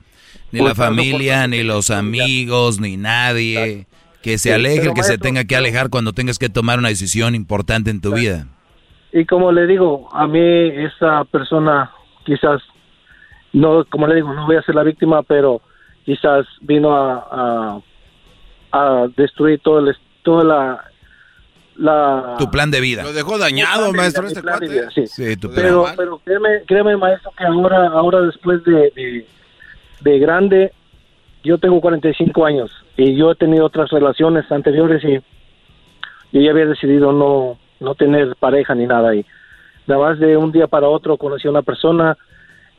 Ni 0.52 0.60
la 0.60 0.74
familia, 0.74 1.46
ni 1.48 1.62
los 1.62 1.90
amigos, 1.90 2.80
ni 2.80 2.96
nadie. 2.96 3.86
Que 4.22 4.38
se 4.38 4.50
Sí, 4.50 4.50
aleje, 4.50 4.92
que 4.94 5.02
se 5.02 5.18
tenga 5.18 5.44
que 5.44 5.56
alejar 5.56 5.90
cuando 5.90 6.12
tengas 6.12 6.38
que 6.38 6.48
tomar 6.48 6.78
una 6.78 6.88
decisión 6.88 7.34
importante 7.34 7.90
en 7.90 8.00
tu 8.00 8.14
vida. 8.14 8.46
Y 9.12 9.24
como 9.26 9.52
le 9.52 9.66
digo, 9.66 10.08
a 10.12 10.26
mí 10.26 10.40
esa 10.40 11.24
persona 11.24 11.90
quizás, 12.24 12.62
no, 13.52 13.84
como 13.90 14.06
le 14.06 14.14
digo, 14.16 14.32
no 14.32 14.46
voy 14.46 14.56
a 14.56 14.62
ser 14.62 14.74
la 14.74 14.84
víctima, 14.84 15.22
pero 15.22 15.60
quizás 16.04 16.46
vino 16.60 16.94
a, 16.96 17.82
a, 18.72 19.00
a 19.02 19.08
destruir 19.16 19.60
todo 19.60 19.80
el, 19.80 19.94
toda 20.22 20.44
la... 20.44 20.84
la 21.76 22.36
Tu 22.38 22.50
plan 22.50 22.70
de 22.70 22.80
vida. 22.80 23.02
Lo 23.02 23.12
dejó 23.12 23.38
dañado, 23.38 23.86
de 23.86 23.92
maestro, 23.92 24.22
vida, 24.22 24.32
este 24.38 24.42
cuate. 24.42 24.68
vida, 24.68 24.88
sí. 24.94 25.06
Sí, 25.06 25.36
tu 25.36 25.48
plan. 25.50 25.62
Pero, 25.62 25.84
pero 25.96 26.18
créeme, 26.24 26.48
créeme, 26.66 26.96
maestro, 26.96 27.32
que 27.36 27.44
ahora, 27.44 27.88
ahora 27.88 28.20
después 28.22 28.62
de, 28.64 28.90
de, 28.94 29.26
de 30.00 30.18
grande, 30.18 30.72
yo 31.42 31.58
tengo 31.58 31.80
45 31.80 32.46
años 32.46 32.70
y 32.96 33.14
yo 33.14 33.32
he 33.32 33.34
tenido 33.34 33.66
otras 33.66 33.90
relaciones 33.90 34.50
anteriores 34.50 35.02
y 35.04 35.14
yo 36.32 36.40
ya 36.40 36.50
había 36.50 36.66
decidido 36.66 37.12
no, 37.12 37.58
no 37.80 37.94
tener 37.94 38.36
pareja 38.36 38.74
ni 38.74 38.86
nada 38.86 39.14
y 39.14 39.26
nada 39.86 40.00
más 40.00 40.18
de 40.18 40.36
un 40.36 40.52
día 40.52 40.66
para 40.66 40.88
otro 40.88 41.16
conocí 41.16 41.48
a 41.48 41.50
una 41.50 41.62
persona 41.62 42.16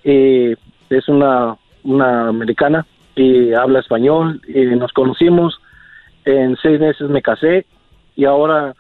y 0.03 0.53
es 0.90 1.08
una, 1.08 1.58
una 1.83 2.30
americana 2.30 2.85
y 3.16 3.53
habla 3.53 3.80
español 3.80 4.42
y 4.48 4.66
nos 4.75 4.92
conocimos 4.93 5.59
en 6.25 6.56
seis 6.58 6.80
meses 6.80 7.09
me 7.09 7.22
casé 7.22 7.66
y 8.16 8.25
ahora 8.25 8.74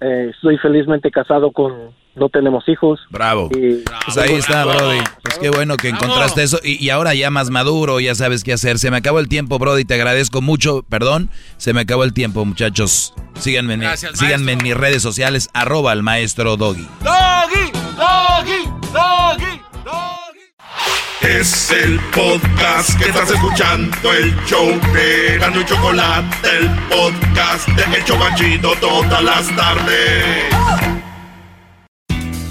eh, 0.00 0.30
estoy 0.34 0.56
felizmente 0.58 1.10
casado 1.10 1.50
con 1.50 1.90
no 2.14 2.28
tenemos 2.28 2.68
hijos 2.68 3.00
Bravo. 3.10 3.50
y 3.52 3.82
Pues 4.04 4.16
ahí 4.18 4.34
está, 4.34 4.64
Brody. 4.64 5.00
Pues 5.22 5.38
qué 5.38 5.50
bueno 5.50 5.76
que 5.76 5.88
encontraste 5.88 6.42
eso. 6.42 6.58
Y, 6.62 6.84
y 6.84 6.90
ahora 6.90 7.14
ya 7.14 7.30
más 7.30 7.50
maduro, 7.50 8.00
ya 8.00 8.14
sabes 8.14 8.44
qué 8.44 8.52
hacer. 8.52 8.78
Se 8.78 8.90
me 8.90 8.96
acabó 8.96 9.20
el 9.20 9.28
tiempo, 9.28 9.58
Brody. 9.58 9.84
Te 9.84 9.94
agradezco 9.94 10.42
mucho. 10.42 10.82
Perdón, 10.88 11.30
se 11.56 11.72
me 11.72 11.80
acabó 11.80 12.04
el 12.04 12.12
tiempo, 12.12 12.44
muchachos. 12.44 13.14
Síganme, 13.38 13.74
en, 13.74 13.80
Gracias, 13.80 14.18
síganme 14.18 14.52
en 14.52 14.62
mis 14.62 14.76
redes 14.76 15.02
sociales, 15.02 15.48
arroba 15.54 15.92
al 15.92 16.02
maestro 16.02 16.56
Doggy. 16.56 16.86
Doggy, 17.02 17.70
doggy, 17.96 18.68
doggy, 18.92 19.60
Es 21.22 21.70
el 21.70 21.98
podcast 22.14 22.98
que 22.98 23.08
estás 23.08 23.30
escuchando, 23.30 24.12
el 24.12 24.34
show 24.46 24.68
de 24.92 25.38
Gano 25.38 25.60
y 25.60 25.64
Chocolate, 25.64 26.48
el 26.58 26.68
podcast 26.88 27.68
de 27.68 27.96
El 27.96 28.04
Chocachito 28.04 28.72
todas 28.80 29.22
las 29.22 29.56
tardes. 29.56 30.89